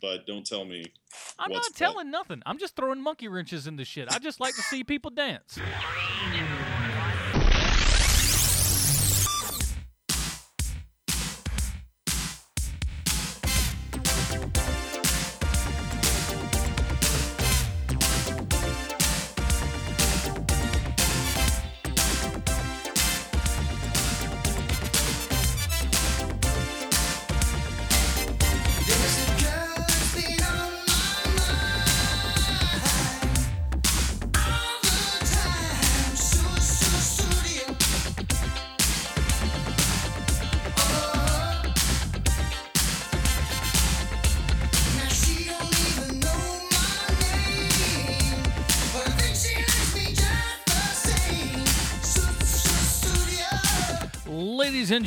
but 0.00 0.26
don't 0.26 0.46
tell 0.46 0.64
me. 0.64 0.84
I'm 1.38 1.50
what's 1.50 1.70
not 1.70 1.76
telling 1.76 2.10
nothing. 2.10 2.42
I'm 2.46 2.58
just 2.58 2.76
throwing 2.76 3.00
monkey 3.00 3.28
wrenches 3.28 3.66
in 3.66 3.76
the 3.76 3.84
shit. 3.84 4.12
I 4.12 4.18
just 4.18 4.40
like 4.40 4.54
to 4.56 4.62
see 4.62 4.84
people 4.84 5.10
dance. 5.10 5.58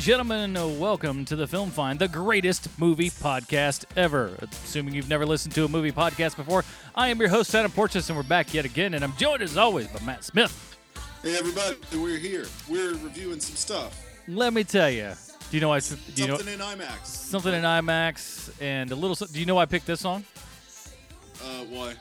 And 0.00 0.06
gentlemen, 0.06 0.54
welcome 0.80 1.26
to 1.26 1.36
the 1.36 1.46
Film 1.46 1.68
Find, 1.70 1.98
the 1.98 2.08
greatest 2.08 2.70
movie 2.80 3.10
podcast 3.10 3.84
ever. 3.98 4.34
Assuming 4.40 4.94
you've 4.94 5.10
never 5.10 5.26
listened 5.26 5.54
to 5.56 5.66
a 5.66 5.68
movie 5.68 5.92
podcast 5.92 6.36
before, 6.36 6.64
I 6.94 7.08
am 7.08 7.20
your 7.20 7.28
host, 7.28 7.54
Adam 7.54 7.70
Porches, 7.70 8.08
and 8.08 8.16
we're 8.16 8.22
back 8.22 8.54
yet 8.54 8.64
again, 8.64 8.94
and 8.94 9.04
I'm 9.04 9.14
joined 9.18 9.42
as 9.42 9.58
always 9.58 9.88
by 9.88 10.02
Matt 10.02 10.24
Smith. 10.24 10.78
Hey 11.22 11.36
everybody, 11.36 11.76
we're 11.92 12.16
here. 12.16 12.46
We're 12.66 12.92
reviewing 12.92 13.40
some 13.40 13.56
stuff. 13.56 14.02
Let 14.26 14.54
me 14.54 14.64
tell 14.64 14.88
you, 14.88 15.12
do 15.50 15.56
you 15.58 15.60
know 15.60 15.70
I? 15.70 15.80
Do 15.80 15.96
you 16.16 16.28
know 16.28 16.38
Something 16.38 16.54
in 16.54 16.60
IMAX. 16.60 17.04
something 17.04 17.52
in 17.52 17.62
IMAX 17.62 18.52
and 18.58 18.90
a 18.92 18.94
little? 18.94 19.26
Do 19.26 19.38
you 19.38 19.44
know 19.44 19.56
why 19.56 19.62
I 19.62 19.66
picked 19.66 19.84
this 19.84 20.00
song? 20.00 20.24
Uh, 21.44 21.64
why? 21.68 21.92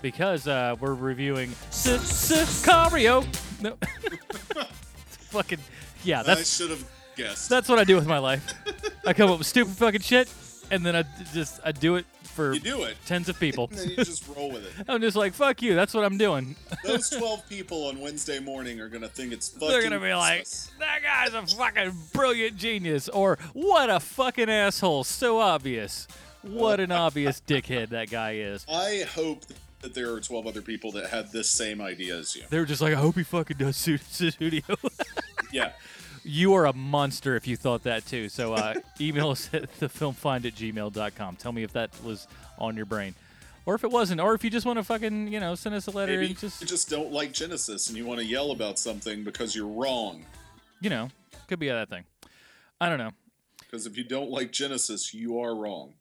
because 0.00 0.48
uh, 0.48 0.74
we're 0.80 0.94
reviewing 0.94 1.50
Sicario. 1.70 3.26
No, 3.60 3.76
fucking 5.28 5.58
yeah. 6.02 6.20
I 6.20 6.22
That's 6.22 6.56
should 6.56 6.70
have 6.70 6.93
guessed. 7.16 7.48
that's 7.48 7.68
what 7.68 7.78
I 7.78 7.84
do 7.84 7.94
with 7.94 8.06
my 8.06 8.18
life. 8.18 8.54
I 9.06 9.12
come 9.12 9.30
up 9.30 9.38
with 9.38 9.46
stupid 9.46 9.74
fucking 9.74 10.00
shit, 10.00 10.32
and 10.70 10.84
then 10.84 10.96
I 10.96 11.04
just 11.32 11.60
I 11.64 11.72
do 11.72 11.96
it 11.96 12.06
for 12.22 12.52
you 12.54 12.60
do 12.60 12.82
it, 12.82 12.96
tens 13.06 13.28
of 13.28 13.38
people. 13.38 13.68
and 13.70 13.78
then 13.78 13.88
you 13.90 13.96
just 13.96 14.26
roll 14.28 14.50
with 14.50 14.64
it. 14.64 14.84
I'm 14.88 15.00
just 15.00 15.16
like 15.16 15.32
fuck 15.34 15.62
you. 15.62 15.74
That's 15.74 15.94
what 15.94 16.04
I'm 16.04 16.18
doing. 16.18 16.56
Those 16.84 17.10
12 17.10 17.48
people 17.48 17.86
on 17.86 18.00
Wednesday 18.00 18.40
morning 18.40 18.80
are 18.80 18.88
gonna 18.88 19.08
think 19.08 19.32
it's 19.32 19.48
fucking. 19.48 19.68
They're 19.68 19.82
gonna 19.82 20.00
be 20.00 20.14
like, 20.14 20.46
that 20.80 21.00
guy's 21.02 21.34
a 21.34 21.46
fucking 21.56 21.92
brilliant 22.12 22.56
genius, 22.56 23.08
or 23.08 23.38
what 23.52 23.90
a 23.90 24.00
fucking 24.00 24.50
asshole. 24.50 25.04
So 25.04 25.38
obvious. 25.38 26.06
What 26.42 26.78
an 26.78 26.92
obvious 26.92 27.40
dickhead 27.46 27.88
that 27.90 28.10
guy 28.10 28.32
is. 28.34 28.66
I 28.70 29.06
hope 29.14 29.44
that 29.80 29.94
there 29.94 30.12
are 30.12 30.20
12 30.20 30.46
other 30.46 30.60
people 30.62 30.92
that 30.92 31.08
had 31.08 31.32
this 31.32 31.48
same 31.48 31.80
idea 31.80 32.16
as 32.16 32.36
you. 32.36 32.42
They're 32.50 32.66
just 32.66 32.82
like, 32.82 32.92
I 32.92 32.96
hope 33.00 33.14
he 33.14 33.22
fucking 33.22 33.56
does 33.56 33.76
Su- 33.76 33.96
studio. 33.96 34.62
Yeah. 35.52 35.72
You 36.24 36.54
are 36.54 36.66
a 36.66 36.72
monster 36.72 37.36
if 37.36 37.46
you 37.46 37.56
thought 37.56 37.82
that 37.84 38.06
too. 38.06 38.28
So 38.28 38.54
uh, 38.54 38.74
email 39.00 39.30
us 39.30 39.50
at 39.52 39.70
thefilmfind 39.78 40.46
at 40.46 40.54
gmail.com. 40.54 41.36
Tell 41.36 41.52
me 41.52 41.62
if 41.62 41.72
that 41.74 41.90
was 42.02 42.26
on 42.58 42.76
your 42.76 42.86
brain. 42.86 43.14
Or 43.66 43.74
if 43.74 43.84
it 43.84 43.90
wasn't. 43.90 44.20
Or 44.20 44.34
if 44.34 44.42
you 44.44 44.50
just 44.50 44.66
want 44.66 44.78
to 44.78 44.84
fucking, 44.84 45.28
you 45.32 45.40
know, 45.40 45.54
send 45.54 45.74
us 45.74 45.86
a 45.86 45.90
letter 45.90 46.12
Maybe 46.12 46.26
and 46.26 46.38
just, 46.38 46.60
you 46.60 46.66
just 46.66 46.88
don't 46.90 47.12
like 47.12 47.32
Genesis 47.32 47.88
and 47.88 47.96
you 47.96 48.04
want 48.04 48.20
to 48.20 48.26
yell 48.26 48.50
about 48.50 48.78
something 48.78 49.22
because 49.24 49.54
you're 49.54 49.66
wrong. 49.68 50.24
you 50.80 50.90
know, 50.90 51.08
could 51.46 51.58
be 51.58 51.68
that 51.68 51.88
thing. 51.88 52.04
I 52.80 52.88
don't 52.88 52.98
know. 52.98 53.12
Because 53.60 53.86
if 53.86 53.96
you 53.96 54.04
don't 54.04 54.30
like 54.30 54.52
Genesis, 54.52 55.12
you 55.14 55.38
are 55.40 55.54
wrong. 55.54 55.94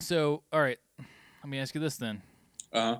So, 0.00 0.42
all 0.52 0.60
right. 0.60 0.78
Let 0.98 1.48
me 1.50 1.58
ask 1.58 1.74
you 1.74 1.80
this 1.80 1.96
then. 1.96 2.22
Uh 2.72 2.96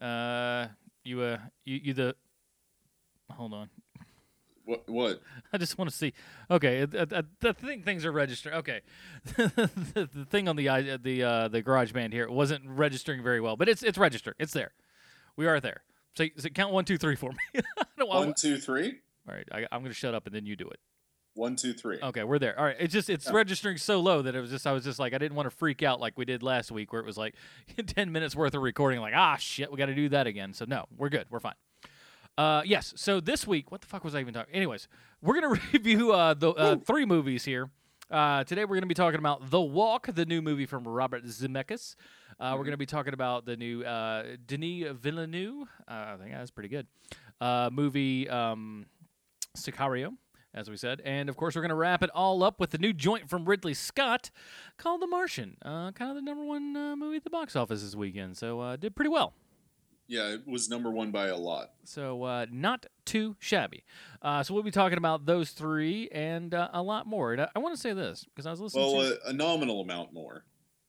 huh. 0.00 0.04
Uh, 0.04 0.68
you, 1.04 1.20
uh, 1.20 1.38
you, 1.64 1.80
you 1.82 1.92
the, 1.94 2.14
hold 3.30 3.52
on. 3.54 3.68
What? 4.64 4.88
What? 4.88 5.20
I 5.52 5.58
just 5.58 5.76
want 5.76 5.90
to 5.90 5.96
see. 5.96 6.12
Okay, 6.50 6.82
uh, 6.82 7.06
uh, 7.10 7.22
the 7.40 7.52
thing 7.52 7.82
things 7.82 8.04
are 8.04 8.12
registering. 8.12 8.54
Okay, 8.56 8.80
the, 9.24 10.08
the 10.14 10.24
thing 10.24 10.48
on 10.48 10.56
the 10.56 10.68
i- 10.68 10.96
the 10.96 11.22
uh, 11.22 11.48
the 11.48 11.62
garage 11.62 11.92
band 11.92 12.12
here 12.12 12.30
wasn't 12.30 12.64
registering 12.66 13.22
very 13.22 13.40
well, 13.40 13.56
but 13.56 13.68
it's 13.68 13.82
it's 13.82 13.98
registered. 13.98 14.34
It's 14.38 14.52
there. 14.52 14.72
We 15.36 15.46
are 15.46 15.60
there. 15.60 15.82
So, 16.16 16.26
so 16.36 16.48
count 16.50 16.72
one, 16.72 16.84
two, 16.84 16.98
three 16.98 17.16
for 17.16 17.32
me. 17.32 17.62
I 18.00 18.04
One, 18.04 18.34
two, 18.34 18.58
three. 18.58 19.00
All 19.28 19.34
right, 19.34 19.48
I, 19.50 19.66
I'm 19.72 19.80
going 19.80 19.90
to 19.90 19.94
shut 19.94 20.14
up 20.14 20.26
and 20.26 20.34
then 20.34 20.44
you 20.44 20.56
do 20.56 20.68
it. 20.68 20.78
One, 21.34 21.56
two, 21.56 21.72
three. 21.72 21.98
Okay, 22.02 22.22
we're 22.24 22.38
there. 22.38 22.58
All 22.58 22.66
right, 22.66 22.76
it's 22.78 22.92
just 22.92 23.08
it's 23.08 23.30
registering 23.30 23.78
so 23.78 24.00
low 24.00 24.20
that 24.20 24.34
it 24.34 24.40
was 24.40 24.50
just 24.50 24.66
I 24.66 24.72
was 24.72 24.84
just 24.84 24.98
like 24.98 25.14
I 25.14 25.18
didn't 25.18 25.34
want 25.36 25.46
to 25.46 25.56
freak 25.56 25.82
out 25.82 25.98
like 26.00 26.18
we 26.18 26.26
did 26.26 26.42
last 26.42 26.70
week 26.70 26.92
where 26.92 27.00
it 27.00 27.06
was 27.06 27.16
like 27.16 27.34
ten 27.86 28.12
minutes 28.12 28.36
worth 28.36 28.54
of 28.54 28.60
recording. 28.60 29.00
Like 29.00 29.14
ah 29.16 29.36
shit, 29.36 29.72
we 29.72 29.78
got 29.78 29.86
to 29.86 29.94
do 29.94 30.10
that 30.10 30.26
again. 30.26 30.52
So 30.52 30.66
no, 30.68 30.84
we're 30.96 31.08
good. 31.08 31.26
We're 31.30 31.40
fine. 31.40 31.54
Uh, 32.38 32.62
yes. 32.64 32.92
So 32.96 33.20
this 33.20 33.46
week, 33.46 33.70
what 33.70 33.80
the 33.80 33.86
fuck 33.86 34.04
was 34.04 34.14
I 34.14 34.20
even 34.20 34.32
talking? 34.34 34.54
Anyways, 34.54 34.88
we're 35.20 35.40
gonna 35.40 35.60
review 35.72 36.12
uh, 36.12 36.34
the 36.34 36.50
uh, 36.50 36.76
three 36.76 37.04
movies 37.04 37.44
here. 37.44 37.70
Uh, 38.10 38.44
today 38.44 38.64
we're 38.64 38.76
gonna 38.76 38.86
be 38.86 38.94
talking 38.94 39.18
about 39.18 39.50
The 39.50 39.60
Walk, 39.60 40.06
the 40.14 40.26
new 40.26 40.42
movie 40.42 40.66
from 40.66 40.86
Robert 40.86 41.24
Zemeckis. 41.24 41.96
Uh, 42.38 42.56
We're 42.58 42.64
gonna 42.64 42.76
be 42.76 42.86
talking 42.86 43.14
about 43.14 43.46
the 43.46 43.56
new 43.56 43.82
uh, 43.84 44.36
Denis 44.46 44.90
Villeneuve. 45.00 45.68
Uh, 45.88 45.92
I 45.92 46.16
think 46.18 46.32
that's 46.32 46.50
pretty 46.50 46.68
good. 46.68 46.86
Uh, 47.40 47.70
movie 47.72 48.28
um, 48.28 48.86
Sicario, 49.56 50.14
as 50.54 50.68
we 50.68 50.76
said, 50.76 51.00
and 51.04 51.28
of 51.28 51.36
course 51.36 51.54
we're 51.54 51.62
gonna 51.62 51.74
wrap 51.74 52.02
it 52.02 52.10
all 52.10 52.42
up 52.42 52.58
with 52.60 52.70
the 52.70 52.78
new 52.78 52.92
joint 52.92 53.30
from 53.30 53.44
Ridley 53.46 53.74
Scott 53.74 54.30
called 54.76 55.00
The 55.02 55.06
Martian. 55.06 55.56
Uh, 55.62 55.92
kind 55.92 56.10
of 56.10 56.16
the 56.16 56.22
number 56.22 56.44
one 56.44 56.76
uh, 56.76 56.96
movie 56.96 57.16
at 57.16 57.24
the 57.24 57.30
box 57.30 57.54
office 57.56 57.82
this 57.82 57.94
weekend, 57.94 58.36
so 58.36 58.60
uh, 58.60 58.76
did 58.76 58.94
pretty 58.96 59.10
well. 59.10 59.32
Yeah, 60.08 60.28
it 60.34 60.46
was 60.46 60.68
number 60.68 60.90
one 60.90 61.10
by 61.10 61.28
a 61.28 61.36
lot. 61.36 61.70
So 61.84 62.22
uh, 62.24 62.46
not 62.50 62.86
too 63.06 63.36
shabby. 63.38 63.84
Uh, 64.20 64.42
so 64.42 64.52
we'll 64.52 64.62
be 64.62 64.70
talking 64.70 64.98
about 64.98 65.24
those 65.26 65.50
three 65.52 66.08
and 66.10 66.52
uh, 66.52 66.68
a 66.72 66.82
lot 66.82 67.06
more. 67.06 67.32
And 67.32 67.42
I, 67.42 67.48
I 67.56 67.58
want 67.60 67.74
to 67.74 67.80
say 67.80 67.92
this 67.94 68.24
because 68.24 68.44
I 68.46 68.50
was 68.50 68.60
listening 68.60 68.84
Well, 68.94 69.08
to 69.08 69.18
a, 69.26 69.30
a 69.30 69.32
nominal 69.32 69.80
amount 69.80 70.12
more. 70.12 70.44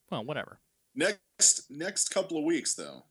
well, 0.10 0.24
whatever. 0.26 0.60
Next, 0.96 1.70
next 1.72 2.10
couple 2.10 2.38
of 2.38 2.44
weeks 2.44 2.74
though. 2.76 3.04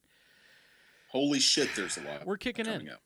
Holy 1.10 1.40
shit, 1.40 1.68
there's 1.76 1.96
a 1.98 2.00
lot. 2.02 2.26
We're 2.26 2.36
kicking 2.36 2.66
in. 2.66 2.88
up. 2.88 3.00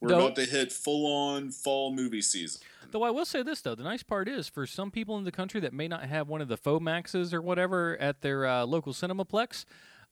We're 0.00 0.08
Though- 0.10 0.24
about 0.26 0.36
to 0.36 0.44
hit 0.44 0.72
full 0.72 1.06
on 1.06 1.50
fall 1.50 1.92
movie 1.94 2.20
season. 2.22 2.60
Though 2.90 3.02
I 3.02 3.10
will 3.10 3.24
say 3.24 3.42
this 3.42 3.60
though, 3.60 3.74
the 3.74 3.82
nice 3.82 4.02
part 4.02 4.28
is 4.28 4.48
for 4.48 4.66
some 4.66 4.90
people 4.90 5.16
in 5.18 5.24
the 5.24 5.32
country 5.32 5.60
that 5.60 5.72
may 5.72 5.88
not 5.88 6.04
have 6.04 6.28
one 6.28 6.40
of 6.40 6.48
the 6.48 6.56
Fomaxes 6.58 7.32
or 7.32 7.40
whatever 7.42 7.96
at 7.98 8.20
their 8.20 8.46
uh, 8.46 8.64
local 8.66 8.92
cinemaplex, 8.92 9.64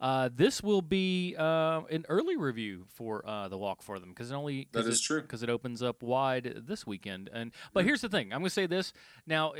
uh, 0.02 0.28
this 0.34 0.62
will 0.62 0.82
be 0.82 1.34
uh, 1.38 1.80
an 1.90 2.04
early 2.08 2.36
review 2.36 2.84
for 2.92 3.26
uh, 3.26 3.46
the 3.48 3.56
walk 3.56 3.82
for 3.82 3.98
them 4.00 4.08
because 4.10 4.30
it 4.30 4.34
only 4.34 4.68
That 4.72 4.84
is 4.86 4.98
it, 5.00 5.02
true. 5.04 5.22
because 5.22 5.42
it 5.42 5.48
opens 5.48 5.82
up 5.82 6.02
wide 6.02 6.62
this 6.66 6.86
weekend. 6.86 7.30
And 7.32 7.52
but 7.72 7.84
here's 7.84 8.00
the 8.02 8.08
thing, 8.08 8.32
I'm 8.32 8.40
going 8.40 8.44
to 8.46 8.50
say 8.50 8.66
this 8.66 8.92
now: 9.26 9.52
uh, 9.52 9.56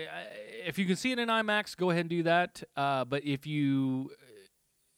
if 0.66 0.78
you 0.78 0.84
can 0.84 0.96
see 0.96 1.12
it 1.12 1.18
in 1.18 1.28
IMAX, 1.28 1.76
go 1.76 1.90
ahead 1.90 2.00
and 2.00 2.10
do 2.10 2.22
that. 2.24 2.62
Uh, 2.76 3.04
but 3.04 3.24
if 3.24 3.46
you 3.46 4.10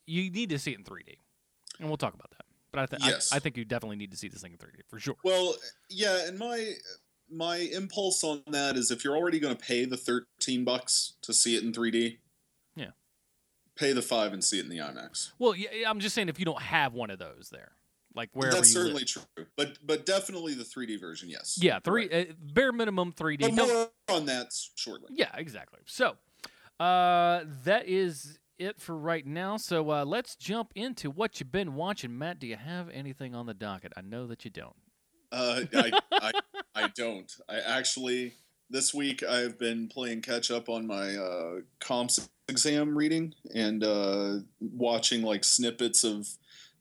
you 0.07 0.31
need 0.31 0.49
to 0.51 0.59
see 0.59 0.73
it 0.73 0.79
in 0.79 0.85
3D, 0.85 1.19
and 1.79 1.89
we'll 1.89 1.97
talk 1.97 2.15
about 2.15 2.31
that. 2.31 2.45
But 2.73 2.81
I, 2.81 2.87
th- 2.87 3.03
Yes. 3.05 3.33
I, 3.33 3.37
I 3.37 3.39
think 3.39 3.57
you 3.57 3.65
definitely 3.65 3.97
need 3.97 4.11
to 4.11 4.17
see 4.17 4.29
this 4.29 4.43
thing 4.43 4.53
in 4.53 4.59
3D 4.59 4.81
for 4.89 4.99
sure. 4.99 5.15
Well, 5.25 5.55
yeah, 5.91 6.27
and 6.27 6.39
my 6.39 6.73
my 7.31 7.57
impulse 7.57 8.23
on 8.25 8.43
that 8.49 8.77
is 8.77 8.91
if 8.91 9.03
you're 9.05 9.17
already 9.17 9.41
going 9.41 9.57
to 9.57 9.63
pay 9.63 9.85
the 9.85 9.97
13 9.97 10.65
bucks 10.65 11.15
to 11.23 11.33
see 11.33 11.57
it 11.57 11.63
in 11.65 11.73
3D, 11.73 12.03
Yeah. 12.03 12.11
Pay 13.77 13.93
the 13.93 14.03
5 14.03 14.33
and 14.33 14.43
see 14.45 14.59
it 14.59 14.65
in 14.65 14.71
the 14.71 14.79
IMAX. 14.79 15.33
Well, 15.39 15.55
yeah, 15.55 15.69
I'm 15.89 16.01
just 16.01 16.15
saying 16.15 16.29
if 16.29 16.39
you 16.39 16.45
don't 16.45 16.63
have 16.63 16.93
one 16.95 17.11
of 17.11 17.19
those 17.19 17.49
there, 17.53 17.73
like 18.15 18.31
wherever 18.33 18.57
That's 18.57 18.73
you 18.75 18.81
live. 18.81 18.87
certainly 18.87 19.05
true. 19.05 19.47
But 19.57 19.79
but 19.85 20.07
definitely 20.07 20.55
the 20.55 20.65
3D 20.65 21.01
version, 21.01 21.29
yes. 21.29 21.59
Yeah, 21.61 21.79
three 21.81 22.09
Right. 22.09 22.31
uh, 22.31 22.33
bare 22.53 22.73
minimum 22.73 23.13
3D. 23.13 23.41
But 23.41 23.55
Don't- 23.57 23.69
more 23.69 23.91
on 24.17 24.27
that 24.27 24.53
shortly. 24.77 25.09
yeah, 25.17 25.31
exactly. 25.35 25.81
So, 25.87 26.17
uh, 26.81 27.45
that 27.65 27.89
is 27.89 28.39
it 28.59 28.81
for 28.81 28.97
right 28.97 29.27
now. 29.27 29.57
So 29.57 29.91
uh, 29.91 30.05
let's 30.05 30.37
jump 30.37 30.71
into 30.77 31.11
what 31.11 31.41
you've 31.41 31.51
been 31.53 31.75
watching. 31.75 32.17
Matt, 32.17 32.39
do 32.39 32.47
you 32.47 32.57
have 32.57 32.89
anything 32.91 33.35
on 33.35 33.47
the 33.47 33.55
docket? 33.55 33.93
I 33.97 34.01
know 34.01 34.27
that 34.29 34.45
you 34.45 34.51
don't. 34.53 34.77
Uh, 35.33 35.63
I, 35.75 36.01
I, 36.13 36.33
I 36.77 36.89
don't. 36.95 37.31
I 37.49 37.59
actually 37.59 38.35
this 38.71 38.93
week 38.95 39.23
I've 39.23 39.59
been 39.59 39.89
playing 39.89 40.23
catch 40.23 40.51
up 40.51 40.69
on 40.69 40.87
my 40.87 41.15
uh, 41.17 41.61
comps 41.81 42.29
exam 42.49 42.97
reading 42.97 43.35
and 43.55 43.83
uh, 43.85 44.37
watching 44.61 45.23
like 45.23 45.45
snippets 45.45 46.05
of 46.05 46.29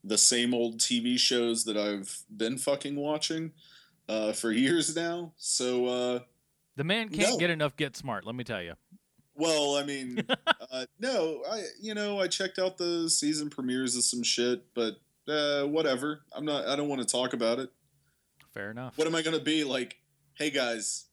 the 0.04 0.18
same 0.18 0.54
old 0.54 0.80
TV 0.80 1.18
shows 1.18 1.64
that 1.66 1.78
I've 1.78 2.18
been 2.36 2.58
fucking 2.58 2.96
watching 2.96 3.52
uh, 4.10 4.34
for 4.34 4.52
years 4.66 4.96
now. 4.96 5.32
So 5.38 5.86
uh, 5.86 6.20
The 6.76 6.84
man 6.84 7.10
can't 7.10 7.32
No. 7.32 7.38
get 7.38 7.50
enough 7.50 7.76
Get 7.78 7.96
Smart. 7.96 8.26
Let 8.26 8.36
me 8.36 8.44
tell 8.44 8.62
you. 8.62 8.74
Well, 9.36 9.78
I 9.78 9.84
mean, 9.84 10.24
uh, 10.72 10.86
no, 11.00 11.42
I 11.50 11.64
you 11.82 11.94
know 11.96 12.20
I 12.20 12.28
checked 12.28 12.60
out 12.60 12.78
the 12.78 13.10
season 13.10 13.50
premieres 13.50 13.96
of 13.96 14.04
some 14.04 14.22
shit, 14.22 14.64
but 14.76 14.98
uh, 15.28 15.64
whatever. 15.64 16.22
I'm 16.36 16.46
not. 16.46 16.68
I 16.68 16.76
don't 16.76 16.88
want 16.88 17.02
to 17.02 17.08
talk 17.08 17.34
about 17.34 17.58
it. 17.58 17.72
Fair 18.54 18.70
enough. 18.70 18.96
What 18.98 19.08
am 19.08 19.16
I 19.16 19.24
gonna 19.24 19.40
be 19.40 19.64
like? 19.64 19.98
Hey 20.36 20.52
guys, 20.52 21.06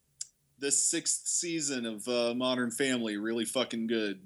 this 0.60 0.82
sixth 0.84 1.26
season 1.26 1.86
of 1.86 2.06
uh, 2.06 2.34
Modern 2.34 2.70
Family 2.70 3.16
really 3.16 3.44
fucking 3.44 3.86
good. 3.86 4.20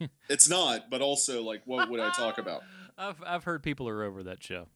it's 0.28 0.48
not, 0.48 0.90
but 0.90 1.00
also 1.02 1.42
like, 1.42 1.62
what 1.64 1.90
would 1.90 2.00
I 2.00 2.10
talk 2.10 2.38
about? 2.38 2.62
I've 2.98 3.22
I've 3.24 3.44
heard 3.44 3.62
people 3.62 3.88
are 3.88 4.02
over 4.02 4.22
that 4.24 4.42
show. 4.42 4.66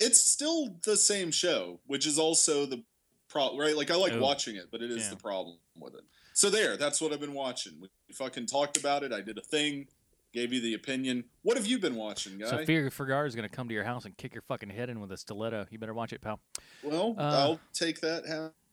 It's 0.00 0.20
still 0.20 0.76
the 0.84 0.96
same 0.96 1.30
show, 1.30 1.80
which 1.86 2.06
is 2.06 2.18
also 2.18 2.66
the 2.66 2.82
problem, 3.28 3.60
right? 3.60 3.76
Like 3.76 3.90
I 3.90 3.94
like 3.96 4.12
Oh. 4.12 4.20
watching 4.20 4.56
it, 4.56 4.68
but 4.70 4.82
it 4.82 4.90
is 4.90 5.04
Yeah. 5.04 5.10
the 5.10 5.16
problem 5.16 5.56
with 5.78 5.94
it. 5.94 6.02
So 6.34 6.50
there, 6.50 6.76
that's 6.76 7.00
what 7.00 7.12
I've 7.12 7.20
been 7.20 7.34
watching. 7.34 7.72
We 7.80 7.88
fucking 8.14 8.46
talked 8.46 8.76
about 8.76 9.02
it. 9.02 9.12
I 9.12 9.20
did 9.22 9.38
a 9.38 9.42
thing, 9.42 9.88
gave 10.32 10.52
you 10.52 10.60
the 10.60 10.74
opinion. 10.74 11.24
What 11.42 11.56
have 11.56 11.66
you 11.66 11.78
been 11.78 11.96
watching, 11.96 12.38
guy? 12.38 12.48
Sophia 12.48 12.88
Vergara 12.90 13.26
is 13.26 13.34
gonna 13.34 13.48
come 13.48 13.66
to 13.68 13.74
your 13.74 13.84
house 13.84 14.04
and 14.04 14.16
kick 14.16 14.34
your 14.34 14.42
fucking 14.42 14.70
head 14.70 14.88
in 14.88 15.00
with 15.00 15.10
a 15.10 15.16
stiletto. 15.16 15.66
You 15.70 15.78
better 15.78 15.94
watch 15.94 16.12
it, 16.12 16.20
pal. 16.20 16.38
well, 16.82 17.14
Uh, 17.18 17.22
I'll 17.22 17.60
take 17.72 18.00
that 18.02 18.24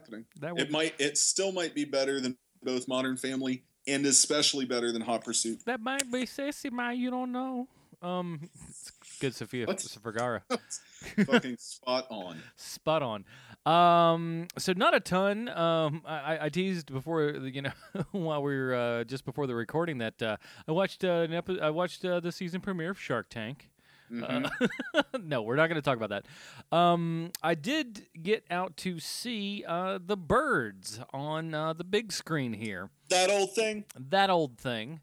happening. 0.06 0.26
That 0.40 0.58
It 0.58 0.72
might, 0.72 0.94
it 1.00 1.18
still 1.18 1.52
might 1.52 1.74
be 1.76 1.86
better 1.86 2.20
than 2.20 2.38
both 2.64 2.88
Modern 2.88 3.18
Family, 3.18 3.64
and 3.88 4.06
especially 4.06 4.66
better 4.66 4.92
than 4.92 5.02
Hot 5.02 5.24
Pursuit. 5.24 5.60
that 5.66 5.80
might 5.82 6.12
be 6.12 6.26
sexy, 6.26 6.70
man. 6.70 6.98
You 6.98 7.12
don't 7.12 7.32
know. 7.32 7.68
Um, 8.02 8.50
it's 8.70 8.92
good, 9.20 9.34
Sophia 9.34 9.66
What? 9.66 9.82
Vergara. 10.04 10.44
fucking 11.26 11.58
spot 11.58 12.06
on. 12.10 12.38
Spot 12.56 13.02
on. 13.02 13.26
Um, 13.66 14.48
so 14.60 14.74
not 14.74 14.94
a 14.94 15.00
ton. 15.00 15.50
Um, 15.50 16.04
I, 16.06 16.36
I- 16.36 16.46
I 16.46 16.50
teased 16.50 16.92
before, 16.92 17.30
you 17.32 17.64
know, 17.64 17.72
while 18.12 18.44
we 18.44 18.56
were 18.56 18.76
uh, 18.76 19.04
just 19.06 19.26
before 19.26 19.48
the 19.48 19.56
recording 19.56 19.98
that 20.00 20.22
uh, 20.22 20.38
I 20.68 20.72
watched 20.72 21.04
uh, 21.04 21.08
an 21.28 21.34
epi- 21.34 21.60
I 21.62 21.72
watched 21.72 22.06
uh, 22.06 22.20
the 22.20 22.32
season 22.32 22.62
premiere 22.62 22.92
of 22.92 23.00
Shark 23.00 23.30
Tank. 23.30 23.70
Mhm. 24.12 24.50
Uh, 24.94 25.02
no, 25.24 25.42
we're 25.42 25.56
not 25.56 25.68
going 25.68 25.82
to 25.82 25.82
talk 25.82 25.98
about 26.00 26.10
that. 26.10 26.76
Um, 26.78 27.32
I 27.42 27.56
did 27.56 28.06
get 28.22 28.44
out 28.52 28.78
to 28.78 29.00
see 29.00 29.64
uh, 29.68 30.00
the 30.04 30.18
birds 30.18 31.00
on 31.14 31.54
uh, 31.54 31.74
the 31.74 31.84
big 31.84 32.12
screen 32.12 32.54
here. 32.54 32.90
that 33.10 33.30
old 33.30 33.54
thing. 33.54 33.86
That 33.98 34.30
old 34.30 34.58
thing. 34.58 35.02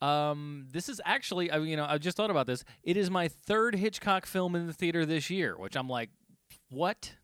Um, 0.00 0.68
this 0.70 0.88
is 0.88 1.00
actually, 1.04 1.50
I, 1.50 1.58
you 1.58 1.76
know, 1.76 1.84
I 1.88 1.98
just 1.98 2.16
thought 2.16 2.30
about 2.30 2.46
this. 2.46 2.62
It 2.84 2.96
is 2.96 3.10
my 3.10 3.26
third 3.28 3.74
Hitchcock 3.74 4.26
film 4.26 4.54
in 4.54 4.66
the 4.68 4.72
theater 4.72 5.04
this 5.04 5.28
year, 5.30 5.56
which 5.58 5.76
I'm 5.76 5.88
like, 5.88 6.10
what? 6.70 7.14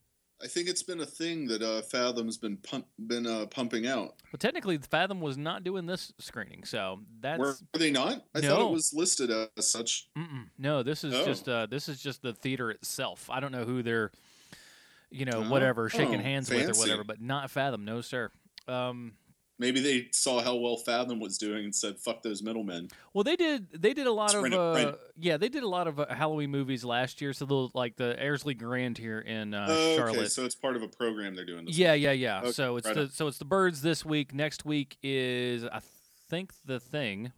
I 0.44 0.46
think 0.46 0.68
it's 0.68 0.82
been 0.82 1.00
a 1.00 1.06
thing 1.06 1.46
that 1.46 1.62
uh, 1.62 1.80
Fathom's 1.80 2.36
been 2.36 2.58
pump, 2.58 2.86
been 3.06 3.26
uh, 3.26 3.46
pumping 3.46 3.86
out. 3.86 4.16
Well, 4.30 4.38
technically, 4.38 4.76
Fathom 4.76 5.22
was 5.22 5.38
not 5.38 5.64
doing 5.64 5.86
this 5.86 6.12
screening, 6.18 6.64
so 6.64 7.00
that's 7.20 7.38
Were 7.38 7.56
they 7.72 7.90
not? 7.90 8.24
I 8.34 8.40
thought 8.42 8.58
No. 8.58 8.68
it 8.68 8.72
was 8.72 8.92
listed 8.92 9.30
as 9.56 9.66
such. 9.66 10.08
mm-mm. 10.18 10.48
no. 10.58 10.82
This 10.82 11.02
is 11.02 11.14
Oh. 11.14 11.24
just 11.24 11.48
uh, 11.48 11.64
this 11.66 11.88
is 11.88 11.98
just 12.02 12.20
the 12.20 12.34
theater 12.34 12.70
itself. 12.70 13.30
I 13.30 13.40
don't 13.40 13.52
know 13.52 13.64
who 13.64 13.82
they're, 13.82 14.10
you 15.10 15.24
know, 15.24 15.44
Oh. 15.44 15.48
whatever, 15.50 15.88
shaking 15.88 16.16
Oh, 16.20 16.22
hands 16.22 16.50
with 16.50 16.68
or 16.68 16.78
whatever, 16.78 17.04
but 17.04 17.22
not 17.22 17.50
Fathom, 17.50 17.86
no 17.86 18.02
sir. 18.02 18.30
Um, 18.68 19.14
Maybe 19.58 19.80
they 19.80 20.08
saw 20.10 20.42
how 20.42 20.56
well 20.56 20.76
Fathom 20.76 21.20
was 21.20 21.38
doing 21.38 21.64
and 21.64 21.74
said, 21.74 21.98
"Fuck 22.00 22.22
those 22.22 22.42
middlemen." 22.42 22.88
well, 23.12 23.22
they 23.22 23.36
did 23.36 23.68
they 23.72 23.94
did 23.94 24.08
a 24.08 24.12
lot 24.12 24.34
of 24.34 24.44
uh, 24.52 24.94
yeah, 25.16 25.36
they 25.36 25.48
did 25.48 25.62
a 25.62 25.68
lot 25.68 25.86
of 25.86 26.00
uh, 26.00 26.06
Halloween 26.12 26.50
movies 26.50 26.84
last 26.84 27.20
year. 27.20 27.32
So 27.32 27.44
they'll 27.44 27.70
like 27.72 27.94
the 27.96 28.16
Ayrsley 28.20 28.58
Grand 28.58 28.98
here 28.98 29.20
in 29.20 29.54
uh, 29.54 29.66
Oh, 29.70 29.96
Charlotte. 29.96 30.16
okay, 30.18 30.28
so 30.28 30.44
it's 30.44 30.56
part 30.56 30.74
of 30.74 30.82
a 30.82 30.88
program 30.88 31.36
they're 31.36 31.44
doing. 31.44 31.66
This 31.66 31.78
Yeah, 31.78 31.94
yeah, 31.94 32.10
yeah. 32.10 32.40
Okay, 32.40 32.50
so 32.52 32.76
it's 32.76 32.86
right 32.88 32.96
the 32.96 33.02
on. 33.02 33.10
so 33.10 33.28
it's 33.28 33.38
the 33.38 33.44
birds 33.44 33.80
this 33.80 34.04
week. 34.04 34.34
Next 34.34 34.64
week 34.64 34.96
is 35.04 35.64
I 35.64 35.80
think 36.28 36.52
the 36.64 36.80
thing, 36.80 37.30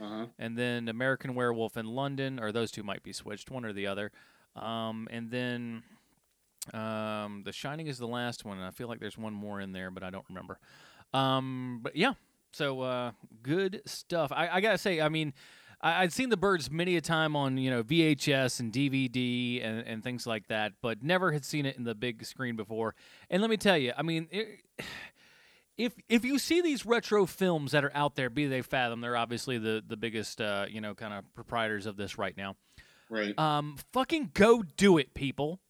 Uh 0.00 0.08
huh. 0.08 0.26
and 0.38 0.56
then 0.56 0.88
American 0.88 1.34
Werewolf 1.34 1.76
in 1.76 1.86
London, 1.86 2.38
or 2.38 2.52
those 2.52 2.70
two 2.70 2.84
might 2.84 3.02
be 3.02 3.12
switched, 3.12 3.50
one 3.50 3.64
or 3.64 3.72
the 3.72 3.88
other. 3.88 4.12
Um, 4.54 5.08
and 5.10 5.32
then 5.32 5.82
um, 6.72 7.42
The 7.44 7.52
Shining 7.52 7.88
is 7.88 7.98
the 7.98 8.06
last 8.06 8.44
one. 8.44 8.58
and 8.58 8.66
I 8.66 8.70
feel 8.70 8.86
like 8.88 9.00
there's 9.00 9.18
one 9.18 9.34
more 9.34 9.60
in 9.60 9.72
there, 9.72 9.90
but 9.90 10.02
I 10.04 10.10
don't 10.10 10.24
remember. 10.28 10.58
Um, 11.14 11.80
but 11.82 11.96
yeah, 11.96 12.14
so 12.52 12.80
uh, 12.82 13.12
good 13.42 13.82
stuff. 13.86 14.32
I, 14.32 14.48
I 14.48 14.60
gotta 14.60 14.78
say, 14.78 15.00
I 15.00 15.08
mean. 15.08 15.32
I, 15.80 16.02
I'd 16.02 16.12
seen 16.12 16.30
the 16.30 16.36
birds 16.36 16.70
many 16.70 16.96
a 16.96 17.00
time 17.00 17.36
on 17.36 17.58
you 17.58 17.70
know 17.70 17.82
VHS 17.82 18.58
and 18.58 18.72
DVD 18.72 19.62
and, 19.62 19.86
and 19.86 20.02
things 20.02 20.26
like 20.26 20.48
that, 20.48 20.72
but 20.80 21.02
never 21.02 21.30
had 21.30 21.44
seen 21.44 21.66
it 21.66 21.76
in 21.76 21.84
the 21.84 21.94
big 21.94 22.24
screen 22.24 22.56
before. 22.56 22.94
And 23.28 23.42
let 23.42 23.50
me 23.50 23.58
tell 23.58 23.76
you, 23.76 23.92
I 23.96 24.02
mean, 24.02 24.28
it, 24.30 24.60
if 25.76 25.92
if 26.08 26.24
you 26.24 26.38
see 26.38 26.62
these 26.62 26.86
retro 26.86 27.26
films 27.26 27.72
that 27.72 27.84
are 27.84 27.94
out 27.94 28.16
there, 28.16 28.30
be 28.30 28.46
they 28.46 28.62
Fathom, 28.62 29.00
they're 29.00 29.16
obviously 29.16 29.58
the 29.58 29.82
the 29.86 29.96
biggest 29.96 30.40
uh, 30.40 30.66
you 30.68 30.80
know 30.80 30.94
kind 30.94 31.12
of 31.12 31.32
proprietors 31.34 31.86
of 31.86 31.96
this 31.96 32.18
right 32.18 32.36
now. 32.36 32.56
Right. 33.10 33.38
Um, 33.38 33.76
fucking 33.92 34.30
go 34.34 34.62
do 34.62 34.98
it, 34.98 35.14
people. 35.14 35.60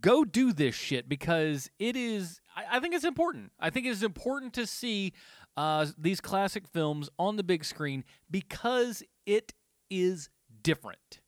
Go 0.00 0.24
do 0.24 0.52
this 0.52 0.74
shit 0.74 1.08
because 1.08 1.70
it 1.78 1.96
is. 1.96 2.40
I, 2.56 2.76
I 2.76 2.80
think 2.80 2.94
it's 2.94 3.04
important. 3.04 3.52
I 3.60 3.70
think 3.70 3.86
it 3.86 3.90
is 3.90 4.02
important 4.02 4.52
to 4.54 4.66
see 4.66 5.12
uh, 5.56 5.86
these 5.98 6.20
classic 6.20 6.66
films 6.66 7.10
on 7.18 7.36
the 7.36 7.42
big 7.42 7.64
screen 7.64 8.04
because 8.30 9.02
it 9.26 9.52
is 9.90 10.28
different. 10.62 11.20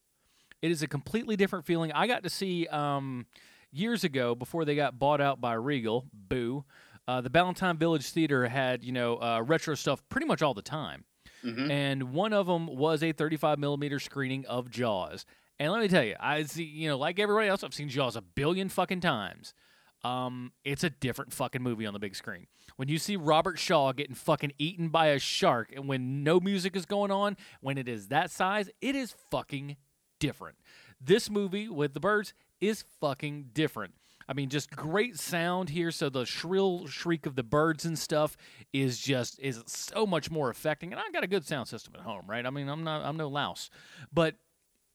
It 0.63 0.71
is 0.71 0.83
a 0.83 0.87
completely 0.87 1.37
different 1.37 1.67
feeling. 1.67 1.93
I 1.93 2.07
got 2.07 2.23
to 2.23 2.31
see 2.31 2.67
um, 2.69 3.27
years 3.71 4.03
ago 4.05 4.35
before 4.35 4.65
they 4.65 4.75
got 4.77 4.99
bought 4.99 5.21
out 5.21 5.41
by 5.41 5.55
Regal. 5.55 6.07
Boo. 6.13 6.65
Uh, 7.07 7.21
the 7.21 7.29
Ballantyne 7.29 7.77
Village 7.77 8.11
Theater 8.13 8.47
had 8.49 8.83
you 8.83 8.93
know 8.93 9.17
uh, 9.21 9.43
retro 9.45 9.75
stuff 9.75 10.03
pretty 10.09 10.27
much 10.27 10.41
all 10.41 10.55
the 10.55 10.63
time 10.63 11.05
Mhm. 11.45 11.71
and 11.71 12.03
one 12.15 12.33
of 12.33 12.47
them 12.47 12.67
was 12.67 13.03
a 13.03 13.13
35 13.13 13.59
millimeter 13.59 13.99
screening 14.01 14.47
of 14.47 14.71
Jaws. 14.71 15.27
And 15.59 15.73
let 15.73 15.81
me 15.81 15.89
tell 15.89 16.03
you, 16.03 16.17
I 16.19 16.43
see, 16.45 16.65
you 16.65 16.89
know, 16.89 16.99
like 16.99 17.19
everybody 17.19 17.49
else, 17.49 17.63
I've 17.63 17.75
seen 17.75 17.89
Jaws 17.89 18.17
a 18.17 18.23
billion 18.23 18.69
fucking 18.69 19.01
times. 19.01 19.55
Um, 20.03 20.53
it's 20.65 20.85
a 20.85 20.91
different 20.91 21.33
fucking 21.33 21.63
movie 21.63 21.87
on 21.87 21.95
the 21.95 21.99
big 21.99 22.15
screen. 22.15 22.47
When 22.77 22.89
you 22.89 22.99
see 22.99 23.17
Robert 23.17 23.59
Shaw 23.59 23.93
getting 23.93 24.15
fucking 24.15 24.53
eaten 24.59 24.89
by 24.89 25.07
a 25.07 25.19
shark, 25.19 25.73
and 25.75 25.89
when 25.89 26.23
no 26.23 26.41
music 26.41 26.77
is 26.77 26.85
going 26.85 27.11
on, 27.11 27.37
when 27.61 27.79
it 27.79 27.89
is 27.89 28.09
that 28.09 28.31
size, 28.31 28.69
it 28.81 28.95
is 28.95 29.15
fucking 29.31 29.77
different. 30.21 30.59
This 31.01 31.31
movie 31.31 31.69
with 31.69 31.95
the 31.95 32.01
birds 32.01 32.35
is 32.61 32.85
fucking 33.01 33.51
different. 33.55 33.95
I 34.29 34.33
mean, 34.33 34.49
just 34.49 34.71
great 34.71 35.19
sound 35.19 35.69
here. 35.71 35.91
So 35.91 36.09
the 36.09 36.25
shrill 36.25 36.87
shriek 36.87 37.27
of 37.27 37.37
the 37.37 37.43
birds 37.43 37.85
and 37.85 37.99
stuff 37.99 38.37
is 38.73 38.99
just 38.99 39.39
is 39.39 39.63
so 39.67 40.07
much 40.07 40.31
more 40.31 40.51
affecting. 40.51 40.93
And 40.93 41.01
I 41.01 41.11
got 41.13 41.25
a 41.25 41.29
good 41.29 41.47
sound 41.47 41.69
system 41.69 41.95
at 41.97 42.01
home, 42.01 42.23
right? 42.27 42.45
I 42.45 42.51
mean, 42.51 42.69
I'm 42.69 42.85
not 42.85 43.03
I'm 43.03 43.17
no 43.17 43.29
louse, 43.29 43.71
but 44.13 44.37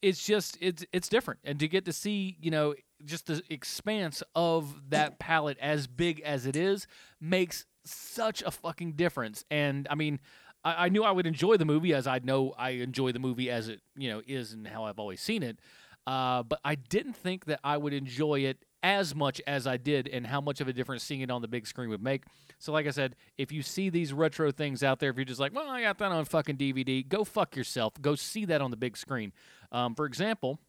it's 0.01 0.25
just 0.25 0.58
it's 0.62 0.86
it's 0.91 1.10
different. 1.10 1.39
And 1.44 1.60
to 1.60 1.68
get 1.68 1.86
to 1.86 1.94
see 1.94 2.38
you 2.41 2.51
know 2.51 2.75
just 3.06 3.27
the 3.27 3.41
expanse 3.50 4.22
of 4.36 4.89
that 4.89 5.20
palette 5.20 5.58
as 5.60 5.88
big 5.88 6.20
as 6.22 6.46
it 6.46 6.56
is 6.56 6.88
makes 7.22 7.65
such 7.86 8.41
a 8.41 8.51
fucking 8.51 8.94
difference. 8.94 9.46
And 9.50 9.88
I 9.89 9.96
mean. 9.96 10.20
I, 10.62 10.88
I 10.88 10.89
knew 10.89 11.06
I 11.06 11.12
would 11.12 11.25
enjoy 11.25 11.56
the 11.56 11.63
movie 11.63 11.94
as 11.94 12.06
I 12.06 12.20
know 12.22 12.53
I 12.58 12.72
enjoy 12.72 13.13
the 13.13 13.20
movie 13.20 13.50
as 13.50 13.70
it 13.70 13.79
you 13.96 14.10
know 14.10 14.22
is 14.27 14.51
and 14.51 14.68
how 14.68 14.84
I've 14.84 15.00
always 15.00 15.22
seen 15.22 15.41
it. 15.41 15.58
Uh, 16.06 16.44
but 16.44 16.60
I 16.65 16.75
didn't 16.75 17.13
think 17.13 17.46
that 17.46 17.60
I 17.63 17.77
would 17.77 17.94
enjoy 17.94 18.39
it 18.39 18.65
as 18.82 19.13
much 19.13 19.41
as 19.46 19.68
I 19.68 19.77
did, 19.77 20.08
and 20.08 20.25
how 20.25 20.41
much 20.41 20.62
of 20.62 20.68
a 20.68 20.74
difference 20.74 21.03
seeing 21.03 21.22
it 21.22 21.29
on 21.29 21.41
the 21.41 21.48
big 21.48 21.68
screen 21.68 21.89
would 21.89 22.01
make. 22.01 22.24
So, 22.58 22.72
like 22.72 22.88
I 22.88 22.91
said, 22.91 23.15
if 23.38 23.51
you 23.51 23.62
see 23.62 23.89
these 23.89 24.13
retro 24.13 24.51
things 24.51 24.84
out 24.84 25.00
there, 25.00 25.10
if 25.10 25.18
you're 25.18 25.25
just 25.25 25.39
like, 25.39 25.53
well, 25.53 25.70
I 25.70 25.82
got 25.82 25.98
that 26.00 26.12
on 26.12 26.25
fucking 26.25 26.58
DVD, 26.58 27.08
go 27.08 27.24
fuck 27.24 27.56
yourself. 27.56 27.94
Go 28.01 28.15
see 28.15 28.46
that 28.46 28.62
on 28.62 28.72
the 28.72 28.77
big 28.77 28.98
screen. 28.98 29.34
Um, 29.71 29.95
for 29.95 30.05
example, 30.05 30.59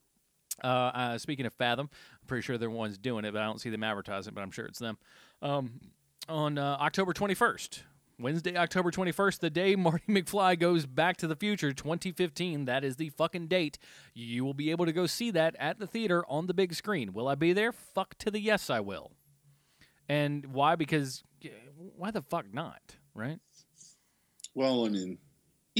uh, 0.62 0.66
uh, 0.66 1.18
speaking 1.18 1.46
of 1.46 1.54
Fathom, 1.54 1.88
I'm 2.20 2.26
pretty 2.26 2.42
sure 2.42 2.58
they're 2.58 2.68
the 2.68 2.74
ones 2.74 2.98
doing 2.98 3.24
it, 3.24 3.32
but 3.32 3.42
I 3.42 3.46
don't 3.46 3.60
see 3.60 3.70
them 3.70 3.84
advertising, 3.84 4.34
but 4.34 4.42
I'm 4.42 4.50
sure 4.50 4.66
it's 4.66 4.78
them. 4.78 4.98
Um, 5.42 5.80
on 6.28 6.58
uh, 6.58 6.76
October 6.80 7.12
21st, 7.12 7.80
Wednesday, 8.18 8.56
October 8.56 8.90
21st, 8.90 9.38
the 9.40 9.50
day 9.50 9.74
Marty 9.76 10.04
McFly 10.08 10.58
goes 10.58 10.86
back 10.86 11.16
to 11.18 11.26
the 11.26 11.36
future, 11.36 11.72
2015. 11.72 12.66
That 12.66 12.84
is 12.84 12.96
the 12.96 13.08
fucking 13.10 13.48
date. 13.48 13.78
You 14.14 14.44
will 14.44 14.54
be 14.54 14.70
able 14.70 14.86
to 14.86 14.92
go 14.92 15.06
see 15.06 15.30
that 15.32 15.56
at 15.58 15.78
the 15.78 15.86
theater 15.86 16.24
on 16.28 16.46
the 16.46 16.54
big 16.54 16.74
screen. 16.74 17.12
Will 17.12 17.28
I 17.28 17.34
be 17.34 17.52
there? 17.52 17.72
Fuck 17.72 18.16
to 18.18 18.30
the 18.30 18.40
yes, 18.40 18.68
I 18.70 18.80
will. 18.80 19.12
And 20.08 20.46
why? 20.46 20.76
Because 20.76 21.22
why 21.96 22.10
the 22.10 22.22
fuck 22.22 22.52
not? 22.52 22.96
Right? 23.14 23.38
Well, 24.54 24.84
I 24.84 24.88
mean, 24.88 25.18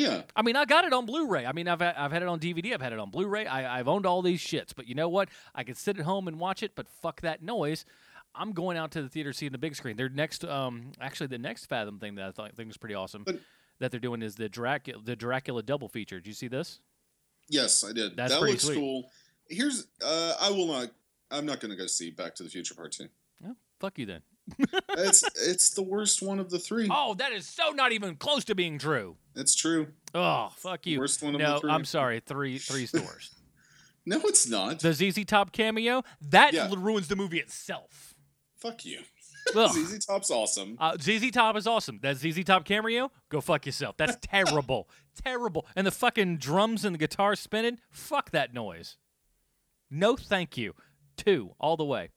yeah. 0.01 0.23
I 0.35 0.43
mean, 0.43 0.57
I 0.57 0.65
got 0.65 0.85
it 0.85 0.93
on 0.93 1.07
Blu-ray. 1.07 1.47
I 1.47 1.53
mean, 1.53 1.69
I've 1.69 1.81
had, 1.81 1.95
I've 1.97 2.13
had 2.13 2.23
it 2.23 2.29
on 2.29 2.41
DVD. 2.41 2.75
I've 2.75 2.81
had 2.81 2.93
it 2.93 2.99
on 2.99 3.11
Blu-ray. 3.11 3.47
I, 3.47 3.79
I've 3.79 3.89
owned 3.89 4.07
all 4.07 4.23
these 4.23 4.41
shits. 4.41 4.75
But 4.75 4.87
you 4.89 4.95
know 4.95 5.09
what? 5.09 5.29
I 5.55 5.65
can 5.65 5.75
sit 5.75 5.99
at 5.99 6.05
home 6.05 6.29
and 6.29 6.39
watch 6.39 6.63
it. 6.63 6.73
But 6.75 6.89
fuck 6.89 7.21
that 7.23 7.43
noise. 7.43 7.85
I'm 8.35 8.53
going 8.53 8.77
out 8.77 8.93
to 8.93 9.03
the 9.03 9.09
theater 9.09 9.33
seeing 9.33 9.53
the 9.53 9.59
big 9.59 9.75
screen. 9.75 9.97
Their 9.97 10.09
next, 10.09 10.45
um, 10.45 10.93
actually, 11.01 11.27
the 11.29 11.39
next 11.39 11.67
Fathom 11.67 11.99
thing 11.99 12.15
that 12.15 12.25
I 12.27 12.31
thought, 12.31 12.55
think 12.55 12.69
was 12.69 12.77
pretty 12.77 12.95
awesome 12.95 13.25
But- 13.25 13.41
that 13.81 13.91
they're 13.91 13.99
doing 14.01 14.23
is 14.23 14.37
the 14.37 14.49
Dracula, 14.49 15.01
the 15.05 15.17
Dracula 15.17 15.63
double 15.63 15.89
feature. 15.89 16.17
Did 16.21 16.27
you 16.29 16.35
see 16.35 16.49
this? 16.49 16.81
Yes, 17.49 17.83
I 17.83 17.93
did. 17.93 18.17
That's 18.17 18.33
that 18.35 18.41
looks 18.43 18.65
sweet. 18.65 18.77
cool. 18.77 19.11
Here's, 19.49 19.87
uh, 20.05 20.35
I 20.41 20.51
will 20.51 20.67
not. 20.67 20.91
I'm 21.33 21.45
not 21.47 21.61
going 21.61 21.71
to 21.71 21.77
go 21.77 21.87
see 21.87 22.11
Back 22.11 22.35
to 22.37 22.43
the 22.43 22.49
Future 22.51 22.75
Part 22.75 22.93
Two. 22.93 23.09
Well, 23.41 23.57
fuck 23.81 23.99
you 23.99 24.07
then. 24.07 24.23
It's 24.91 25.23
it's 25.37 25.71
the 25.71 25.83
worst 25.83 26.23
one 26.23 26.39
of 26.39 26.51
the 26.51 26.59
three. 26.59 26.89
Oh, 26.91 27.15
that 27.15 27.33
is 27.33 27.47
so 27.47 27.71
not 27.71 27.93
even 27.93 28.17
close 28.17 28.45
to 28.47 28.55
being 28.55 28.79
true. 28.79 29.17
It's 29.37 29.55
true. 29.55 29.89
Oh, 30.15 30.51
fuck 30.57 30.87
you. 30.87 30.99
Worst 30.99 31.23
one 31.23 31.35
of 31.35 31.41
the 31.41 31.47
no, 31.47 31.59
three. 31.61 31.71
I'm 31.71 31.85
sorry. 31.85 32.21
Three, 32.21 32.59
three's 32.59 32.91
the 32.93 33.03
worst. 33.03 33.35
No, 34.07 34.19
it's 34.25 34.49
not. 34.49 34.81
the 34.81 34.95
ZZ 34.95 35.27
Top 35.27 35.53
cameo 35.53 36.03
that 36.31 36.55
Yeah. 36.55 36.71
ruins 36.77 37.07
the 37.09 37.17
movie 37.17 37.39
itself. 37.39 38.15
Fuck 38.57 38.87
you. 38.87 39.01
Ugh. 39.55 39.71
ZZ 39.71 40.05
Top's 40.07 40.31
awesome. 40.31 40.77
Uh, 40.81 40.97
ZZ 40.99 41.31
Top 41.31 41.55
is 41.55 41.67
awesome. 41.67 42.01
That 42.03 42.17
ZZ 42.17 42.43
Top 42.45 42.65
cameo, 42.65 43.13
go 43.29 43.43
fuck 43.43 43.67
yourself. 43.67 43.97
That's 43.99 44.17
terrible, 44.23 44.89
terrible. 45.23 45.67
And 45.77 45.87
the 45.87 45.91
fucking 45.91 46.39
drums 46.39 46.85
and 46.85 46.95
the 46.95 46.99
guitar 46.99 47.37
spinning, 47.37 47.79
fuck 47.91 48.31
that 48.31 48.55
noise. 48.55 48.97
No, 49.91 50.17
thank 50.17 50.57
you. 50.57 50.75
Two 51.19 51.55
all 51.61 51.77
the 51.77 51.85
way. 51.85 52.09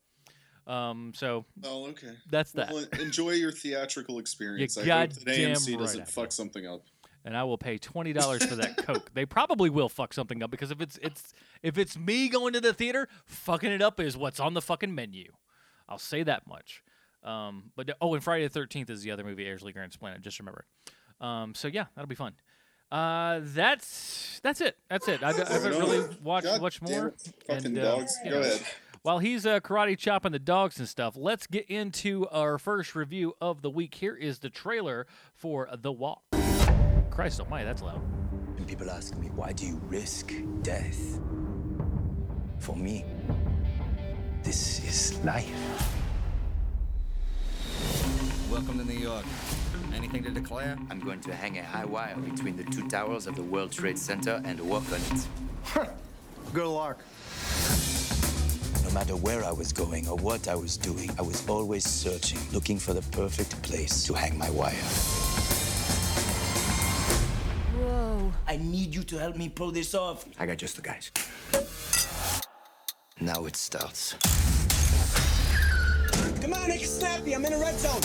Um, 0.66 1.12
so 1.14 1.44
Oh, 1.62 1.86
okay. 1.88 2.12
that's 2.30 2.52
that. 2.52 2.72
Well, 2.72 2.84
enjoy 3.00 3.30
your 3.32 3.52
theatrical 3.52 4.18
experience. 4.18 4.78
I 4.78 4.80
hope 4.82 5.10
that 5.12 5.26
AMC 5.26 5.70
right 5.72 5.78
doesn't 5.78 6.08
fuck 6.08 6.32
something 6.32 6.66
up. 6.66 6.82
and 7.24 7.36
I 7.36 7.44
will 7.44 7.58
pay 7.58 7.76
twenty 7.78 8.12
dollars 8.12 8.44
for 8.44 8.54
that 8.56 8.76
Coke. 8.78 9.10
They 9.14 9.26
probably 9.26 9.68
will 9.70 9.88
fuck 9.88 10.14
something 10.14 10.42
up 10.42 10.50
because 10.50 10.70
if 10.70 10.80
it's 10.80 10.98
it's 11.02 11.32
if 11.62 11.76
it's 11.78 11.98
me 11.98 12.28
going 12.28 12.52
to 12.54 12.60
the 12.60 12.72
theater, 12.72 13.08
fucking 13.26 13.70
it 13.70 13.82
up 13.82 14.00
is 14.00 14.16
what's 14.16 14.40
on 14.40 14.54
the 14.54 14.62
fucking 14.62 14.94
menu. 14.94 15.32
I'll 15.88 15.98
say 15.98 16.22
that 16.22 16.46
much. 16.46 16.82
Um, 17.22 17.70
but 17.76 17.90
oh, 18.00 18.14
and 18.14 18.22
Friday 18.24 18.44
the 18.44 18.50
Thirteenth 18.50 18.88
is 18.90 19.02
the 19.02 19.10
other 19.10 19.24
movie, 19.24 19.54
Lee 19.62 19.72
Grant's 19.72 19.96
Planet. 19.96 20.20
Just 20.22 20.38
remember. 20.38 20.64
Um, 21.20 21.54
so 21.54 21.68
yeah, 21.68 21.86
that'll 21.94 22.08
be 22.08 22.14
fun. 22.14 22.34
Uh, 22.92 23.40
that's 23.42 24.40
that's 24.42 24.60
it. 24.60 24.76
That's 24.88 25.08
it. 25.08 25.22
I, 25.22 25.30
I 25.30 25.32
haven't 25.52 25.72
really 25.78 26.06
watched 26.22 26.46
God 26.46 26.62
much 26.62 26.80
more. 26.82 27.14
Fucking 27.46 27.66
and, 27.66 27.78
uh, 27.78 27.96
dogs. 27.96 28.14
you 28.24 28.30
Go 28.30 28.40
know, 28.40 28.46
ahead. 28.46 28.62
While 29.04 29.18
he's 29.18 29.44
uh, 29.44 29.60
karate 29.60 29.98
chopping 29.98 30.32
the 30.32 30.38
dogs 30.38 30.78
and 30.78 30.88
stuff, 30.88 31.12
let's 31.14 31.46
get 31.46 31.66
into 31.68 32.26
our 32.28 32.56
first 32.56 32.94
review 32.94 33.36
of 33.38 33.60
the 33.60 33.68
week. 33.68 33.96
Here 33.96 34.16
is 34.16 34.38
the 34.38 34.48
trailer 34.48 35.06
for 35.34 35.68
The 35.78 35.92
Walk. 35.92 36.22
Christ 37.10 37.38
almighty, 37.38 37.66
that's 37.66 37.82
loud. 37.82 38.00
And 38.56 38.66
people 38.66 38.88
ask 38.88 39.14
me, 39.18 39.26
why 39.34 39.52
do 39.52 39.66
you 39.66 39.78
risk 39.88 40.32
death? 40.62 41.20
For 42.60 42.74
me, 42.74 43.04
this 44.42 44.82
is 44.82 45.22
life. 45.22 45.50
Welcome 48.50 48.78
to 48.78 48.86
New 48.86 48.98
York. 48.98 49.26
Anything 49.94 50.24
to 50.24 50.30
declare? 50.30 50.78
I'm 50.88 51.00
going 51.00 51.20
to 51.20 51.34
hang 51.34 51.58
a 51.58 51.62
high 51.62 51.84
wire 51.84 52.16
between 52.16 52.56
the 52.56 52.64
two 52.64 52.88
towers 52.88 53.26
of 53.26 53.36
the 53.36 53.42
World 53.42 53.70
Trade 53.70 53.98
Center 53.98 54.40
and 54.46 54.58
walk 54.60 54.90
on 54.90 55.00
it. 55.82 55.90
Good 56.54 56.68
luck. 56.68 57.02
No 58.94 59.00
matter 59.00 59.16
where 59.16 59.44
I 59.44 59.50
was 59.50 59.72
going 59.72 60.06
or 60.06 60.16
what 60.18 60.46
I 60.46 60.54
was 60.54 60.76
doing, 60.76 61.10
I 61.18 61.22
was 61.22 61.48
always 61.48 61.82
searching, 61.82 62.38
looking 62.52 62.78
for 62.78 62.92
the 62.92 63.02
perfect 63.10 63.60
place 63.60 64.04
to 64.04 64.14
hang 64.14 64.38
my 64.38 64.48
wire. 64.50 64.70
Whoa. 67.74 68.32
I 68.46 68.56
need 68.56 68.94
you 68.94 69.02
to 69.02 69.18
help 69.18 69.34
me 69.34 69.48
pull 69.48 69.72
this 69.72 69.96
off. 69.96 70.24
I 70.38 70.46
got 70.46 70.58
just 70.58 70.76
the 70.76 70.82
guys. 70.82 71.10
Now 73.20 73.46
it 73.46 73.56
starts. 73.56 74.12
Come 76.40 76.52
on, 76.52 76.68
make 76.68 76.82
it 76.82 76.86
snappy. 76.86 77.34
I'm 77.34 77.44
in 77.46 77.52
a 77.52 77.58
red 77.58 77.76
zone. 77.76 78.00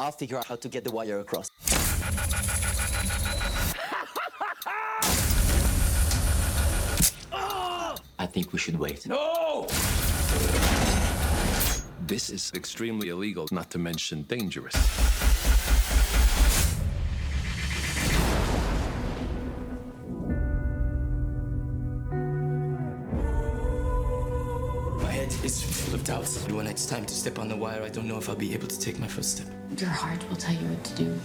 I'll 0.00 0.10
figure 0.10 0.38
out 0.38 0.46
how 0.46 0.56
to 0.56 0.68
get 0.70 0.84
the 0.84 0.90
wire 0.90 1.20
across. 1.20 1.50
I 8.22 8.26
think 8.26 8.52
we 8.52 8.58
should 8.60 8.78
wait. 8.78 9.04
No! 9.04 9.66
This 12.06 12.30
is 12.30 12.52
extremely 12.54 13.08
illegal, 13.08 13.48
not 13.50 13.68
to 13.72 13.80
mention 13.80 14.22
dangerous. 14.22 14.76
My 25.02 25.10
head 25.10 25.34
is 25.42 25.60
full 25.60 25.96
of 25.96 26.04
doubts. 26.04 26.46
When 26.46 26.68
it's 26.68 26.86
time 26.86 27.04
to 27.04 27.14
step 27.14 27.40
on 27.40 27.48
the 27.48 27.56
wire, 27.56 27.82
I 27.82 27.88
don't 27.88 28.06
know 28.06 28.18
if 28.18 28.28
I'll 28.28 28.36
be 28.36 28.54
able 28.54 28.68
to 28.68 28.78
take 28.78 29.00
my 29.00 29.08
first 29.08 29.38
step. 29.38 29.48
Your 29.78 29.90
heart 29.90 30.22
will 30.28 30.36
tell 30.36 30.54
you 30.54 30.68
what 30.68 30.84
to 30.84 30.94
do. 30.94 31.20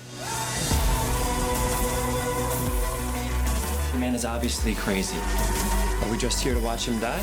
The 3.91 3.99
man 3.99 4.15
is 4.15 4.25
obviously 4.25 4.73
crazy. 4.73 5.76
Are 6.01 6.11
we 6.11 6.17
just 6.17 6.41
here 6.41 6.53
to 6.53 6.59
watch 6.59 6.87
him 6.87 6.99
die? 6.99 7.21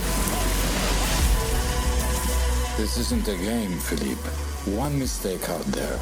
This 2.76 2.99
isn't 2.99 3.28
a 3.28 3.37
game, 3.37 3.78
Philippe. 3.78 4.28
One 4.76 4.99
mistake 4.99 5.49
out 5.49 5.64
there, 5.66 5.99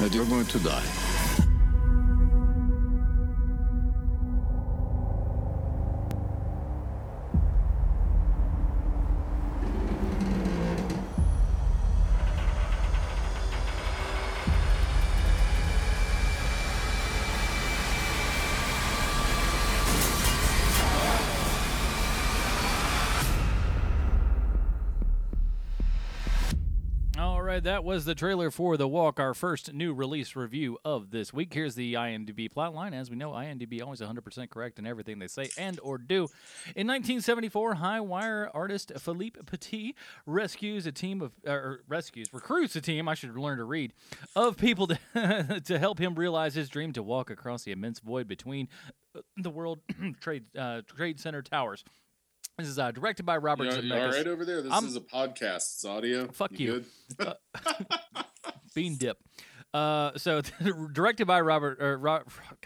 and 0.00 0.14
you're 0.14 0.26
going 0.26 0.46
to 0.46 0.58
die. 0.60 0.86
That 27.62 27.84
was 27.84 28.04
the 28.04 28.14
trailer 28.14 28.50
for 28.50 28.76
The 28.76 28.88
Walk, 28.88 29.20
our 29.20 29.34
first 29.34 29.72
new 29.72 29.94
release 29.94 30.34
review 30.34 30.78
of 30.84 31.10
this 31.12 31.32
week. 31.32 31.54
Here's 31.54 31.76
the 31.76 31.94
IMDb 31.94 32.52
plotline. 32.52 32.92
As 32.92 33.08
we 33.08 33.14
know, 33.14 33.30
IMDb 33.30 33.80
always 33.80 34.00
100% 34.00 34.50
correct 34.50 34.80
in 34.80 34.86
everything 34.86 35.20
they 35.20 35.28
say 35.28 35.48
and 35.56 35.78
or 35.80 35.96
do. 35.96 36.28
In 36.74 36.88
1974, 36.88 37.74
high 37.74 38.00
wire 38.00 38.50
artist 38.52 38.90
Philippe 38.98 39.40
Petit 39.46 39.94
rescues 40.26 40.86
a 40.86 40.92
team 40.92 41.22
of 41.22 41.32
or 41.46 41.82
rescues 41.86 42.26
recruits 42.32 42.74
a 42.74 42.80
team. 42.80 43.08
I 43.08 43.14
should 43.14 43.36
learn 43.36 43.58
to 43.58 43.64
read 43.64 43.92
of 44.34 44.56
people 44.56 44.88
to, 44.88 45.60
to 45.64 45.78
help 45.78 46.00
him 46.00 46.16
realize 46.16 46.54
his 46.54 46.68
dream 46.68 46.92
to 46.94 47.02
walk 47.02 47.30
across 47.30 47.62
the 47.62 47.70
immense 47.70 48.00
void 48.00 48.26
between 48.26 48.68
uh, 49.16 49.20
the 49.36 49.50
World 49.50 49.78
Trade 50.20 50.44
uh, 50.58 50.82
Trade 50.86 51.20
Center 51.20 51.42
towers. 51.42 51.84
This 52.58 52.68
is 52.68 52.78
uh, 52.78 52.90
directed 52.90 53.24
by 53.24 53.38
Robert 53.38 53.64
You, 53.64 53.70
know, 53.70 53.76
you 53.76 53.82
Zemeckis. 53.92 54.04
all 54.06 54.10
right 54.12 54.26
over 54.26 54.44
there? 54.44 54.62
This 54.62 54.72
I'm- 54.72 54.84
is 54.86 54.96
a 54.96 55.00
podcast. 55.00 55.56
It's 55.74 55.84
audio. 55.84 56.28
Fuck 56.28 56.58
you. 56.60 56.84
good? 57.18 57.34
Bean 58.74 58.96
dip. 58.96 59.18
Uh, 59.74 60.10
so 60.18 60.42
directed 60.92 61.24
by 61.26 61.40
Robert, 61.40 61.82
or 61.82 61.96
Ro- 61.96 62.20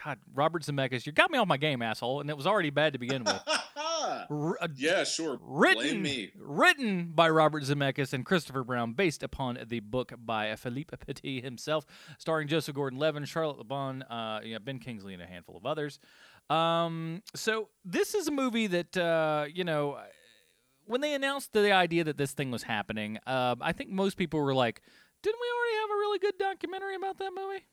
God, 0.04 0.18
Robert 0.34 0.64
Zemeckis. 0.64 1.06
You 1.06 1.12
got 1.12 1.30
me 1.30 1.38
off 1.38 1.46
my 1.46 1.56
game, 1.56 1.80
asshole, 1.82 2.20
and 2.20 2.28
it 2.28 2.36
was 2.36 2.48
already 2.48 2.70
bad 2.70 2.94
to 2.94 2.98
begin 2.98 3.22
with. 3.22 3.40
R- 4.28 4.58
uh, 4.60 4.66
yeah, 4.74 5.04
sure. 5.04 5.38
written, 5.40 5.82
Blame 5.84 6.02
me. 6.02 6.32
written 6.36 7.12
by 7.14 7.28
Robert 7.30 7.62
Zemeckis 7.62 8.12
and 8.12 8.26
Christopher 8.26 8.64
Browne, 8.64 8.92
based 8.92 9.22
upon 9.22 9.56
the 9.68 9.78
book 9.78 10.14
by 10.18 10.54
Philippe 10.56 10.96
Petit 10.96 11.40
himself, 11.40 11.86
starring 12.18 12.48
Joseph 12.48 12.74
Gordon-Levitt, 12.74 13.28
Charlotte 13.28 13.58
Le 13.58 13.64
Bon, 13.64 14.02
uh, 14.02 14.40
yeah, 14.42 14.58
Ben 14.58 14.80
Kingsley, 14.80 15.14
and 15.14 15.22
a 15.22 15.26
handful 15.26 15.56
of 15.56 15.64
others. 15.64 16.00
Um, 16.50 17.22
so 17.34 17.68
this 17.84 18.14
is 18.14 18.28
a 18.28 18.30
movie 18.30 18.66
that 18.68 18.96
uh, 18.96 19.46
you 19.52 19.64
know 19.64 19.98
when 20.84 21.00
they 21.00 21.14
announced 21.14 21.52
the 21.52 21.72
idea 21.72 22.04
that 22.04 22.16
this 22.16 22.32
thing 22.32 22.50
was 22.50 22.62
happening, 22.62 23.18
uh, 23.26 23.56
I 23.60 23.72
think 23.72 23.90
most 23.90 24.16
people 24.16 24.40
were 24.40 24.54
like, 24.54 24.82
"Didn't 25.22 25.40
we 25.40 25.46
already 25.56 25.80
have 25.80 25.90
a 25.90 25.98
really 26.00 26.18
good 26.18 26.38
documentary 26.38 26.94
about 26.94 27.18
that 27.18 27.32
movie?" 27.34 27.66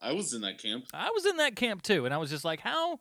I 0.00 0.12
was 0.12 0.34
in 0.34 0.42
that 0.42 0.58
camp. 0.58 0.86
I 0.92 1.10
was 1.10 1.24
in 1.24 1.38
that 1.38 1.56
camp 1.56 1.82
too, 1.82 2.04
and 2.04 2.12
I 2.12 2.18
was 2.18 2.30
just 2.30 2.44
like, 2.44 2.60
"How?" 2.60 3.00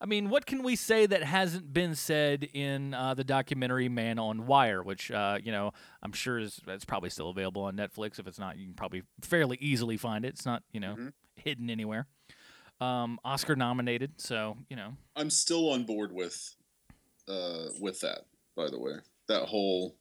I 0.00 0.06
mean, 0.06 0.28
what 0.28 0.44
can 0.44 0.62
we 0.62 0.76
say 0.76 1.06
that 1.06 1.22
hasn't 1.22 1.72
been 1.72 1.94
said 1.94 2.48
in 2.52 2.94
uh, 2.94 3.14
the 3.14 3.24
documentary 3.24 3.88
"Man 3.88 4.18
on 4.18 4.46
Wire," 4.46 4.82
which 4.82 5.10
uh, 5.10 5.38
you 5.42 5.50
know 5.50 5.72
I'm 6.02 6.12
sure 6.12 6.38
is 6.38 6.60
it's 6.68 6.84
probably 6.84 7.10
still 7.10 7.30
available 7.30 7.62
on 7.62 7.76
Netflix. 7.76 8.18
If 8.20 8.28
it's 8.28 8.38
not, 8.38 8.56
you 8.56 8.66
can 8.66 8.74
probably 8.74 9.02
fairly 9.20 9.56
easily 9.60 9.96
find 9.96 10.24
it. 10.24 10.28
It's 10.28 10.46
not 10.46 10.62
you 10.72 10.78
know 10.80 10.94
hidden 11.36 11.70
anywhere. 11.70 12.06
Um, 12.80 13.18
Oscar 13.24 13.56
nominated, 13.56 14.20
so 14.20 14.56
you 14.68 14.76
know 14.76 14.96
I'm 15.16 15.30
still 15.30 15.70
on 15.70 15.84
board 15.84 16.12
with 16.12 16.54
uh 17.28 17.66
with 17.80 18.00
that, 18.00 18.26
by 18.56 18.68
the 18.68 18.78
way. 18.78 18.94
That 19.28 19.44
whole 19.44 19.96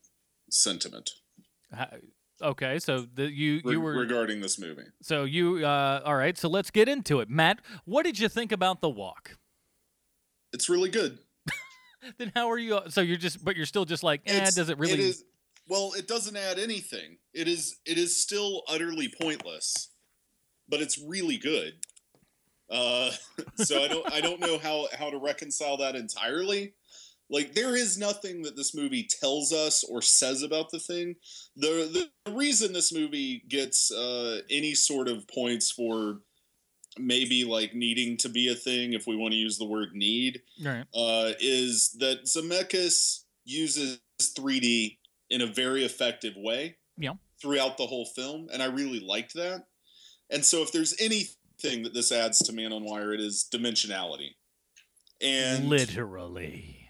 sentiment 0.50 1.10
okay. 2.42 2.80
So 2.80 3.08
the, 3.14 3.32
you 3.32 3.62
re- 3.64 3.74
you 3.74 3.82
were 3.82 3.94
regarding 3.94 4.42
this 4.42 4.60
movie. 4.60 4.84
So 5.02 5.24
you, 5.24 5.66
uh, 5.66 6.02
all 6.06 6.16
right. 6.16 6.38
So 6.38 6.50
let's 6.50 6.72
get 6.72 6.88
into 6.88 7.20
it, 7.20 7.30
Matt. 7.30 7.60
What 7.86 8.04
did 8.04 8.20
you 8.20 8.30
think 8.30 8.52
about 8.52 8.82
the 8.82 8.90
walk? 8.90 9.38
It's 10.52 10.70
really 10.70 10.90
good. 10.90 11.20
Then 12.18 12.32
how 12.36 12.52
are 12.52 12.58
you? 12.58 12.82
So 12.90 13.02
you're 13.02 13.18
just, 13.18 13.44
but 13.44 13.56
you're 13.56 13.66
still 13.66 13.86
just 13.86 14.04
like, 14.04 14.22
eh? 14.26 14.36
It's- 14.36 14.56
Does 14.56 14.70
it 14.70 14.78
really? 14.78 14.94
It 14.94 15.00
is, 15.00 15.24
well, 15.70 15.94
it 15.98 16.08
doesn't 16.08 16.36
add 16.36 16.60
anything. 16.60 17.18
It 17.34 17.48
is 17.48 17.78
it 17.86 17.98
is 17.98 18.22
still 18.22 18.64
utterly 18.68 19.12
pointless, 19.22 19.90
but 20.68 20.82
it's 20.82 21.00
really 21.00 21.38
good. 21.38 21.76
Uh, 22.74 23.12
so 23.64 23.84
I 23.84 23.88
don't 23.88 24.12
I 24.14 24.22
don't 24.22 24.40
know 24.40 24.58
how 24.58 24.88
how 24.98 25.10
to 25.10 25.18
reconcile 25.18 25.78
that 25.78 25.96
entirely. 25.96 26.74
Like 27.30 27.54
there 27.54 27.76
is 27.76 27.98
nothing 27.98 28.42
that 28.44 28.56
this 28.56 28.76
movie 28.76 29.08
tells 29.22 29.54
us 29.54 29.84
or 29.84 30.02
says 30.02 30.44
about 30.44 30.72
the 30.72 30.80
thing. 30.80 31.16
The 31.56 32.10
the 32.26 32.32
reason 32.32 32.74
this 32.74 32.92
movie 32.92 33.44
gets 33.48 33.92
uh, 33.92 34.42
any 34.50 34.74
sort 34.74 35.08
of 35.08 35.28
points 35.28 35.72
for 35.72 36.20
maybe 37.00 37.44
like 37.44 37.74
needing 37.74 38.18
to 38.18 38.30
be 38.30 38.50
a 38.52 38.56
thing, 38.56 38.94
if 38.94 39.08
we 39.08 39.16
want 39.16 39.32
to 39.32 39.38
use 39.38 39.58
the 39.58 39.66
word 39.66 39.90
need, 39.94 40.42
Right. 40.64 40.86
uh, 40.94 41.34
is 41.40 41.92
that 42.00 42.26
Zemeckis 42.26 43.24
uses 43.46 44.00
3D 44.22 45.00
in 45.32 45.42
a 45.42 45.48
very 45.48 45.84
effective 45.86 46.36
way 46.38 46.78
Yeah. 47.00 47.14
throughout 47.42 47.78
the 47.78 47.88
whole 47.88 48.06
film, 48.06 48.48
and 48.54 48.62
I 48.62 48.68
really 48.68 49.00
liked 49.00 49.34
that. 49.34 49.66
And 50.30 50.46
so, 50.46 50.62
if 50.62 50.72
there's 50.72 50.94
anything 51.02 51.34
that 51.64 51.94
this 51.94 52.12
adds 52.12 52.40
to 52.40 52.54
Man 52.54 52.74
on 52.74 52.84
Wire, 52.84 53.14
it 53.14 53.22
is 53.22 53.48
dimensionality. 53.52 54.36
And 55.22 55.70
Literally. 55.70 56.90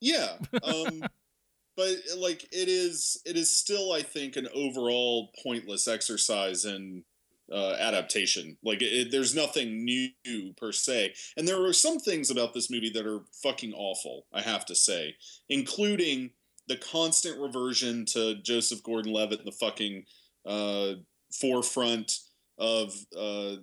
yeah, 0.00 0.38
um, 0.62 1.02
but 1.76 1.96
like 2.16 2.44
it 2.44 2.68
is, 2.68 3.20
it 3.26 3.36
is 3.36 3.54
still, 3.54 3.92
I 3.92 4.00
think, 4.02 4.36
an 4.36 4.48
overall 4.54 5.30
pointless 5.42 5.86
exercise 5.86 6.64
in 6.64 7.04
uh, 7.52 7.76
adaptation. 7.78 8.56
Like, 8.64 8.80
it, 8.80 9.10
there's 9.10 9.34
nothing 9.34 9.84
new 9.84 10.54
per 10.56 10.72
se, 10.72 11.14
and 11.36 11.46
there 11.46 11.62
are 11.62 11.74
some 11.74 11.98
things 11.98 12.30
about 12.30 12.54
this 12.54 12.70
movie 12.70 12.90
that 12.90 13.06
are 13.06 13.20
fucking 13.42 13.74
awful. 13.74 14.24
I 14.32 14.40
have 14.40 14.64
to 14.66 14.74
say, 14.74 15.16
including 15.50 16.30
the 16.68 16.76
constant 16.76 17.38
reversion 17.38 18.06
to 18.06 18.36
Joseph 18.36 18.82
Gordon-Levitt 18.82 19.40
in 19.40 19.46
the 19.46 19.52
fucking 19.52 20.04
uh, 20.46 20.94
forefront 21.30 22.18
of 22.58 22.92
uh, 23.16 23.56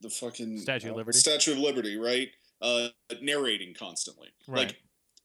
the 0.00 0.10
fucking 0.10 0.58
Statue 0.58 0.88
of 0.88 0.94
uh, 0.94 0.96
Liberty? 0.96 1.18
Statue 1.18 1.52
of 1.52 1.58
Liberty, 1.58 1.96
right? 1.96 2.28
Uh, 2.62 2.88
narrating 3.20 3.74
constantly, 3.78 4.28
Right. 4.48 4.68
like 4.68 4.76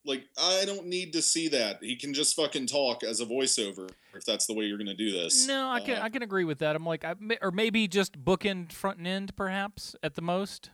like 0.03 0.23
I 0.37 0.65
don't 0.65 0.87
need 0.87 1.13
to 1.13 1.21
see 1.21 1.47
that. 1.49 1.77
He 1.81 1.95
can 1.95 2.13
just 2.13 2.35
fucking 2.35 2.65
talk 2.67 3.03
as 3.03 3.19
a 3.21 3.25
voiceover 3.25 3.89
if 4.15 4.25
that's 4.25 4.47
the 4.47 4.53
way 4.53 4.65
you're 4.65 4.77
going 4.79 4.87
to 4.87 4.95
do 4.95 5.11
this. 5.11 5.47
No, 5.47 5.69
I 5.69 5.79
can 5.79 5.97
Uh, 5.99 6.03
I 6.03 6.09
can 6.09 6.23
agree 6.23 6.43
with 6.43 6.57
that. 6.59 6.75
I'm 6.75 6.85
like, 6.85 7.05
I, 7.05 7.15
may- 7.19 7.37
or 7.41 7.51
maybe 7.51 7.87
just 7.87 8.19
bookend 8.25 8.71
front 8.73 8.97
and 8.97 9.07
end, 9.07 9.35
perhaps 9.35 9.95
at 10.03 10.15
the 10.15 10.21
most. 10.23 10.71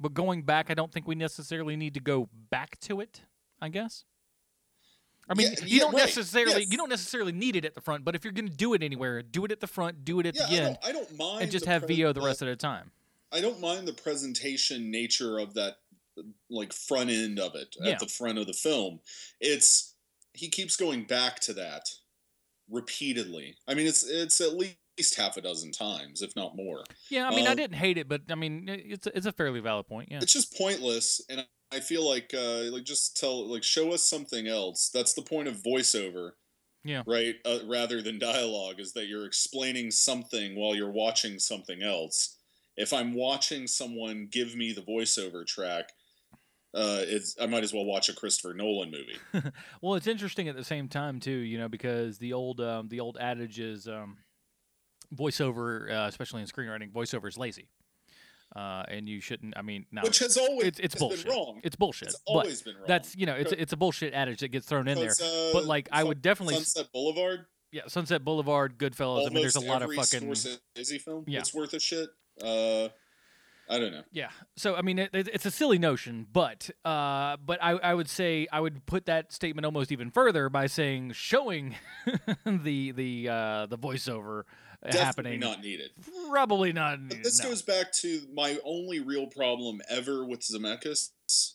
But 0.00 0.14
going 0.14 0.42
back, 0.42 0.70
I 0.70 0.74
don't 0.74 0.90
think 0.92 1.06
we 1.06 1.14
necessarily 1.14 1.76
need 1.76 1.94
to 1.94 2.00
go 2.00 2.28
back 2.50 2.78
to 2.80 3.00
it. 3.00 3.20
I 3.60 3.68
guess. 3.68 4.04
I 5.28 5.34
mean, 5.34 5.52
Yeah, 5.52 5.64
you 5.64 5.76
yeah, 5.76 5.78
don't 5.80 5.94
right. 5.94 6.06
necessarily 6.06 6.62
Yes. 6.62 6.70
you 6.70 6.76
don't 6.78 6.88
necessarily 6.88 7.32
need 7.32 7.56
it 7.56 7.64
at 7.64 7.74
the 7.74 7.80
front, 7.80 8.04
but 8.04 8.14
if 8.14 8.24
you're 8.24 8.32
going 8.32 8.48
to 8.48 8.54
do 8.56 8.74
it 8.74 8.82
anywhere, 8.82 9.22
do 9.22 9.44
it 9.44 9.52
at 9.52 9.60
the 9.60 9.66
front, 9.66 10.04
do 10.04 10.20
it 10.20 10.26
at 10.26 10.36
yeah, 10.36 10.46
the 10.46 10.52
I 10.52 10.56
end, 10.56 10.78
don't, 10.82 10.90
I 10.90 10.92
don't 10.92 11.18
mind 11.18 11.42
and 11.42 11.50
just 11.50 11.66
have 11.66 11.86
pre- 11.86 11.96
VO 11.96 12.12
the 12.12 12.20
rest 12.20 12.42
of 12.42 12.48
the 12.48 12.56
time. 12.56 12.90
I 13.32 13.40
don't 13.40 13.60
mind 13.60 13.88
the 13.88 13.92
presentation 13.92 14.90
nature 14.90 15.38
of 15.38 15.54
that, 15.54 15.78
like 16.48 16.72
front 16.72 17.10
end 17.10 17.38
of 17.40 17.54
it 17.54 17.76
at 17.84 17.98
the 17.98 18.06
front 18.06 18.38
of 18.38 18.46
the 18.46 18.52
film. 18.52 19.00
It's 19.40 19.94
he 20.32 20.48
keeps 20.48 20.76
going 20.76 21.04
back 21.04 21.40
to 21.40 21.52
that 21.54 21.88
repeatedly. 22.70 23.56
I 23.66 23.74
mean, 23.74 23.86
it's 23.86 24.04
it's 24.04 24.40
at 24.40 24.54
least 24.54 25.16
half 25.16 25.36
a 25.36 25.40
dozen 25.40 25.72
times, 25.72 26.22
if 26.22 26.34
not 26.36 26.56
more. 26.56 26.84
Yeah, 27.10 27.28
I 27.28 27.34
mean, 27.34 27.46
I 27.46 27.52
uh, 27.52 27.54
didn't 27.54 27.76
hate 27.76 27.98
it, 27.98 28.08
but 28.08 28.22
I 28.30 28.34
mean, 28.34 28.66
it's 28.68 29.06
it's 29.08 29.26
a 29.26 29.32
fairly 29.32 29.60
valid 29.60 29.86
point. 29.86 30.08
Yeah. 30.10 30.18
It's 30.22 30.32
just 30.32 30.56
pointless, 30.56 31.20
and 31.28 31.44
I 31.76 31.80
feel 31.80 32.08
like 32.08 32.32
uh, 32.34 32.72
like 32.72 32.84
just 32.84 33.18
tell 33.18 33.46
like 33.46 33.62
show 33.62 33.92
us 33.92 34.02
something 34.02 34.48
else. 34.48 34.88
That's 34.88 35.12
the 35.12 35.22
point 35.22 35.46
of 35.46 35.56
voiceover. 35.62 36.30
Yeah. 36.84 37.02
Right. 37.06 37.34
Uh, 37.44 37.58
rather 37.66 38.00
than 38.00 38.18
dialogue, 38.18 38.80
is 38.80 38.92
that 38.94 39.08
you're 39.08 39.26
explaining 39.26 39.90
something 39.90 40.56
while 40.56 40.74
you're 40.74 40.90
watching 40.90 41.38
something 41.38 41.82
else. 41.82 42.38
If 42.76 42.92
I'm 42.92 43.12
watching 43.12 43.66
someone 43.66 44.28
give 44.30 44.54
me 44.54 44.72
the 44.72 44.82
voiceover 44.82 45.44
track, 45.46 45.90
uh, 46.72 47.00
it's 47.02 47.36
I 47.40 47.46
might 47.46 47.64
as 47.64 47.74
well 47.74 47.84
watch 47.84 48.08
a 48.08 48.14
Christopher 48.14 48.54
Nolan 48.54 48.90
movie. 48.90 49.50
Well, 49.82 49.94
it's 49.94 50.06
interesting 50.06 50.48
at 50.48 50.56
the 50.56 50.64
same 50.64 50.88
time 50.88 51.20
too, 51.20 51.30
you 51.30 51.58
know, 51.58 51.68
because 51.68 52.18
the 52.18 52.32
old 52.32 52.60
um, 52.60 52.88
the 52.88 53.00
old 53.00 53.18
adage 53.20 53.60
is 53.60 53.86
um, 53.86 54.16
voiceover, 55.14 55.90
uh, 55.92 56.06
especially 56.08 56.40
in 56.40 56.48
screenwriting, 56.48 56.92
voiceover 56.92 57.28
is 57.28 57.36
lazy, 57.36 57.68
uh, 58.54 58.84
and 58.88 59.08
you 59.08 59.20
shouldn't. 59.20 59.54
I 59.56 59.62
mean, 59.62 59.86
now 59.90 60.02
Which 60.02 60.18
has 60.20 60.36
always 60.36 60.66
it's, 60.68 60.78
it's 60.78 60.94
been 60.94 61.08
bullshit. 61.08 61.28
wrong. 61.30 61.60
It's 61.64 61.76
bullshit. 61.76 62.08
It's 62.08 62.22
but 62.26 62.32
always 62.32 62.62
been 62.62 62.74
wrong. 62.76 62.84
That's 62.86 63.16
you 63.16 63.26
know, 63.26 63.34
it's 63.34 63.52
it's 63.52 63.72
a 63.72 63.76
bullshit 63.76 64.14
adage 64.14 64.40
that 64.40 64.48
gets 64.48 64.66
thrown 64.66 64.86
in 64.88 64.96
there. 64.96 65.04
because, 65.08 65.50
but 65.52 65.64
uh, 65.64 65.66
like, 65.66 65.88
I 65.92 66.04
would 66.04 66.22
definitely, 66.22 66.54
Sunset 66.54 66.92
Boulevard. 66.92 67.46
yeah, 67.72 67.82
Sunset 67.88 68.24
Boulevard, 68.24 68.78
Goodfellas. 68.78 69.26
I 69.26 69.30
mean, 69.30 69.42
there's 69.42 69.56
a 69.56 69.60
lot 69.60 69.82
of 69.82 69.92
fucking 69.92 70.28
Scorsese 70.30 71.00
film. 71.00 71.24
Yeah. 71.26 71.40
It's 71.40 71.52
worth 71.54 71.72
a 71.74 71.80
shit. 71.80 72.08
Uh, 72.42 72.88
I 73.68 73.80
don't 73.80 73.90
know. 73.90 74.04
Yeah. 74.12 74.28
So 74.56 74.76
I 74.76 74.82
mean, 74.82 75.00
it, 75.00 75.10
it- 75.12 75.28
it's 75.32 75.44
a 75.44 75.50
silly 75.50 75.78
notion, 75.78 76.24
but 76.32 76.70
uh, 76.84 77.36
but 77.44 77.58
I, 77.60 77.72
I 77.72 77.94
would 77.94 78.08
say 78.08 78.46
I 78.52 78.60
would 78.60 78.86
put 78.86 79.06
that 79.06 79.32
statement 79.32 79.64
almost 79.64 79.90
even 79.90 80.10
further 80.12 80.48
by 80.48 80.68
saying 80.68 81.12
showing 81.14 81.74
the 82.46 82.92
the 82.92 83.28
uh, 83.28 83.66
the 83.66 83.76
voiceover 83.76 84.44
Definitely 84.84 85.32
happening. 85.32 85.40
not 85.40 85.60
needed. 85.62 85.90
Probably 86.28 86.72
not. 86.72 87.08
But 87.08 87.22
this 87.22 87.42
no. 87.42 87.48
goes 87.50 87.62
back 87.62 87.92
to 87.94 88.22
my 88.32 88.58
only 88.64 89.00
real 89.00 89.26
problem 89.26 89.80
ever 89.88 90.24
with 90.24 90.40
Zemeckis. 90.40 91.10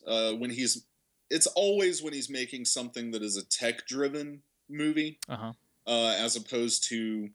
Uh, 0.06 0.36
when 0.36 0.50
he's, 0.50 0.84
it's 1.30 1.46
always 1.48 2.02
when 2.02 2.12
he's 2.12 2.28
making 2.30 2.64
something 2.64 3.10
that 3.12 3.22
is 3.22 3.36
a 3.36 3.44
tech-driven 3.44 4.42
movie, 4.68 5.18
Uh-huh. 5.28 5.52
uh, 5.86 6.14
as 6.18 6.36
opposed 6.36 6.84
to 6.88 7.30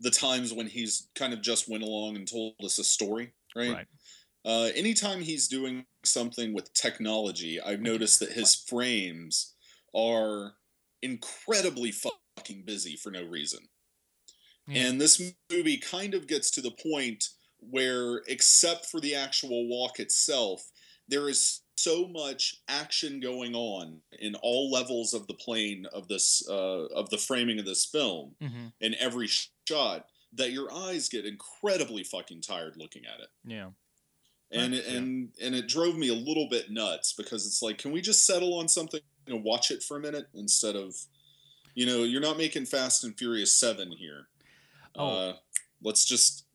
the 0.00 0.10
times 0.10 0.52
when 0.52 0.66
he's 0.66 1.08
kind 1.14 1.32
of 1.32 1.40
just 1.42 1.68
went 1.68 1.84
along 1.84 2.16
and 2.16 2.26
told 2.28 2.54
us 2.64 2.78
a 2.78 2.84
story, 2.84 3.32
right? 3.54 3.72
Right. 3.72 3.86
Uh, 4.44 4.70
anytime 4.74 5.20
he's 5.20 5.46
doing 5.46 5.84
something 6.02 6.52
with 6.52 6.72
technology, 6.74 7.60
I've 7.60 7.80
noticed 7.80 8.18
that 8.18 8.32
his 8.32 8.56
frames 8.56 9.54
are 9.94 10.54
incredibly 11.00 11.92
fucking 11.92 12.62
busy 12.64 12.96
for 12.96 13.10
no 13.12 13.22
reason. 13.22 13.68
Yeah. 14.68 14.86
And 14.86 15.00
this 15.00 15.20
movie 15.50 15.78
kind 15.78 16.14
of 16.14 16.26
gets 16.26 16.50
to 16.52 16.60
the 16.60 16.70
point 16.70 17.28
where, 17.58 18.18
except 18.28 18.86
for 18.86 19.00
the 19.00 19.14
actual 19.14 19.68
walk 19.68 19.98
itself, 20.00 20.70
there 21.08 21.28
is 21.28 21.60
so 21.76 22.06
much 22.06 22.56
action 22.68 23.18
going 23.18 23.54
on 23.54 24.00
in 24.20 24.34
all 24.36 24.70
levels 24.70 25.14
of 25.14 25.26
the 25.26 25.34
plane 25.34 25.86
of 25.92 26.06
this 26.08 26.46
uh, 26.48 26.86
of 26.94 27.10
the 27.10 27.18
framing 27.18 27.58
of 27.58 27.64
this 27.64 27.84
film 27.86 28.36
Mhm. 28.40 28.72
in 28.80 28.94
every 28.96 29.28
shot 29.68 30.06
that 30.34 30.52
your 30.52 30.72
eyes 30.72 31.08
get 31.08 31.26
incredibly 31.26 32.04
fucking 32.04 32.40
tired 32.40 32.76
looking 32.76 33.04
at 33.04 33.20
it 33.20 33.28
Yeah. 33.44 33.70
and 34.52 34.74
Right, 34.74 34.84
yeah. 34.86 34.92
and 34.96 35.32
and 35.40 35.54
it 35.56 35.66
drove 35.66 35.96
me 35.96 36.08
a 36.08 36.14
little 36.14 36.48
bit 36.48 36.70
nuts 36.70 37.12
because 37.14 37.46
it's 37.46 37.62
like 37.62 37.78
can 37.78 37.90
we 37.90 38.00
just 38.00 38.24
settle 38.26 38.54
on 38.54 38.68
something 38.68 39.00
and 39.26 39.42
watch 39.42 39.70
it 39.72 39.82
for 39.82 39.96
a 39.96 40.00
minute 40.00 40.28
instead 40.34 40.76
of 40.76 40.94
you 41.74 41.84
know 41.86 42.04
you're 42.04 42.20
not 42.20 42.36
making 42.38 42.66
fast 42.66 43.02
and 43.02 43.18
furious 43.18 43.54
7 43.56 43.90
here 43.92 44.28
Oh. 44.96 45.30
uh, 45.30 45.32
let's 45.82 46.04
just 46.04 46.46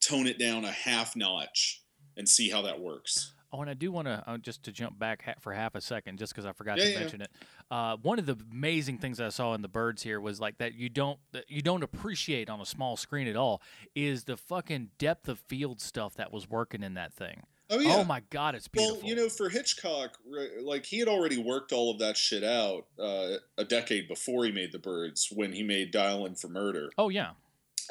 tone 0.00 0.26
it 0.26 0.38
down 0.38 0.64
a 0.64 0.70
half 0.72 1.14
notch 1.16 1.82
and 2.16 2.28
see 2.28 2.50
how 2.50 2.62
that 2.62 2.80
works 2.80 3.34
Oh, 3.54 3.60
and 3.60 3.68
I 3.68 3.74
do 3.74 3.92
want 3.92 4.08
to 4.08 4.24
uh, 4.26 4.38
just 4.38 4.62
to 4.62 4.72
jump 4.72 4.98
back 4.98 5.24
ha- 5.26 5.34
for 5.38 5.52
half 5.52 5.74
a 5.74 5.80
second, 5.82 6.18
just 6.18 6.32
because 6.32 6.46
I 6.46 6.52
forgot 6.52 6.78
Yeah, 6.78 6.84
to 6.84 6.90
yeah. 6.92 6.98
mention 7.00 7.20
it. 7.20 7.30
Uh, 7.70 7.98
one 8.00 8.18
of 8.18 8.24
the 8.24 8.34
amazing 8.50 8.96
things 8.96 9.20
I 9.20 9.28
saw 9.28 9.52
in 9.52 9.60
the 9.60 9.68
birds 9.68 10.02
here 10.02 10.22
was 10.22 10.40
like 10.40 10.56
that 10.56 10.72
you 10.72 10.88
don't 10.88 11.18
that 11.32 11.44
you 11.50 11.60
don't 11.60 11.82
appreciate 11.82 12.48
on 12.48 12.62
a 12.62 12.64
small 12.64 12.96
screen 12.96 13.28
at 13.28 13.36
all 13.36 13.60
is 13.94 14.24
the 14.24 14.38
fucking 14.38 14.88
depth 14.96 15.28
of 15.28 15.38
field 15.38 15.82
stuff 15.82 16.14
that 16.14 16.32
was 16.32 16.48
working 16.48 16.82
in 16.82 16.94
that 16.94 17.12
thing. 17.12 17.42
oh 17.68 17.78
yeah 17.78 17.96
Oh 17.96 18.04
my 18.04 18.22
god, 18.30 18.54
it's 18.54 18.68
beautiful. 18.68 19.00
Well, 19.00 19.06
you 19.10 19.16
know, 19.16 19.28
for 19.28 19.50
Hitchcock, 19.50 20.16
like 20.62 20.86
he 20.86 20.98
had 20.98 21.08
already 21.08 21.36
worked 21.36 21.72
all 21.72 21.90
of 21.90 21.98
that 21.98 22.16
shit 22.16 22.42
out 22.44 22.86
uh, 22.98 23.32
a 23.58 23.64
decade 23.66 24.08
before 24.08 24.46
he 24.46 24.50
made 24.50 24.72
The 24.72 24.78
Birds 24.78 25.28
when 25.30 25.52
he 25.52 25.62
made 25.62 25.90
Dial 25.90 26.24
M 26.26 26.36
for 26.36 26.48
Murder. 26.48 26.88
oh 26.96 27.10
yeah, 27.10 27.32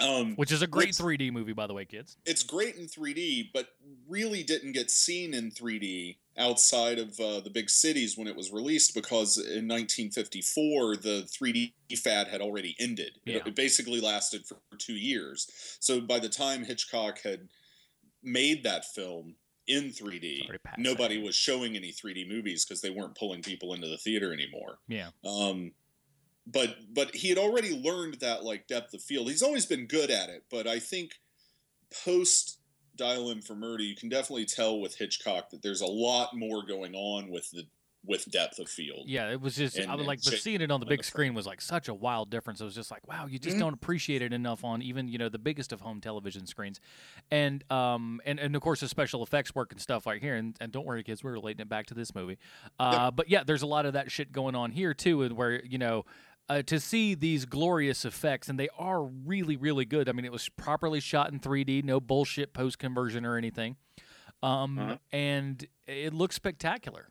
Um, 0.02 0.36
which 0.36 0.52
is 0.52 0.62
a 0.62 0.68
great 0.68 0.90
3D 0.90 1.32
movie, 1.32 1.54
by 1.54 1.68
the 1.68 1.74
way, 1.74 1.86
kids. 1.86 2.18
it's 2.26 2.44
great 2.44 2.76
in 2.76 2.86
3D, 2.88 3.50
but 3.54 3.68
really 4.08 4.44
didn't 4.44 4.72
get 4.72 4.90
seen 4.92 5.34
in 5.34 5.52
3D 5.52 6.18
outside 6.38 6.98
of 6.98 7.20
uh, 7.20 7.40
the 7.42 7.50
big 7.50 7.70
cities 7.70 8.18
when 8.18 8.28
it 8.28 8.36
was 8.36 8.52
released 8.52 8.94
because 8.96 9.38
in 9.38 9.68
1954 9.68 10.96
the 10.98 11.28
3D 11.30 11.74
fad 11.98 12.28
had 12.28 12.42
already 12.42 12.76
ended. 12.80 13.18
It- 13.26 13.34
Yeah. 13.36 13.42
It, 13.46 13.56
basically 13.56 14.00
lasted 14.02 14.46
for 14.46 14.58
two 14.78 14.94
years. 14.96 15.48
So 15.80 16.02
by 16.02 16.20
the 16.20 16.30
time 16.30 16.64
Hitchcock 16.64 17.22
had 17.22 17.50
made 18.24 18.64
that 18.64 18.86
film 18.86 19.36
in 19.68 19.92
3D, 19.92 20.42
already 20.46 20.58
past 20.64 20.80
nobody 20.80 21.22
was 21.22 21.36
showing 21.36 21.76
any 21.76 21.92
3D 21.92 22.28
movies 22.28 22.66
because 22.66 22.82
they 22.82 22.90
weren't 22.90 23.16
pulling 23.16 23.42
people 23.42 23.74
into 23.74 23.88
the 23.88 23.98
theater 23.98 24.34
anymore. 24.34 24.80
Yeah, 24.88 25.10
Um, 25.26 25.74
but 26.52 26.78
but 26.94 27.16
he 27.16 27.30
had 27.30 27.38
already 27.38 27.80
learned 27.82 28.16
that 28.16 28.44
like 28.44 28.68
depth 28.68 28.94
of 28.94 29.02
field. 29.02 29.30
He's 29.30 29.44
always 29.44 29.66
been 29.66 29.86
good 29.88 30.10
at 30.12 30.30
it, 30.30 30.44
but 30.50 30.68
I 30.68 30.80
think 30.80 31.12
post 32.04 32.60
Dial 32.96 33.32
M 33.32 33.42
for 33.42 33.56
Murder, 33.56 33.84
you 33.84 33.96
can 33.96 34.10
definitely 34.10 34.46
tell 34.46 34.80
with 34.80 34.96
Hitchcock 34.98 35.50
that 35.52 35.62
there's 35.62 35.82
a 35.82 35.88
lot 35.88 36.36
more 36.36 36.66
going 36.66 36.94
on 36.94 37.30
with 37.30 37.50
the 37.52 37.64
with 38.04 38.30
depth 38.32 38.58
of 38.58 38.68
field. 38.68 39.08
Yeah, 39.08 39.30
it 39.30 39.40
was 39.40 39.56
just 39.56 39.80
I 39.80 39.94
was 39.94 40.08
like, 40.08 40.20
but 40.24 40.34
seeing 40.34 40.60
it 40.62 40.72
on 40.72 40.80
the 40.80 40.88
big 40.88 41.04
screen 41.04 41.36
was 41.36 41.46
like 41.46 41.62
such 41.62 41.88
a 41.88 41.94
wild 41.94 42.32
difference. 42.32 42.60
It 42.60 42.64
was 42.64 42.74
just 42.74 42.90
like, 42.90 43.08
wow, 43.08 43.28
you 43.28 43.38
just 43.38 43.58
Mhm. 43.58 43.60
don't 43.60 43.74
appreciate 43.76 44.24
it 44.24 44.34
enough 44.34 44.64
on 44.64 44.82
even 44.82 45.08
you 45.08 45.20
know 45.20 45.30
the 45.30 45.38
biggest 45.38 45.72
of 45.72 45.82
home 45.82 46.02
television 46.02 46.48
screens, 46.48 46.82
and 47.30 47.64
um 47.72 48.20
and, 48.26 48.40
and 48.40 48.56
of 48.56 48.62
course 48.64 48.80
the 48.80 48.88
special 48.88 49.22
effects 49.22 49.54
work 49.54 49.72
and 49.72 49.80
stuff 49.80 50.08
like 50.08 50.22
here. 50.22 50.36
And, 50.36 50.58
and 50.60 50.72
don't 50.72 50.86
worry, 50.86 51.04
kids, 51.04 51.24
we're 51.24 51.34
relating 51.34 51.62
it 51.62 51.70
back 51.70 51.86
to 51.88 51.94
this 51.94 52.16
movie. 52.16 52.40
Uh, 52.80 53.12
but 53.12 53.30
yeah, 53.30 53.44
there's 53.44 53.62
a 53.62 53.68
lot 53.68 53.86
of 53.86 53.94
that 53.94 54.12
shit 54.12 54.32
going 54.32 54.56
on 54.56 54.72
here 54.72 54.94
too, 54.96 55.22
and 55.22 55.38
where 55.38 55.64
you 55.64 55.78
know. 55.78 56.04
Uh, 56.52 56.62
to 56.64 56.82
see 56.82 57.16
these 57.16 57.46
glorious 57.46 58.04
effects, 58.04 58.50
and 58.50 58.60
they 58.60 58.68
are 58.78 59.04
really, 59.04 59.56
really 59.56 59.86
good. 59.86 60.10
I 60.10 60.12
mean, 60.12 60.26
it 60.26 60.34
was 60.34 60.50
properly 60.50 61.00
shot 61.00 61.32
in 61.32 61.40
3D, 61.40 61.82
no 61.82 62.02
bullshit 62.02 62.52
post 62.54 62.78
conversion 62.78 63.26
or 63.26 63.38
anything, 63.38 63.78
um, 64.44 64.78
Uh-huh. 64.78 64.98
and 65.14 65.66
it 65.88 66.14
looks 66.14 66.36
spectacular. 66.36 67.08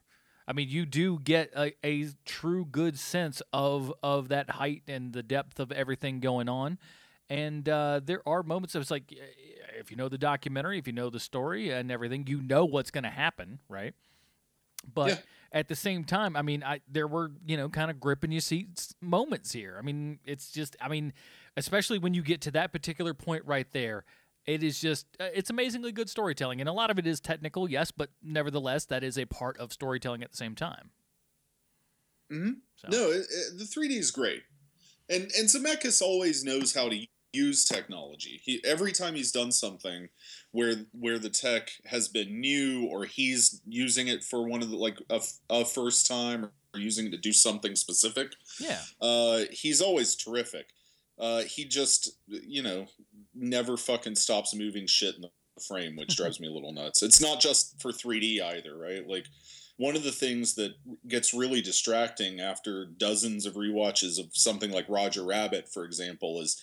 I 0.46 0.52
mean, 0.52 0.68
you 0.68 0.84
do 0.84 1.18
get 1.18 1.50
a, 1.56 1.72
a 1.82 2.08
true 2.26 2.66
good 2.66 2.98
sense 2.98 3.40
of 3.52 3.94
of 4.02 4.28
that 4.28 4.50
height 4.50 4.82
and 4.86 5.14
the 5.14 5.22
depth 5.22 5.58
of 5.58 5.72
everything 5.72 6.20
going 6.20 6.48
on. 6.50 6.78
And 7.30 7.66
uh, 7.66 8.00
there 8.04 8.20
are 8.28 8.42
moments 8.42 8.74
of 8.74 8.82
it's 8.82 8.90
like, 8.90 9.10
if 9.78 9.90
you 9.90 9.96
know 9.96 10.10
the 10.10 10.18
documentary, 10.18 10.78
if 10.78 10.86
you 10.86 10.92
know 10.92 11.08
the 11.08 11.20
story 11.20 11.70
and 11.70 11.90
everything, 11.90 12.26
you 12.26 12.42
know 12.42 12.66
what's 12.66 12.90
going 12.90 13.04
to 13.04 13.10
happen, 13.10 13.60
right? 13.70 13.94
But 14.92 15.08
Yeah. 15.08 15.16
At 15.52 15.68
the 15.68 15.74
same 15.74 16.04
time, 16.04 16.36
I 16.36 16.42
mean, 16.42 16.62
I 16.62 16.80
there 16.88 17.06
were 17.08 17.32
you 17.46 17.56
know 17.56 17.68
kind 17.68 17.90
of 17.90 18.00
gripping 18.00 18.32
your 18.32 18.40
seats 18.40 18.94
moments 19.00 19.52
here. 19.52 19.76
I 19.78 19.82
mean, 19.82 20.18
it's 20.24 20.50
just, 20.50 20.76
I 20.80 20.88
mean, 20.88 21.12
especially 21.56 21.98
when 21.98 22.14
you 22.14 22.22
get 22.22 22.40
to 22.42 22.50
that 22.52 22.72
particular 22.72 23.14
point 23.14 23.44
right 23.46 23.66
there, 23.72 24.04
it 24.46 24.62
is 24.62 24.80
just 24.80 25.06
uh, 25.18 25.28
it's 25.34 25.50
amazingly 25.50 25.92
good 25.92 26.08
storytelling, 26.08 26.60
and 26.60 26.68
a 26.68 26.72
lot 26.72 26.90
of 26.90 26.98
it 26.98 27.06
is 27.06 27.20
technical, 27.20 27.68
yes, 27.68 27.90
but 27.90 28.10
nevertheless, 28.22 28.84
that 28.86 29.02
is 29.02 29.18
a 29.18 29.24
part 29.26 29.58
of 29.58 29.72
storytelling 29.72 30.22
at 30.22 30.30
the 30.30 30.36
same 30.36 30.54
time. 30.54 30.90
Mm-hmm. 32.30 32.50
So. 32.76 32.88
No, 32.88 33.10
it, 33.10 33.26
it- 33.30 33.58
the 33.58 33.64
3D 33.64 33.98
is 33.98 34.10
great, 34.10 34.42
and 35.08 35.22
and 35.36 35.48
Zemeckis 35.48 36.00
always 36.00 36.44
knows 36.44 36.74
how 36.74 36.88
to 36.88 37.06
use 37.32 37.64
technology. 37.64 38.40
He 38.44 38.60
every 38.64 38.92
time 38.92 39.14
he's 39.14 39.32
done 39.32 39.52
something 39.52 40.08
where 40.52 40.74
where 40.92 41.18
the 41.18 41.30
tech 41.30 41.70
has 41.86 42.08
been 42.08 42.40
new 42.40 42.86
or 42.86 43.04
he's 43.04 43.60
using 43.66 44.08
it 44.08 44.24
for 44.24 44.46
one 44.46 44.62
of 44.62 44.70
the 44.70 44.76
like 44.76 44.98
a 45.48 45.64
first 45.64 46.06
time 46.06 46.44
or 46.74 46.80
using 46.80 47.06
it 47.06 47.10
to 47.10 47.18
do 47.18 47.32
something 47.32 47.74
specific. 47.76 48.32
Yeah, 48.58 48.80
Uh, 49.00 49.42
he's 49.50 49.80
always 49.80 50.14
terrific. 50.14 50.66
Uh, 51.18 51.42
he 51.42 51.64
just 51.64 52.12
you 52.26 52.62
know 52.62 52.86
never 53.34 53.76
fucking 53.76 54.16
stops 54.16 54.54
moving 54.54 54.86
shit 54.86 55.14
in 55.16 55.22
the 55.22 55.30
frame, 55.68 55.96
which 55.96 56.16
drives 56.16 56.40
me 56.40 56.48
a 56.48 56.52
little 56.52 56.72
nuts. 56.72 57.02
It's 57.02 57.20
not 57.20 57.40
just 57.40 57.80
for 57.80 57.92
3D 57.92 58.40
either, 58.42 58.78
right? 58.78 59.06
Like 59.06 59.26
one 59.76 59.96
of 59.96 60.02
the 60.02 60.12
things 60.12 60.54
that 60.54 60.72
gets 61.08 61.32
really 61.34 61.60
distracting 61.62 62.40
after 62.40 62.86
dozens 62.86 63.46
of 63.46 63.54
rewatches 63.54 64.18
of 64.18 64.26
something 64.32 64.70
like 64.70 64.86
Roger 64.88 65.24
Rabbit, 65.24 65.68
for 65.72 65.84
example, 65.84 66.40
is 66.40 66.62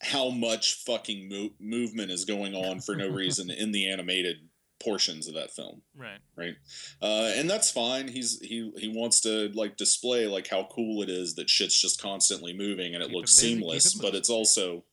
how 0.00 0.30
much 0.30 0.74
fucking 0.84 1.28
mo- 1.28 1.50
movement 1.60 2.10
is 2.10 2.24
going 2.24 2.54
on 2.54 2.80
for 2.80 2.94
no 2.94 3.08
reason 3.10 3.50
in 3.50 3.72
the 3.72 3.88
animated 3.90 4.36
portions 4.80 5.26
of 5.26 5.34
that 5.34 5.50
film 5.50 5.82
right. 5.96 6.20
right 6.36 6.54
uh, 7.02 7.32
and 7.34 7.50
that's 7.50 7.68
fine 7.68 8.06
he's 8.06 8.38
he 8.40 8.70
he 8.76 8.86
wants 8.86 9.20
to 9.20 9.48
like 9.54 9.76
display 9.76 10.28
like 10.28 10.46
how 10.46 10.68
cool 10.70 11.02
it 11.02 11.08
is 11.10 11.34
that 11.34 11.50
shit's 11.50 11.80
just 11.80 12.00
constantly 12.00 12.52
moving 12.52 12.94
and 12.94 13.02
it 13.02 13.06
Keep 13.06 13.12
it 13.12 13.16
looks 13.16 13.34
busy, 13.36 13.54
seamless 13.54 13.96
it 13.96 14.02
but 14.02 14.14
it's 14.14 14.30
also 14.30 14.84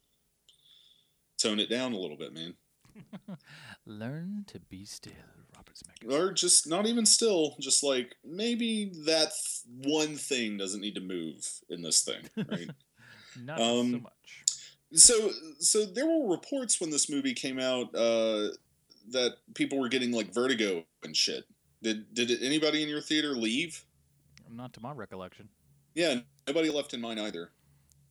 tone 1.37 1.59
it 1.59 1.69
down 1.69 1.93
a 1.93 1.99
little 1.99 2.17
bit 2.17 2.33
man 2.33 2.55
Learn 3.85 4.45
to 4.47 4.59
be 4.59 4.85
still, 4.85 5.11
Robert 5.55 5.75
Zemeckis. 5.75 6.11
or 6.11 6.33
just 6.33 6.67
not 6.67 6.87
even 6.87 7.05
still 7.05 7.55
just 7.59 7.83
like 7.83 8.15
maybe 8.23 8.91
that 9.05 9.31
th- 9.31 9.85
one 9.87 10.15
thing 10.15 10.57
doesn't 10.57 10.81
need 10.81 10.95
to 10.95 11.01
move 11.01 11.47
in 11.69 11.83
this 11.83 12.01
thing 12.01 12.23
right 12.49 12.69
Not 13.43 13.59
so 13.59 13.79
um, 13.81 13.91
much. 14.03 14.43
So 14.93 15.31
so 15.59 15.85
there 15.85 16.05
were 16.05 16.29
reports 16.31 16.79
when 16.79 16.89
this 16.89 17.09
movie 17.09 17.33
came 17.33 17.59
out 17.59 17.93
uh, 17.95 18.49
that 19.11 19.35
people 19.53 19.79
were 19.79 19.89
getting 19.89 20.11
like 20.11 20.33
vertigo 20.33 20.83
and 21.03 21.15
shit 21.15 21.43
did 21.81 22.13
did 22.13 22.31
anybody 22.41 22.81
in 22.83 22.89
your 22.89 23.01
theater 23.01 23.35
leave 23.35 23.85
Not 24.49 24.73
to 24.73 24.81
my 24.81 24.91
recollection. 24.91 25.49
yeah 25.93 26.19
nobody 26.47 26.69
left 26.69 26.93
in 26.93 27.01
mine 27.01 27.19
either 27.19 27.51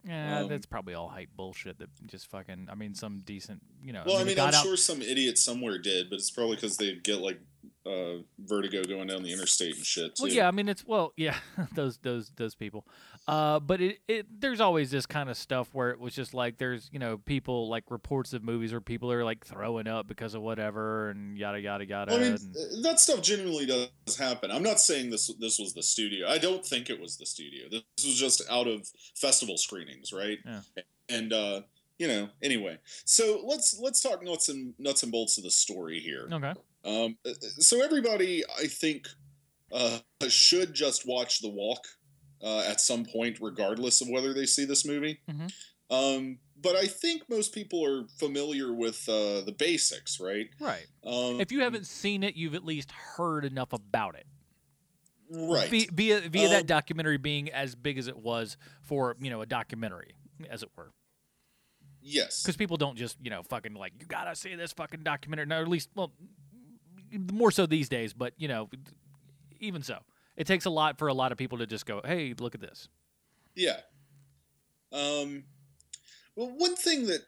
Yeah, 0.06 0.40
Um, 0.40 0.48
that's 0.48 0.66
probably 0.66 0.92
all 0.94 1.08
hype 1.08 1.30
bullshit. 1.34 1.78
That 1.78 1.88
just 2.06 2.28
fucking. 2.30 2.68
I 2.70 2.74
mean, 2.74 2.94
some 2.94 3.22
decent. 3.24 3.62
You 3.82 3.94
know. 3.94 4.02
Well, 4.04 4.18
I 4.18 4.24
mean, 4.24 4.38
I'm 4.38 4.48
out- 4.52 4.62
sure 4.62 4.76
some 4.76 5.00
idiot 5.00 5.38
somewhere 5.38 5.78
did, 5.78 6.10
but 6.10 6.16
it's 6.16 6.30
probably 6.30 6.56
because 6.56 6.76
they 6.76 6.96
get 6.96 7.22
like 7.22 7.40
uh, 7.86 8.20
vertigo 8.38 8.82
going 8.84 9.06
down 9.08 9.22
the 9.22 9.32
interstate 9.32 9.76
and 9.76 9.84
shit. 9.86 10.14
Too. 10.16 10.24
Well, 10.24 10.32
yeah, 10.32 10.46
I 10.46 10.50
mean 10.50 10.68
it's 10.68 10.84
well, 10.84 11.14
yeah, 11.16 11.38
those 11.74 11.96
those 12.02 12.30
those 12.36 12.54
people. 12.54 12.84
Uh, 13.26 13.58
but 13.58 13.80
it, 13.80 13.98
it 14.06 14.26
there's 14.40 14.60
always 14.60 14.90
this 14.90 15.06
kind 15.06 15.30
of 15.30 15.36
stuff 15.36 15.68
where 15.72 15.90
it 15.90 15.98
was 15.98 16.14
just 16.14 16.34
like 16.34 16.58
there's 16.58 16.90
you 16.92 16.98
know 16.98 17.16
people 17.16 17.68
like 17.68 17.84
reports 17.90 18.34
of 18.34 18.42
movies 18.44 18.70
where 18.70 18.82
people 18.82 19.10
are 19.10 19.24
like 19.24 19.44
throwing 19.46 19.86
up 19.86 20.06
because 20.06 20.34
of 20.34 20.42
whatever 20.42 21.08
and 21.08 21.38
yada 21.38 21.58
yada 21.58 21.86
yada. 21.86 22.12
I 22.14 22.18
mean, 22.18 22.32
and- 22.32 22.56
uh, 22.56 22.82
that 22.82 23.00
stuff 23.00 23.22
genuinely 23.22 23.64
does 23.64 24.16
happen. 24.18 24.50
I'm 24.50 24.62
not 24.62 24.78
saying 24.78 25.08
this 25.10 25.32
this 25.40 25.58
was 25.58 25.72
the 25.72 25.82
studio. 25.82 26.28
I 26.28 26.36
don't 26.36 26.64
think 26.64 26.90
it 26.90 27.00
was 27.00 27.16
the 27.16 27.24
studio. 27.24 27.64
This 27.70 27.82
was 28.04 28.16
just 28.18 28.42
out 28.50 28.66
of 28.66 28.86
festival 29.14 29.56
screenings, 29.56 30.12
right? 30.12 30.38
Yeah. 30.44 30.60
And 31.08 31.32
uh, 31.32 31.62
you 31.98 32.08
know, 32.08 32.28
anyway. 32.42 32.78
So 33.06 33.40
let's 33.46 33.78
let's 33.80 34.02
talk 34.02 34.22
nuts 34.22 34.50
and 34.50 34.74
nuts 34.78 35.02
and 35.02 35.10
bolts 35.10 35.38
of 35.38 35.44
the 35.44 35.50
story 35.50 35.98
here. 35.98 36.28
okay. 36.30 36.52
Um, 36.84 37.16
uh, 37.26 37.32
so 37.58 37.82
everybody, 37.82 38.42
I 38.60 38.66
think, 38.66 39.06
uh, 39.72 40.00
should 40.28 40.74
just 40.74 41.08
watch 41.08 41.40
The 41.40 41.48
Walk 41.48 41.80
uh, 42.44 42.60
at 42.60 42.80
some 42.80 43.04
point, 43.06 43.38
regardless 43.40 44.00
of 44.02 44.08
whether 44.08 44.32
they 44.34 44.46
see 44.46 44.64
this 44.66 44.84
movie. 44.84 45.20
Mhm. 45.28 45.50
Um, 45.90 46.38
but 46.56 46.76
I 46.76 46.86
think 46.86 47.28
most 47.28 47.52
people 47.54 47.84
are 47.84 48.06
familiar 48.18 48.72
with 48.72 49.08
uh, 49.08 49.40
the 49.42 49.54
basics, 49.56 50.20
right? 50.20 50.48
Right. 50.60 50.86
Um, 51.04 51.40
If 51.40 51.50
you 51.52 51.60
haven't 51.60 51.86
seen 51.86 52.22
it, 52.22 52.36
you've 52.36 52.54
at 52.54 52.64
least 52.64 52.90
heard 52.92 53.44
enough 53.44 53.72
about 53.72 54.14
it. 54.14 54.26
right, 55.30 55.68
Via 55.70 55.86
via, 55.92 56.20
via 56.28 56.44
Um, 56.46 56.50
that 56.52 56.66
documentary 56.66 57.16
being 57.18 57.50
as 57.50 57.74
big 57.74 57.98
as 57.98 58.06
it 58.08 58.16
was 58.18 58.56
for 58.82 59.16
you 59.20 59.30
know 59.30 59.40
a 59.42 59.46
documentary, 59.46 60.14
as 60.50 60.62
it 60.62 60.70
were. 60.76 60.92
yes, 62.02 62.42
because 62.42 62.56
people 62.56 62.76
don't 62.76 62.96
just 62.96 63.16
you 63.22 63.30
know 63.30 63.42
fucking 63.42 63.74
like 63.74 63.92
you 63.98 64.06
gotta 64.06 64.34
see 64.36 64.54
this 64.54 64.72
fucking 64.72 65.02
documentary. 65.02 65.46
No, 65.46 65.60
at 65.62 65.68
least 65.68 65.88
well, 65.94 66.12
more 67.32 67.50
so 67.50 67.66
these 67.66 67.88
days. 67.88 68.12
But 68.12 68.34
you 68.36 68.48
know, 68.48 68.68
even 69.60 69.82
so, 69.82 69.98
it 70.36 70.46
takes 70.46 70.64
a 70.64 70.70
lot 70.70 70.98
for 70.98 71.08
a 71.08 71.14
lot 71.14 71.32
of 71.32 71.38
people 71.38 71.58
to 71.58 71.66
just 71.66 71.86
go, 71.86 72.00
"Hey, 72.04 72.34
look 72.38 72.54
at 72.54 72.60
this." 72.60 72.88
yeah. 73.54 73.80
Um, 74.92 75.44
well, 76.36 76.52
one 76.56 76.76
thing 76.76 77.06
that 77.06 77.20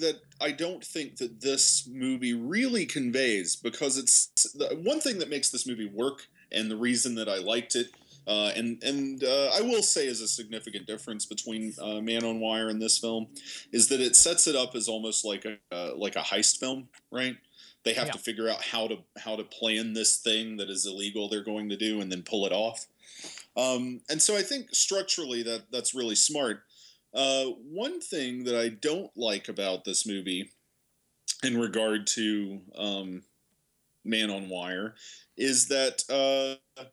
that 0.00 0.20
I 0.40 0.50
don't 0.50 0.84
think 0.84 1.18
that 1.18 1.40
this 1.40 1.88
movie 1.90 2.34
really 2.34 2.84
conveys 2.84 3.54
because 3.54 3.96
it's 3.96 4.52
the 4.52 4.76
one 4.82 5.00
thing 5.00 5.18
that 5.18 5.30
makes 5.30 5.50
this 5.50 5.66
movie 5.66 5.88
work 5.88 6.26
and 6.50 6.70
the 6.70 6.76
reason 6.76 7.14
that 7.14 7.28
I 7.28 7.38
liked 7.38 7.76
it. 7.76 7.88
Uh, 8.26 8.50
and 8.56 8.82
and 8.82 9.22
uh, 9.22 9.50
I 9.54 9.60
will 9.60 9.82
say 9.82 10.06
is 10.06 10.20
a 10.20 10.28
significant 10.28 10.86
difference 10.86 11.26
between 11.26 11.74
uh, 11.80 12.00
Man 12.00 12.24
on 12.24 12.40
Wire 12.40 12.68
and 12.68 12.80
this 12.80 12.98
film 12.98 13.28
is 13.70 13.88
that 13.88 14.00
it 14.00 14.16
sets 14.16 14.46
it 14.46 14.56
up 14.56 14.74
as 14.74 14.88
almost 14.88 15.24
like 15.24 15.44
a 15.44 15.58
uh, 15.74 15.92
like 15.96 16.16
a 16.16 16.20
heist 16.20 16.58
film, 16.58 16.88
right? 17.10 17.36
They 17.84 17.92
have 17.94 18.06
Yeah. 18.06 18.12
to 18.12 18.18
figure 18.18 18.48
out 18.48 18.62
how 18.62 18.88
to 18.88 18.98
how 19.16 19.36
to 19.36 19.44
plan 19.44 19.92
this 19.92 20.16
thing 20.16 20.56
that 20.56 20.70
is 20.70 20.86
illegal 20.86 21.28
they're 21.28 21.42
going 21.42 21.68
to 21.68 21.76
do 21.76 22.00
and 22.00 22.10
then 22.10 22.22
pull 22.22 22.46
it 22.46 22.52
off. 22.52 22.86
Um, 23.56 24.00
and 24.08 24.20
so 24.20 24.36
I 24.36 24.42
think 24.42 24.74
structurally 24.74 25.42
that 25.44 25.70
that's 25.70 25.94
really 25.94 26.16
smart. 26.16 26.64
Uh, 27.12 27.44
one 27.44 28.00
thing 28.00 28.44
that 28.44 28.56
I 28.56 28.70
don't 28.70 29.16
like 29.16 29.48
about 29.48 29.84
this 29.84 30.04
movie, 30.04 30.50
in 31.44 31.56
regard 31.56 32.06
to 32.08 32.60
um, 32.74 33.22
Man 34.02 34.30
on 34.30 34.48
Wire, 34.48 34.96
is 35.36 35.68
that 35.68 36.02
uh, 36.10 36.84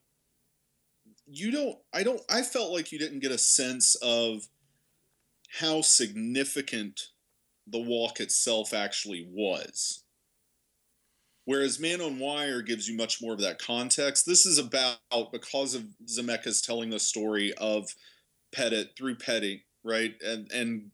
you 1.25 1.51
don't. 1.51 1.77
I 1.93 2.03
don't. 2.03 2.21
I 2.29 2.43
felt 2.43 2.71
like 2.71 2.91
you 2.91 2.99
didn't 2.99 3.21
get 3.21 3.31
a 3.31 3.37
sense 3.37 3.95
of 3.95 4.47
how 5.59 5.81
significant 5.81 7.07
the 7.65 7.79
walk 7.79 8.19
itself 8.19 8.73
actually 8.73 9.27
was. 9.31 10.03
Whereas 11.45 11.79
Man 11.79 12.01
on 12.01 12.19
Wire 12.19 12.61
gives 12.61 12.87
you 12.87 12.95
much 12.95 13.21
more 13.21 13.33
of 13.33 13.41
that 13.41 13.59
context. 13.59 14.25
This 14.25 14.45
is 14.45 14.59
about 14.59 14.99
because 15.31 15.73
of 15.73 15.85
Zemeckis 16.05 16.65
telling 16.65 16.89
the 16.89 16.99
story 16.99 17.53
of 17.53 17.89
Petit 18.51 18.91
through 18.97 19.15
Petit, 19.15 19.63
right? 19.83 20.13
And 20.21 20.51
and 20.51 20.91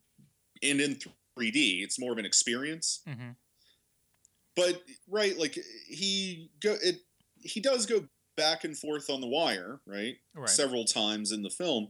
and 0.62 0.80
in 0.80 0.94
3D, 1.38 1.82
it's 1.82 2.00
more 2.00 2.12
of 2.12 2.18
an 2.18 2.24
experience. 2.24 3.02
Mm-hmm. 3.08 3.30
But 4.56 4.82
right, 5.08 5.38
like 5.38 5.58
he 5.86 6.50
go 6.62 6.76
it 6.82 7.00
he 7.40 7.60
does 7.60 7.86
go 7.86 8.04
back 8.36 8.64
and 8.64 8.76
forth 8.76 9.10
on 9.10 9.20
the 9.20 9.28
wire, 9.28 9.80
right? 9.86 10.16
Right. 10.34 10.48
Several 10.48 10.84
times 10.84 11.30
in 11.30 11.42
the 11.42 11.50
film. 11.50 11.88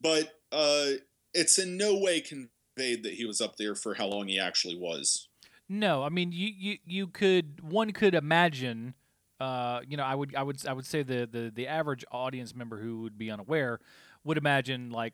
But 0.00 0.34
uh 0.50 0.98
it's 1.34 1.58
in 1.58 1.76
no 1.76 1.96
way 1.96 2.20
conveyed 2.20 3.04
that 3.04 3.14
he 3.14 3.24
was 3.24 3.40
up 3.40 3.56
there 3.56 3.74
for 3.74 3.94
how 3.94 4.06
long 4.06 4.26
he 4.28 4.40
actually 4.40 4.76
was. 4.76 5.28
No, 5.68 6.02
I 6.02 6.08
mean 6.08 6.32
you 6.32 6.48
you 6.56 6.78
you 6.86 7.06
could 7.08 7.60
one 7.62 7.92
could 7.92 8.14
imagine 8.14 8.94
uh, 9.40 9.80
you 9.86 9.96
know, 9.96 10.04
I 10.04 10.14
would 10.14 10.34
I 10.34 10.42
would 10.42 10.66
I 10.66 10.72
would 10.72 10.86
say 10.86 11.02
the 11.02 11.28
the 11.30 11.52
the 11.54 11.66
average 11.66 12.04
audience 12.10 12.54
member 12.54 12.78
who 12.80 13.02
would 13.02 13.18
be 13.18 13.30
unaware 13.30 13.80
would 14.24 14.38
imagine 14.38 14.90
like 14.90 15.12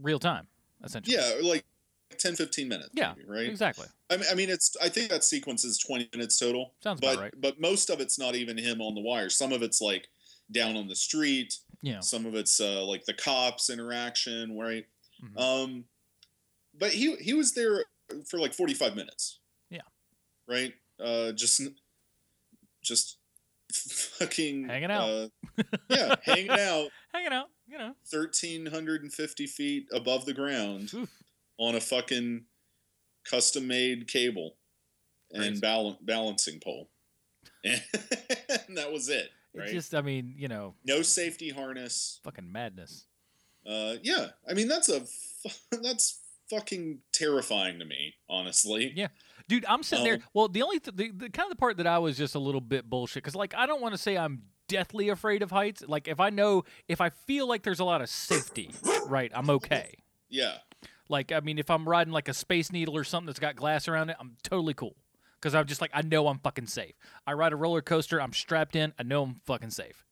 real 0.00 0.18
time 0.18 0.46
essentially. 0.84 1.16
Yeah, 1.16 1.48
like 1.48 1.64
10, 2.18 2.36
15 2.36 2.68
minutes. 2.68 2.90
Yeah, 2.92 3.14
maybe, 3.16 3.28
right. 3.28 3.48
exactly. 3.48 3.86
I 4.10 4.16
mean, 4.16 4.26
I 4.30 4.34
mean, 4.34 4.48
it's. 4.48 4.76
I 4.80 4.88
think 4.88 5.10
that 5.10 5.24
sequence 5.24 5.64
is 5.64 5.78
twenty 5.78 6.08
minutes 6.12 6.38
total. 6.38 6.72
Sounds 6.82 7.00
but 7.00 7.14
about 7.14 7.22
right. 7.22 7.34
but 7.40 7.60
most 7.60 7.90
of 7.90 8.00
it's 8.00 8.18
not 8.18 8.34
even 8.34 8.56
him 8.56 8.80
on 8.80 8.94
the 8.94 9.00
wire. 9.00 9.28
Some 9.28 9.52
of 9.52 9.62
it's 9.62 9.80
like 9.80 10.08
down 10.52 10.76
on 10.76 10.88
the 10.88 10.96
street. 10.96 11.58
Yeah. 11.82 12.00
Some 12.00 12.26
of 12.26 12.34
it's 12.34 12.60
uh, 12.60 12.84
like 12.84 13.04
the 13.04 13.14
cops 13.14 13.70
interaction, 13.70 14.56
right? 14.56 14.86
Mhm. 15.22 15.40
Um, 15.40 15.84
but 16.78 16.90
he 16.90 17.16
he 17.16 17.34
was 17.34 17.52
there 17.52 17.84
for 18.28 18.38
like 18.38 18.54
forty 18.54 18.74
five 18.74 18.94
minutes. 18.94 19.40
Right. 20.48 20.74
Uh, 20.98 21.32
just 21.32 21.60
just 22.82 23.18
fucking 23.72 24.68
Hanging 24.68 24.90
out. 24.90 25.08
Uh, 25.08 25.28
yeah, 25.90 26.14
hanging 26.22 26.50
out. 26.50 26.88
Hanging 27.12 27.32
out, 27.32 27.46
you 27.68 27.78
know. 27.78 27.94
Thirteen 28.06 28.66
hundred 28.66 29.02
and 29.02 29.12
fifty 29.12 29.46
feet 29.46 29.86
above 29.92 30.24
the 30.26 30.32
ground 30.34 30.92
Oof. 30.94 31.10
on 31.58 31.74
a 31.74 31.80
fucking 31.80 32.44
custom 33.24 33.66
made 33.66 34.08
cable 34.08 34.56
Crazy. 35.34 35.48
and 35.48 35.60
bal- 35.60 35.98
balancing 36.02 36.60
pole. 36.60 36.88
And 37.64 38.76
that 38.76 38.92
was 38.92 39.08
it, 39.08 39.30
It 39.54 39.72
just 39.72 39.94
I 39.94 40.00
mean, 40.02 40.34
you 40.36 40.48
know, 40.48 40.74
no 40.84 41.02
safety 41.02 41.50
harness. 41.50 42.20
fucking 42.24 42.50
madness. 42.50 43.04
Uh, 43.66 43.94
yeah, 44.02 44.28
I 44.48 44.54
mean 44.54 44.68
that's 44.68 44.88
a 44.88 45.00
fu- 45.00 45.76
that's 45.82 46.20
fucking 46.50 47.00
terrifying 47.12 47.78
to 47.80 47.84
me, 47.84 48.14
honestly. 48.30 48.92
Yeah. 48.94 49.08
Dude, 49.48 49.64
I'm 49.66 49.82
sitting 49.82 50.04
there. 50.04 50.14
Um, 50.14 50.22
Well, 50.34 50.48
the 50.48 50.62
only 50.62 50.78
th- 50.78 50.94
the, 50.96 51.10
the 51.10 51.30
kind 51.30 51.46
of 51.46 51.50
the 51.50 51.56
part 51.56 51.78
that 51.78 51.86
I 51.86 51.98
was 51.98 52.16
just 52.18 52.34
a 52.34 52.38
little 52.38 52.60
bit 52.60 52.88
bullshit 52.88 53.22
because 53.22 53.34
like 53.34 53.54
I 53.54 53.66
don't 53.66 53.80
want 53.80 53.94
to 53.94 53.98
say 53.98 54.16
I'm 54.18 54.42
deathly 54.68 55.08
afraid 55.08 55.42
of 55.42 55.50
heights. 55.50 55.82
Like 55.86 56.06
if 56.08 56.20
I 56.20 56.28
know 56.30 56.64
if 56.88 57.00
I 57.00 57.08
feel 57.10 57.48
like 57.48 57.62
there's 57.62 57.80
a 57.80 57.84
lot 57.84 58.02
of 58.02 58.08
safety, 58.10 58.70
right, 59.06 59.32
I'm 59.34 59.48
okay. 59.50 59.94
Yeah, 60.28 60.58
Like 61.08 61.32
I 61.32 61.40
mean, 61.40 61.58
if 61.58 61.70
I'm 61.70 61.88
riding 61.88 62.12
like 62.12 62.28
a 62.28 62.34
space 62.34 62.70
needle 62.70 62.94
or 62.94 63.04
something 63.04 63.26
that's 63.26 63.38
got 63.40 63.56
glass 63.56 63.88
around 63.88 64.10
it, 64.10 64.16
I'm 64.20 64.36
totally 64.42 64.74
cool 64.74 64.94
because 65.40 65.54
I'm 65.54 65.64
just 65.66 65.80
like 65.80 65.90
I 65.94 66.02
know 66.02 66.28
I'm 66.28 66.38
fucking 66.40 66.66
safe. 66.66 66.92
I 67.26 67.32
ride 67.32 67.54
a 67.54 67.56
roller 67.56 67.80
coaster, 67.80 68.20
I'm 68.20 68.34
strapped 68.34 68.76
in, 68.76 68.92
I 68.98 69.02
know 69.04 69.22
I'm 69.22 69.36
fucking 69.46 69.70
safe. 69.70 70.04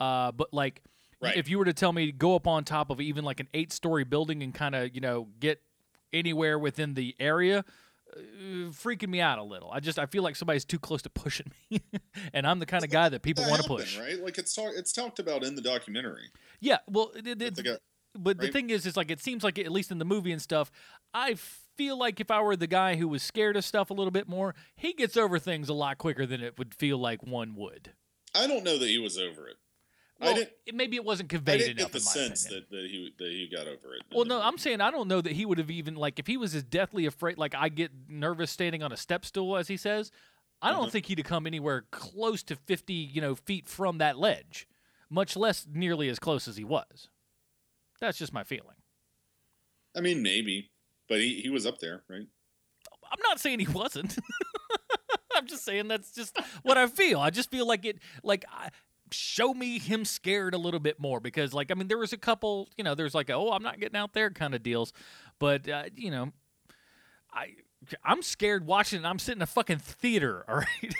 Uh, 0.00 0.32
but 0.32 0.54
like, 0.54 0.82
Right. 1.20 1.36
if 1.36 1.48
you 1.50 1.58
were 1.58 1.64
to 1.64 1.74
tell 1.74 1.92
me 1.92 2.06
to 2.06 2.12
go 2.12 2.36
up 2.36 2.46
on 2.46 2.62
top 2.64 2.88
of 2.90 3.00
even 3.00 3.24
like 3.24 3.40
an 3.40 3.48
eight 3.52 3.72
story 3.72 4.04
building 4.04 4.42
and 4.42 4.54
kind 4.54 4.74
of 4.74 4.94
you 4.94 5.00
know 5.02 5.28
get 5.40 5.60
anywhere 6.12 6.58
within 6.58 6.94
the 6.94 7.14
area. 7.20 7.64
Freaking 8.72 9.08
me 9.08 9.20
out 9.20 9.38
a 9.38 9.42
little. 9.42 9.70
I 9.70 9.80
just 9.80 9.98
I 9.98 10.06
feel 10.06 10.22
like 10.22 10.36
somebody's 10.36 10.64
too 10.64 10.78
close 10.78 11.02
to 11.02 11.10
pushing 11.10 11.52
me, 11.70 11.80
and 12.32 12.46
I'm 12.46 12.58
the 12.58 12.66
kind 12.66 12.84
of 12.84 12.90
guy 12.90 13.08
that 13.08 13.22
people 13.22 13.44
want 13.48 13.62
to 13.62 13.68
push. 13.68 13.98
right? 13.98 14.18
Like 14.22 14.38
it's 14.38 14.54
talk- 14.54 14.72
it's 14.76 14.92
talked 14.92 15.18
about 15.18 15.44
in 15.44 15.54
the 15.54 15.62
documentary. 15.62 16.30
Yeah, 16.60 16.78
well, 16.88 17.12
it, 17.14 17.26
it, 17.26 17.38
That 17.38 17.54
the 17.56 17.62
guy- 17.62 17.78
but 18.18 18.38
the 18.38 18.48
thing 18.48 18.70
is, 18.70 18.86
is 18.86 18.96
like 18.96 19.10
it 19.10 19.20
seems 19.20 19.44
like 19.44 19.58
at 19.58 19.70
least 19.70 19.90
in 19.90 19.98
the 19.98 20.04
movie 20.04 20.32
and 20.32 20.42
stuff, 20.42 20.70
I 21.14 21.34
feel 21.76 21.96
like 21.98 22.18
if 22.20 22.30
I 22.30 22.40
were 22.40 22.56
the 22.56 22.66
guy 22.66 22.96
who 22.96 23.06
was 23.06 23.22
scared 23.22 23.56
of 23.56 23.64
stuff 23.64 23.90
a 23.90 23.94
little 23.94 24.10
bit 24.10 24.28
more, 24.28 24.54
he 24.74 24.92
gets 24.94 25.16
over 25.16 25.38
things 25.38 25.68
a 25.68 25.74
lot 25.74 25.98
quicker 25.98 26.26
than 26.26 26.42
it 26.42 26.58
would 26.58 26.74
feel 26.74 26.98
like 26.98 27.22
one 27.22 27.54
would. 27.54 27.92
I 28.34 28.46
don't 28.46 28.64
know 28.64 28.78
that 28.78 28.88
he 28.88 28.98
was 28.98 29.18
over 29.18 29.46
it. 29.48 29.56
Well, 30.20 30.30
I 30.30 30.34
didn't. 30.34 30.50
maybe 30.74 30.96
it 30.96 31.04
wasn't 31.04 31.28
conveyed 31.28 31.54
I 31.54 31.58
didn't 31.58 31.78
enough 31.78 31.92
get 31.92 32.00
the 32.00 32.00
sense 32.00 32.44
opinion. 32.46 32.66
that, 32.70 32.76
that 32.76 32.84
he 32.90 33.14
that 33.18 33.28
he 33.30 33.48
got 33.54 33.68
over 33.68 33.94
it. 33.94 34.02
Well, 34.12 34.24
no, 34.24 34.40
I'm 34.42 34.58
saying 34.58 34.80
I 34.80 34.90
don't 34.90 35.06
know 35.08 35.20
that 35.20 35.32
he 35.32 35.46
would 35.46 35.58
have 35.58 35.70
even 35.70 35.94
like 35.94 36.18
if 36.18 36.26
he 36.26 36.36
was 36.36 36.54
as 36.56 36.64
deathly 36.64 37.06
afraid. 37.06 37.38
Like 37.38 37.54
I 37.54 37.68
get 37.68 37.92
nervous 38.08 38.50
standing 38.50 38.82
on 38.82 38.90
a 38.92 38.96
step 38.96 39.24
stool, 39.24 39.56
as 39.56 39.68
he 39.68 39.76
says. 39.76 40.10
I 40.60 40.70
don't 40.70 40.80
Uh-huh. 40.80 40.90
think 40.90 41.06
he'd 41.06 41.18
have 41.18 41.26
come 41.26 41.46
anywhere 41.46 41.84
close 41.92 42.42
to 42.44 42.56
50, 42.56 42.92
you 42.92 43.20
know, 43.20 43.36
feet 43.36 43.68
from 43.68 43.98
that 43.98 44.18
ledge, 44.18 44.66
much 45.08 45.36
less 45.36 45.64
nearly 45.72 46.08
as 46.08 46.18
close 46.18 46.48
as 46.48 46.56
he 46.56 46.64
was. 46.64 47.08
That's 48.00 48.18
just 48.18 48.32
my 48.32 48.42
feeling. 48.42 48.74
I 49.96 50.00
mean, 50.00 50.20
maybe, 50.20 50.72
but 51.08 51.18
he, 51.20 51.40
he 51.42 51.48
was 51.48 51.64
up 51.64 51.78
there, 51.78 52.02
right? 52.08 52.26
I'm 53.10 53.20
not 53.22 53.38
saying 53.38 53.60
he 53.60 53.68
wasn't. 53.68 54.18
I'm 55.36 55.46
just 55.46 55.64
saying 55.64 55.86
that's 55.88 56.10
just 56.12 56.36
what 56.62 56.76
I 56.76 56.88
feel. 56.88 57.20
I 57.20 57.30
just 57.30 57.50
feel 57.52 57.66
like 57.66 57.84
it, 57.84 57.98
like, 58.24 58.44
I, 58.50 58.70
show 59.12 59.54
me 59.54 59.78
him 59.78 60.04
scared 60.04 60.54
a 60.54 60.58
little 60.58 60.80
bit 60.80 61.00
more 61.00 61.20
because, 61.20 61.52
like, 61.52 61.70
I 61.70 61.74
mean, 61.74 61.88
there 61.88 61.98
was 61.98 62.12
a 62.12 62.18
couple, 62.18 62.68
you 62.76 62.84
know, 62.84 62.94
there's 62.94 63.14
like, 63.14 63.30
a, 63.30 63.34
oh, 63.34 63.50
I'm 63.50 63.62
not 63.62 63.80
getting 63.80 63.96
out 63.96 64.12
there 64.12 64.30
kind 64.30 64.54
of 64.54 64.62
deals, 64.62 64.92
but 65.38 65.68
uh, 65.68 65.84
you 65.94 66.10
know, 66.10 66.32
I, 67.32 67.54
I'm 68.04 68.22
scared 68.22 68.66
watching. 68.66 69.04
I'm 69.04 69.18
sitting 69.18 69.38
in 69.38 69.42
a 69.42 69.46
fucking 69.46 69.78
theater, 69.78 70.44
all 70.48 70.56
right. 70.56 70.94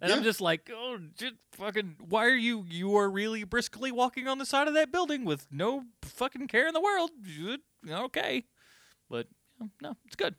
And 0.00 0.12
I'm 0.12 0.22
just 0.22 0.40
like, 0.40 0.70
oh, 0.74 0.98
just 1.16 1.34
fucking, 1.52 1.96
why 2.08 2.26
are 2.26 2.36
you, 2.36 2.66
you 2.68 2.96
are 2.96 3.08
really 3.08 3.44
briskly 3.44 3.92
walking 3.92 4.28
on 4.28 4.38
the 4.38 4.46
side 4.46 4.68
of 4.68 4.74
that 4.74 4.92
building 4.92 5.24
with 5.24 5.46
no 5.50 5.84
fucking 6.02 6.48
care 6.48 6.66
in 6.66 6.74
the 6.74 6.80
world. 6.80 7.10
Okay. 7.88 8.44
But, 9.08 9.28
no, 9.80 9.96
it's 10.06 10.16
good. 10.16 10.34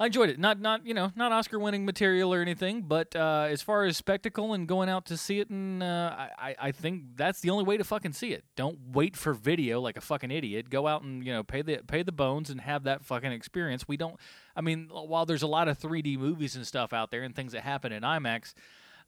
I 0.00 0.06
enjoyed 0.06 0.30
it. 0.30 0.38
Not, 0.38 0.58
not 0.60 0.86
you 0.86 0.94
know, 0.94 1.12
not 1.14 1.30
Oscar-winning 1.30 1.84
material 1.84 2.32
or 2.32 2.40
anything, 2.40 2.82
but 2.82 3.14
uh, 3.14 3.46
as 3.50 3.60
far 3.60 3.84
as 3.84 3.98
spectacle 3.98 4.54
and 4.54 4.66
going 4.66 4.88
out 4.88 5.04
to 5.06 5.16
see 5.18 5.40
it, 5.40 5.50
and 5.50 5.82
uh, 5.82 6.14
I, 6.16 6.30
I- 6.38 6.56
I 6.68 6.72
think 6.72 7.16
that's 7.16 7.40
the 7.40 7.50
only 7.50 7.64
way 7.64 7.76
to 7.76 7.84
fucking 7.84 8.14
see 8.14 8.32
it. 8.32 8.44
Don't 8.56 8.78
wait 8.92 9.14
for 9.16 9.34
video 9.34 9.78
like 9.80 9.96
a 9.98 10.00
fucking 10.00 10.30
idiot. 10.30 10.70
Go 10.70 10.86
out 10.86 11.02
and 11.02 11.24
you 11.24 11.32
know 11.32 11.42
pay 11.42 11.60
the 11.62 11.80
pay 11.86 12.02
the 12.02 12.12
bones 12.12 12.48
and 12.48 12.62
have 12.62 12.84
that 12.84 13.04
fucking 13.04 13.30
experience. 13.30 13.86
We 13.86 13.96
don't. 13.98 14.16
I 14.56 14.62
mean, 14.62 14.88
while 14.90 15.26
there's 15.26 15.42
a 15.42 15.46
lot 15.46 15.68
of 15.68 15.78
3D 15.78 16.18
movies 16.18 16.56
and 16.56 16.66
stuff 16.66 16.92
out 16.94 17.10
there 17.10 17.22
and 17.22 17.36
things 17.36 17.52
that 17.52 17.60
happen 17.62 17.92
in 17.92 18.02
IMAX, 18.02 18.54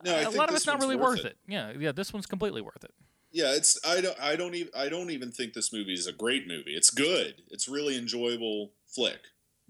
No, 0.05 0.15
I 0.15 0.21
a 0.23 0.31
lot 0.31 0.51
of 0.51 0.55
it's 0.57 0.67
not 0.67 0.79
really 0.81 0.97
worth 0.97 1.19
worth 1.19 1.25
it. 1.25 1.27
it. 1.27 1.37
Yeah, 1.49 1.73
yeah, 1.79 1.93
this 1.93 2.13
one's 2.13 2.27
completely 2.27 2.61
worth 2.61 2.85
it. 2.85 2.93
Yeah, 3.33 3.55
it's 3.55 3.79
I 3.87 4.03
don't 4.03 4.21
I 4.21 4.37
don't 4.37 4.55
even 4.55 4.73
I 4.77 4.91
don't 4.91 5.09
even 5.11 5.33
think 5.33 5.55
this 5.55 5.73
movie 5.73 5.95
is 5.95 6.07
a 6.07 6.13
great 6.13 6.47
movie. 6.47 6.73
It's 6.75 6.91
good. 6.91 7.37
It's 7.51 7.67
really 7.67 7.97
enjoyable 7.97 8.73
flick, 8.87 9.21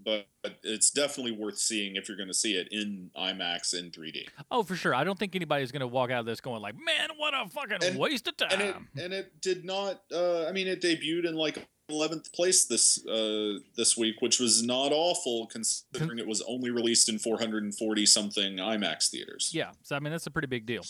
but 0.03 0.27
it's 0.63 0.89
definitely 0.91 1.31
worth 1.31 1.57
seeing 1.57 1.95
if 1.95 2.07
you're 2.07 2.17
going 2.17 2.27
to 2.29 2.33
see 2.33 2.53
it 2.53 2.67
in 2.71 3.09
IMAX 3.17 3.73
in 3.73 3.91
3D. 3.91 4.27
Oh, 4.51 4.63
for 4.63 4.75
sure. 4.75 4.93
I 4.93 5.03
don't 5.03 5.17
think 5.17 5.35
anybody's 5.35 5.71
gonna 5.71 5.87
walk 5.87 6.11
out 6.11 6.19
of 6.21 6.25
this 6.25 6.41
going 6.41 6.61
like, 6.61 6.75
man, 6.75 7.09
what 7.17 7.33
a 7.33 7.49
fucking 7.49 7.77
And- 7.87 7.97
waste 7.97 8.27
of 8.27 8.37
time. 8.37 8.49
And 8.51 8.61
it 8.61 8.75
and 9.03 9.13
it 9.13 9.41
did 9.41 9.65
not. 9.65 10.01
Uh, 10.11 10.45
I 10.47 10.51
mean, 10.51 10.67
it 10.67 10.81
debuted 10.81 11.25
in 11.25 11.35
like 11.35 11.65
11th 11.91 12.31
place 12.33 12.65
this 12.65 13.05
uh, 13.05 13.59
this 13.75 13.97
week, 13.97 14.21
which 14.21 14.39
was 14.39 14.63
not 14.63 14.91
awful 14.91 15.47
considering 15.47 16.17
it 16.19 16.27
was 16.27 16.41
only 16.47 16.69
released 16.69 17.09
in 17.09 17.19
440 17.19 18.05
something 18.05 18.57
IMAX 18.57 19.09
theaters. 19.09 19.51
yeah, 19.53 19.71
so 19.83 19.95
I 19.95 19.99
mean 19.99 20.11
that's 20.11 20.25
a 20.27 20.31
pretty 20.31 20.47
big 20.47 20.65
deal. 20.65 20.83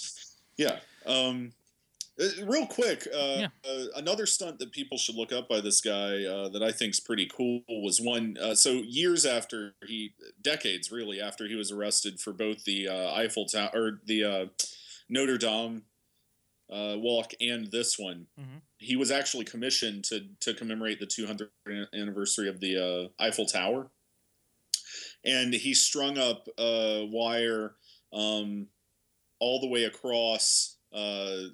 Yeah. 0.57 0.79
Um, 1.05 1.51
real 2.43 2.67
quick, 2.67 3.07
uh, 3.13 3.17
Yeah. 3.39 3.47
uh, 3.67 3.85
another 3.95 4.25
stunt 4.25 4.59
that 4.59 4.71
people 4.71 4.97
should 4.97 5.15
look 5.15 5.31
up 5.31 5.49
by 5.49 5.61
this 5.61 5.81
guy 5.81 6.23
uh, 6.25 6.49
that 6.49 6.61
I 6.63 6.71
think 6.71 6.93
is 6.93 6.99
pretty 6.99 7.25
cool 7.27 7.63
was 7.67 7.99
one. 7.99 8.37
Uh, 8.37 8.55
so 8.55 8.71
years 8.71 9.25
after 9.25 9.75
he, 9.85 10.13
decades 10.41 10.91
really 10.91 11.19
after 11.21 11.47
he 11.47 11.55
was 11.55 11.71
arrested 11.71 12.19
for 12.19 12.33
both 12.33 12.63
the 12.65 12.87
uh, 12.87 13.13
Eiffel 13.13 13.45
Tower 13.45 13.71
or 13.73 14.01
the 14.05 14.23
uh, 14.23 14.45
Notre 15.09 15.37
Dame 15.37 15.83
uh, 16.69 16.95
walk 16.97 17.33
and 17.41 17.71
this 17.71 17.99
one, 17.99 18.27
Mhm. 18.39 18.61
he 18.77 18.95
was 18.95 19.11
actually 19.11 19.45
commissioned 19.45 20.03
to 20.05 20.27
to 20.39 20.53
commemorate 20.53 20.99
the 20.99 21.05
200th 21.07 21.49
anniversary 21.93 22.47
of 22.49 22.59
the 22.59 22.77
uh, 22.77 23.23
Eiffel 23.23 23.45
Tower, 23.45 23.91
and 25.23 25.53
he 25.53 25.73
strung 25.73 26.17
up 26.17 26.47
a 26.57 27.05
wire 27.05 27.75
um, 28.11 28.67
all 29.39 29.59
the 29.59 29.67
way 29.67 29.83
across 29.83 30.77
uh, 30.93 31.49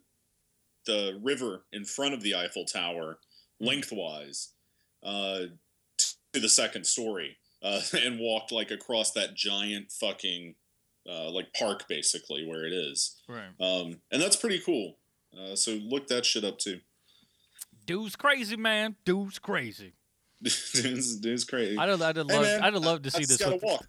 the 0.90 1.20
river 1.22 1.66
in 1.72 1.86
front 1.86 2.14
of 2.14 2.22
the 2.24 2.36
Eiffel 2.36 2.66
Tower, 2.66 3.20
lengthwise, 3.60 4.50
uh, 5.04 5.42
to 6.34 6.40
the 6.40 6.50
second 6.50 6.86
story, 6.86 7.38
uh, 7.64 7.82
and 7.94 8.20
walked 8.20 8.52
like 8.52 8.72
across 8.72 9.12
that 9.12 9.36
giant 9.36 9.92
fucking 9.92 10.56
uh, 11.08 11.30
like 11.30 11.54
park, 11.54 11.88
basically 11.88 12.46
where 12.46 12.66
it 12.66 12.74
is. 12.74 13.22
Right. 13.28 13.50
Um, 13.60 14.02
and 14.12 14.22
that's 14.22 14.36
pretty 14.36 14.60
cool. 14.60 14.98
Uh, 15.38 15.56
so 15.56 15.72
look 15.74 16.08
that 16.08 16.26
shit 16.26 16.44
up 16.44 16.58
too. 16.58 16.80
Dude's 17.86 18.16
crazy, 18.16 18.58
man. 18.58 18.96
Dude's 19.06 19.40
crazy. 19.40 19.94
dude's, 20.44 21.18
dude's 21.18 21.44
crazy. 21.44 21.78
I'd 21.78 21.90
I'd 22.02 22.16
have 22.16 22.30
Hey, 22.30 22.42
man, 22.42 22.64
I'd 22.64 22.74
loved 22.76 23.04
to 23.04 23.10
I 23.10 23.12
see 23.12 23.26
just 23.26 23.30
this. 23.30 23.38
gotta 23.40 23.56
With, 23.56 23.64
walk. 23.64 23.88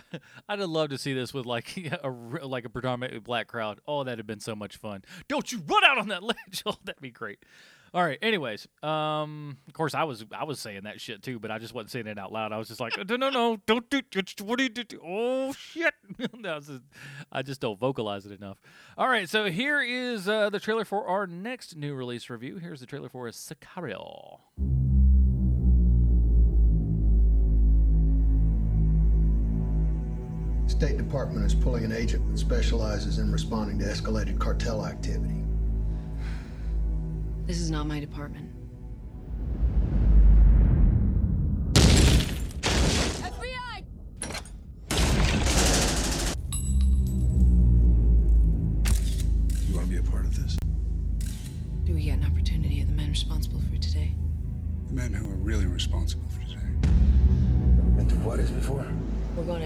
I'd 0.48 0.58
have 0.58 0.68
loved 0.68 0.90
to 0.90 0.98
see 0.98 1.12
this 1.12 1.32
with 1.34 1.46
like 1.46 1.76
a 2.02 2.08
like 2.08 2.64
a 2.64 2.68
predominantly 2.70 3.20
black 3.20 3.48
crowd. 3.48 3.80
Oh, 3.86 4.04
that'd 4.04 4.18
have 4.18 4.26
been 4.26 4.40
so 4.40 4.54
much 4.54 4.76
fun. 4.76 5.02
Don't 5.28 5.50
you 5.52 5.62
run 5.66 5.84
out 5.84 5.98
on 5.98 6.08
that 6.08 6.22
ledge? 6.22 6.62
Oh, 6.66 6.76
that'd 6.84 7.00
be 7.00 7.10
great. 7.10 7.38
All 7.94 8.02
right. 8.02 8.18
Anyways, 8.22 8.66
um, 8.82 9.58
of 9.68 9.74
course 9.74 9.94
I 9.94 10.04
was 10.04 10.24
I 10.32 10.44
was 10.44 10.58
saying 10.58 10.84
that 10.84 10.98
shit 11.00 11.22
too, 11.22 11.38
but 11.38 11.50
I 11.50 11.58
just 11.58 11.74
wasn't 11.74 11.90
saying 11.90 12.06
it 12.06 12.18
out 12.18 12.32
loud. 12.32 12.50
I 12.50 12.56
was 12.56 12.68
just 12.68 12.80
like, 12.80 12.96
no, 12.96 13.16
no, 13.16 13.28
no, 13.28 13.58
don't 13.66 13.88
do. 13.90 14.00
What 14.42 14.58
do 14.58 14.64
you 14.64 14.70
do? 14.70 15.00
Oh 15.04 15.52
shit! 15.52 15.92
I 17.30 17.42
just 17.42 17.60
don't 17.60 17.78
vocalize 17.78 18.24
it 18.24 18.32
enough. 18.32 18.58
All 18.96 19.08
right. 19.08 19.28
So 19.28 19.50
here 19.50 19.82
is 19.82 20.26
uh, 20.26 20.48
the 20.48 20.60
trailer 20.60 20.86
for 20.86 21.06
our 21.06 21.26
next 21.26 21.76
new 21.76 21.94
release 21.94 22.30
review. 22.30 22.56
Here's 22.56 22.80
the 22.80 22.86
trailer 22.86 23.10
for 23.10 23.28
Sicario. 23.28 24.38
State 30.72 30.96
Department 30.96 31.44
is 31.44 31.54
pulling 31.54 31.84
an 31.84 31.92
agent 31.92 32.28
that 32.30 32.38
specializes 32.38 33.18
in 33.18 33.30
responding 33.30 33.78
to 33.78 33.84
escalated 33.84 34.38
cartel 34.38 34.86
activity. 34.86 35.44
This 37.46 37.60
is 37.60 37.70
not 37.70 37.86
my 37.86 38.00
department. 38.00 38.51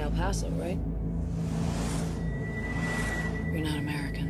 El 0.07 0.13
Paso, 0.13 0.49
right? 0.51 0.79
You're 3.53 3.65
not 3.65 3.77
American. 3.77 4.29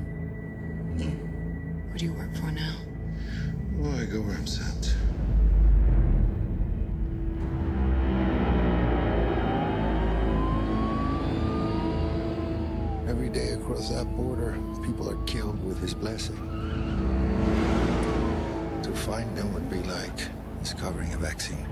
What 1.91 1.99
do 1.99 2.07
you 2.07 2.15
work 2.15 2.35
for 2.35 2.51
now? 2.51 2.77
Well, 3.75 3.95
I 3.95 4.07
go 4.07 4.23
where 4.23 4.37
I'm 4.37 4.47
sent. 4.47 4.95
Every 13.07 13.29
day 13.29 13.51
across 13.51 13.91
that 13.91 14.07
border, 14.17 14.59
people 14.83 15.11
are 15.11 15.23
killed 15.27 15.63
with 15.63 15.79
his 15.83 15.93
blessing. 15.93 16.37
To 18.83 18.91
find 18.95 19.37
them 19.37 19.53
would 19.53 19.69
be 19.69 19.83
like 19.83 20.29
discovering 20.63 21.13
a 21.13 21.19
vaccine. 21.19 21.67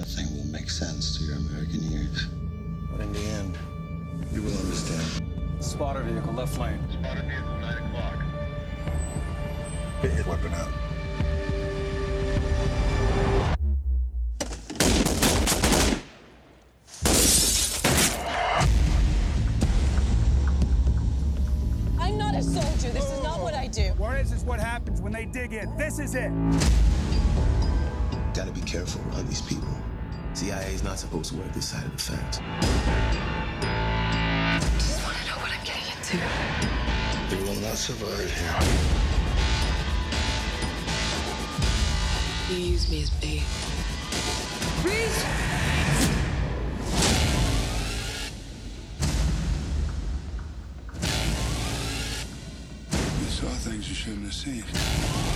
Nothing 0.00 0.34
will 0.34 0.46
make 0.46 0.70
sense 0.70 1.18
to 1.18 1.24
your 1.24 1.36
American 1.36 1.84
ears. 1.92 2.26
But 2.90 3.02
in 3.02 3.12
the 3.12 3.20
end, 3.20 3.58
you 4.32 4.40
will 4.40 4.56
understand. 4.56 5.22
Spotter 5.60 6.00
vehicle, 6.00 6.32
left 6.32 6.58
lane. 6.58 6.80
Spotted 6.90 7.26
vehicle, 7.26 7.58
9 7.58 7.76
o'clock. 7.76 8.18
Get 10.00 10.14
your 10.16 10.24
weapon 10.24 10.54
out. 10.54 10.70
I'm 21.98 22.16
not 22.16 22.34
a 22.34 22.42
soldier. 22.42 22.88
This 22.88 23.12
is 23.12 23.22
not 23.22 23.40
what 23.42 23.52
I 23.52 23.66
do. 23.66 23.92
Juarez 23.98 24.32
is 24.32 24.44
what 24.44 24.60
happens 24.60 25.02
when 25.02 25.12
they 25.12 25.26
dig 25.26 25.52
in. 25.52 25.76
This 25.76 25.98
is 25.98 26.14
it. 26.14 26.32
Gotta 28.50 28.62
be 28.62 28.68
careful 28.68 29.00
around 29.12 29.28
these 29.28 29.42
people. 29.42 29.68
CIA 30.34 30.74
is 30.74 30.82
not 30.82 30.98
supposed 30.98 31.30
to 31.30 31.36
work 31.36 31.52
this 31.52 31.68
side 31.68 31.84
of 31.84 31.92
the 31.92 31.98
fence. 32.02 32.40
I 33.62 34.58
just 34.74 35.00
want 35.04 35.16
to 35.18 35.26
know 35.28 35.36
what 35.36 35.52
I'm 35.52 35.64
getting 35.64 35.84
into. 35.96 36.16
You 37.36 37.44
will 37.44 37.60
not 37.60 37.76
survive 37.76 38.28
here. 38.32 38.58
You 42.50 42.72
use 42.72 42.90
me 42.90 43.02
as 43.02 43.10
bait. 43.10 43.42
Freeze! 44.82 45.24
You 53.20 53.30
saw 53.30 53.46
things 53.70 53.88
you 53.88 53.94
shouldn't 53.94 54.24
have 54.24 54.34
seen. 54.34 55.29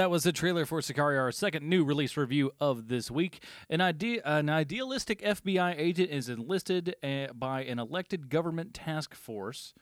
That 0.00 0.10
was 0.10 0.22
the 0.22 0.32
trailer 0.32 0.64
for 0.64 0.80
Sicario, 0.80 1.20
our 1.20 1.30
second 1.30 1.68
new 1.68 1.84
release 1.84 2.16
review 2.16 2.52
of 2.58 2.88
this 2.88 3.10
week. 3.10 3.42
An 3.68 3.82
idea, 3.82 4.22
an 4.24 4.48
idealistic 4.48 5.20
FBI 5.20 5.74
agent 5.76 6.08
is 6.10 6.30
enlisted 6.30 6.96
uh, 7.02 7.34
by 7.34 7.64
an 7.64 7.78
elected 7.78 8.30
government 8.30 8.72
task 8.72 9.14
force. 9.14 9.74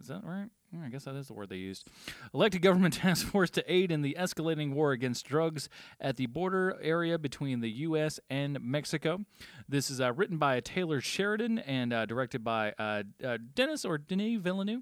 Is 0.00 0.06
that 0.06 0.24
right? 0.24 0.48
I 0.82 0.88
guess 0.88 1.04
that 1.04 1.16
is 1.16 1.26
the 1.26 1.34
word 1.34 1.50
they 1.50 1.56
used. 1.56 1.86
Elected 2.32 2.62
government 2.62 2.94
task 3.02 3.26
force 3.26 3.50
to 3.50 3.70
aid 3.70 3.92
in 3.92 4.00
the 4.00 4.16
escalating 4.18 4.72
war 4.72 4.92
against 4.92 5.26
drugs 5.26 5.68
at 6.00 6.16
the 6.16 6.24
border 6.24 6.78
area 6.80 7.18
between 7.18 7.60
the 7.60 7.70
U.S. 7.70 8.18
and 8.30 8.58
Mexico. 8.62 9.26
This 9.68 9.90
is 9.90 10.00
uh, 10.00 10.14
written 10.14 10.38
by 10.38 10.60
Taylor 10.60 11.02
Sheridan 11.02 11.58
and 11.58 11.92
uh, 11.92 12.06
directed 12.06 12.42
by 12.42 12.72
uh, 12.78 13.02
uh, 13.22 13.36
Dennis 13.54 13.84
or 13.84 13.98
Denis 13.98 14.40
Villeneuve. 14.40 14.80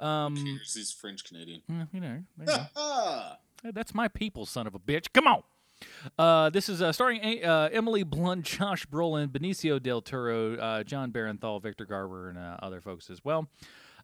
Um, 0.00 0.34
He's 0.34 0.90
French 0.90 1.22
Canadian. 1.22 1.62
well, 1.68 1.86
you 1.92 2.00
know, 2.00 2.24
there 3.64 3.70
you 3.70 3.72
go. 3.72 3.78
Hey, 3.78 3.80
That's 3.80 3.94
my 3.94 4.08
people, 4.08 4.46
son 4.46 4.66
of 4.66 4.74
a 4.74 4.78
bitch. 4.78 5.06
Come 5.12 5.26
on. 5.26 5.42
Uh, 6.18 6.50
this 6.50 6.68
is 6.68 6.80
uh, 6.80 6.92
starring 6.92 7.20
A- 7.22 7.42
uh, 7.42 7.68
Emily 7.72 8.04
Blunt, 8.04 8.44
Josh 8.58 8.86
Brolin, 8.86 9.28
Benicio 9.28 9.82
del 9.82 10.00
Toro, 10.00 10.56
uh, 10.56 10.82
Jon 10.84 11.10
Bernthal, 11.10 11.62
Victor 11.62 11.84
Garber, 11.84 12.30
and 12.30 12.38
uh, 12.38 12.56
other 12.62 12.80
folks 12.80 13.10
as 13.10 13.24
well. 13.24 13.48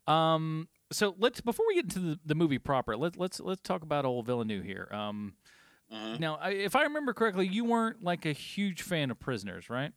Um, 0.06 0.68
so 0.90 1.14
let's 1.18 1.40
before 1.40 1.66
we 1.68 1.76
get 1.76 1.84
into 1.84 2.00
the, 2.00 2.20
the 2.26 2.34
movie 2.34 2.58
proper, 2.58 2.96
let, 2.96 3.16
let's 3.16 3.38
let's 3.38 3.60
talk 3.60 3.82
about 3.82 4.04
old 4.04 4.26
Villeneuve 4.26 4.64
here. 4.64 4.88
Um, 4.90 5.34
uh-huh. 5.92 6.16
now, 6.18 6.36
I, 6.36 6.50
if 6.50 6.74
I 6.74 6.82
remember 6.82 7.12
correctly, 7.12 7.46
you 7.46 7.64
weren't 7.64 8.02
like 8.02 8.26
a 8.26 8.32
huge 8.32 8.82
fan 8.82 9.10
of 9.10 9.20
Prisoners, 9.20 9.70
right? 9.70 9.92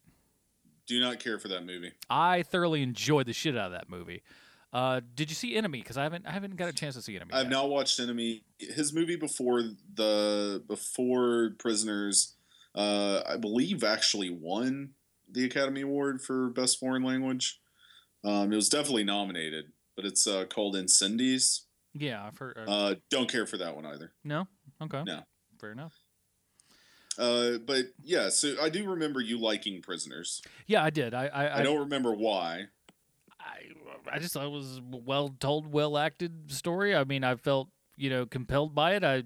do 0.86 1.00
not 1.00 1.20
care 1.20 1.40
for 1.40 1.48
that 1.48 1.66
movie. 1.66 1.94
I 2.10 2.44
thoroughly 2.44 2.82
enjoyed 2.82 3.26
the 3.26 3.34
shit 3.34 3.58
out 3.58 3.68
of 3.68 3.72
that 3.72 3.90
movie. 3.90 4.22
Uh, 4.74 5.02
did 5.14 5.30
you 5.30 5.36
see 5.36 5.56
Enemy? 5.56 5.80
Because 5.82 5.98
I 5.98 6.04
haven't 6.04 6.26
I 6.26 6.32
haven't 6.32 6.56
got 6.56 6.68
a 6.68 6.74
chance 6.74 6.96
to 6.96 7.02
see 7.02 7.16
Enemy. 7.16 7.32
I've 7.34 7.44
yet. 7.44 7.52
not 7.52 7.70
watched 7.70 8.00
Enemy. 8.00 8.44
His 8.60 8.92
movie 8.92 9.16
before 9.16 9.62
the 9.94 10.64
before 10.68 11.52
Prisoners, 11.60 12.34
uh, 12.74 13.22
I 13.28 13.38
believe 13.38 13.84
actually 13.84 14.32
won 14.32 14.92
the 15.32 15.46
Academy 15.46 15.82
Award 15.82 16.22
for 16.22 16.50
Best 16.50 16.80
Foreign 16.80 17.04
Language. 17.04 17.60
Um, 18.24 18.52
it 18.52 18.56
was 18.56 18.70
definitely 18.70 19.04
nominated, 19.04 19.66
but 19.96 20.06
it's 20.06 20.26
uh, 20.26 20.46
called 20.46 20.76
Incendies. 20.76 21.62
Yeah, 21.94 22.26
I've 22.26 22.38
heard. 22.40 22.58
Uh, 22.58 22.72
Uh, 22.72 22.96
don't 23.12 23.30
care 23.32 23.46
for 23.46 23.58
that 23.58 23.76
one 23.76 23.86
either. 23.86 24.14
no, 24.24 24.48
okay, 24.82 25.04
No. 25.04 25.22
fair 25.62 25.72
enough. 25.72 25.94
Uh, 27.20 27.60
but 27.60 27.86
yeah, 28.04 28.30
so 28.30 28.56
I 28.60 28.70
do 28.70 28.90
remember 28.90 29.22
you 29.22 29.38
liking 29.40 29.84
Prisoners. 29.84 30.42
Yeah, 30.66 30.84
I 30.84 30.90
did. 30.90 31.14
I 31.14 31.28
I, 31.28 31.60
I, 31.60 31.64
don't 31.64 31.78
remember 31.82 32.14
why. 32.16 32.64
I, 33.46 34.16
I 34.16 34.20
just 34.20 34.34
thought 34.34 34.46
it 34.46 34.52
was 34.52 34.78
a 34.78 34.98
well 34.98 35.30
told, 35.40 35.72
well 35.72 35.98
acted 35.98 36.52
story. 36.52 36.96
I 36.96 37.04
mean, 37.04 37.24
I 37.24 37.36
felt 37.36 37.70
you 37.98 38.10
know 38.10 38.26
compelled 38.26 38.74
by 38.74 38.96
it. 38.96 39.04
I 39.04 39.24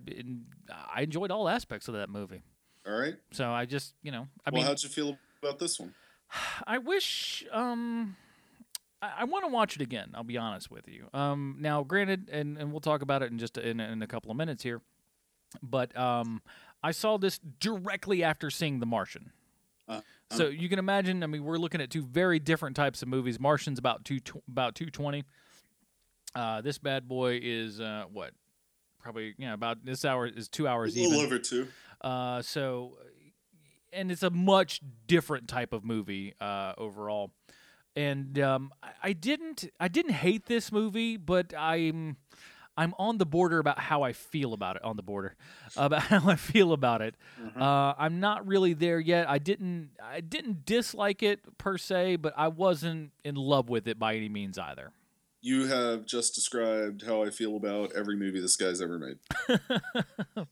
I 0.94 1.02
enjoyed 1.02 1.32
all 1.32 1.48
aspects 1.50 1.88
of 1.88 1.94
that 1.96 2.10
movie. 2.10 2.42
All 2.86 2.98
right. 2.98 3.16
So 3.32 3.50
I 3.50 3.66
just 3.66 3.94
you 4.02 4.12
know 4.12 4.28
I 4.46 4.50
well, 4.50 4.62
mean 4.62 4.66
how'd 4.66 4.82
you 4.84 4.90
feel 4.90 5.18
about 5.42 5.60
this 5.60 5.80
one? 5.80 5.94
I 6.68 6.78
wish 6.78 7.46
um 7.52 8.16
I, 9.02 9.12
I 9.20 9.24
want 9.26 9.46
to 9.46 9.52
watch 9.52 9.76
it 9.76 9.82
again. 9.82 10.12
I'll 10.14 10.24
be 10.24 10.38
honest 10.38 10.72
with 10.72 10.88
you. 10.88 11.08
Um 11.14 11.58
now 11.60 11.84
granted, 11.84 12.30
and 12.32 12.58
and 12.58 12.72
we'll 12.72 12.82
talk 12.82 13.02
about 13.02 13.22
it 13.24 13.32
in 13.32 13.40
just 13.40 13.58
a, 13.58 13.68
in 13.68 13.80
in 13.80 14.02
a 14.02 14.08
couple 14.08 14.32
of 14.32 14.38
minutes 14.38 14.64
here, 14.64 14.82
but 15.62 15.98
um 15.98 16.42
I 16.84 16.92
saw 16.92 17.18
this 17.18 17.40
directly 17.60 18.24
after 18.24 18.50
seeing 18.50 18.80
The 18.80 18.86
Martian. 18.86 19.32
So 20.32 20.48
you 20.48 20.68
can 20.70 20.78
imagine. 20.80 21.24
I 21.24 21.28
mean, 21.28 21.44
we're 21.44 21.58
looking 21.58 21.80
at 21.82 21.90
two 21.90 22.04
very 22.04 22.40
different 22.40 22.76
types 22.76 23.02
of 23.02 23.08
movies. 23.08 23.40
Martian's 23.40 23.80
about 23.80 24.04
two 24.06 24.20
tw- 24.20 24.44
about 24.50 24.76
two 24.76 24.90
twenty. 24.90 25.24
Uh, 26.36 26.62
this 26.62 26.78
bad 26.78 27.08
boy 27.08 27.40
is 27.42 27.80
uh, 27.80 28.04
what? 28.12 28.32
Probably 29.02 29.36
yeah. 29.38 29.54
About 29.54 29.86
this 29.86 30.04
hour 30.04 30.28
is 30.28 30.50
two 30.50 30.66
a 30.68 30.70
hours 30.70 30.96
little 30.98 31.14
even. 31.14 31.26
over 31.26 31.40
two. 31.40 31.68
Uh, 32.02 32.42
so, 32.42 32.98
and 33.94 34.12
it's 34.12 34.22
a 34.24 34.30
much 34.30 34.82
different 35.08 35.48
type 35.48 35.72
of 35.74 35.84
movie 35.86 36.34
uh, 36.42 36.74
overall. 36.78 37.32
And 37.96 38.38
um, 38.40 38.72
I- 38.84 38.90
I 39.04 39.14
didn't 39.14 39.70
I 39.80 39.88
didn't 39.88 40.12
hate 40.14 40.46
this 40.48 40.72
movie, 40.72 41.16
but 41.18 41.54
I'm 41.58 42.18
I'm 42.78 42.94
on 43.00 43.18
the 43.18 43.26
border 43.26 43.58
about 43.60 43.80
how 43.80 44.04
I 44.04 44.14
feel 44.14 44.54
about 44.54 44.76
it. 44.76 44.84
On 44.84 44.96
the 44.96 45.02
border 45.04 45.36
about 45.76 46.02
how 46.04 46.30
I 46.30 46.36
feel 46.36 46.72
about 46.74 47.02
it. 47.02 47.16
Uh, 47.60 47.94
I'm 47.98 48.20
not 48.20 48.48
really 48.48 48.74
there 48.74 49.00
yet. 49.00 49.28
I 49.30 49.40
didn't 49.40 49.90
I 50.02 50.22
didn't 50.22 50.66
dislike 50.66 51.24
it 51.24 51.58
per 51.58 51.78
se, 51.78 52.18
but 52.18 52.34
I 52.38 52.48
wasn't 52.50 53.12
in 53.24 53.36
love 53.36 53.68
with 53.70 53.88
it 53.88 53.98
by 53.98 54.16
any 54.16 54.30
means 54.30 54.58
either. 54.58 54.92
You 55.42 55.68
have 55.68 56.06
just 56.06 56.36
described 56.36 57.04
how 57.06 57.24
I 57.24 57.30
feel 57.30 57.56
about 57.58 57.94
every 57.94 58.16
movie 58.16 58.40
this 58.42 58.56
guy's 58.58 58.82
ever 58.82 59.00
made. 59.00 59.18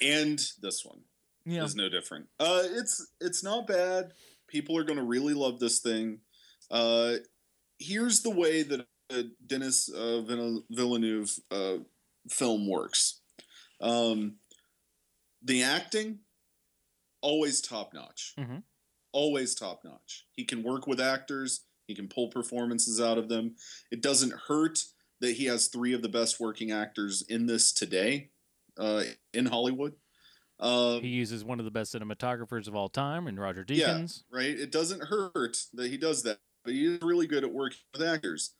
and 0.00 0.38
this 0.62 0.84
one 0.84 1.00
Yeah. 1.44 1.64
is 1.64 1.74
no 1.76 1.88
different. 1.88 2.26
Uh, 2.38 2.62
it's 2.64 3.06
it's 3.20 3.42
not 3.42 3.66
bad. 3.66 4.12
People 4.48 4.76
are 4.78 4.84
going 4.84 4.98
to 4.98 5.04
really 5.04 5.34
love 5.34 5.58
this 5.58 5.80
thing. 5.80 6.20
Uh, 6.70 7.14
here's 7.78 8.22
the 8.22 8.30
way 8.30 8.62
that 8.62 8.86
a 9.10 9.24
Dennis 9.46 9.88
uh, 9.88 10.22
Villeneuve 10.70 11.38
uh, 11.50 11.76
film 12.28 12.68
works. 12.68 13.20
Um, 13.80 14.36
the 15.42 15.62
acting 15.62 16.20
always 17.20 17.60
top 17.60 17.94
notch. 17.94 18.34
Mhm. 18.38 18.62
Always 19.12 19.54
top 19.54 19.84
notch. 19.84 20.26
He 20.32 20.44
can 20.44 20.62
work 20.62 20.86
with 20.86 21.00
actors. 21.00 21.64
He 21.86 21.94
can 21.94 22.08
pull 22.08 22.28
performances 22.28 23.00
out 23.00 23.18
of 23.18 23.28
them. 23.28 23.54
It 23.90 24.02
doesn't 24.02 24.32
hurt 24.48 24.82
that 25.20 25.32
he 25.32 25.44
has 25.46 25.68
three 25.68 25.92
of 25.94 26.02
the 26.02 26.08
best 26.08 26.40
working 26.40 26.70
actors 26.72 27.22
in 27.22 27.46
this 27.46 27.72
today, 27.72 28.30
uh, 28.76 29.04
in 29.32 29.46
Hollywood. 29.46 29.94
Um, 30.58 31.00
He 31.02 31.08
uses 31.08 31.44
one 31.44 31.58
of 31.58 31.64
the 31.64 31.70
best 31.70 31.94
cinematographers 31.94 32.66
of 32.66 32.74
all 32.74 32.88
time, 32.88 33.26
and 33.26 33.38
Roger 33.38 33.64
yeah, 33.68 33.88
Deakins. 33.98 34.22
right. 34.30 34.58
It 34.58 34.72
doesn't 34.72 35.04
hurt 35.04 35.58
that 35.74 35.90
he 35.90 35.96
does 35.96 36.22
that, 36.24 36.40
but 36.64 36.74
he 36.74 36.86
is 36.86 37.02
really 37.02 37.26
good 37.26 37.44
at 37.44 37.52
working 37.52 37.78
with 37.92 38.02
actors. 38.02 38.52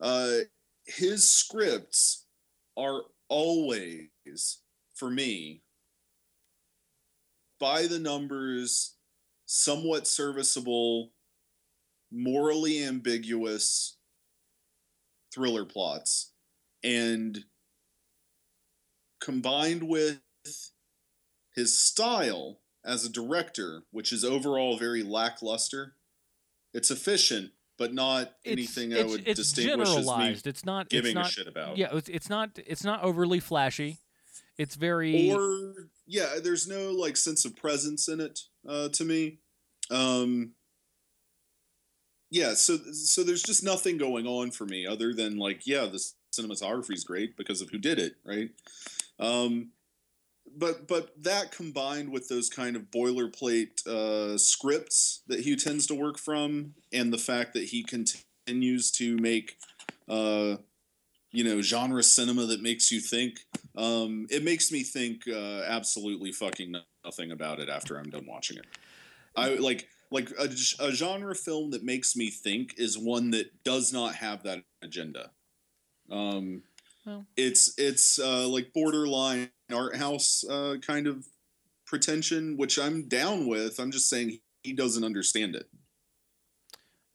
Uh, 0.00 0.38
his 0.86 1.30
scripts 1.30 2.26
are 2.76 3.02
always, 3.28 4.08
for 4.94 5.10
me, 5.10 5.62
by 7.58 7.86
the 7.86 7.98
numbers, 7.98 8.96
somewhat 9.46 10.06
serviceable, 10.06 11.10
morally 12.12 12.84
ambiguous 12.84 13.96
thriller 15.32 15.64
plots, 15.64 16.32
and 16.84 17.44
combined 19.20 19.82
with 19.82 20.20
his 21.54 21.78
style 21.78 22.60
as 22.84 23.04
a 23.04 23.10
director, 23.10 23.82
which 23.90 24.12
is 24.12 24.24
overall 24.24 24.78
very 24.78 25.02
lackluster. 25.02 25.94
It's 26.72 26.90
efficient, 26.90 27.52
but 27.78 27.92
not 27.92 28.32
anything 28.44 28.92
I 28.92 28.98
it's, 28.98 29.10
would 29.10 29.28
it's 29.28 29.38
distinguish 29.38 29.88
as 29.88 30.06
me. 30.06 30.36
It's 30.44 30.64
not 30.64 30.88
giving 30.88 31.10
it's 31.10 31.14
not, 31.14 31.28
a 31.28 31.30
shit 31.30 31.48
about. 31.48 31.76
Yeah, 31.76 31.88
it's, 31.92 32.08
it's 32.08 32.30
not 32.30 32.50
it's 32.66 32.84
not 32.84 33.02
overly 33.02 33.40
flashy. 33.40 33.98
It's 34.58 34.74
very 34.74 35.32
Or 35.32 35.74
yeah, 36.06 36.36
there's 36.42 36.66
no 36.66 36.90
like 36.92 37.16
sense 37.16 37.44
of 37.44 37.56
presence 37.56 38.08
in 38.08 38.20
it 38.20 38.40
uh, 38.68 38.88
to 38.90 39.04
me. 39.04 39.38
Um, 39.90 40.52
yeah, 42.30 42.54
so 42.54 42.76
so 42.92 43.22
there's 43.22 43.42
just 43.42 43.62
nothing 43.62 43.98
going 43.98 44.26
on 44.26 44.50
for 44.50 44.64
me 44.64 44.86
other 44.86 45.12
than 45.12 45.36
like 45.36 45.66
yeah, 45.66 45.86
the 45.86 46.02
cinematography 46.32 46.94
is 46.94 47.04
great 47.04 47.36
because 47.36 47.60
of 47.60 47.70
who 47.70 47.78
did 47.78 47.98
it, 47.98 48.16
right? 48.24 48.50
Um, 49.18 49.70
but 50.58 50.88
but 50.88 51.10
that 51.22 51.52
combined 51.52 52.10
with 52.10 52.28
those 52.28 52.48
kind 52.48 52.76
of 52.76 52.90
boilerplate 52.90 53.86
uh, 53.86 54.38
scripts 54.38 55.22
that 55.26 55.40
he 55.40 55.56
tends 55.56 55.86
to 55.86 55.94
work 55.94 56.18
from, 56.18 56.74
and 56.92 57.12
the 57.12 57.18
fact 57.18 57.54
that 57.54 57.64
he 57.64 57.82
continues 57.82 58.90
to 58.92 59.16
make 59.18 59.56
uh, 60.08 60.56
you 61.32 61.44
know 61.44 61.60
genre 61.60 62.02
cinema 62.02 62.46
that 62.46 62.62
makes 62.62 62.90
you 62.90 63.00
think, 63.00 63.40
um, 63.76 64.26
it 64.30 64.42
makes 64.42 64.72
me 64.72 64.82
think 64.82 65.22
uh, 65.28 65.62
absolutely 65.66 66.32
fucking 66.32 66.74
nothing 67.04 67.30
about 67.30 67.60
it 67.60 67.68
after 67.68 67.98
I'm 67.98 68.10
done 68.10 68.26
watching 68.26 68.56
it. 68.56 68.66
I 69.36 69.54
like 69.56 69.88
like 70.10 70.30
a, 70.38 70.48
a 70.80 70.92
genre 70.92 71.34
film 71.34 71.70
that 71.72 71.84
makes 71.84 72.16
me 72.16 72.30
think 72.30 72.74
is 72.78 72.96
one 72.96 73.30
that 73.32 73.64
does 73.64 73.92
not 73.92 74.14
have 74.14 74.42
that 74.44 74.62
agenda. 74.82 75.30
Um, 76.10 76.62
Well. 77.06 77.24
it's 77.36 77.72
it's 77.78 78.18
uh, 78.18 78.48
like 78.48 78.72
borderline 78.72 79.50
art 79.72 79.96
house 79.96 80.44
uh, 80.50 80.76
kind 80.84 81.06
of 81.06 81.26
pretension, 81.86 82.56
which 82.56 82.78
I'm 82.78 83.08
down 83.08 83.46
with. 83.46 83.78
I'm 83.78 83.92
just 83.92 84.10
saying 84.10 84.40
he 84.64 84.72
doesn't 84.72 85.04
understand 85.04 85.54
it, 85.54 85.68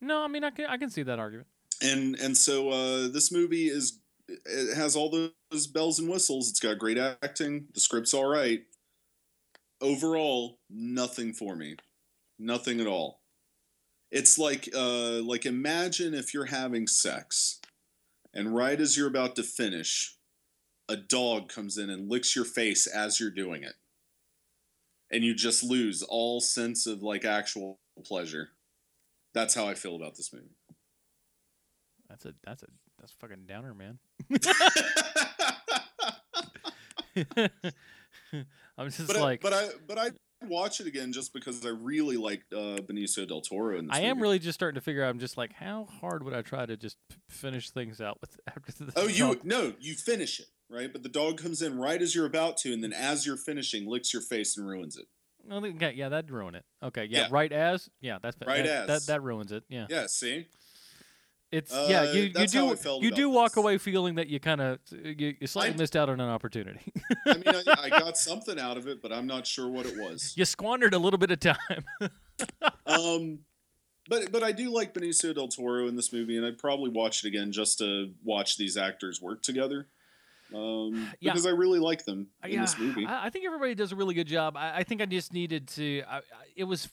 no. 0.00 0.22
I 0.24 0.28
mean, 0.28 0.44
I 0.44 0.50
can 0.50 0.66
I 0.66 0.78
can 0.78 0.90
see 0.90 1.02
that 1.02 1.18
argument. 1.18 1.46
and 1.82 2.16
and 2.16 2.36
so 2.36 2.70
uh, 2.70 3.08
this 3.08 3.30
movie 3.30 3.66
is 3.66 3.98
it 4.28 4.76
has 4.76 4.96
all 4.96 5.10
those 5.10 5.66
bells 5.66 5.98
and 5.98 6.08
whistles. 6.08 6.48
It's 6.48 6.60
got 6.60 6.78
great 6.78 6.98
acting. 6.98 7.66
The 7.74 7.80
script's 7.80 8.14
all 8.14 8.26
right. 8.26 8.62
Overall, 9.80 10.58
nothing 10.70 11.32
for 11.32 11.56
me, 11.56 11.76
nothing 12.38 12.80
at 12.80 12.86
all. 12.86 13.20
It's 14.10 14.38
like 14.38 14.68
uh, 14.74 15.22
like 15.22 15.46
imagine 15.46 16.14
if 16.14 16.34
you're 16.34 16.46
having 16.46 16.86
sex, 16.86 17.60
and 18.34 18.54
right 18.54 18.80
as 18.80 18.96
you're 18.96 19.08
about 19.08 19.36
to 19.36 19.42
finish, 19.42 20.16
a 20.88 20.96
dog 20.96 21.48
comes 21.48 21.78
in 21.78 21.90
and 21.90 22.10
licks 22.10 22.34
your 22.34 22.44
face 22.44 22.86
as 22.86 23.20
you're 23.20 23.30
doing 23.30 23.62
it. 23.62 23.74
And 25.10 25.22
you 25.22 25.34
just 25.34 25.62
lose 25.62 26.02
all 26.02 26.40
sense 26.40 26.86
of 26.86 27.02
like 27.02 27.24
actual 27.24 27.78
pleasure. 28.04 28.50
That's 29.34 29.54
how 29.54 29.66
I 29.66 29.74
feel 29.74 29.96
about 29.96 30.16
this 30.16 30.32
movie. 30.32 30.56
That's 32.08 32.24
a 32.24 32.34
that's 32.44 32.62
a 32.62 32.66
that's 32.98 33.12
a 33.12 33.16
fucking 33.16 33.44
downer, 33.46 33.74
man. 33.74 33.98
I'm 38.78 38.90
just 38.90 39.06
But 39.06 39.16
like 39.16 39.44
I, 39.44 39.48
but 39.48 39.52
I 39.52 39.68
but 39.86 39.98
I 39.98 40.10
watch 40.48 40.80
it 40.80 40.86
again 40.86 41.12
just 41.12 41.32
because 41.32 41.64
I 41.64 41.70
really 41.70 42.16
liked 42.16 42.52
uh, 42.52 42.78
Benicio 42.82 43.26
del 43.26 43.40
Toro 43.40 43.78
in 43.78 43.90
I 43.90 44.00
am 44.02 44.20
really 44.20 44.38
just 44.38 44.58
starting 44.58 44.74
to 44.76 44.84
figure 44.84 45.04
out. 45.04 45.10
I'm 45.10 45.18
just 45.18 45.36
like, 45.36 45.52
how 45.52 45.86
hard 46.00 46.24
would 46.24 46.34
I 46.34 46.42
try 46.42 46.66
to 46.66 46.76
just 46.76 46.96
p- 47.08 47.16
finish 47.28 47.70
things 47.70 48.00
out 48.00 48.18
with 48.20 48.38
after 48.46 48.72
the 48.84 48.92
Oh, 48.96 49.06
you 49.06 49.40
no, 49.44 49.74
you 49.80 49.94
finish 49.94 50.40
it 50.40 50.46
right, 50.70 50.92
but 50.92 51.02
the 51.02 51.08
dog 51.08 51.38
comes 51.38 51.60
in 51.62 51.78
right 51.78 52.00
as 52.00 52.14
you're 52.14 52.26
about 52.26 52.56
to, 52.58 52.72
and 52.72 52.82
then 52.82 52.92
as 52.92 53.26
you're 53.26 53.36
finishing, 53.36 53.86
licks 53.88 54.12
your 54.12 54.22
face 54.22 54.56
and 54.56 54.66
ruins 54.66 54.96
it. 54.96 55.06
Okay, 55.50 55.92
yeah, 55.96 56.08
that'd 56.08 56.30
ruin 56.30 56.54
it. 56.54 56.64
Okay, 56.82 57.06
yeah, 57.10 57.22
Yeah. 57.22 57.28
right 57.30 57.50
as, 57.52 57.90
yeah, 58.00 58.18
that's 58.22 58.36
Right 58.46 58.64
that, 58.64 58.88
as. 58.90 59.06
that 59.06 59.12
that 59.12 59.22
ruins 59.22 59.50
it. 59.52 59.64
Yeah, 59.68 59.86
Yeah, 59.90 60.06
see, 60.06 60.46
it's 61.52 61.72
Uh, 61.72 61.86
yeah. 61.88 62.02
You 62.12 62.22
you 62.22 62.46
do 62.48 62.76
you 63.00 63.10
do 63.12 63.28
walk 63.30 63.50
this. 63.52 63.56
away 63.58 63.78
feeling 63.78 64.14
that 64.16 64.26
you 64.28 64.40
kind 64.40 64.60
of 64.60 64.78
you, 64.90 65.34
you 65.40 65.46
slightly 65.46 65.74
I- 65.74 65.76
missed 65.76 65.94
out 65.94 66.08
on 66.08 66.18
an 66.20 66.28
opportunity. 66.28 66.80
I 67.26 67.34
mean, 67.34 67.44
I, 67.46 67.62
I 67.84 67.88
got 68.00 68.16
something 68.16 68.58
out 68.58 68.76
of 68.76 68.88
it, 68.88 69.00
but 69.02 69.12
I'm 69.12 69.26
not 69.26 69.46
sure 69.46 69.68
what 69.68 69.86
it 69.86 69.96
was. 69.96 70.32
you 70.36 70.44
squandered 70.44 70.94
a 70.94 70.98
little 70.98 71.18
bit 71.18 71.30
of 71.30 71.40
time. 71.40 71.84
Um, 72.86 73.40
but 74.08 74.32
but 74.32 74.42
I 74.42 74.50
do 74.52 74.70
like 74.70 74.92
Benicio 74.94 75.34
del 75.34 75.48
Toro 75.48 75.86
in 75.86 75.94
this 75.96 76.12
movie, 76.12 76.36
and 76.36 76.44
I'd 76.44 76.58
probably 76.58 76.90
watch 76.90 77.24
it 77.24 77.28
again 77.28 77.52
just 77.52 77.78
to 77.78 78.12
watch 78.24 78.56
these 78.56 78.76
actors 78.76 79.20
work 79.22 79.42
together. 79.42 79.86
Um, 80.54 81.08
Yeah. 81.20 81.32
because 81.32 81.46
I 81.46 81.50
really 81.50 81.78
like 81.78 82.04
them 82.04 82.26
in 82.44 82.50
yeah, 82.52 82.60
this 82.62 82.78
movie. 82.78 83.06
I, 83.06 83.26
I 83.26 83.30
think 83.30 83.46
everybody 83.46 83.74
does 83.74 83.92
a 83.92 83.96
really 83.96 84.14
good 84.14 84.26
job. 84.26 84.56
I, 84.56 84.78
I 84.78 84.82
think 84.82 85.00
I 85.00 85.06
just 85.06 85.32
needed 85.32 85.68
to. 85.68 86.02
I, 86.08 86.16
I, 86.16 86.20
it 86.56 86.64
was. 86.64 86.88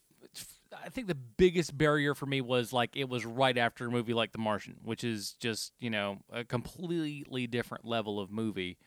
I 0.84 0.90
think 0.90 1.08
the 1.08 1.16
biggest 1.16 1.78
barrier 1.78 2.16
for 2.16 2.26
me 2.26 2.42
was 2.42 2.74
like 2.74 2.96
it 2.96 3.10
was 3.10 3.26
right 3.26 3.58
after 3.58 3.88
a 3.88 3.92
movie 3.92 4.14
like 4.14 4.32
The 4.32 4.38
Martian, 4.38 4.78
which 4.84 5.04
is 5.04 5.34
just 5.40 5.74
you 5.80 5.90
know 5.90 6.20
a 6.32 6.44
completely 6.44 7.48
different 7.48 7.86
level 7.86 8.20
of 8.20 8.32
movie. 8.32 8.78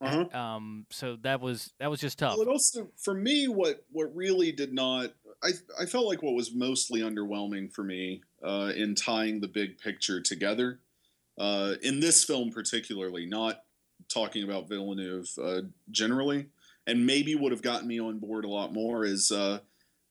Uh-huh. 0.00 0.38
Um, 0.38 0.86
so 0.90 1.16
that 1.22 1.40
was 1.40 1.72
that 1.78 1.90
was 1.90 2.00
just 2.00 2.18
tough. 2.18 2.36
Well, 2.36 2.46
it 2.46 2.50
also 2.50 2.88
for 2.96 3.14
me, 3.14 3.48
what 3.48 3.84
what 3.90 4.14
really 4.14 4.52
did 4.52 4.72
not, 4.72 5.12
I 5.42 5.50
I 5.80 5.86
felt 5.86 6.06
like 6.06 6.22
what 6.22 6.34
was 6.34 6.54
mostly 6.54 7.00
underwhelming 7.00 7.72
for 7.72 7.84
me 7.84 8.22
uh, 8.42 8.72
in 8.76 8.94
tying 8.94 9.40
the 9.40 9.48
big 9.48 9.78
picture 9.78 10.20
together, 10.20 10.80
uh, 11.38 11.74
in 11.82 12.00
this 12.00 12.24
film 12.24 12.50
particularly, 12.50 13.26
not 13.26 13.62
talking 14.08 14.44
about 14.44 14.68
Villeneuve 14.68 15.28
uh, 15.42 15.62
generally, 15.90 16.48
and 16.86 17.06
maybe 17.06 17.34
would 17.34 17.52
have 17.52 17.62
gotten 17.62 17.88
me 17.88 18.00
on 18.00 18.18
board 18.18 18.44
a 18.44 18.48
lot 18.48 18.72
more 18.72 19.04
is 19.04 19.30
uh, 19.30 19.60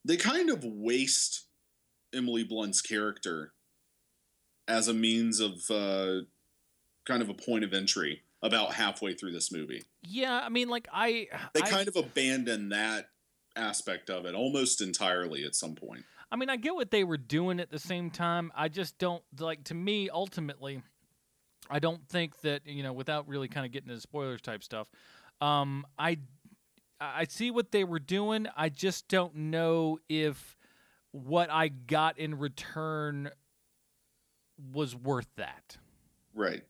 they 0.04 0.16
kind 0.16 0.50
of 0.50 0.64
waste 0.64 1.46
Emily 2.12 2.44
Blunt's 2.44 2.80
character 2.80 3.52
as 4.68 4.88
a 4.88 4.94
means 4.94 5.40
of 5.40 5.70
uh, 5.70 6.22
kind 7.04 7.22
of 7.22 7.28
a 7.28 7.34
point 7.34 7.64
of 7.64 7.72
entry 7.72 8.22
about 8.42 8.74
halfway 8.74 9.14
through 9.14 9.32
this 9.32 9.50
movie 9.50 9.82
Yeah, 10.02 10.40
I 10.42 10.48
mean, 10.48 10.68
like 10.68 10.88
I, 10.92 11.28
they 11.54 11.62
I, 11.62 11.68
kind 11.68 11.88
of 11.88 11.96
abandon 11.96 12.70
that 12.70 13.08
aspect 13.56 14.10
of 14.10 14.26
it 14.26 14.34
almost 14.34 14.80
entirely 14.80 15.44
at 15.44 15.54
some 15.54 15.74
point. 15.74 16.04
I 16.30 16.36
mean, 16.36 16.50
I 16.50 16.56
get 16.56 16.74
what 16.74 16.90
they 16.90 17.04
were 17.04 17.16
doing 17.16 17.60
at 17.60 17.70
the 17.70 17.78
same 17.78 18.10
time. 18.10 18.50
I 18.56 18.68
just 18.68 18.98
don't 18.98 19.22
like. 19.38 19.64
To 19.64 19.74
me, 19.74 20.10
ultimately, 20.10 20.82
I 21.70 21.78
don't 21.78 22.06
think 22.08 22.40
that 22.40 22.66
you 22.66 22.82
know, 22.82 22.92
without 22.92 23.28
really 23.28 23.48
kind 23.48 23.64
of 23.64 23.72
getting 23.72 23.88
into 23.88 24.00
spoilers 24.00 24.40
type 24.40 24.62
stuff. 24.64 24.90
Um, 25.40 25.86
I, 25.98 26.18
I 27.14 27.26
see 27.28 27.50
what 27.50 27.72
they 27.72 27.84
were 27.84 27.98
doing. 27.98 28.46
I 28.56 28.68
just 28.68 29.08
don't 29.08 29.34
know 29.34 29.98
if 30.08 30.56
what 31.12 31.50
I 31.50 31.68
got 31.68 32.18
in 32.18 32.38
return 32.38 33.30
was 34.72 34.94
worth 34.94 35.28
that 35.36 35.76
Right. 36.34 36.64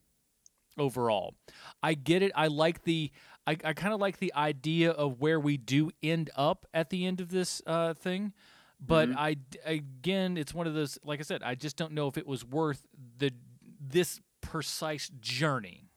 overall. 0.78 1.34
I 1.82 1.94
get 1.94 2.22
it. 2.22 2.32
I 2.34 2.46
like 2.48 2.84
the 2.84 3.10
I, 3.46 3.58
I 3.62 3.72
kind 3.74 3.92
of 3.92 4.00
like 4.00 4.18
the 4.18 4.32
idea 4.34 4.90
of 4.90 5.20
where 5.20 5.38
we 5.38 5.58
do 5.58 5.90
end 6.02 6.30
up 6.34 6.66
at 6.72 6.88
the 6.88 7.04
end 7.04 7.20
of 7.20 7.28
this 7.28 7.60
uh, 7.66 7.92
thing. 7.92 8.32
But 8.80 9.10
Mhm. 9.10 9.16
I 9.18 9.36
again, 9.66 10.36
it's 10.38 10.54
one 10.54 10.66
of 10.66 10.72
those. 10.74 10.98
Like 11.04 11.20
I 11.20 11.24
said, 11.24 11.42
I 11.42 11.54
just 11.54 11.76
don't 11.76 11.92
know 11.92 12.08
if 12.08 12.16
it 12.16 12.26
was 12.26 12.44
worth 12.44 12.86
the 13.18 13.32
this 13.80 14.20
precise 14.40 15.10
journey 15.20 15.90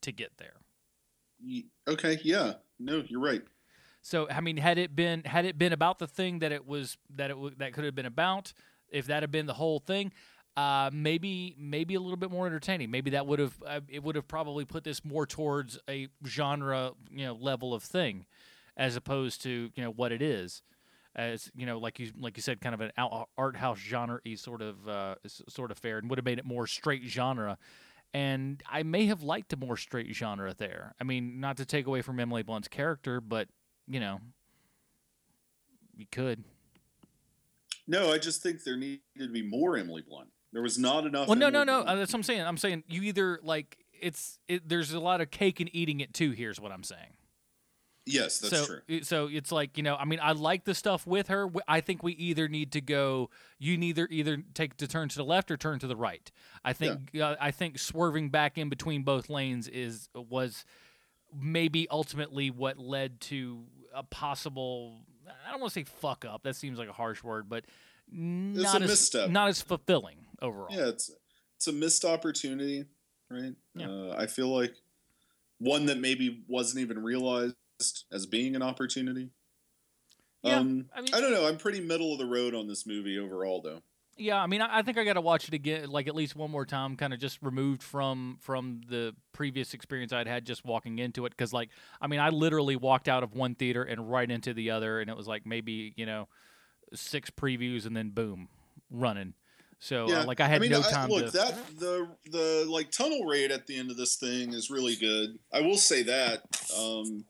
to 0.00 0.12
get 0.12 0.36
there. 0.38 0.54
Okay, 1.86 2.18
yeah. 2.22 2.54
No, 2.78 3.02
you're 3.06 3.20
right. 3.20 3.42
So 4.06 4.28
I 4.28 4.40
mean, 4.42 4.58
had 4.58 4.76
it 4.76 4.94
been 4.94 5.22
had 5.24 5.46
it 5.46 5.56
been 5.56 5.72
about 5.72 5.98
the 5.98 6.06
thing 6.06 6.40
that 6.40 6.52
it 6.52 6.66
was 6.66 6.98
that 7.16 7.30
it 7.30 7.58
that 7.58 7.72
could 7.72 7.84
have 7.84 7.94
been 7.94 8.04
about, 8.04 8.52
if 8.90 9.06
that 9.06 9.22
had 9.22 9.30
been 9.30 9.46
the 9.46 9.54
whole 9.54 9.78
thing, 9.78 10.12
uh, 10.58 10.90
maybe 10.92 11.56
maybe 11.58 11.94
a 11.94 12.00
little 12.00 12.18
bit 12.18 12.30
more 12.30 12.46
entertaining. 12.46 12.90
Maybe 12.90 13.10
that 13.12 13.26
would 13.26 13.38
have 13.38 13.54
uh, 13.66 13.80
it 13.88 14.02
would 14.04 14.14
have 14.14 14.28
probably 14.28 14.66
put 14.66 14.84
this 14.84 15.04
more 15.06 15.26
towards 15.26 15.78
a 15.88 16.08
genre 16.26 16.92
you 17.10 17.24
know 17.24 17.32
level 17.34 17.72
of 17.72 17.82
thing, 17.82 18.26
as 18.76 18.94
opposed 18.94 19.42
to 19.44 19.70
you 19.74 19.82
know 19.82 19.90
what 19.90 20.12
it 20.12 20.20
is. 20.20 20.62
as 21.16 21.50
you 21.56 21.64
know, 21.64 21.78
like 21.78 21.98
you 21.98 22.10
like 22.18 22.36
you 22.36 22.42
said, 22.42 22.60
kind 22.60 22.74
of 22.74 22.82
an 22.82 22.92
out- 22.98 23.30
art 23.38 23.56
house 23.56 23.78
genre 23.78 24.20
sort 24.36 24.60
of 24.60 24.86
uh, 24.86 25.14
sort 25.48 25.70
of 25.70 25.78
fare, 25.78 25.98
and 25.98 26.10
would 26.10 26.18
have 26.18 26.26
made 26.26 26.38
it 26.38 26.44
more 26.44 26.66
straight 26.66 27.04
genre. 27.04 27.56
And 28.12 28.62
I 28.70 28.82
may 28.84 29.06
have 29.06 29.22
liked 29.22 29.52
a 29.52 29.56
more 29.56 29.76
straight 29.76 30.14
genre 30.14 30.54
there. 30.54 30.94
I 31.00 31.04
mean, 31.04 31.40
not 31.40 31.56
to 31.56 31.64
take 31.64 31.86
away 31.86 32.02
from 32.02 32.20
Emily 32.20 32.42
Blunt's 32.42 32.68
character, 32.68 33.20
but 33.20 33.48
you 33.88 34.00
know, 34.00 34.20
you 35.96 36.06
could. 36.10 36.44
No, 37.86 38.12
I 38.12 38.18
just 38.18 38.42
think 38.42 38.64
there 38.64 38.76
needed 38.76 39.00
to 39.18 39.28
be 39.28 39.42
more 39.42 39.76
Emily 39.76 40.02
Blunt. 40.06 40.28
There 40.52 40.62
was 40.62 40.78
not 40.78 41.04
enough. 41.04 41.28
Well, 41.28 41.36
no, 41.36 41.50
no, 41.50 41.60
Emily 41.60 41.66
no. 41.66 41.82
Blunt. 41.82 41.88
Uh, 41.88 42.00
that's 42.00 42.12
what 42.12 42.18
I'm 42.18 42.22
saying. 42.22 42.40
I'm 42.42 42.56
saying 42.56 42.84
you 42.88 43.02
either 43.02 43.40
like 43.42 43.78
it's 44.00 44.38
it, 44.48 44.68
there's 44.68 44.92
a 44.92 45.00
lot 45.00 45.20
of 45.20 45.30
cake 45.30 45.60
and 45.60 45.68
eating 45.74 46.00
it 46.00 46.14
too. 46.14 46.30
Here's 46.30 46.60
what 46.60 46.72
I'm 46.72 46.84
saying. 46.84 47.14
Yes, 48.06 48.38
that's 48.38 48.66
so, 48.66 48.66
true. 48.66 49.02
So 49.02 49.28
it's 49.30 49.50
like 49.50 49.78
you 49.78 49.82
know, 49.82 49.96
I 49.96 50.04
mean, 50.04 50.20
I 50.22 50.32
like 50.32 50.64
the 50.64 50.74
stuff 50.74 51.06
with 51.06 51.28
her. 51.28 51.48
I 51.66 51.80
think 51.80 52.02
we 52.02 52.12
either 52.12 52.48
need 52.48 52.72
to 52.72 52.82
go. 52.82 53.30
You 53.58 53.78
neither 53.78 54.06
either 54.10 54.42
take 54.52 54.76
to 54.78 54.86
turn 54.86 55.08
to 55.08 55.16
the 55.16 55.24
left 55.24 55.50
or 55.50 55.56
turn 55.56 55.78
to 55.78 55.86
the 55.86 55.96
right. 55.96 56.30
I 56.64 56.74
think 56.74 57.16
uh, 57.18 57.36
I 57.40 57.50
think 57.50 57.78
swerving 57.78 58.28
back 58.28 58.58
in 58.58 58.68
between 58.68 59.04
both 59.04 59.30
lanes 59.30 59.68
is 59.68 60.10
was 60.14 60.66
maybe 61.34 61.86
ultimately 61.90 62.50
what 62.50 62.78
led 62.78 63.20
to 63.22 63.64
a 63.94 64.02
possible. 64.02 65.00
I 65.46 65.50
don't 65.50 65.60
want 65.60 65.72
to 65.72 65.80
say 65.80 65.84
fuck 65.84 66.24
up. 66.24 66.42
That 66.42 66.56
seems 66.56 66.78
like 66.78 66.88
a 66.88 66.92
harsh 66.92 67.22
word, 67.22 67.48
but 67.48 67.64
not 68.10 68.80
a 68.80 68.84
as 68.84 68.90
misstep. 68.90 69.30
not 69.30 69.48
as 69.48 69.62
fulfilling 69.62 70.26
overall. 70.42 70.68
Yeah, 70.74 70.88
it's 70.88 71.10
it's 71.56 71.66
a 71.66 71.72
missed 71.72 72.04
opportunity, 72.04 72.84
right? 73.30 73.54
Uh, 73.78 74.10
I 74.10 74.26
feel 74.26 74.48
like 74.48 74.74
one 75.58 75.86
that 75.86 75.98
maybe 75.98 76.42
wasn't 76.48 76.80
even 76.82 77.02
realized 77.02 77.54
as 78.12 78.26
being 78.26 78.54
an 78.56 78.62
opportunity. 78.62 79.30
Yeah, 80.42 80.58
um, 80.58 80.90
I 80.94 81.00
mean- 81.00 81.14
I 81.14 81.20
don't 81.20 81.30
know. 81.32 81.46
I'm 81.46 81.56
pretty 81.56 81.80
middle 81.80 82.12
of 82.12 82.18
the 82.18 82.26
road 82.26 82.54
on 82.54 82.66
this 82.68 82.86
movie 82.86 83.18
overall, 83.18 83.62
though. 83.62 83.80
Yeah, 84.16 84.40
I 84.40 84.46
mean, 84.46 84.62
I, 84.62 84.78
I 84.78 84.82
think 84.82 84.96
I 84.96 85.04
got 85.04 85.14
to 85.14 85.20
watch 85.20 85.48
it 85.48 85.54
again, 85.54 85.88
like 85.90 86.06
at 86.06 86.14
least 86.14 86.36
one 86.36 86.50
more 86.50 86.64
time, 86.64 86.96
kind 86.96 87.12
of 87.12 87.18
just 87.18 87.42
removed 87.42 87.82
from 87.82 88.38
from 88.40 88.82
the 88.88 89.14
previous 89.32 89.74
experience 89.74 90.12
I'd 90.12 90.28
had 90.28 90.44
just 90.44 90.64
walking 90.64 90.98
into 90.98 91.26
it. 91.26 91.30
Because, 91.30 91.52
like, 91.52 91.70
I 92.00 92.06
mean, 92.06 92.20
I 92.20 92.28
literally 92.28 92.76
walked 92.76 93.08
out 93.08 93.22
of 93.24 93.34
one 93.34 93.54
theater 93.54 93.82
and 93.82 94.10
right 94.10 94.30
into 94.30 94.54
the 94.54 94.70
other, 94.70 95.00
and 95.00 95.10
it 95.10 95.16
was 95.16 95.26
like 95.26 95.44
maybe 95.46 95.92
you 95.96 96.06
know 96.06 96.28
six 96.94 97.30
previews 97.30 97.86
and 97.86 97.96
then 97.96 98.10
boom, 98.10 98.48
running. 98.90 99.34
So, 99.80 100.06
uh, 100.08 100.24
like, 100.24 100.40
I 100.40 100.46
had 100.48 100.60
mean, 100.62 100.70
no 100.70 100.80
I- 100.80 100.90
time 100.90 101.10
look, 101.10 101.26
to. 101.26 101.30
that 101.32 101.54
the 101.78 102.08
the 102.30 102.66
like 102.68 102.90
tunnel 102.92 103.24
raid 103.24 103.50
at 103.50 103.66
the 103.66 103.76
end 103.76 103.90
of 103.90 103.96
this 103.96 104.16
thing 104.16 104.52
is 104.54 104.70
really 104.70 104.94
good. 104.96 105.38
I 105.52 105.60
will 105.60 105.76
say 105.76 106.04
that. 106.04 106.42
Um, 106.78 107.24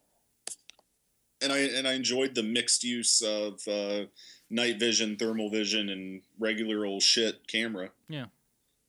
and 1.42 1.52
I 1.52 1.58
and 1.58 1.88
I 1.88 1.94
enjoyed 1.94 2.34
the 2.34 2.42
mixed 2.42 2.84
use 2.84 3.20
of 3.22 3.54
uh, 3.66 4.04
night 4.50 4.78
vision, 4.78 5.16
thermal 5.16 5.50
vision, 5.50 5.88
and 5.88 6.22
regular 6.38 6.84
old 6.84 7.02
shit 7.02 7.46
camera. 7.48 7.90
Yeah. 8.08 8.26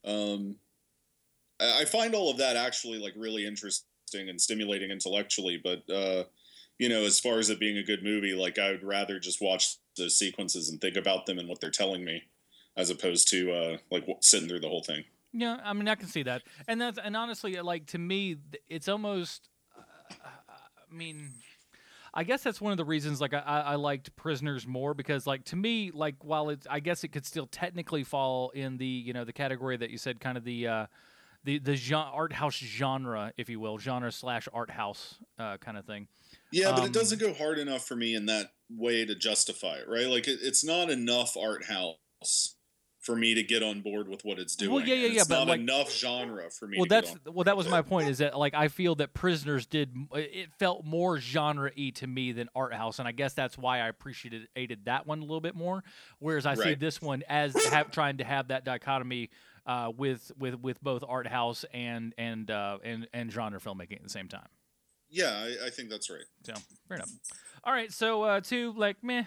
Um, 0.03 0.57
I 1.59 1.85
find 1.85 2.13
all 2.13 2.29
of 2.29 2.37
that 2.37 2.55
actually 2.55 2.99
like 2.99 3.13
really 3.15 3.45
interesting 3.45 3.85
and 4.13 4.39
stimulating 4.39 4.91
intellectually, 4.91 5.59
but 5.61 5.89
uh, 5.89 6.25
you 6.77 6.89
know, 6.89 7.03
as 7.03 7.19
far 7.19 7.39
as 7.39 7.49
it 7.49 7.59
being 7.59 7.77
a 7.77 7.83
good 7.83 8.03
movie, 8.03 8.33
like 8.33 8.59
I 8.59 8.71
would 8.71 8.83
rather 8.83 9.19
just 9.19 9.41
watch 9.41 9.77
the 9.95 10.09
sequences 10.09 10.69
and 10.69 10.81
think 10.81 10.97
about 10.97 11.25
them 11.25 11.39
and 11.39 11.47
what 11.47 11.61
they're 11.61 11.71
telling 11.71 12.03
me, 12.03 12.23
as 12.75 12.89
opposed 12.89 13.29
to 13.29 13.51
uh, 13.51 13.77
like 13.89 14.05
sitting 14.21 14.49
through 14.49 14.59
the 14.59 14.67
whole 14.67 14.83
thing. 14.83 15.05
Yeah, 15.31 15.57
I 15.63 15.73
mean, 15.73 15.87
I 15.87 15.95
can 15.95 16.07
see 16.07 16.23
that, 16.23 16.43
and 16.67 16.79
that's 16.79 16.99
and 17.01 17.15
honestly, 17.15 17.59
like 17.61 17.87
to 17.87 17.97
me, 17.97 18.37
it's 18.69 18.87
almost. 18.87 19.49
Uh, 19.77 19.81
I 20.91 20.93
mean, 20.93 21.33
I 22.15 22.23
guess 22.23 22.43
that's 22.43 22.61
one 22.61 22.71
of 22.71 22.77
the 22.77 22.85
reasons 22.85 23.19
like 23.19 23.33
I, 23.33 23.39
I 23.39 23.75
liked 23.75 24.15
Prisoners 24.15 24.65
more 24.65 24.93
because 24.93 25.27
like 25.27 25.43
to 25.45 25.55
me, 25.55 25.91
like 25.93 26.15
while 26.23 26.49
it's 26.49 26.65
I 26.69 26.79
guess 26.79 27.03
it 27.03 27.09
could 27.09 27.25
still 27.25 27.47
technically 27.47 28.03
fall 28.03 28.49
in 28.51 28.77
the 28.77 28.85
you 28.85 29.13
know 29.13 29.25
the 29.25 29.33
category 29.33 29.77
that 29.77 29.89
you 29.89 29.97
said 29.97 30.19
kind 30.19 30.37
of 30.37 30.43
the. 30.43 30.67
Uh, 30.67 30.85
the 31.43 31.59
the 31.59 31.75
gen- 31.75 31.97
art 31.99 32.33
house 32.33 32.55
genre, 32.55 33.31
if 33.37 33.49
you 33.49 33.59
will, 33.59 33.77
genre 33.77 34.11
slash 34.11 34.47
art 34.51 34.71
house 34.71 35.19
uh, 35.37 35.57
kind 35.57 35.77
of 35.77 35.85
thing. 35.85 36.07
Yeah, 36.51 36.71
but 36.71 36.79
Um, 36.79 36.85
it 36.87 36.93
doesn't 36.93 37.19
go 37.19 37.33
hard 37.33 37.59
enough 37.59 37.85
for 37.85 37.95
me 37.95 38.15
in 38.15 38.25
that 38.25 38.47
way 38.67 39.05
to 39.05 39.13
justify 39.13 39.75
it, 39.75 39.87
right? 39.87 40.07
Like 40.07 40.27
it, 40.27 40.39
it's 40.41 40.65
not 40.65 40.89
enough 40.89 41.37
art 41.37 41.65
house 41.65 42.54
for 43.05 43.15
me 43.15 43.35
to 43.35 43.43
get 43.43 43.61
on 43.61 43.81
board 43.81 44.07
with 44.07 44.25
what 44.25 44.39
it's 44.39 44.55
doing. 44.55 44.71
Well, 44.73 44.83
yeah, 44.83 44.95
yeah, 44.95 45.07
yeah, 45.07 45.19
It's 45.19 45.27
but, 45.27 45.35
not 45.39 45.47
like- 45.49 45.59
enough 45.59 45.91
genre 45.91 46.49
for 46.49 46.67
me. 46.67 46.77
Well, 46.77 46.85
to 46.85 46.89
that's 46.89 47.11
get 47.11 47.27
on. 47.27 47.33
well, 47.35 47.43
that 47.43 47.55
was 47.55 47.69
my 47.69 47.83
point. 47.83 48.09
Is 48.09 48.17
that 48.17 48.37
like 48.37 48.55
I 48.55 48.67
feel 48.67 48.95
that 48.95 49.13
Prisoners 49.13 49.67
did 49.67 49.95
it 50.13 50.49
felt 50.57 50.83
more 50.83 51.19
genre 51.19 51.71
y 51.77 51.91
to 51.95 52.07
me 52.07 52.31
than 52.31 52.49
art 52.55 52.73
house, 52.73 52.97
and 52.99 53.07
I 53.07 53.11
guess 53.11 53.33
that's 53.33 53.57
why 53.57 53.79
I 53.79 53.87
appreciated 53.89 54.47
aided 54.55 54.85
that 54.85 55.05
one 55.05 55.19
a 55.19 55.21
little 55.21 55.39
bit 55.41 55.55
more. 55.55 55.83
Whereas 56.19 56.45
I 56.47 56.55
see 56.55 56.73
this 56.73 56.99
one 57.01 57.23
as 57.29 57.53
have, 57.67 57.91
trying 57.91 58.17
to 58.17 58.23
have 58.23 58.47
that 58.47 58.65
dichotomy 58.65 59.29
uh, 59.67 59.91
with 59.95 60.31
with 60.39 60.55
with 60.61 60.81
both 60.83 61.03
art 61.07 61.27
house 61.27 61.63
and 61.73 62.13
and 62.17 62.49
uh, 62.49 62.79
and 62.83 63.07
and 63.13 63.31
genre 63.31 63.59
filmmaking 63.59 63.97
at 63.97 64.03
the 64.03 64.09
same 64.09 64.27
time. 64.27 64.47
Yeah, 65.11 65.29
I, 65.29 65.67
I 65.67 65.69
think 65.69 65.89
that's 65.91 66.09
right. 66.09 66.25
So 66.43 66.53
fair 66.87 66.97
enough. 66.97 67.11
All 67.63 67.71
right, 67.71 67.91
so 67.91 68.23
uh, 68.23 68.41
two 68.41 68.73
like 68.75 69.03
meh. 69.03 69.25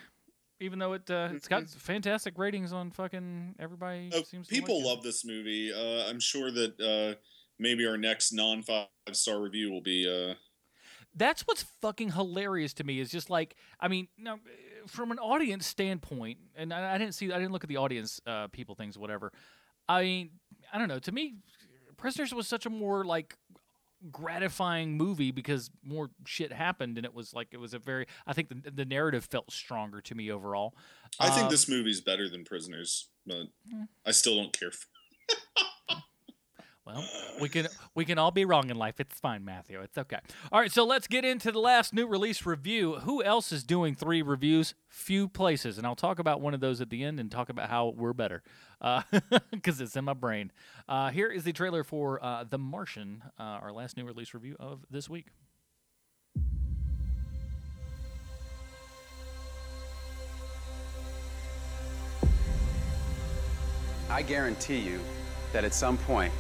Even 0.61 0.79
though 0.79 0.95
it 0.95 1.09
uh, 1.11 1.29
it's 1.33 1.49
got 1.49 1.69
fantastic 1.69 2.37
ratings 2.39 2.73
on 2.73 2.91
fucking 2.91 3.55
everybody 3.59 4.11
Uh, 4.13 4.23
seems 4.25 4.49
to 4.49 4.55
like 4.55 4.63
people 4.65 4.81
it. 4.81 4.85
love 4.87 5.03
this 5.03 5.25
movie. 5.25 5.73
Uh, 5.73 6.09
I'm 6.09 6.21
sure 6.21 6.51
that 6.51 6.81
uh, 6.81 7.21
maybe 7.59 7.87
our 7.87 7.97
next 7.97 8.33
non 8.33 8.63
five 8.63 8.89
star 9.13 9.41
review 9.41 9.71
will 9.71 9.83
be. 9.83 10.09
Uh, 10.09 10.35
that's 11.15 11.43
what's 11.43 11.65
fucking 11.81 12.13
hilarious 12.13 12.75
to 12.75 12.85
me 12.85 13.01
is 13.01 13.11
just 13.11 13.31
like 13.31 13.57
i 13.81 13.89
mean 13.89 14.09
now 14.19 14.39
from 14.87 15.11
an 15.11 15.19
audience 15.19 15.67
standpoint 15.67 16.39
and 16.55 16.73
i, 16.73 16.95
I 16.95 16.99
didn't 16.99 17.15
see 17.15 17.33
i 17.33 17.39
didn't 17.39 17.51
look 17.53 17.65
at 17.65 17.69
the 17.69 17.79
audience 17.79 18.21
uh, 18.27 18.49
people 18.49 18.75
things 18.75 18.97
whatever 18.99 19.33
i 19.89 20.03
mean 20.03 20.31
i 20.73 20.79
don't 20.79 20.87
know 20.87 20.99
to 21.01 21.11
me 21.11 21.37
prisoners 21.97 22.33
was 22.35 22.47
such 22.47 22.67
a 22.67 22.71
more 22.71 23.05
like 23.05 23.37
gratifying 24.13 24.97
movie 24.97 25.31
because 25.33 25.71
more 25.83 26.11
shit 26.25 26.53
happened 26.53 26.97
and 26.99 27.05
it 27.05 27.13
was 27.13 27.35
like 27.35 27.49
it 27.51 27.57
was 27.57 27.75
a 27.75 27.79
very 27.81 28.07
i 28.29 28.33
think 28.33 28.49
the, 28.49 28.71
the 28.71 28.85
narrative 28.85 29.25
felt 29.25 29.51
stronger 29.51 30.01
to 30.01 30.15
me 30.15 30.31
overall 30.31 30.75
I 31.19 31.31
think 31.31 31.47
Um, 31.47 31.51
this 31.51 31.69
movie's 31.69 32.01
better 32.01 32.29
than 32.29 32.45
Prisoners, 32.45 33.09
but 33.27 33.47
Hmm. 33.69 33.85
I 34.07 34.13
still 34.13 34.37
don't 34.37 34.53
care. 34.57 34.71
For 34.71 34.87
Well, 36.89 37.05
we 37.39 37.51
can 37.51 37.69
we 37.95 38.07
can 38.07 38.17
all 38.17 38.31
be 38.31 38.47
wrong 38.47 38.71
in 38.71 38.79
life. 38.79 38.99
It's 38.99 39.21
fine, 39.21 39.45
Matthew. 39.45 39.79
It's 39.83 39.99
okay. 39.99 40.21
All 40.51 40.59
right, 40.59 40.73
so 40.73 40.87
let's 40.87 41.07
get 41.07 41.23
into 41.23 41.53
the 41.53 41.59
last 41.59 41.93
new 41.93 42.07
release 42.07 42.47
review. 42.47 42.95
Who 43.01 43.23
else 43.23 43.53
is 43.53 43.63
doing 43.63 43.95
three 43.95 44.23
reviews? 44.23 44.73
Few 44.89 45.29
places, 45.29 45.77
and 45.77 45.87
I'll 45.87 45.95
talk 45.95 46.19
about 46.19 46.41
one 46.41 46.55
of 46.55 46.61
those 46.61 46.81
at 46.81 46.89
the 46.89 47.05
end 47.05 47.21
and 47.21 47.31
talk 47.31 47.51
about 47.51 47.69
how 47.69 47.93
we're 47.95 48.15
better, 48.15 48.43
because 49.51 49.83
it's 49.83 49.97
in 49.97 50.07
my 50.07 50.15
brain. 50.15 50.51
Uh, 50.89 51.11
here 51.11 51.29
is 51.29 51.45
the 51.45 51.53
trailer 51.53 51.85
for 51.85 52.25
uh, 52.25 52.45
The 52.49 52.57
Martian, 52.57 53.23
uh, 53.39 53.43
our 53.43 53.71
last 53.71 53.99
new 53.99 54.07
release 54.07 54.33
review 54.33 54.57
of 54.59 54.87
this 54.91 55.11
week. 55.11 55.27
I 64.09 64.23
guarantee 64.23 64.79
you 64.79 65.01
that 65.53 65.65
at 65.65 65.75
some 65.75 65.99
point, 65.99 66.33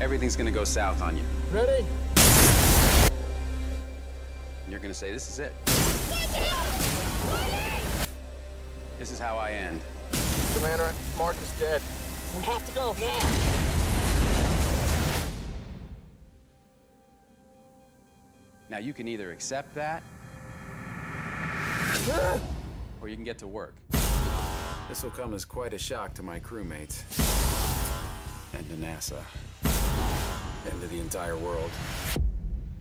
everything's 0.00 0.34
gonna 0.34 0.50
go 0.50 0.64
south 0.64 1.02
on 1.02 1.16
you. 1.16 1.22
Ready? 1.52 1.84
And 4.64 4.70
you're 4.70 4.80
gonna 4.80 4.94
say, 4.94 5.12
This 5.12 5.28
is 5.28 5.38
it. 5.38 5.52
This 8.98 9.12
is 9.12 9.18
how 9.18 9.36
I 9.36 9.52
end. 9.52 9.80
Commander, 10.54 10.92
Mark 11.16 11.36
is 11.36 11.52
dead. 11.60 11.82
We 12.36 12.42
have 12.44 12.66
to 12.66 12.72
go 12.72 12.96
now. 12.98 13.20
Now, 18.68 18.78
you 18.78 18.92
can 18.92 19.08
either 19.08 19.32
accept 19.32 19.74
that, 19.74 20.02
or 23.00 23.08
you 23.08 23.16
can 23.16 23.24
get 23.24 23.38
to 23.38 23.48
work. 23.48 23.74
This 24.88 25.02
will 25.02 25.10
come 25.10 25.34
as 25.34 25.44
quite 25.44 25.74
a 25.74 25.78
shock 25.78 26.14
to 26.14 26.22
my 26.22 26.38
crewmates, 26.38 27.02
and 28.54 28.68
to 28.68 28.76
NASA, 28.76 29.22
and 30.68 30.80
to 30.80 30.86
the 30.88 30.98
entire 30.98 31.36
world. 31.36 31.70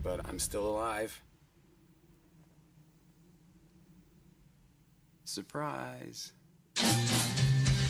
But 0.03 0.21
I'm 0.27 0.39
still 0.39 0.67
alive. 0.67 1.21
Surprise. 5.25 6.32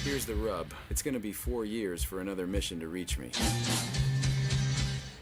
Here's 0.04 0.26
the 0.26 0.36
rub 0.36 0.74
it's 0.90 1.02
gonna 1.02 1.20
be 1.20 1.32
four 1.32 1.66
years 1.66 2.04
for 2.04 2.22
another 2.22 2.48
mission 2.48 2.80
to 2.80 2.88
reach 2.88 3.18
me. 3.18 3.32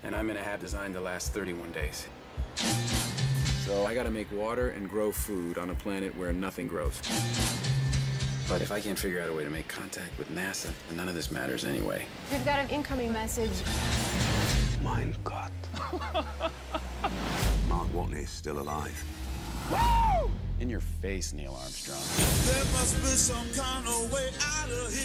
And 0.03 0.15
I'm 0.15 0.29
in 0.29 0.37
a 0.37 0.41
hab 0.41 0.59
designed 0.59 0.93
to 0.93 1.01
last 1.01 1.33
31 1.33 1.71
days. 1.71 2.07
So 3.65 3.85
I 3.85 3.93
gotta 3.93 4.11
make 4.11 4.31
water 4.31 4.69
and 4.69 4.89
grow 4.89 5.11
food 5.11 5.57
on 5.57 5.69
a 5.69 5.75
planet 5.75 6.15
where 6.17 6.31
nothing 6.31 6.67
grows. 6.67 7.01
But 8.47 8.61
if 8.61 8.71
I 8.71 8.79
can't 8.79 8.97
figure 8.97 9.21
out 9.21 9.29
a 9.29 9.33
way 9.33 9.43
to 9.43 9.49
make 9.49 9.67
contact 9.67 10.17
with 10.17 10.33
NASA, 10.33 10.71
none 10.95 11.09
of 11.09 11.15
this 11.15 11.31
matters 11.31 11.65
anyway. 11.65 12.05
We've 12.31 12.45
got 12.45 12.59
an 12.59 12.69
incoming 12.69 13.11
message. 13.11 13.51
Mein 14.95 15.13
Gott. 15.23 15.51
Mark 17.69 17.87
Watney 17.93 18.23
is 18.23 18.29
still 18.29 18.59
alive. 18.59 19.03
Woo! 19.69 20.31
In 20.59 20.69
your 20.69 20.79
face, 20.79 21.33
Neil 21.33 21.55
Armstrong. 21.61 21.99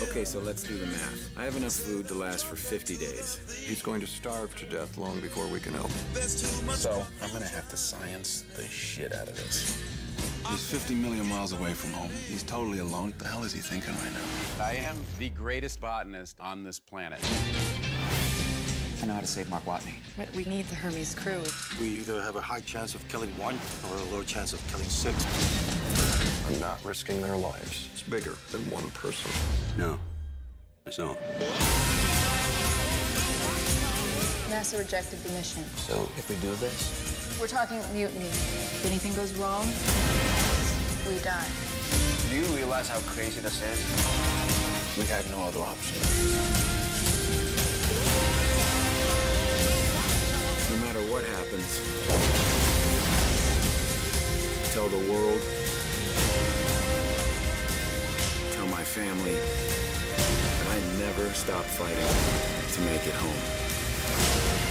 Okay, 0.09 0.25
so 0.25 0.39
let's 0.39 0.63
do 0.63 0.79
the 0.79 0.87
math. 0.87 1.37
I 1.37 1.45
have 1.45 1.57
enough 1.57 1.73
food 1.73 2.09
to 2.09 2.15
last 2.15 2.47
for 2.47 2.57
50 2.57 2.97
days. 2.97 3.41
He's 3.67 3.83
going 3.83 4.01
to 4.01 4.07
starve 4.07 4.55
to 4.57 4.67
death 4.67 4.97
long 4.97 5.21
before 5.21 5.47
we 5.49 5.61
can 5.61 5.75
help. 5.75 5.91
So, 5.91 7.05
I'm 7.23 7.33
gonna 7.33 7.45
have 7.47 7.69
to 7.71 7.77
science 7.77 8.45
the 8.57 8.65
shit 8.65 9.13
out 9.13 9.29
of 9.29 9.37
this. 9.37 9.83
He's 10.49 10.65
50 10.71 10.95
million 10.95 11.27
miles 11.27 11.53
away 11.53 11.73
from 11.73 11.93
home. 11.93 12.11
He's 12.29 12.43
totally 12.43 12.79
alone. 12.79 13.09
What 13.11 13.19
the 13.19 13.29
hell 13.29 13.45
is 13.45 13.53
he 13.53 13.61
thinking 13.61 13.95
right 13.95 14.13
now? 14.13 14.65
I 14.65 14.75
am 14.75 14.97
the 15.19 15.29
greatest 15.31 15.81
botanist 15.81 16.39
on 16.41 16.63
this 16.65 16.79
planet. 16.79 17.21
I 19.03 19.07
know 19.07 19.15
how 19.15 19.21
to 19.21 19.27
save 19.27 19.51
Mark 19.51 19.65
Watney. 19.65 19.95
But 20.17 20.33
we 20.33 20.45
need 20.45 20.67
the 20.69 20.77
Hermes 20.77 21.17
crew. 21.17 21.43
We 21.81 21.89
either 21.99 22.23
have 22.23 22.37
a 22.37 22.41
high 22.41 22.61
chance 22.61 22.95
of 22.95 23.07
killing 23.09 23.31
one 23.37 23.59
or 23.91 23.97
a 23.97 24.05
low 24.15 24.23
chance 24.23 24.53
of 24.53 24.65
killing 24.71 24.89
six. 24.89 25.17
I'm 26.47 26.61
not 26.61 26.85
risking 26.85 27.21
their 27.21 27.37
lives. 27.37 27.89
It's 27.93 28.03
bigger 28.03 28.37
than 28.53 28.61
one 28.71 28.89
person. 28.93 29.29
No. 29.77 29.99
It's 30.87 30.99
not. 31.01 31.19
NASA 34.49 34.79
rejected 34.79 35.19
the 35.25 35.31
mission. 35.31 35.65
So 35.79 36.09
if 36.17 36.31
we 36.31 36.37
do 36.37 36.55
this, 36.57 37.37
We're 37.41 37.49
talking 37.49 37.79
mutiny. 37.93 38.27
If 38.27 38.87
anything 38.87 39.15
goes 39.15 39.35
wrong, 39.35 39.67
we 41.09 41.21
die. 41.25 41.49
do 42.31 42.37
you 42.37 42.45
realize 42.57 42.89
how 42.89 43.01
crazy 43.01 43.41
this 43.41 43.63
is? 43.63 44.97
We 44.97 45.07
have 45.07 45.29
no 45.33 45.43
other 45.43 45.61
option. 45.61 46.82
What 51.13 51.25
happens, 51.25 51.79
tell 54.73 54.89
the 54.89 55.13
world, 55.13 55.43
tell 58.53 58.67
my 58.69 58.83
family 58.83 59.37
that 60.59 60.69
I 60.69 60.81
never 60.99 61.29
stop 61.35 61.67
fighting 61.67 62.09
to 62.73 62.81
make 62.91 63.07
it 63.07 63.13
home. 63.13 64.62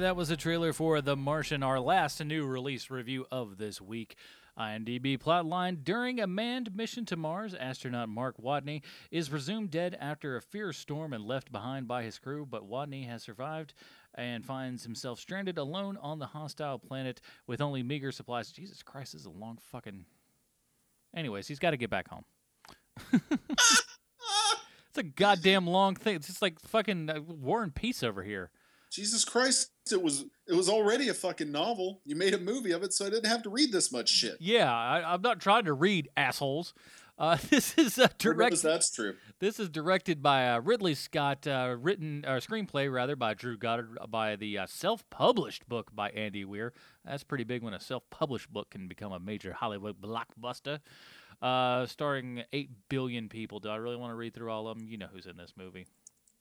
That 0.00 0.16
was 0.16 0.30
a 0.30 0.36
trailer 0.36 0.72
for 0.72 1.00
The 1.00 1.16
Martian, 1.16 1.62
our 1.62 1.80
last 1.80 2.24
new 2.24 2.46
release 2.46 2.88
review 2.88 3.26
of 3.30 3.58
this 3.58 3.80
week. 3.80 4.16
IMDb 4.58 5.18
plotline 5.18 5.82
During 5.84 6.20
a 6.20 6.26
manned 6.26 6.74
mission 6.74 7.04
to 7.06 7.16
Mars, 7.16 7.54
astronaut 7.54 8.08
Mark 8.08 8.36
Watney 8.38 8.82
is 9.10 9.28
presumed 9.28 9.70
dead 9.70 9.96
after 10.00 10.36
a 10.36 10.40
fierce 10.40 10.78
storm 10.78 11.12
and 11.12 11.24
left 11.24 11.50
behind 11.50 11.88
by 11.88 12.04
his 12.04 12.18
crew, 12.18 12.46
but 12.48 12.68
Watney 12.68 13.08
has 13.08 13.22
survived 13.22 13.74
and 14.14 14.44
finds 14.44 14.84
himself 14.84 15.18
stranded 15.18 15.58
alone 15.58 15.98
on 16.00 16.18
the 16.18 16.26
hostile 16.26 16.78
planet 16.78 17.20
with 17.46 17.60
only 17.60 17.82
meager 17.82 18.12
supplies. 18.12 18.52
Jesus 18.52 18.82
Christ, 18.82 19.12
this 19.12 19.22
is 19.22 19.26
a 19.26 19.30
long 19.30 19.58
fucking. 19.60 20.04
Anyways, 21.14 21.48
he's 21.48 21.58
got 21.58 21.70
to 21.70 21.76
get 21.76 21.90
back 21.90 22.08
home. 22.08 22.24
it's 23.12 24.96
a 24.96 25.02
goddamn 25.02 25.66
long 25.66 25.96
thing. 25.96 26.16
It's 26.16 26.28
just 26.28 26.42
like 26.42 26.60
fucking 26.60 27.10
uh, 27.10 27.20
War 27.20 27.62
and 27.62 27.74
Peace 27.74 28.02
over 28.02 28.22
here. 28.22 28.50
Jesus 28.92 29.24
Christ, 29.24 29.71
it 29.90 30.02
was 30.02 30.26
it 30.46 30.54
was 30.54 30.68
already 30.68 31.08
a 31.08 31.14
fucking 31.14 31.50
novel. 31.50 32.00
You 32.04 32.14
made 32.14 32.34
a 32.34 32.38
movie 32.38 32.72
of 32.72 32.82
it, 32.82 32.92
so 32.92 33.06
I 33.06 33.10
didn't 33.10 33.30
have 33.30 33.42
to 33.42 33.50
read 33.50 33.72
this 33.72 33.90
much 33.90 34.08
shit. 34.08 34.36
Yeah, 34.38 34.72
I, 34.72 35.14
I'm 35.14 35.22
not 35.22 35.40
trying 35.40 35.64
to 35.64 35.72
read 35.72 36.08
assholes. 36.16 36.74
Uh, 37.18 37.36
this 37.50 37.76
is 37.78 37.98
a 37.98 38.02
Lord 38.02 38.18
direct. 38.18 38.62
that's 38.62 38.90
true. 38.90 39.14
This 39.38 39.58
is 39.58 39.68
directed 39.68 40.22
by 40.22 40.48
uh, 40.50 40.60
Ridley 40.60 40.94
Scott, 40.94 41.46
uh, 41.46 41.76
written 41.78 42.24
or 42.26 42.38
screenplay 42.38 42.92
rather 42.92 43.16
by 43.16 43.34
Drew 43.34 43.56
Goddard, 43.56 43.98
uh, 44.00 44.06
by 44.06 44.36
the 44.36 44.58
uh, 44.58 44.66
self-published 44.66 45.68
book 45.68 45.94
by 45.94 46.10
Andy 46.10 46.44
Weir. 46.44 46.72
That's 47.04 47.24
pretty 47.24 47.44
big 47.44 47.62
when 47.62 47.74
a 47.74 47.80
self-published 47.80 48.52
book 48.52 48.70
can 48.70 48.88
become 48.88 49.12
a 49.12 49.20
major 49.20 49.52
Hollywood 49.52 50.00
blockbuster. 50.00 50.80
Uh, 51.40 51.86
starring 51.86 52.44
eight 52.52 52.70
billion 52.88 53.28
people. 53.28 53.58
Do 53.58 53.68
I 53.68 53.76
really 53.76 53.96
want 53.96 54.12
to 54.12 54.16
read 54.16 54.32
through 54.32 54.50
all 54.50 54.68
of 54.68 54.78
them? 54.78 54.86
You 54.86 54.96
know 54.96 55.08
who's 55.12 55.26
in 55.26 55.36
this 55.36 55.54
movie? 55.56 55.86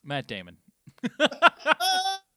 Matt 0.03 0.27
Damon. 0.27 0.57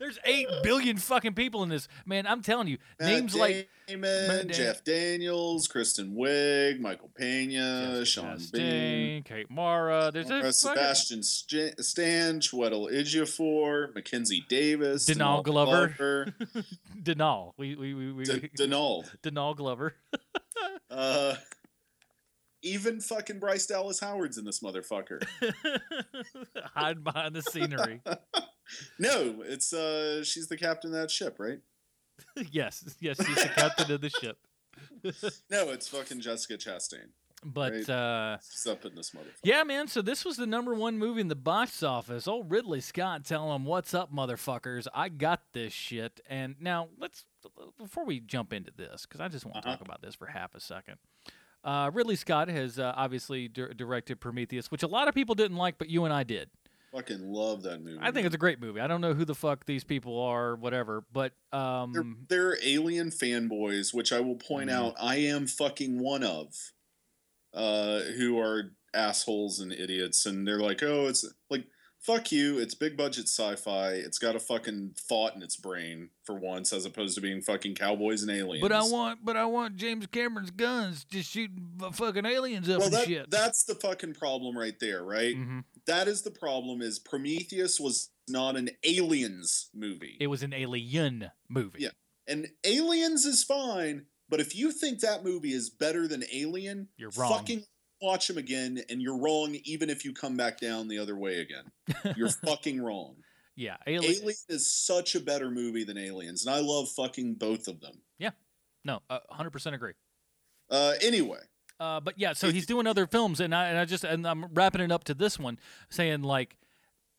There's 0.00 0.18
eight 0.24 0.48
billion 0.62 0.96
fucking 0.96 1.34
people 1.34 1.62
in 1.62 1.68
this. 1.68 1.86
Man, 2.06 2.26
I'm 2.26 2.40
telling 2.42 2.66
you, 2.68 2.78
Matt 2.98 3.08
names 3.10 3.34
like 3.36 3.68
Damon, 3.86 4.28
Matt 4.28 4.48
Da- 4.48 4.54
Jeff 4.54 4.82
Daniels, 4.82 5.68
Kristen 5.68 6.16
Wiig, 6.16 6.80
Michael 6.80 7.10
Pena, 7.14 7.52
Jessica 8.00 8.04
Sean 8.06 8.36
Chastain, 8.38 8.52
Bean, 8.52 9.22
Kate 9.24 9.50
Mara. 9.50 10.10
There's 10.12 10.30
a 10.30 10.40
fucking- 10.40 10.52
Sebastian 10.52 11.22
St- 11.22 11.78
Stan, 11.84 12.40
Weddle 12.40 12.90
Ejiofor, 12.90 13.94
Mackenzie 13.94 14.42
Davis, 14.48 15.06
Denal 15.06 15.44
Glover. 15.44 15.94
Glover, 15.98 16.34
Denal. 17.02 17.52
We 17.58 17.76
we 17.76 17.92
we, 17.94 18.12
we 18.12 18.24
D- 18.24 18.48
Denal. 18.58 19.04
Denal 19.22 19.54
Glover. 19.54 19.94
Uh, 20.90 21.36
even 22.62 23.00
fucking 23.00 23.38
Bryce 23.38 23.66
Dallas 23.66 24.00
Howard's 24.00 24.38
in 24.38 24.44
this 24.44 24.58
motherfucker. 24.60 25.22
Hide 26.74 27.02
behind 27.04 27.34
the 27.34 27.42
scenery. 27.42 28.02
No, 28.98 29.42
it's 29.46 29.72
uh, 29.72 30.22
she's 30.24 30.48
the 30.48 30.56
captain 30.56 30.90
of 30.94 31.00
that 31.00 31.10
ship, 31.10 31.36
right? 31.38 31.60
yes, 32.52 32.96
yes, 33.00 33.16
she's 33.24 33.34
the 33.36 33.50
captain 33.54 33.90
of 33.92 34.00
the 34.00 34.10
ship. 34.10 34.38
No, 35.50 35.70
it's 35.70 35.88
fucking 35.88 36.20
Jessica 36.20 36.54
Chastain. 36.56 37.08
But 37.44 37.72
right? 37.72 37.90
uh 37.90 38.36
She's 38.50 38.66
up 38.66 38.84
in 38.84 38.94
this 38.94 39.10
motherfucker. 39.12 39.32
yeah, 39.42 39.62
man. 39.64 39.88
So 39.88 40.00
this 40.02 40.24
was 40.26 40.36
the 40.36 40.46
number 40.46 40.74
one 40.74 40.98
movie 40.98 41.22
in 41.22 41.28
the 41.28 41.34
box 41.34 41.82
office. 41.82 42.28
Old 42.28 42.50
Ridley 42.50 42.80
Scott 42.82 43.24
telling 43.24 43.50
them, 43.50 43.64
"What's 43.64 43.94
up, 43.94 44.12
motherfuckers? 44.12 44.86
I 44.94 45.08
got 45.08 45.40
this 45.54 45.72
shit." 45.72 46.20
And 46.28 46.56
now 46.60 46.88
let's 46.98 47.24
before 47.78 48.04
we 48.04 48.20
jump 48.20 48.52
into 48.52 48.70
this, 48.76 49.06
because 49.06 49.20
I 49.20 49.28
just 49.28 49.44
want 49.46 49.62
to 49.62 49.68
Uh-huh. 49.68 49.78
talk 49.78 49.86
about 49.86 50.02
this 50.02 50.14
for 50.14 50.26
half 50.26 50.54
a 50.54 50.60
second. 50.60 50.96
Uh, 51.64 51.90
Ridley 51.92 52.16
Scott 52.16 52.48
has 52.48 52.78
uh, 52.78 52.92
obviously 52.96 53.48
dir- 53.48 53.72
directed 53.74 54.20
Prometheus, 54.20 54.70
which 54.70 54.82
a 54.82 54.86
lot 54.88 55.08
of 55.08 55.14
people 55.14 55.34
didn't 55.34 55.56
like, 55.56 55.78
but 55.78 55.88
you 55.90 56.04
and 56.04 56.12
I 56.14 56.22
did. 56.24 56.50
Fucking 56.92 57.22
love 57.32 57.62
that 57.62 57.82
movie. 57.84 57.98
I 58.00 58.10
think 58.10 58.26
it's 58.26 58.34
a 58.34 58.38
great 58.38 58.60
movie. 58.60 58.80
I 58.80 58.88
don't 58.88 59.00
know 59.00 59.14
who 59.14 59.24
the 59.24 59.34
fuck 59.34 59.64
these 59.64 59.84
people 59.84 60.20
are, 60.20 60.56
whatever, 60.56 61.04
but 61.12 61.32
um, 61.52 61.92
They're, 61.92 62.04
they're 62.28 62.58
alien 62.64 63.10
fanboys, 63.10 63.94
which 63.94 64.12
I 64.12 64.18
will 64.20 64.34
point 64.36 64.70
Mhm. 64.70 64.74
out 64.74 64.94
I 65.00 65.16
am 65.16 65.46
fucking 65.46 66.00
one 66.00 66.24
of, 66.24 66.52
uh, 67.54 68.00
who 68.16 68.40
are 68.40 68.72
assholes 68.92 69.60
and 69.60 69.72
idiots, 69.72 70.26
and 70.26 70.46
they're 70.48 70.58
like, 70.58 70.82
oh, 70.82 71.06
it's 71.06 71.24
like 71.48 71.66
fuck 72.00 72.32
you, 72.32 72.58
it's 72.58 72.74
big 72.74 72.96
budget 72.96 73.24
sci-fi, 73.28 73.90
it's 73.92 74.18
got 74.18 74.34
a 74.34 74.40
fucking 74.40 74.94
thought 74.98 75.34
in 75.36 75.42
its 75.42 75.54
brain 75.56 76.08
for 76.24 76.34
once, 76.34 76.72
as 76.72 76.86
opposed 76.86 77.14
to 77.14 77.20
being 77.20 77.42
fucking 77.42 77.74
cowboys 77.74 78.22
and 78.22 78.30
aliens. 78.30 78.62
But 78.62 78.72
I 78.72 78.82
want, 78.82 79.22
but 79.22 79.36
I 79.36 79.44
want 79.44 79.76
James 79.76 80.06
Cameron's 80.06 80.50
guns 80.50 81.04
just 81.04 81.30
shooting 81.30 81.68
fucking 81.92 82.24
aliens 82.24 82.70
up 82.70 82.78
well, 82.78 82.86
and 82.86 82.94
that, 82.96 83.06
shit. 83.06 83.30
that's 83.30 83.64
the 83.64 83.74
fucking 83.74 84.14
problem 84.14 84.56
right 84.56 84.78
there, 84.80 85.04
right? 85.04 85.36
Mhm. 85.36 85.64
That 85.90 86.08
is 86.08 86.22
the 86.22 86.30
problem. 86.30 86.82
Is 86.82 86.98
Prometheus 86.98 87.80
was 87.80 88.10
not 88.28 88.56
an 88.56 88.70
aliens 88.84 89.70
movie. 89.74 90.16
It 90.20 90.28
was 90.28 90.42
an 90.42 90.54
alien 90.54 91.30
movie. 91.48 91.80
Yeah. 91.80 91.90
And 92.28 92.46
Aliens 92.64 93.24
is 93.24 93.42
fine, 93.42 94.06
but 94.28 94.38
if 94.38 94.54
you 94.54 94.70
think 94.70 95.00
that 95.00 95.24
movie 95.24 95.52
is 95.52 95.68
better 95.68 96.06
than 96.06 96.22
Alien, 96.32 96.88
You're 96.96 97.10
wrong. 97.18 97.32
Fucking 97.32 97.64
watch 98.00 98.28
them 98.28 98.38
again, 98.38 98.82
and 98.88 99.02
you're 99.02 99.18
wrong 99.18 99.56
even 99.64 99.90
if 99.90 100.04
you 100.04 100.12
come 100.12 100.36
back 100.36 100.60
down 100.60 100.86
the 100.86 100.98
other 100.98 101.16
way 101.16 101.40
again. 101.40 101.64
You're 102.16 102.30
fucking 102.30 102.80
wrong. 102.80 103.16
Yeah, 103.56 103.76
alien. 103.86 104.14
Alien 104.22 104.36
is 104.48 104.72
such 104.72 105.14
a 105.14 105.20
better 105.20 105.50
movie 105.50 105.84
than 105.84 105.98
Aliens, 105.98 106.46
and 106.46 106.54
I 106.54 106.60
love 106.60 106.88
fucking 106.90 107.34
both 107.34 107.68
of 107.68 107.80
them. 107.80 108.00
Yeah, 108.18 108.30
no, 108.84 109.00
uh, 109.10 109.18
hundred 109.28 109.50
percent 109.50 109.74
agree. 109.74 109.92
Uh, 110.70 110.94
anyway, 111.02 111.40
Uh, 111.80 111.98
but 111.98 112.18
yeah, 112.18 112.34
so 112.34 112.52
he's 112.52 112.66
doing 112.66 112.86
other 112.86 113.06
films, 113.06 113.40
and 113.40 113.54
I 113.54 113.68
and 113.68 113.78
I 113.78 113.86
just 113.86 114.04
and 114.04 114.26
I'm 114.26 114.44
wrapping 114.52 114.82
it 114.82 114.92
up 114.92 115.04
to 115.04 115.14
this 115.14 115.38
one, 115.38 115.58
saying 115.88 116.22
like, 116.22 116.56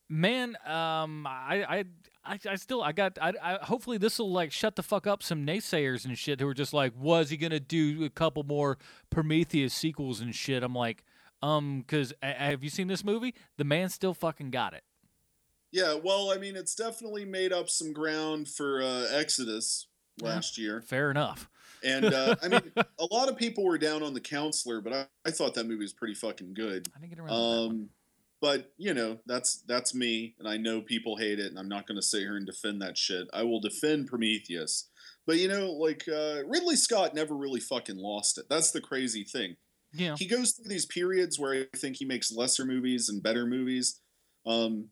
man, 0.08 0.56
um, 0.64 1.26
I 1.26 1.64
I. 1.68 1.84
I, 2.24 2.38
I 2.48 2.54
still 2.54 2.84
I 2.84 2.92
got 2.92 3.18
I, 3.20 3.32
I 3.42 3.54
hopefully 3.64 3.98
this 3.98 4.20
will 4.20 4.30
like 4.30 4.52
shut 4.52 4.76
the 4.76 4.84
fuck 4.84 5.08
up 5.08 5.24
some 5.24 5.44
naysayers 5.44 6.04
and 6.04 6.16
shit 6.16 6.38
who 6.38 6.46
are 6.46 6.54
just 6.54 6.72
like 6.72 6.92
was 6.96 7.30
he 7.30 7.36
gonna 7.36 7.58
do 7.58 8.04
a 8.04 8.10
couple 8.10 8.44
more 8.44 8.78
Prometheus 9.10 9.74
sequels 9.74 10.20
and 10.20 10.32
shit 10.32 10.62
I'm 10.62 10.72
like 10.72 11.02
um 11.42 11.80
because 11.80 12.14
have 12.22 12.62
you 12.62 12.70
seen 12.70 12.86
this 12.86 13.02
movie 13.02 13.34
the 13.56 13.64
man 13.64 13.88
still 13.88 14.14
fucking 14.14 14.52
got 14.52 14.72
it 14.72 14.84
yeah, 15.72 15.94
well, 15.94 16.30
I 16.30 16.36
mean, 16.36 16.54
it's 16.54 16.74
definitely 16.74 17.24
made 17.24 17.50
up 17.50 17.70
some 17.70 17.94
ground 17.94 18.46
for 18.46 18.82
uh, 18.82 19.06
Exodus 19.10 19.86
last 20.20 20.58
year. 20.58 20.82
fair 20.82 21.10
enough 21.10 21.48
And 21.84 22.06
uh, 22.06 22.36
I 22.42 22.48
mean, 22.48 22.60
a 22.76 23.06
lot 23.10 23.28
of 23.28 23.36
people 23.36 23.64
were 23.64 23.78
down 23.78 24.02
on 24.02 24.14
the 24.14 24.20
counselor, 24.20 24.80
but 24.80 24.92
I, 24.92 25.06
I 25.26 25.30
thought 25.30 25.54
that 25.54 25.66
movie 25.66 25.82
was 25.82 25.92
pretty 25.92 26.14
fucking 26.14 26.54
good. 26.54 26.88
I 26.96 27.00
didn't 27.00 27.10
get 27.10 27.18
around 27.18 27.28
to 27.28 27.34
that 27.34 27.40
one. 27.40 27.70
Um, 27.70 27.88
but 28.40 28.72
you 28.76 28.92
know, 28.92 29.18
that's 29.24 29.62
that's 29.68 29.94
me, 29.94 30.34
and 30.38 30.48
I 30.48 30.56
know 30.56 30.80
people 30.80 31.16
hate 31.16 31.38
it, 31.38 31.46
and 31.46 31.58
I'm 31.58 31.68
not 31.68 31.86
going 31.86 31.96
to 31.96 32.02
sit 32.02 32.20
here 32.20 32.36
and 32.36 32.44
defend 32.44 32.82
that 32.82 32.98
shit. 32.98 33.28
I 33.32 33.44
will 33.44 33.60
defend 33.60 34.08
Prometheus, 34.08 34.90
But 35.26 35.38
you 35.38 35.46
know, 35.46 35.70
like 35.70 36.04
uh, 36.08 36.42
Ridley 36.46 36.76
Scott 36.76 37.14
never 37.14 37.36
really 37.36 37.60
fucking 37.60 37.98
lost 37.98 38.38
it. 38.38 38.46
That's 38.50 38.72
the 38.72 38.80
crazy 38.80 39.22
thing. 39.22 39.56
Yeah. 39.92 40.16
He 40.18 40.26
goes 40.26 40.52
through 40.52 40.68
these 40.68 40.86
periods 40.86 41.38
where 41.38 41.54
I 41.72 41.76
think 41.76 41.96
he 41.96 42.04
makes 42.04 42.32
lesser 42.32 42.64
movies 42.64 43.08
and 43.08 43.22
better 43.22 43.46
movies. 43.46 44.00
Um, 44.46 44.88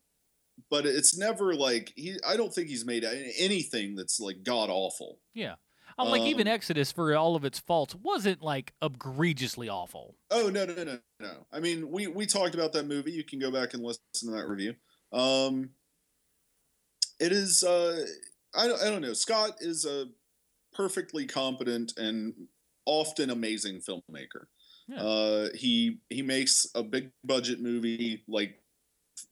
but 0.71 0.87
it's 0.87 1.17
never 1.17 1.55
like 1.55 1.93
he. 1.97 2.17
I 2.27 2.37
don't 2.37 2.55
think 2.55 2.69
he's 2.69 2.85
made 2.85 3.05
anything 3.05 3.97
that's 3.97 4.21
like 4.21 4.45
god 4.45 4.69
awful. 4.71 5.19
Yeah. 5.35 5.55
I'm 6.01 6.11
like 6.11 6.23
even 6.23 6.49
Um, 6.49 6.55
Exodus 6.55 6.93
for 6.93 7.15
all 7.17 7.37
of 7.37 7.45
its 7.45 7.59
faults 7.59 7.95
wasn't 7.95 8.43
like 8.43 8.73
egregiously 8.83 9.69
awful. 9.69 10.17
Oh 10.31 10.49
no 10.49 10.65
no 10.65 10.75
no 10.85 10.99
no! 11.21 11.47
I 11.53 11.61
mean, 11.61 11.91
we 11.91 12.07
we 12.07 12.27
talked 12.27 12.55
about 12.55 12.73
that 12.73 12.87
movie. 12.87 13.13
You 13.13 13.25
can 13.25 13.39
go 13.39 13.51
back 13.51 13.75
and 13.75 13.83
listen 13.83 14.03
to 14.15 14.31
that 14.33 14.49
review. 14.49 14.75
Um, 15.13 15.71
it 17.19 17.33
is. 17.33 17.63
Uh, 17.63 18.05
I 18.55 18.67
don't. 18.67 18.83
I 18.83 18.91
don't 18.91 19.03
know. 19.03 19.13
Scott 19.13 19.57
is 19.61 19.85
a 19.85 20.07
perfectly 20.73 21.27
competent 21.27 21.93
and 21.97 22.35
often 22.87 23.31
amazing 23.31 23.81
filmmaker. 23.81 24.47
Yeah. 24.89 25.03
Uh, 25.03 25.49
he 25.55 25.99
he 26.09 26.23
makes 26.23 26.67
a 26.75 26.83
big 26.83 27.11
budget 27.25 27.61
movie 27.61 28.25
like 28.27 28.61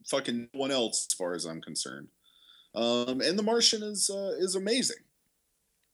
fucking 0.06 0.48
no 0.52 0.60
one 0.60 0.70
else, 0.70 1.06
as 1.10 1.14
far 1.16 1.34
as 1.34 1.44
I'm 1.44 1.60
concerned. 1.60 2.08
Um, 2.74 3.20
and 3.20 3.38
The 3.38 3.42
Martian 3.42 3.82
is 3.82 4.10
uh, 4.10 4.34
is 4.38 4.54
amazing. 4.54 4.98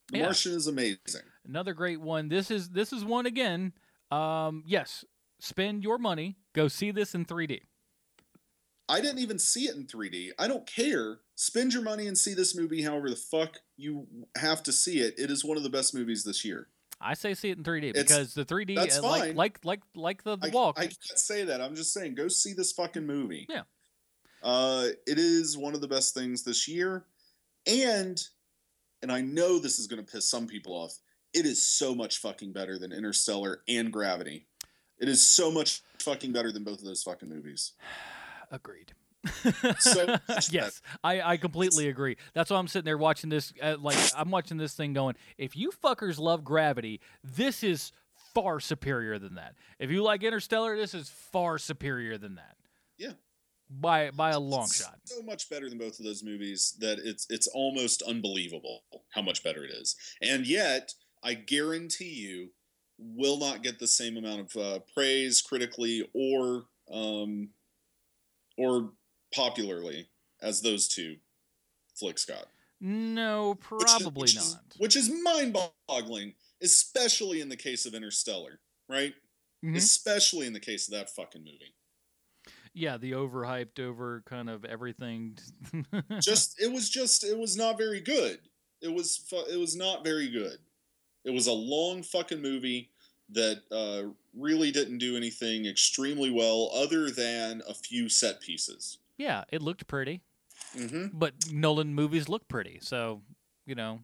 The 0.08 0.18
Yeah. 0.18 0.24
Martian 0.24 0.52
is 0.52 0.66
amazing. 0.66 1.22
Another 1.46 1.72
great 1.74 2.00
one. 2.00 2.28
This 2.28 2.50
is 2.50 2.70
this 2.70 2.92
is 2.92 3.04
one 3.04 3.26
again. 3.26 3.72
Um, 4.10 4.62
yes, 4.66 5.04
spend 5.40 5.82
your 5.82 5.98
money. 5.98 6.36
Go 6.52 6.68
see 6.68 6.90
this 6.90 7.14
in 7.14 7.24
3D. 7.24 7.62
I 8.88 9.00
didn't 9.00 9.18
even 9.20 9.38
see 9.38 9.64
it 9.64 9.76
in 9.76 9.86
3D. 9.86 10.32
I 10.38 10.46
don't 10.46 10.66
care. 10.66 11.20
Spend 11.36 11.72
your 11.72 11.82
money 11.82 12.06
and 12.06 12.16
see 12.18 12.34
this 12.34 12.54
movie 12.54 12.82
however 12.82 13.08
the 13.08 13.16
fuck 13.16 13.58
you 13.76 14.06
have 14.36 14.62
to 14.64 14.72
see 14.72 15.00
it. 15.00 15.14
It 15.18 15.30
is 15.30 15.42
one 15.44 15.56
of 15.56 15.62
the 15.62 15.70
best 15.70 15.94
movies 15.94 16.22
this 16.22 16.44
year. 16.44 16.68
I 17.00 17.14
say 17.14 17.34
see 17.34 17.50
it 17.50 17.58
in 17.58 17.64
3D 17.64 17.88
It's- 17.90 18.04
because 18.04 18.34
the 18.34 18.44
3D, 18.44 18.76
that's 18.76 18.98
uh, 18.98 19.02
like 19.02 19.22
fine. 19.22 19.36
like 19.36 19.58
like 19.64 19.80
like 19.94 20.22
the, 20.22 20.36
the 20.36 20.48
I, 20.48 20.50
walk. 20.50 20.78
I 20.78 20.82
can't 20.84 21.18
say 21.18 21.44
that. 21.44 21.60
I'm 21.60 21.74
just 21.74 21.92
saying, 21.92 22.14
go 22.14 22.28
see 22.28 22.52
this 22.52 22.72
fucking 22.72 23.06
movie. 23.06 23.46
Yeah. 23.48 23.62
Uh, 24.42 24.88
it 25.06 25.18
is 25.18 25.56
one 25.56 25.74
of 25.74 25.80
the 25.80 25.88
best 25.88 26.12
things 26.14 26.42
this 26.44 26.68
year, 26.68 27.06
and 27.66 28.22
and 29.04 29.12
I 29.12 29.20
know 29.20 29.58
this 29.58 29.78
is 29.78 29.86
going 29.86 30.02
to 30.02 30.12
piss 30.12 30.26
some 30.26 30.46
people 30.46 30.72
off. 30.72 30.98
It 31.34 31.44
is 31.44 31.64
so 31.64 31.94
much 31.94 32.18
fucking 32.18 32.52
better 32.52 32.78
than 32.78 32.90
Interstellar 32.90 33.60
and 33.68 33.92
Gravity. 33.92 34.46
It 34.98 35.10
is 35.10 35.30
so 35.30 35.50
much 35.50 35.82
fucking 35.98 36.32
better 36.32 36.50
than 36.50 36.64
both 36.64 36.78
of 36.78 36.86
those 36.86 37.02
fucking 37.02 37.28
movies. 37.28 37.72
Agreed. 38.50 38.94
So 39.78 40.16
yes, 40.50 40.80
I, 41.02 41.20
I 41.20 41.36
completely 41.36 41.88
agree. 41.88 42.16
That's 42.32 42.50
why 42.50 42.56
I'm 42.56 42.66
sitting 42.66 42.86
there 42.86 42.96
watching 42.96 43.28
this. 43.28 43.52
Uh, 43.60 43.76
like 43.78 43.98
I'm 44.16 44.30
watching 44.30 44.56
this 44.56 44.74
thing, 44.74 44.94
going, 44.94 45.16
if 45.36 45.54
you 45.54 45.70
fuckers 45.70 46.18
love 46.18 46.42
Gravity, 46.42 47.00
this 47.22 47.62
is 47.62 47.92
far 48.34 48.58
superior 48.58 49.18
than 49.18 49.34
that. 49.34 49.54
If 49.78 49.90
you 49.90 50.02
like 50.02 50.22
Interstellar, 50.22 50.76
this 50.76 50.94
is 50.94 51.10
far 51.10 51.58
superior 51.58 52.16
than 52.16 52.36
that 52.36 52.56
Yeah. 52.96 53.12
By 53.70 54.10
by 54.10 54.30
a 54.30 54.38
long 54.38 54.64
It's 54.64 54.82
shot. 54.82 54.98
So 55.04 55.22
much 55.22 55.48
better 55.50 55.68
than 55.68 55.78
both 55.78 55.98
of 55.98 56.04
those 56.04 56.22
movies 56.22 56.76
that 56.80 56.98
it's 56.98 57.26
it's 57.30 57.46
almost 57.48 58.02
unbelievable 58.02 58.84
how 59.10 59.22
much 59.22 59.42
better 59.42 59.64
it 59.64 59.70
is. 59.70 59.96
And 60.22 60.46
yet, 60.46 60.92
I 61.22 61.34
guarantee 61.34 62.12
you, 62.14 62.50
will 62.98 63.38
not 63.38 63.62
get 63.62 63.78
the 63.78 63.86
same 63.86 64.16
amount 64.16 64.40
of 64.54 64.56
uh, 64.56 64.78
praise 64.94 65.40
critically 65.42 66.08
or 66.14 66.66
um, 66.92 67.48
or 68.58 68.92
popularly 69.34 70.08
as 70.42 70.60
those 70.60 70.86
two 70.88 71.16
flicks 71.96 72.24
got. 72.24 72.46
No, 72.80 73.56
Which 73.70 73.84
is- 73.84 73.90
probably 73.92 74.20
which 74.22 74.36
not. 74.36 74.44
is- 74.44 74.56
which 74.78 74.96
is 74.96 75.10
mind-boggling, 75.22 76.34
especially 76.62 77.40
in 77.40 77.48
the 77.48 77.56
case 77.56 77.86
of 77.86 77.94
Interstellar, 77.94 78.60
right? 78.88 79.14
Mhm. 79.64 79.76
Especially 79.76 80.46
in 80.46 80.52
the 80.52 80.60
case 80.60 80.86
of 80.88 80.92
that 80.92 81.08
fucking 81.14 81.42
movie. 81.42 81.74
Yeah, 82.74 82.96
the 82.96 83.12
overhyped 83.12 83.78
over 83.78 84.22
kind 84.26 84.50
of 84.50 84.64
everything. 84.64 85.38
just 86.20 86.60
it 86.60 86.70
was 86.72 86.90
just 86.90 87.22
it 87.24 87.38
was 87.38 87.56
not 87.56 87.78
very 87.78 88.00
good. 88.00 88.38
It 88.82 88.92
was 88.92 89.16
fu- 89.16 89.46
it 89.50 89.58
was 89.58 89.76
not 89.76 90.02
very 90.04 90.28
good. 90.28 90.58
It 91.24 91.30
was 91.30 91.46
a 91.46 91.52
long 91.52 92.02
fucking 92.02 92.42
movie 92.42 92.90
that 93.30 93.62
uh, 93.72 94.10
really 94.36 94.70
didn't 94.70 94.98
do 94.98 95.16
anything 95.16 95.64
extremely 95.66 96.30
well 96.30 96.70
other 96.74 97.10
than 97.10 97.62
a 97.68 97.72
few 97.72 98.08
set 98.10 98.40
pieces. 98.42 98.98
yeah, 99.16 99.44
it 99.50 99.62
looked 99.62 99.86
pretty, 99.86 100.20
Mm-hmm. 100.76 101.16
but 101.16 101.32
Nolan 101.52 101.94
movies 101.94 102.28
look 102.28 102.46
pretty, 102.48 102.78
so 102.82 103.22
you 103.66 103.74
know 103.76 104.00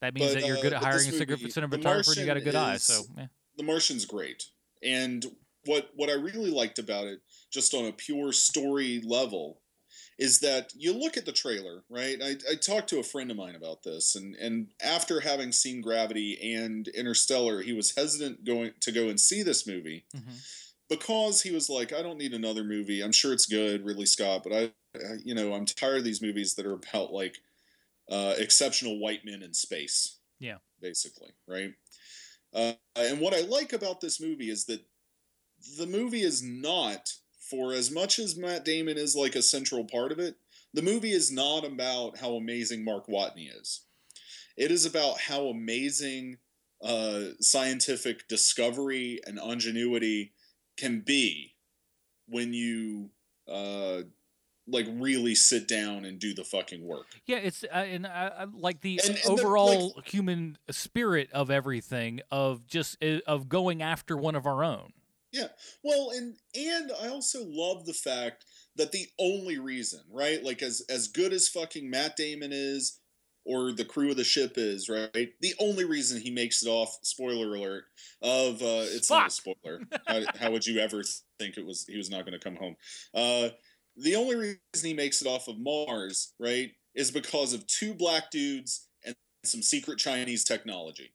that 0.00 0.14
means 0.14 0.32
But, 0.32 0.40
that 0.40 0.46
you're 0.46 0.58
uh, 0.58 0.62
good 0.62 0.72
at 0.72 0.82
hiring 0.82 1.08
a 1.08 1.12
movie, 1.12 1.46
cinematographer 1.48 2.04
The 2.04 2.10
and 2.12 2.16
you 2.20 2.26
got 2.26 2.36
a 2.36 2.40
good 2.40 2.54
eye. 2.54 2.76
So 2.76 3.02
yeah. 3.18 3.26
The 3.56 3.64
Martian's 3.64 4.04
great, 4.06 4.46
and 4.82 5.26
what 5.66 5.90
what 5.94 6.10
I 6.10 6.14
really 6.14 6.50
liked 6.50 6.78
about 6.78 7.06
it, 7.06 7.20
just 7.52 7.74
on 7.74 7.86
a 7.86 7.92
pure 7.92 8.32
story 8.32 9.00
level, 9.04 9.60
is 10.18 10.40
that 10.40 10.72
you 10.74 10.92
look 10.92 11.16
at 11.16 11.26
the 11.26 11.32
trailer, 11.32 11.84
right? 11.90 12.18
I, 12.22 12.36
I 12.50 12.54
talked 12.54 12.88
to 12.90 12.98
a 12.98 13.04
friend 13.04 13.30
of 13.30 13.36
mine 13.36 13.54
about 13.54 13.82
this, 13.82 14.14
and 14.14 14.34
and 14.36 14.68
after 14.82 15.20
having 15.20 15.52
seen 15.52 15.82
Gravity 15.82 16.54
and 16.54 16.88
Interstellar, 16.88 17.62
he 17.62 17.72
was 17.72 17.94
hesitant 17.94 18.44
going 18.44 18.72
to 18.80 18.92
go 18.92 19.08
and 19.08 19.20
see 19.20 19.42
this 19.42 19.66
movie 19.66 20.06
because 20.88 21.42
he 21.42 21.50
was 21.52 21.68
like, 21.68 21.92
I 21.92 22.02
don't 22.02 22.18
need 22.18 22.32
another 22.32 22.64
movie. 22.64 23.02
I'm 23.02 23.12
sure 23.12 23.32
it's 23.32 23.46
good, 23.46 23.84
Ridley 23.84 24.06
Scott, 24.06 24.42
but 24.44 24.52
I, 24.52 24.72
I 24.96 25.16
you 25.24 25.34
know, 25.34 25.52
I'm 25.52 25.66
tired 25.66 25.98
of 25.98 26.04
these 26.04 26.22
movies 26.22 26.54
that 26.54 26.66
are 26.66 26.74
about 26.74 27.12
like 27.12 27.36
uh, 28.10 28.34
exceptional 28.38 28.98
white 28.98 29.24
men 29.24 29.42
in 29.42 29.52
space 29.52 30.18
Yeah. 30.38 30.58
basically, 30.80 31.32
right? 31.48 31.72
Uh, 32.54 32.74
and 32.94 33.20
what 33.20 33.34
I 33.34 33.40
like 33.40 33.72
about 33.72 34.00
this 34.00 34.20
movie 34.20 34.48
is 34.48 34.64
that 34.66 34.80
the 35.78 35.86
movie 35.86 36.22
is 36.22 36.42
not, 36.42 37.12
for 37.50 37.72
as 37.72 37.90
much 37.90 38.18
as 38.18 38.36
Matt 38.36 38.64
Damon 38.64 38.96
is 38.98 39.14
like 39.16 39.34
a 39.34 39.42
central 39.42 39.84
part 39.84 40.12
of 40.12 40.18
it, 40.18 40.36
the 40.74 40.82
movie 40.82 41.12
is 41.12 41.30
not 41.32 41.64
about 41.64 42.18
how 42.18 42.34
amazing 42.34 42.84
Mark 42.84 43.06
Watney 43.06 43.48
is. 43.60 43.82
It 44.56 44.70
is 44.70 44.84
about 44.86 45.20
how 45.20 45.46
amazing 45.46 46.38
uh, 46.82 47.20
scientific 47.40 48.28
discovery 48.28 49.20
and 49.26 49.38
ingenuity 49.38 50.32
can 50.76 51.00
be 51.00 51.54
when 52.28 52.52
you 52.52 53.10
uh, 53.50 54.02
like 54.68 54.86
really 54.92 55.34
sit 55.34 55.68
down 55.68 56.04
and 56.04 56.18
do 56.18 56.34
the 56.34 56.44
fucking 56.44 56.82
work. 56.84 57.06
Yeah, 57.24 57.36
it's 57.36 57.64
uh, 57.64 57.68
and 57.76 58.04
uh, 58.06 58.08
uh, 58.38 58.46
like 58.52 58.80
the 58.80 59.00
And- 59.04 59.10
and 59.16 59.18
the- 59.18 59.30
overall 59.30 59.94
human 60.04 60.58
spirit 60.70 61.30
of 61.32 61.50
everything 61.50 62.20
of 62.30 62.66
just 62.66 63.02
uh, 63.02 63.20
of 63.26 63.48
going 63.48 63.80
after 63.82 64.16
one 64.16 64.34
of 64.34 64.46
our 64.46 64.64
own. 64.64 64.92
Yeah. 65.32 65.48
Well, 65.82 66.10
and 66.14 66.36
and 66.54 66.92
I 67.02 67.08
also 67.08 67.40
love 67.44 67.84
the 67.84 67.92
fact 67.92 68.44
that 68.76 68.92
the 68.92 69.06
only 69.18 69.58
reason, 69.58 70.00
right? 70.10 70.42
Like 70.42 70.62
as 70.62 70.82
as 70.88 71.08
good 71.08 71.32
as 71.32 71.48
fucking 71.48 71.88
Matt 71.88 72.16
Damon 72.16 72.50
is 72.52 73.00
or 73.44 73.72
the 73.72 73.84
crew 73.84 74.10
of 74.10 74.16
the 74.16 74.24
ship 74.24 74.54
is, 74.56 74.88
right? 74.88 75.28
The 75.40 75.54
only 75.60 75.84
reason 75.84 76.20
he 76.20 76.30
makes 76.30 76.64
it 76.64 76.68
off, 76.68 76.98
spoiler 77.02 77.54
alert, 77.54 77.84
of 78.22 78.62
uh 78.62 78.86
it's 78.88 79.10
not 79.10 79.28
a 79.28 79.30
spoiler. 79.30 79.80
how, 80.06 80.20
how 80.38 80.50
would 80.50 80.66
you 80.66 80.80
ever 80.80 81.02
think 81.38 81.56
it 81.56 81.66
was 81.66 81.86
he 81.86 81.96
was 81.96 82.10
not 82.10 82.24
going 82.24 82.38
to 82.38 82.44
come 82.44 82.56
home? 82.56 82.76
Uh 83.14 83.50
the 83.96 84.16
only 84.16 84.36
reason 84.36 84.58
he 84.82 84.94
makes 84.94 85.22
it 85.22 85.28
off 85.28 85.48
of 85.48 85.58
Mars, 85.58 86.34
right, 86.38 86.70
is 86.94 87.10
because 87.10 87.52
of 87.52 87.66
two 87.66 87.94
black 87.94 88.30
dudes 88.30 88.88
and 89.04 89.16
some 89.44 89.62
secret 89.62 89.98
Chinese 89.98 90.44
technology. 90.44 91.12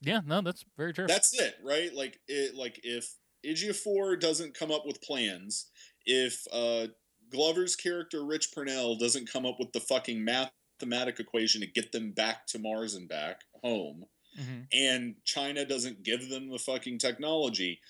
Yeah, 0.00 0.20
no, 0.24 0.40
that's 0.40 0.64
very 0.76 0.92
true. 0.92 1.06
That's 1.06 1.38
it, 1.38 1.54
right? 1.62 1.94
Like 1.94 2.18
it 2.26 2.54
like 2.54 2.80
if 2.82 3.14
Ejiofor 3.46 4.18
doesn't 4.18 4.54
come 4.58 4.70
up 4.70 4.84
with 4.86 5.02
plans, 5.02 5.70
if 6.04 6.46
uh 6.52 6.88
Glover's 7.30 7.74
character 7.76 8.24
Rich 8.24 8.52
Purnell 8.52 8.96
doesn't 8.96 9.30
come 9.30 9.44
up 9.46 9.56
with 9.58 9.72
the 9.72 9.80
fucking 9.80 10.24
mathematic 10.24 11.18
equation 11.18 11.60
to 11.60 11.66
get 11.66 11.90
them 11.92 12.12
back 12.12 12.46
to 12.48 12.58
Mars 12.58 12.94
and 12.94 13.08
back 13.08 13.40
home, 13.62 14.04
Mhm. 14.38 14.66
and 14.72 15.16
China 15.24 15.64
doesn't 15.64 16.02
give 16.04 16.28
them 16.28 16.50
the 16.50 16.58
fucking 16.58 16.98
technology, 16.98 17.80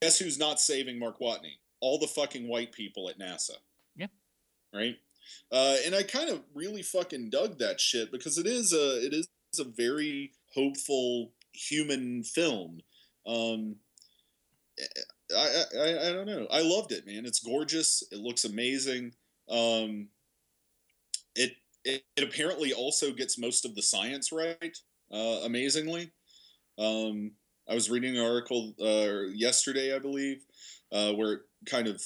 guess 0.00 0.18
who's 0.18 0.38
not 0.38 0.60
saving 0.60 0.98
Mark 0.98 1.18
Watney? 1.20 1.58
All 1.80 1.98
the 1.98 2.06
fucking 2.06 2.46
white 2.48 2.72
people 2.72 3.08
at 3.08 3.18
NASA. 3.18 3.56
Yeah. 3.96 4.08
Right? 4.72 4.96
Uh, 5.50 5.76
and 5.84 5.94
I 5.94 6.02
kind 6.02 6.30
of 6.30 6.44
really 6.54 6.82
fucking 6.82 7.30
dug 7.30 7.58
that 7.58 7.80
shit 7.80 8.10
because 8.10 8.38
it 8.38 8.46
is 8.46 8.72
a 8.72 9.04
it 9.04 9.12
is 9.14 9.28
a 9.58 9.64
very 9.64 10.32
hopeful 10.54 11.32
human 11.52 12.22
film. 12.24 12.80
Um, 13.26 13.76
I, 15.36 15.64
I 15.78 16.08
I 16.08 16.12
don't 16.12 16.26
know. 16.26 16.46
I 16.50 16.62
loved 16.62 16.92
it, 16.92 17.06
man. 17.06 17.26
It's 17.26 17.40
gorgeous. 17.40 18.02
It 18.12 18.18
looks 18.18 18.44
amazing. 18.44 19.12
Um, 19.48 20.08
it, 21.34 21.52
it 21.84 22.02
it 22.16 22.24
apparently 22.24 22.72
also 22.72 23.12
gets 23.12 23.38
most 23.38 23.64
of 23.64 23.74
the 23.74 23.82
science 23.82 24.32
right. 24.32 24.76
Uh, 25.12 25.40
amazingly. 25.44 26.10
Um, 26.78 27.32
I 27.68 27.74
was 27.74 27.90
reading 27.90 28.16
an 28.16 28.24
article 28.24 28.74
uh, 28.80 29.28
yesterday, 29.34 29.94
I 29.94 29.98
believe, 29.98 30.44
uh, 30.92 31.12
where 31.12 31.32
it 31.32 31.40
kind 31.66 31.86
of 31.88 32.02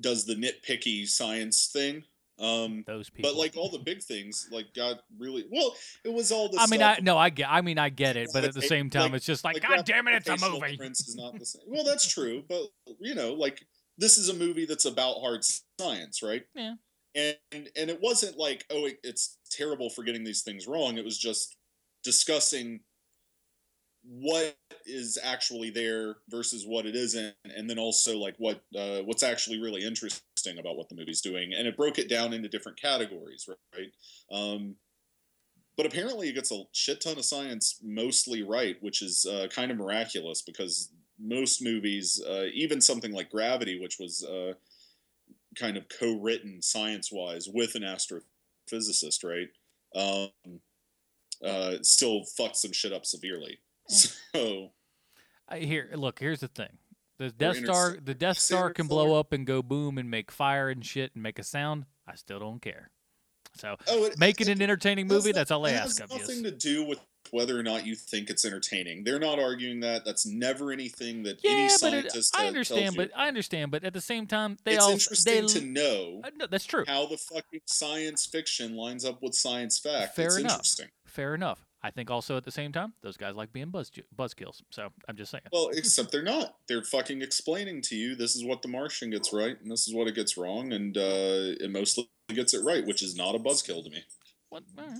does 0.00 0.24
the 0.24 0.34
nitpicky 0.34 1.06
science 1.06 1.70
thing 1.72 2.02
Um, 2.38 2.84
Those 2.86 3.08
people. 3.08 3.30
but 3.30 3.38
like 3.38 3.56
all 3.56 3.70
the 3.70 3.78
big 3.78 4.02
things, 4.02 4.48
like 4.52 4.74
got 4.74 5.00
really 5.18 5.46
well. 5.50 5.74
It 6.04 6.12
was 6.12 6.30
all 6.32 6.50
the. 6.50 6.58
I 6.60 6.66
mean, 6.66 6.82
I 6.82 6.98
no, 7.02 7.16
I 7.16 7.30
get. 7.30 7.48
I 7.50 7.62
mean, 7.62 7.78
I 7.78 7.88
get 7.88 8.16
it, 8.16 8.28
but 8.32 8.44
at 8.44 8.52
the 8.52 8.62
same 8.62 8.90
time, 8.90 9.12
like- 9.12 9.14
it's 9.14 9.26
just 9.26 9.42
like, 9.42 9.54
like 9.54 9.62
God 9.62 9.84
damn 9.86 10.06
it, 10.08 10.26
it's 10.26 10.42
a 10.42 10.50
movie. 10.50 10.72
Difference 10.72 11.08
is 11.08 11.16
not 11.16 11.38
the 11.38 11.46
same. 11.46 11.62
Well, 11.66 11.84
that's 11.84 12.06
true, 12.06 12.42
but 12.48 12.62
you 13.00 13.14
know, 13.14 13.32
like 13.32 13.66
this 13.96 14.18
is 14.18 14.28
a 14.28 14.34
movie 14.34 14.66
that's 14.66 14.84
about 14.84 15.20
hard 15.20 15.44
science, 15.80 16.22
right? 16.22 16.44
Yeah. 16.54 16.74
And 17.14 17.36
and 17.52 17.88
it 17.88 18.00
wasn't 18.02 18.36
like, 18.36 18.66
oh, 18.70 18.84
it, 18.86 18.98
it's 19.02 19.38
terrible 19.50 19.88
for 19.88 20.04
getting 20.04 20.22
these 20.24 20.42
things 20.42 20.66
wrong. 20.66 20.98
It 20.98 21.04
was 21.04 21.16
just 21.16 21.56
discussing 22.04 22.80
what 24.02 24.56
is 24.84 25.18
actually 25.22 25.70
there 25.70 26.16
versus 26.28 26.66
what 26.66 26.84
it 26.84 26.94
isn't, 26.94 27.34
and 27.44 27.70
then 27.70 27.78
also 27.78 28.18
like 28.18 28.34
what 28.36 28.60
uh, 28.78 28.98
what's 28.98 29.22
actually 29.22 29.58
really 29.58 29.82
interesting 29.82 30.25
about 30.58 30.76
what 30.76 30.88
the 30.88 30.94
movie's 30.94 31.20
doing, 31.20 31.52
and 31.52 31.66
it 31.66 31.76
broke 31.76 31.98
it 31.98 32.08
down 32.08 32.32
into 32.32 32.48
different 32.48 32.80
categories, 32.80 33.48
right? 33.76 33.92
Um, 34.30 34.76
but 35.76 35.86
apparently, 35.86 36.28
it 36.28 36.34
gets 36.34 36.52
a 36.52 36.62
shit 36.72 37.00
ton 37.00 37.18
of 37.18 37.24
science 37.24 37.80
mostly 37.82 38.42
right, 38.42 38.76
which 38.80 39.02
is 39.02 39.26
uh, 39.26 39.46
kind 39.50 39.70
of 39.70 39.76
miraculous 39.76 40.42
because 40.42 40.90
most 41.18 41.62
movies, 41.62 42.22
uh, 42.26 42.46
even 42.54 42.80
something 42.80 43.12
like 43.12 43.30
Gravity, 43.30 43.80
which 43.80 43.98
was 43.98 44.24
uh, 44.24 44.52
kind 45.54 45.76
of 45.76 45.88
co-written 45.88 46.62
science-wise 46.62 47.48
with 47.52 47.74
an 47.74 47.82
astrophysicist, 47.82 49.24
right? 49.24 49.48
Um, 49.94 50.60
uh, 51.44 51.76
still 51.82 52.22
fucks 52.38 52.56
some 52.56 52.72
shit 52.72 52.92
up 52.92 53.06
severely. 53.06 53.58
So 54.34 54.72
I 55.48 55.60
here, 55.60 55.88
look. 55.94 56.18
Here's 56.18 56.40
the 56.40 56.48
thing: 56.48 56.78
the 57.18 57.30
Death 57.30 57.56
inter- 57.56 57.66
Star, 57.72 57.96
the 58.02 58.14
Death 58.14 58.38
Star 58.38 58.72
can 58.72 58.86
blow 58.86 59.18
up 59.18 59.32
and 59.32 59.46
go 59.46 59.62
boom 59.62 59.98
and 59.98 60.10
make 60.10 60.30
fire 60.30 60.68
and 60.68 60.84
shit 60.84 61.12
and 61.14 61.22
make 61.22 61.38
a 61.38 61.44
sound. 61.44 61.86
I 62.06 62.14
still 62.14 62.38
don't 62.38 62.60
care. 62.62 62.90
So 63.56 63.76
Oh, 63.88 64.04
it- 64.04 64.18
make 64.18 64.40
it 64.40 64.48
an 64.48 64.60
entertaining 64.60 65.06
movie. 65.06 65.32
That's 65.32 65.48
That's 65.48 65.50
all 65.50 65.66
I 65.66 65.70
ask 65.72 66.00
of 66.02 66.10
you. 66.12 66.18
nothing 66.18 66.42
to 66.44 66.50
do 66.50 66.84
with 66.84 67.00
whether 67.30 67.58
or 67.58 67.62
not 67.62 67.84
you 67.86 67.96
think 67.96 68.30
it's 68.30 68.44
entertaining. 68.44 69.02
They're 69.02 69.18
not 69.18 69.40
arguing 69.40 69.80
that. 69.80 70.04
That's 70.04 70.26
never 70.26 70.70
anything 70.70 71.22
that 71.24 71.40
any 71.44 71.62
Yeah, 71.62 71.76
but 71.80 71.94
it, 71.94 72.12
scientist 72.12 72.38
I 72.38 72.46
understand, 72.46 72.96
but 72.96 73.10
I 73.16 73.26
understand, 73.28 73.70
but 73.72 73.82
at 73.82 73.94
the 73.94 74.00
same 74.00 74.26
time, 74.28 74.58
they 74.64 74.74
it's 74.74 74.84
all 74.84 74.92
interesting 74.92 75.46
they, 75.46 75.52
to 75.54 75.60
know 75.62 76.20
Uh, 76.22 76.30
no, 76.36 76.46
that's 76.46 76.66
true. 76.66 76.84
how 76.86 77.06
the 77.06 77.16
fucking 77.16 77.62
science 77.66 78.26
fiction 78.26 78.76
lines 78.76 79.04
up 79.04 79.22
with 79.22 79.34
science 79.34 79.78
fact. 79.78 80.14
Fair 80.14 80.26
it's 80.26 80.36
enough. 80.36 80.52
interesting. 80.52 80.88
Fair 81.06 81.34
enough. 81.34 81.65
I 81.86 81.90
think 81.90 82.10
also 82.10 82.36
at 82.36 82.42
the 82.42 82.50
same 82.50 82.72
time, 82.72 82.94
those 83.02 83.16
guys 83.16 83.36
like 83.36 83.52
being 83.52 83.70
buzz 83.70 83.92
buzzkills. 84.18 84.60
So 84.70 84.88
I'm 85.08 85.16
just 85.16 85.30
saying. 85.30 85.44
Well, 85.52 85.70
except 85.72 86.10
they're 86.10 86.20
not. 86.24 86.56
They're 86.66 86.82
fucking 86.82 87.22
explaining 87.22 87.80
to 87.82 87.94
you 87.94 88.16
this 88.16 88.34
is 88.34 88.44
what 88.44 88.60
the 88.62 88.66
Martian 88.68 89.08
gets 89.10 89.32
right 89.32 89.56
and 89.62 89.70
this 89.70 89.86
is 89.86 89.94
what 89.94 90.08
it 90.08 90.16
gets 90.16 90.36
wrong, 90.36 90.72
and 90.72 90.96
uh, 90.98 91.54
it 91.60 91.70
mostly 91.70 92.08
gets 92.28 92.54
it 92.54 92.64
right, 92.64 92.84
which 92.84 93.04
is 93.04 93.14
not 93.14 93.36
a 93.36 93.38
buzzkill 93.38 93.84
to 93.84 93.90
me. 93.90 94.02
What? 94.48 94.64
Right. 94.76 94.98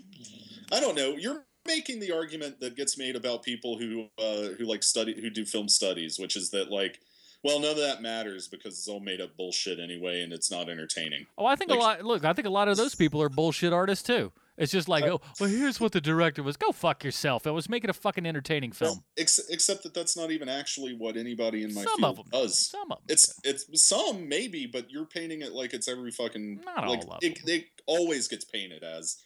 I 0.70 0.78
don't 0.78 0.94
know. 0.94 1.16
You're 1.16 1.44
making 1.66 1.98
the 1.98 2.12
argument 2.12 2.60
that 2.60 2.76
gets 2.76 2.96
made 2.96 3.16
about 3.16 3.42
people 3.42 3.78
who 3.78 4.06
uh, 4.16 4.54
who 4.56 4.64
like 4.64 4.84
study 4.84 5.20
who 5.20 5.28
do 5.28 5.44
film 5.44 5.68
studies, 5.68 6.20
which 6.20 6.36
is 6.36 6.50
that 6.50 6.70
like, 6.70 7.00
well, 7.42 7.58
none 7.58 7.72
of 7.72 7.78
that 7.78 8.00
matters 8.00 8.46
because 8.46 8.74
it's 8.78 8.86
all 8.86 9.00
made 9.00 9.20
up 9.20 9.36
bullshit 9.36 9.80
anyway, 9.80 10.22
and 10.22 10.32
it's 10.32 10.52
not 10.52 10.68
entertaining. 10.70 11.26
Oh, 11.36 11.46
I 11.46 11.56
think 11.56 11.72
Like- 11.72 11.80
a 11.80 11.82
lot. 11.82 12.04
Look, 12.04 12.24
I 12.24 12.32
think 12.32 12.46
a 12.46 12.50
lot 12.50 12.68
of 12.68 12.76
those 12.76 12.94
people 12.94 13.20
are 13.22 13.28
bullshit 13.28 13.72
artists 13.72 14.06
too. 14.06 14.30
It's 14.58 14.72
just 14.72 14.88
like, 14.88 15.04
oh, 15.04 15.20
well, 15.38 15.48
here's 15.50 15.80
what 15.80 15.92
the 15.92 16.00
director 16.00 16.42
was. 16.42 16.56
Go 16.56 16.72
fuck 16.72 17.04
yourself. 17.04 17.46
It 17.46 17.50
was 17.50 17.68
making 17.68 17.90
a 17.90 17.92
fucking 17.92 18.24
entertaining 18.26 18.72
film. 18.72 19.04
Ex- 19.18 19.40
except 19.50 19.82
that 19.82 19.92
that's 19.94 20.16
not 20.16 20.30
even 20.30 20.48
actually 20.48 20.94
what 20.94 21.16
anybody 21.16 21.62
in 21.62 21.74
my 21.74 21.82
Some 21.84 21.98
field 22.00 22.18
of 22.20 22.26
'em. 22.26 22.30
does. 22.42 22.58
Some 22.70 22.90
of 22.92 22.98
'em. 22.98 23.04
It's 23.08 23.34
it's 23.44 23.66
some 23.86 24.28
maybe, 24.28 24.66
but 24.66 24.90
you're 24.90 25.06
painting 25.06 25.42
it 25.42 25.52
like 25.52 25.74
it's 25.74 25.88
every 25.88 26.10
fucking 26.10 26.60
Not 26.64 26.88
like 26.88 27.00
all 27.06 27.12
of 27.14 27.18
it, 27.22 27.38
it 27.46 27.64
always 27.86 28.28
gets 28.28 28.44
painted 28.44 28.82
as 28.82 29.16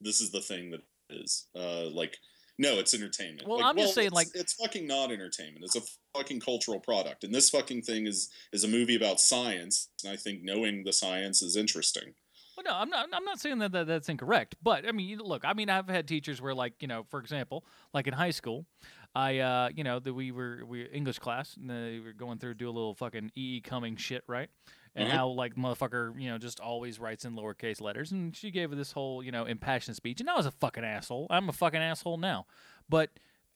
this 0.00 0.20
is 0.20 0.30
the 0.30 0.40
thing 0.40 0.70
that 0.70 0.80
is. 1.10 1.46
Uh, 1.54 1.84
like 1.90 2.16
no, 2.58 2.78
it's 2.78 2.92
entertainment. 2.92 3.48
Well, 3.48 3.56
Like, 3.58 3.66
I'm 3.68 3.76
just 3.78 3.94
saying, 3.94 4.08
it's- 4.08 4.14
like- 4.14 4.28
it's 4.34 4.52
fucking 4.52 4.86
not 4.86 5.10
entertainment. 5.10 5.64
It's 5.64 5.76
a 5.76 5.82
fucking 6.14 6.40
cultural 6.40 6.78
product, 6.78 7.24
and 7.24 7.34
this 7.34 7.48
fucking 7.48 7.82
thing 7.82 8.06
is 8.06 8.30
is 8.52 8.64
a 8.64 8.68
movie 8.68 8.96
about 8.96 9.18
science. 9.20 9.88
And 10.04 10.12
I 10.12 10.16
think 10.16 10.42
knowing 10.42 10.84
the 10.84 10.92
science 10.92 11.40
is 11.42 11.56
interesting. 11.56 12.14
Well, 12.62 12.74
no, 12.74 12.78
I'm 12.80 12.90
not. 12.90 13.08
I'm 13.12 13.24
not 13.24 13.40
saying 13.40 13.58
that, 13.58 13.72
that 13.72 13.86
that's 13.86 14.08
incorrect. 14.08 14.56
But 14.62 14.86
I 14.86 14.92
mean, 14.92 15.18
look, 15.18 15.44
I 15.44 15.54
mean, 15.54 15.70
I've 15.70 15.88
had 15.88 16.06
teachers 16.06 16.40
where, 16.42 16.54
like, 16.54 16.74
you 16.80 16.88
know, 16.88 17.04
for 17.08 17.20
example, 17.20 17.64
like 17.94 18.06
in 18.06 18.12
high 18.14 18.30
school, 18.30 18.66
I, 19.14 19.38
uh, 19.38 19.68
you 19.74 19.84
know, 19.84 19.98
that 19.98 20.12
we 20.12 20.30
were 20.32 20.60
we 20.66 20.82
English 20.84 21.18
class, 21.18 21.56
and 21.56 21.70
they 21.70 22.00
were 22.04 22.12
going 22.12 22.38
through 22.38 22.54
do 22.54 22.68
a 22.68 22.72
little 22.72 22.94
fucking 22.94 23.32
E. 23.36 23.56
E. 23.56 23.60
Cummings 23.60 24.00
shit, 24.00 24.24
right? 24.26 24.48
And 24.94 25.06
Uh-huh. 25.08 25.16
how 25.16 25.28
like 25.28 25.54
motherfucker, 25.54 26.20
you 26.20 26.28
know, 26.28 26.38
just 26.38 26.60
always 26.60 26.98
writes 26.98 27.24
in 27.24 27.34
lowercase 27.34 27.80
letters, 27.80 28.12
and 28.12 28.36
she 28.36 28.50
gave 28.50 28.70
this 28.72 28.92
whole, 28.92 29.22
you 29.22 29.30
know, 29.32 29.44
impassioned 29.44 29.96
speech, 29.96 30.20
and 30.20 30.28
I 30.28 30.36
was 30.36 30.46
a 30.46 30.50
fucking 30.50 30.84
asshole. 30.84 31.28
I'm 31.30 31.48
a 31.48 31.52
fucking 31.52 31.80
asshole 31.80 32.18
now, 32.18 32.46
but 32.88 33.10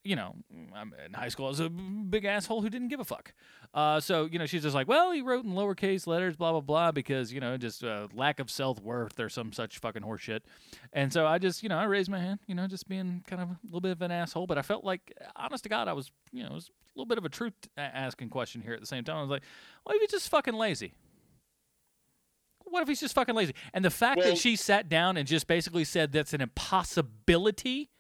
you 0.05 0.15
know, 0.17 0.37
I'm 0.75 0.95
in 1.05 1.15
high 1.15 1.29
school. 1.29 1.47
I 1.47 1.49
was 1.49 1.61
a 1.61 1.71
big 1.71 2.25
asshole 2.25 2.61
who 2.63 2.69
didn't 2.71 2.89
give 2.89 3.01
a 3.01 3.05
fuck. 3.05 3.33
Uh, 3.73 3.99
so 4.01 4.29
you 4.31 4.39
know, 4.39 4.47
she's 4.47 4.63
just 4.63 4.75
like, 4.75 4.87
well, 4.87 5.11
he 5.11 5.23
wrote 5.23 5.45
in 5.45 5.53
lowercase 5.53 6.07
letters, 6.07 6.37
blah 6.37 6.53
blah 6.53 6.61
blah, 6.61 6.93
because 6.93 7.33
you 7.33 7.41
know, 7.41 7.57
just 7.57 7.83
uh, 7.83 8.07
lack 8.15 8.39
of 8.39 8.51
self 8.51 8.81
worth 8.81 9.19
or 9.19 9.29
some 9.29 9.53
such 9.53 9.79
fucking 9.79 10.03
horseshit. 10.03 10.41
And 10.93 11.13
so 11.13 11.27
I 11.27 11.39
just, 11.39 11.63
you 11.63 11.69
know, 11.69 11.79
I 11.79 11.85
raised 11.85 12.11
my 12.11 12.19
hand, 12.21 12.41
you 12.47 12.55
know, 12.55 12.67
just 12.67 12.87
being 12.89 13.25
kind 13.27 13.43
of 13.43 13.49
a 13.51 13.59
little 13.65 13.81
bit 13.81 13.93
of 13.93 14.03
an 14.03 14.11
asshole. 14.11 14.47
But 14.47 14.59
I 14.59 14.63
felt 14.63 14.85
like, 14.85 15.13
honest 15.35 15.65
to 15.65 15.71
God, 15.71 15.89
I 15.89 15.93
was, 15.95 16.13
you 16.33 16.43
know, 16.43 16.51
it 16.51 16.55
was 16.55 16.69
a 16.69 16.99
little 16.99 17.09
bit 17.09 17.19
of 17.19 17.25
a 17.25 17.29
truth 17.31 17.55
asking 17.77 18.29
question 18.29 18.61
here 18.63 18.75
at 18.75 18.81
the 18.81 18.87
same 18.87 19.05
time. 19.05 19.17
I 19.17 19.21
was 19.23 19.31
like, 19.31 19.43
what 19.85 19.97
if 19.97 20.03
he's 20.03 20.11
just 20.11 20.29
fucking 20.29 20.55
lazy? 20.55 20.93
What 22.67 22.83
if 22.83 22.89
he's 22.89 23.01
just 23.01 23.15
fucking 23.15 23.35
lazy? 23.35 23.55
And 23.73 23.85
the 23.85 23.91
fact 23.91 24.19
Well- 24.19 24.29
that 24.29 24.39
she 24.39 24.57
sat 24.57 24.89
down 24.89 25.17
and 25.17 25.27
just 25.27 25.47
basically 25.47 25.85
said 25.85 26.13
that's 26.13 26.33
an 26.33 26.41
impossibility 26.41 27.91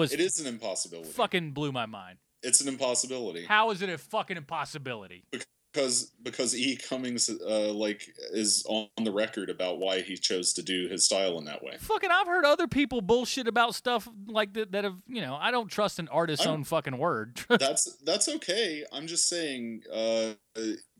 was 0.00 0.12
It 0.12 0.20
is 0.20 0.40
an 0.40 0.46
impossibility. 0.46 1.10
fucking 1.10 1.52
blew 1.52 1.72
my 1.72 1.86
mind. 1.86 2.18
It's 2.42 2.60
an 2.60 2.68
impossibility. 2.68 3.44
How 3.44 3.70
is 3.70 3.82
it 3.82 3.88
a 3.90 3.98
fucking 3.98 4.36
impossibility? 4.36 5.24
because 5.72 6.10
because 6.22 6.56
E. 6.56 6.74
Cummings 6.76 7.28
uh, 7.30 7.72
like 7.72 8.02
is 8.32 8.64
on 8.66 8.88
the 9.04 9.12
record 9.12 9.50
about 9.50 9.78
why 9.78 10.00
he 10.00 10.16
chose 10.16 10.52
to 10.54 10.62
do 10.62 10.88
his 10.88 11.04
style 11.04 11.38
in 11.38 11.44
that 11.44 11.62
way. 11.62 11.76
Fucking, 11.78 12.10
I've 12.10 12.26
heard 12.26 12.44
other 12.44 12.66
people 12.66 13.00
bullshit 13.02 13.46
about 13.46 13.74
stuff 13.76 14.08
like 14.26 14.52
that 14.54 14.72
that 14.72 14.82
have, 14.84 14.96
you 15.06 15.20
know, 15.20 15.36
I 15.40 15.50
don't 15.52 15.68
trust 15.68 15.98
an 16.00 16.08
artist's 16.08 16.44
I'm- 16.46 16.54
own 16.54 16.64
fucking 16.64 16.96
word. 16.98 17.40
That's 17.48 17.84
that's 18.04 18.28
okay. 18.28 18.84
I'm 18.92 19.06
just 19.06 19.28
saying 19.28 19.82
uh, 19.92 20.30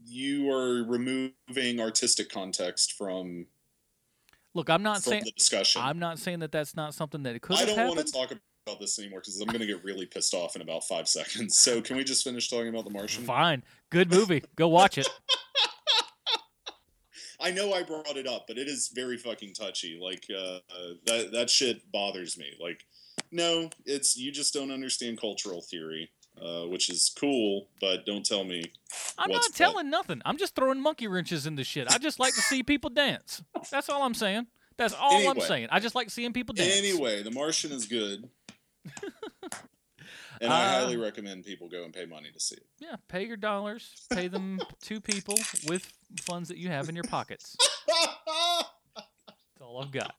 you 0.04 0.50
are 0.52 0.84
removing 0.84 1.80
artistic 1.80 2.28
context 2.30 2.92
from 2.92 3.46
Look, 4.54 4.68
I'm 4.68 4.82
not 4.82 5.02
saying 5.02 5.22
the 5.24 5.32
discussion. 5.32 5.80
I'm 5.80 5.98
not 6.00 6.18
saying 6.18 6.40
that 6.40 6.50
that's 6.52 6.74
not 6.74 6.92
something 6.92 7.22
that 7.22 7.36
it 7.36 7.40
could 7.42 7.56
I 7.56 7.64
don't 7.64 7.76
happened. 7.78 7.96
want 7.96 8.06
to 8.06 8.12
talk 8.12 8.32
about 8.66 8.80
this 8.80 8.98
anymore 8.98 9.20
because 9.20 9.40
I'm 9.40 9.46
going 9.46 9.60
to 9.60 9.66
get 9.66 9.82
really 9.84 10.06
pissed 10.06 10.34
off 10.34 10.56
in 10.56 10.62
about 10.62 10.84
five 10.84 11.08
seconds. 11.08 11.58
So 11.58 11.80
can 11.80 11.96
we 11.96 12.04
just 12.04 12.24
finish 12.24 12.48
talking 12.48 12.68
about 12.68 12.84
The 12.84 12.90
Martian? 12.90 13.24
Fine, 13.24 13.62
good 13.90 14.10
movie. 14.10 14.42
Go 14.56 14.68
watch 14.68 14.98
it. 14.98 15.08
I 17.42 17.50
know 17.50 17.72
I 17.72 17.82
brought 17.82 18.16
it 18.16 18.26
up, 18.26 18.46
but 18.46 18.58
it 18.58 18.68
is 18.68 18.90
very 18.94 19.16
fucking 19.16 19.54
touchy. 19.54 19.98
Like 20.00 20.26
uh, 20.30 20.58
that 21.06 21.30
that 21.32 21.48
shit 21.48 21.90
bothers 21.90 22.36
me. 22.36 22.52
Like, 22.60 22.84
no, 23.32 23.70
it's 23.86 24.16
you 24.16 24.30
just 24.30 24.52
don't 24.52 24.70
understand 24.70 25.18
cultural 25.18 25.62
theory, 25.62 26.10
uh, 26.40 26.64
which 26.64 26.90
is 26.90 27.10
cool, 27.18 27.68
but 27.80 28.04
don't 28.04 28.26
tell 28.26 28.44
me. 28.44 28.70
I'm 29.16 29.30
not 29.30 29.54
telling 29.54 29.88
nothing. 29.88 30.20
I'm 30.26 30.36
just 30.36 30.54
throwing 30.54 30.82
monkey 30.82 31.08
wrenches 31.08 31.46
in 31.46 31.54
the 31.56 31.64
shit. 31.64 31.90
I 31.90 31.96
just 31.96 32.18
like 32.20 32.34
to 32.34 32.42
see 32.42 32.62
people 32.62 32.90
dance. 32.90 33.42
That's 33.70 33.88
all 33.88 34.02
I'm 34.02 34.14
saying. 34.14 34.46
That's 34.80 34.94
all 34.94 35.28
I'm 35.28 35.40
saying. 35.40 35.68
I 35.70 35.78
just 35.78 35.94
like 35.94 36.08
seeing 36.08 36.32
people 36.32 36.54
dance. 36.54 36.74
Anyway, 36.78 37.22
The 37.22 37.30
Martian 37.30 37.70
is 37.70 37.84
good, 37.84 38.28
and 40.40 40.52
I 40.52 40.64
Uh, 40.64 40.68
highly 40.80 40.96
recommend 40.96 41.44
people 41.44 41.68
go 41.68 41.84
and 41.84 41.92
pay 41.92 42.06
money 42.06 42.30
to 42.32 42.40
see 42.40 42.56
it. 42.56 42.66
Yeah, 42.78 42.96
pay 43.08 43.26
your 43.26 43.36
dollars. 43.36 44.06
Pay 44.12 44.28
them 44.28 44.60
to 44.82 45.00
people 45.00 45.38
with 45.68 45.92
funds 46.22 46.48
that 46.48 46.58
you 46.58 46.68
have 46.68 46.88
in 46.88 46.94
your 46.94 47.04
pockets. 47.04 47.56
That's 47.86 49.60
all 49.60 49.82
I've 49.82 49.92
got. 49.92 50.14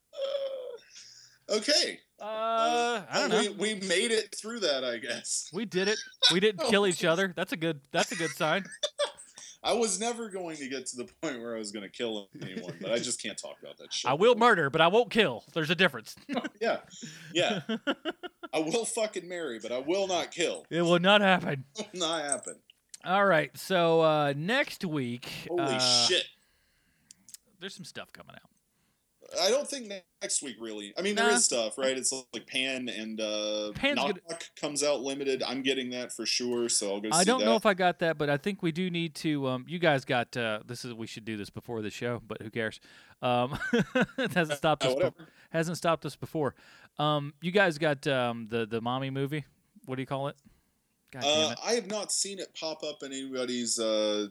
Okay. 1.49 1.99
Uh, 2.21 3.01
I 3.09 3.19
don't 3.19 3.29
know. 3.29 3.41
We, 3.59 3.73
we 3.73 3.87
made 3.87 4.11
it 4.11 4.33
through 4.39 4.59
that, 4.61 4.83
I 4.85 4.97
guess. 4.99 5.49
We 5.51 5.65
did 5.65 5.87
it. 5.87 5.97
We 6.31 6.39
didn't 6.39 6.65
kill 6.69 6.85
each 6.87 7.03
other. 7.03 7.33
That's 7.35 7.51
a 7.51 7.57
good. 7.57 7.81
That's 7.91 8.11
a 8.11 8.15
good 8.15 8.29
sign. 8.31 8.63
I 9.63 9.73
was 9.73 9.99
never 9.99 10.29
going 10.29 10.57
to 10.57 10.67
get 10.67 10.87
to 10.87 10.97
the 10.97 11.05
point 11.21 11.39
where 11.41 11.55
I 11.55 11.59
was 11.59 11.71
going 11.71 11.83
to 11.83 11.89
kill 11.89 12.29
anyone, 12.41 12.77
but 12.81 12.91
I 12.91 12.97
just 12.97 13.21
can't 13.21 13.37
talk 13.37 13.57
about 13.61 13.77
that 13.77 13.93
shit. 13.93 14.09
I 14.09 14.15
will 14.15 14.35
murder, 14.35 14.69
but 14.69 14.81
I 14.81 14.87
won't 14.87 15.11
kill. 15.11 15.43
There's 15.53 15.69
a 15.69 15.75
difference. 15.75 16.15
Yeah, 16.59 16.77
yeah. 17.33 17.61
I 18.53 18.59
will 18.59 18.85
fucking 18.85 19.27
marry, 19.27 19.57
but 19.59 19.71
I 19.71 19.79
will 19.79 20.07
not 20.07 20.29
kill. 20.29 20.63
It 20.69 20.83
will 20.83 20.99
not 20.99 21.21
happen. 21.21 21.65
Will 21.75 21.85
not 21.95 22.21
happen. 22.21 22.55
All 23.03 23.25
right. 23.25 23.49
So 23.57 24.01
uh, 24.01 24.33
next 24.37 24.85
week. 24.85 25.27
Holy 25.49 25.63
uh, 25.63 25.79
shit! 25.79 26.25
There's 27.59 27.73
some 27.73 27.85
stuff 27.85 28.13
coming 28.13 28.35
out. 28.35 28.50
I 29.39 29.49
don't 29.49 29.67
think 29.67 29.91
next 30.21 30.41
week 30.43 30.55
really. 30.59 30.93
I 30.97 31.01
mean, 31.01 31.15
Nah. 31.15 31.27
there 31.27 31.31
is 31.35 31.45
stuff, 31.45 31.77
right? 31.77 31.97
It's 31.97 32.11
like 32.33 32.47
Pan 32.47 32.89
and 32.89 33.19
uh, 33.21 33.71
Pan's 33.75 33.97
Knock 33.97 34.19
gonna- 34.27 34.39
comes 34.59 34.83
out 34.83 35.01
limited. 35.01 35.43
I'm 35.43 35.61
getting 35.61 35.89
that 35.91 36.11
for 36.11 36.25
sure, 36.25 36.67
so 36.69 36.93
I'll 36.95 37.01
go. 37.01 37.09
I 37.11 37.23
don't 37.23 37.39
that. 37.39 37.45
know 37.45 37.55
if 37.55 37.65
I 37.65 37.73
got 37.73 37.99
that, 37.99 38.17
but 38.17 38.29
I 38.29 38.37
think 38.37 38.61
we 38.61 38.71
do 38.71 38.89
need 38.89 39.15
to. 39.15 39.47
Um, 39.47 39.65
you 39.67 39.79
guys 39.79 40.03
got 40.05 40.35
uh, 40.35 40.59
this 40.65 40.83
is 40.85 40.93
we 40.93 41.07
should 41.07 41.25
do 41.25 41.37
this 41.37 41.49
before 41.49 41.81
the 41.81 41.89
show, 41.89 42.21
but 42.27 42.41
who 42.41 42.49
cares? 42.49 42.79
Um, 43.21 43.57
it 44.17 44.33
hasn't 44.33 44.57
stopped 44.57 44.83
Uh, 44.85 44.91
us. 44.93 45.09
be- 45.17 45.25
hasn't 45.51 45.77
stopped 45.77 46.05
us 46.05 46.15
before. 46.15 46.55
Um, 46.99 47.33
you 47.41 47.51
guys 47.51 47.77
got 47.77 48.05
um, 48.07 48.47
the 48.49 48.65
the 48.65 48.81
mommy 48.81 49.09
movie. 49.09 49.45
What 49.85 49.95
do 49.95 50.01
you 50.01 50.07
call 50.07 50.27
it? 50.27 50.35
Uh, 51.15 51.19
it! 51.51 51.59
I 51.65 51.73
have 51.73 51.87
not 51.87 52.11
seen 52.11 52.39
it 52.39 52.55
pop 52.57 52.83
up 52.83 53.03
in 53.03 53.11
anybody's 53.11 53.77
uh, 53.79 54.27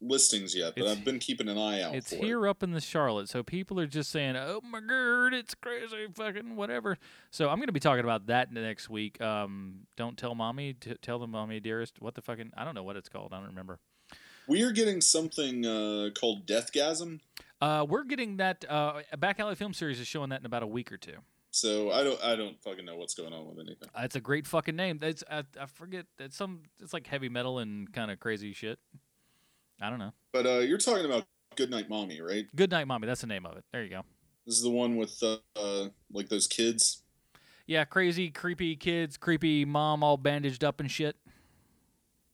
listings 0.00 0.54
yet, 0.54 0.74
but 0.74 0.82
It's- 0.82 0.96
I've 0.96 1.04
been 1.04 1.18
keeping 1.18 1.48
an 1.48 1.58
eye 1.58 1.82
out 1.82 1.94
It's 1.94 2.10
here 2.10 2.48
up 2.48 2.62
in 2.62 2.72
the 2.72 2.80
Charlotte, 2.80 3.28
so 3.28 3.42
people 3.42 3.78
are 3.80 3.86
just 3.86 4.10
saying, 4.10 4.36
"Oh 4.36 4.60
my 4.62 4.80
god, 4.80 5.34
it's 5.34 5.54
crazy, 5.54 6.06
fucking 6.14 6.56
whatever." 6.56 6.96
So 7.30 7.48
I'm 7.48 7.58
gonna 7.58 7.72
be 7.72 7.80
talking 7.80 8.04
about 8.04 8.26
that 8.26 8.52
next 8.52 8.88
week. 8.88 9.20
Um, 9.20 9.86
don't 9.96 10.16
tell 10.16 10.34
mommy, 10.34 10.74
t- 10.74 10.94
tell 11.02 11.18
the 11.18 11.26
mommy, 11.26 11.60
dearest. 11.60 12.00
What 12.00 12.14
the 12.14 12.22
fucking? 12.22 12.52
I 12.56 12.64
don't 12.64 12.74
know 12.74 12.82
what 12.82 12.96
it's 12.96 13.08
called. 13.08 13.32
I 13.32 13.38
don't 13.38 13.48
remember. 13.48 13.78
We 14.46 14.62
are 14.62 14.72
getting 14.72 15.00
something 15.00 15.64
uh, 15.66 16.10
called 16.18 16.46
Deathgasm. 16.46 17.20
Uh, 17.60 17.86
we're 17.88 18.04
getting 18.04 18.38
that. 18.38 18.64
Uh, 18.68 19.02
Back 19.18 19.38
Alley 19.38 19.54
Film 19.54 19.72
Series 19.74 20.00
is 20.00 20.06
showing 20.06 20.30
that 20.30 20.40
in 20.40 20.46
about 20.46 20.62
a 20.62 20.66
week 20.66 20.90
or 20.90 20.96
two. 20.96 21.18
So 21.52 21.90
I 21.90 22.02
don't, 22.04 22.22
I 22.22 22.36
don't 22.36 22.60
fucking 22.62 22.84
know 22.84 22.96
what's 22.96 23.14
going 23.14 23.32
on 23.32 23.46
with 23.46 23.58
anything. 23.58 23.88
Uh, 23.94 24.02
it's 24.04 24.14
a 24.16 24.20
great 24.20 24.46
fucking 24.46 24.76
name. 24.76 24.98
It's 25.02 25.22
I, 25.30 25.44
I 25.60 25.66
forget. 25.66 26.06
It's 26.18 26.36
some. 26.36 26.62
It's 26.80 26.92
like 26.92 27.06
heavy 27.06 27.28
metal 27.28 27.58
and 27.58 27.92
kind 27.92 28.10
of 28.10 28.18
crazy 28.18 28.52
shit. 28.52 28.78
I 29.80 29.90
don't 29.90 29.98
know. 29.98 30.12
But 30.32 30.46
uh, 30.46 30.58
you're 30.58 30.78
talking 30.78 31.04
about 31.06 31.24
Goodnight 31.56 31.88
Mommy, 31.88 32.20
right? 32.20 32.46
Good 32.54 32.70
night, 32.70 32.86
mommy. 32.86 33.06
That's 33.06 33.20
the 33.22 33.26
name 33.26 33.46
of 33.46 33.56
it. 33.56 33.64
There 33.72 33.82
you 33.82 33.90
go. 33.90 34.02
This 34.46 34.56
is 34.56 34.62
the 34.62 34.70
one 34.70 34.96
with 34.96 35.22
uh, 35.22 35.36
uh, 35.56 35.88
like 36.12 36.28
those 36.28 36.46
kids. 36.46 37.02
Yeah, 37.66 37.84
crazy, 37.84 38.30
creepy 38.30 38.74
kids, 38.76 39.16
creepy 39.16 39.64
mom, 39.64 40.02
all 40.02 40.16
bandaged 40.16 40.64
up 40.64 40.80
and 40.80 40.90
shit. 40.90 41.16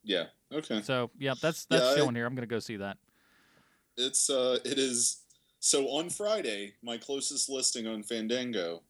Yeah. 0.03 0.25
Okay. 0.53 0.81
So 0.83 1.11
yeah, 1.19 1.35
that's 1.41 1.67
that's 1.67 1.97
Yeah, 1.97 2.05
I- 2.05 2.13
here. 2.13 2.27
I'm 2.27 2.35
gonna 2.35 2.47
go 2.47 2.59
see 2.59 2.77
that. 2.77 2.99
It's 3.97 4.31
uh, 4.31 4.59
it 4.65 4.79
is. 4.79 5.23
So 5.59 5.87
on 5.89 6.11
Friday, 6.11 6.75
my 6.83 6.97
closest 6.97 7.49
listing 7.49 7.87
on 7.87 8.03
Fandango, 8.03 8.83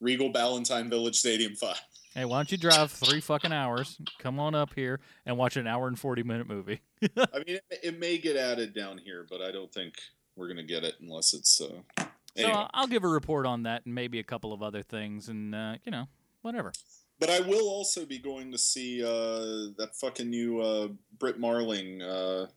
Regal 0.00 0.30
Ballantyne 0.30 0.88
Village 0.88 1.16
Stadium 1.16 1.54
Five. 1.54 1.80
Hey, 2.14 2.24
why 2.24 2.38
don't 2.38 2.52
you 2.52 2.58
drive 2.58 2.92
three 2.92 3.20
fucking 3.20 3.52
hours, 3.52 3.98
come 4.20 4.38
on 4.38 4.54
up 4.54 4.72
here, 4.76 5.00
and 5.26 5.36
watch 5.36 5.56
an 5.56 5.66
hour 5.66 5.88
and 5.88 5.98
forty 5.98 6.22
minute 6.22 6.46
movie? 6.46 6.80
I 7.16 7.38
mean, 7.38 7.46
it, 7.48 7.64
it 7.82 7.98
may 7.98 8.18
get 8.18 8.36
added 8.36 8.74
down 8.74 8.98
here, 8.98 9.26
but 9.28 9.40
I 9.40 9.50
don't 9.52 9.72
think 9.72 9.94
we're 10.36 10.48
gonna 10.48 10.62
get 10.64 10.84
it 10.84 10.94
unless 11.00 11.32
it's. 11.34 11.60
Uh, 11.60 11.80
So 11.98 12.06
anyway. 12.36 12.52
I'll- 12.54 12.70
I'll 12.74 12.86
give 12.88 13.04
a 13.04 13.08
report 13.08 13.46
on 13.46 13.62
that 13.64 13.86
and 13.86 13.94
maybe 13.94 14.18
a 14.18 14.24
couple 14.24 14.52
of 14.52 14.62
other 14.62 14.82
things, 14.82 15.28
and 15.28 15.54
uh, 15.54 15.76
you 15.84 15.92
know, 15.92 16.06
whatever. 16.42 16.72
But 17.20 17.30
I 17.30 17.40
will 17.40 17.68
also 17.68 18.04
be 18.04 18.18
going 18.18 18.50
to 18.50 18.58
see 18.58 19.02
uh, 19.04 19.70
that 19.78 19.90
fucking 19.94 20.28
new 20.28 20.60
uh, 20.60 20.88
Brit 21.18 21.38
Marling 21.38 22.02
uh, 22.02 22.48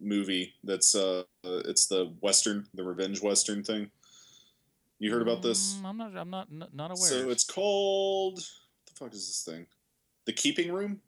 movie. 0.00 0.54
That's 0.64 0.96
uh, 0.96 1.22
it's 1.44 1.86
the 1.86 2.12
western, 2.20 2.66
the 2.74 2.82
revenge 2.82 3.22
western 3.22 3.62
thing. 3.62 3.90
You 4.98 5.12
heard 5.12 5.22
about 5.22 5.42
this? 5.42 5.74
Mm, 5.74 5.84
I'm 5.86 5.96
not. 5.96 6.16
I'm 6.16 6.30
not. 6.30 6.48
n- 6.50 6.68
Not 6.72 6.90
aware. 6.90 7.08
So 7.08 7.30
it's 7.30 7.44
called. 7.44 8.38
What 8.38 8.86
the 8.86 8.92
fuck 8.96 9.12
is 9.14 9.26
this 9.28 9.42
thing? 9.44 9.66
The 10.24 10.32
Keeping 10.32 10.72
Room. 10.72 11.00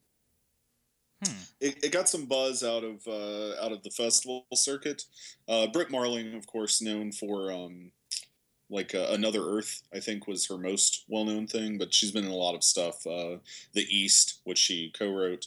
Hmm. 1.25 1.33
It, 1.61 1.85
it 1.85 1.93
got 1.93 2.09
some 2.09 2.27
buzz 2.27 2.63
out 2.63 2.85
of 2.85 3.07
uh, 3.07 3.63
out 3.65 3.73
of 3.73 3.83
the 3.83 3.91
festival 3.91 4.47
circuit. 4.55 5.05
Uh, 5.49 5.67
Brit 5.67 5.91
Marling, 5.91 6.35
of 6.35 6.47
course, 6.47 6.83
known 6.83 7.13
for 7.13 7.51
um, 7.51 7.91
like 8.69 8.95
uh, 8.95 9.09
Another 9.11 9.41
Earth. 9.41 9.83
I 9.95 10.01
think 10.01 10.27
was 10.27 10.47
her 10.49 10.59
most 10.59 11.05
well 11.09 11.25
known 11.25 11.47
thing, 11.47 11.79
but 11.79 11.95
she's 11.95 12.13
been 12.13 12.25
in 12.25 12.31
a 12.31 12.37
lot 12.37 12.55
of 12.55 12.65
stuff. 12.65 13.07
Uh, 13.07 13.39
the 13.73 13.87
East, 13.89 14.41
which 14.45 14.59
she 14.59 14.93
co-wrote. 14.97 15.47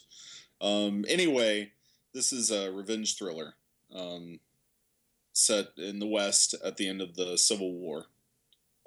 Um, 0.61 1.05
anyway, 1.07 1.71
this 2.13 2.33
is 2.33 2.51
a 2.51 2.71
revenge 2.71 3.17
thriller 3.17 3.53
um, 3.95 4.39
set 5.33 5.67
in 5.77 5.99
the 5.99 6.07
West 6.07 6.55
at 6.63 6.77
the 6.77 6.87
end 6.87 7.01
of 7.01 7.15
the 7.15 7.37
Civil 7.37 7.73
War. 7.73 8.05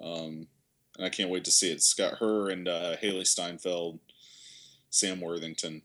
Um, 0.02 0.48
and 0.96 1.06
I 1.06 1.08
can't 1.08 1.30
wait 1.30 1.44
to 1.44 1.50
see 1.50 1.70
it. 1.70 1.74
It's 1.74 1.94
got 1.94 2.18
her 2.18 2.50
and 2.50 2.68
uh, 2.68 2.96
Hailee 2.96 3.26
Steinfeld, 3.26 4.00
Sam 4.90 5.20
Worthington. 5.20 5.82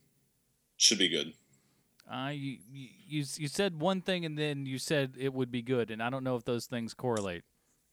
Should 0.78 0.99
be 0.99 1.09
good. 1.09 1.34
Uh, 2.09 2.30
you, 2.30 2.57
you 2.71 3.25
you 3.36 3.47
said 3.47 3.82
one 3.82 4.01
thing 4.01 4.23
and 4.25 4.38
then 4.38 4.65
you 4.65 4.78
said 4.78 5.15
it 5.19 5.34
would 5.34 5.51
be 5.51 5.61
good, 5.61 5.91
and 5.91 6.01
I 6.01 6.09
don't 6.09 6.23
know 6.23 6.38
if 6.38 6.45
those 6.45 6.65
things 6.65 6.93
correlate. 6.93 7.43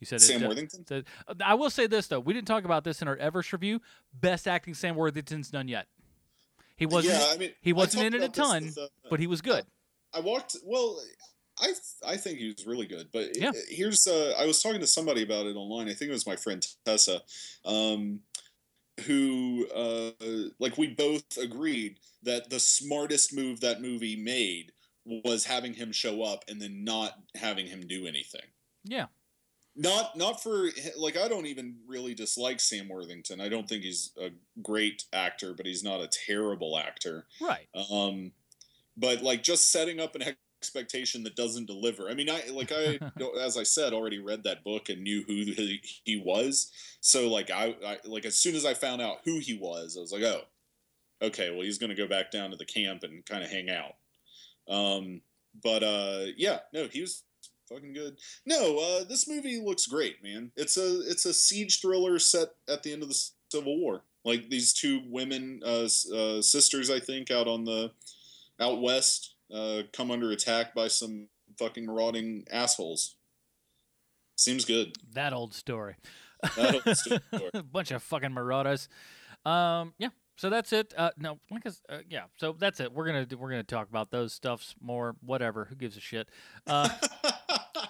You 0.01 0.07
said 0.07 0.21
Sam 0.21 0.43
it, 0.43 0.49
Worthington? 0.49 0.87
Said, 0.87 1.05
uh, 1.27 1.35
I 1.45 1.55
will 1.55 1.71
say 1.71 1.87
this 1.87 2.07
though, 2.07 2.21
we 2.21 2.33
didn't 2.33 2.47
talk 2.47 2.65
about 2.65 2.85
this 2.85 3.03
in 3.03 3.09
our 3.09 3.17
Everest 3.17 3.53
review. 3.53 3.81
Best 4.13 4.47
acting 4.47 4.75
Sam 4.75 4.95
Worthington's 4.97 5.51
done 5.51 5.67
yet. 5.67 5.87
He 6.77 6.87
wasn't. 6.87 7.15
Yeah, 7.15 7.27
I 7.33 7.37
mean, 7.39 7.51
he 7.61 7.73
wasn't 7.73 8.05
in 8.05 8.15
it 8.15 8.19
a 8.19 8.29
this 8.29 8.31
ton, 8.33 8.71
uh, 8.81 8.87
but 9.09 9.19
he 9.19 9.27
was 9.27 9.41
good. 9.41 9.65
I 10.13 10.21
walked. 10.21 10.57
Well, 10.65 11.01
I 11.59 11.73
I 12.07 12.17
think 12.17 12.39
he 12.39 12.49
was 12.49 12.67
really 12.67 12.87
good. 12.87 13.09
But 13.13 13.37
Yeah. 13.37 13.53
here's 13.69 14.07
uh, 14.07 14.35
I 14.39 14.47
was 14.47 14.63
talking 14.63 14.81
to 14.81 14.87
somebody 14.87 15.23
about 15.23 15.47
it 15.47 15.57
online. 15.57 15.89
I 15.89 15.95
think 15.95 16.11
it 16.11 16.13
was 16.13 16.27
my 16.27 16.37
friend 16.37 16.65
Tessa, 16.85 17.23
um, 17.65 18.21
who 19.03 19.67
uh, 19.75 20.11
like 20.59 20.79
we 20.79 20.89
both 20.89 21.37
agreed 21.37 21.99
that 22.23 22.51
the 22.51 22.61
smartest 22.61 23.35
move 23.35 23.61
that 23.61 23.83
movie 23.83 24.17
made 24.17 24.73
was 25.05 25.45
having 25.45 25.75
him 25.75 25.93
show 25.93 26.23
up 26.23 26.45
and 26.49 26.61
then 26.61 26.85
not 26.85 27.13
having 27.37 27.67
him 27.67 27.87
do 27.87 28.07
anything. 28.07 28.47
Yeah. 28.85 29.07
Not 29.77 30.17
not 30.17 30.43
for 30.43 30.69
like 30.97 31.17
I 31.17 31.27
don't 31.27 31.47
even 31.47 31.77
really 31.87 32.15
dislike 32.15 32.61
Sam 32.61 32.89
Worthington. 32.89 33.41
I 33.41 33.49
don't 33.49 33.69
think 33.69 33.83
he's 33.83 34.13
a 34.21 34.31
great 34.63 35.03
actor, 35.13 35.53
but 35.53 35.67
he's 35.67 35.83
not 35.83 36.01
a 36.01 36.09
terrible 36.27 36.79
actor. 36.79 37.27
Right. 37.41 37.67
Um, 37.91 38.33
but 38.97 39.23
like 39.23 39.43
just 39.43 39.73
setting 39.73 39.99
up 39.99 40.15
an 40.15 40.23
expectation 40.65 41.23
that 41.25 41.37
doesn't 41.37 41.67
deliver. 41.67 42.09
I 42.09 42.15
mean, 42.15 42.31
I 42.31 42.43
like 42.51 42.73
I 42.73 42.99
as 43.43 43.59
I 43.59 43.63
said 43.63 43.93
already 43.93 44.19
read 44.19 44.45
that 44.45 44.65
book 44.65 44.89
and 44.89 45.03
knew 45.03 45.23
who 45.27 45.35
he, 45.35 45.81
he 46.05 46.17
was. 46.17 46.73
So 47.01 47.29
like 47.29 47.51
I, 47.51 47.77
I 47.87 47.99
like 48.05 48.25
as 48.25 48.37
soon 48.37 48.55
as 48.55 48.65
I 48.65 48.73
found 48.73 49.03
out 49.03 49.19
who 49.25 49.39
he 49.41 49.59
was, 49.61 49.97
I 49.97 50.01
was 50.01 50.13
like, 50.13 50.23
oh, 50.23 50.43
okay, 51.21 51.51
well 51.51 51.63
he's 51.63 51.79
gonna 51.79 51.95
go 51.95 52.09
back 52.09 52.31
down 52.31 52.51
to 52.51 52.57
the 52.57 52.65
camp 52.65 53.03
and 53.03 53.25
kind 53.27 53.45
of 53.45 53.51
hang 53.51 53.69
out. 53.69 53.95
Um, 54.69 55.21
but 55.63 55.83
uh, 55.83 56.25
yeah, 56.37 56.61
no, 56.73 56.89
he 56.91 57.03
was 57.03 57.25
fucking 57.69 57.93
good. 57.93 58.17
No, 58.47 58.79
uh, 58.79 59.05
this 59.05 59.29
movie 59.29 59.61
looks 59.61 59.87
great, 59.87 60.23
man. 60.23 60.51
It's 60.57 60.79
a 60.79 61.01
it's 61.03 61.27
a 61.27 61.35
siege 61.35 61.81
thriller 61.81 62.19
set 62.19 62.49
at 62.69 62.83
the 62.83 62.93
end 62.93 63.03
of 63.03 63.09
the 63.09 63.31
Civil 63.51 63.79
War. 63.79 64.03
Like 64.25 64.49
these 64.49 64.73
two 64.73 65.03
women, 65.11 65.61
uh, 65.63 65.89
uh, 66.15 66.41
sisters, 66.41 66.91
I 66.91 66.99
think, 66.99 67.31
out 67.31 67.47
on 67.47 67.65
the 67.65 67.93
out 68.59 68.81
west, 68.81 69.34
uh, 69.53 69.83
come 69.93 70.11
under 70.11 70.31
attack 70.31 70.75
by 70.75 70.89
some 70.89 71.29
fucking 71.59 71.87
marauding 71.87 72.45
assholes. 72.51 73.17
Seems 74.37 74.65
good. 74.65 74.97
That 75.13 75.33
old 75.33 75.55
story. 75.55 75.97
That 76.57 76.75
old 76.87 76.97
story. 76.97 77.21
a 77.55 77.63
bunch 77.63 77.91
of 77.91 78.03
fucking 78.03 78.33
marauders. 78.33 78.89
Um, 79.47 79.95
yeah. 79.99 80.09
So 80.37 80.51
that's 80.51 80.73
it. 80.73 80.93
Uh, 80.97 81.11
no, 81.17 81.39
s- 81.65 81.81
uh, 81.89 81.99
yeah. 82.11 82.25
So 82.39 82.57
that's 82.59 82.81
it. 82.81 82.93
We're 82.93 83.07
gonna 83.07 83.25
do, 83.27 83.39
we're 83.39 83.51
gonna 83.51 83.63
talk 83.63 83.89
about 83.89 84.11
those 84.11 84.33
stuffs 84.33 84.75
more. 84.81 85.15
Whatever. 85.21 85.67
Who 85.67 85.77
gives 85.77 85.97
a 85.97 86.01
shit? 86.01 86.29
Uh, 86.67 86.89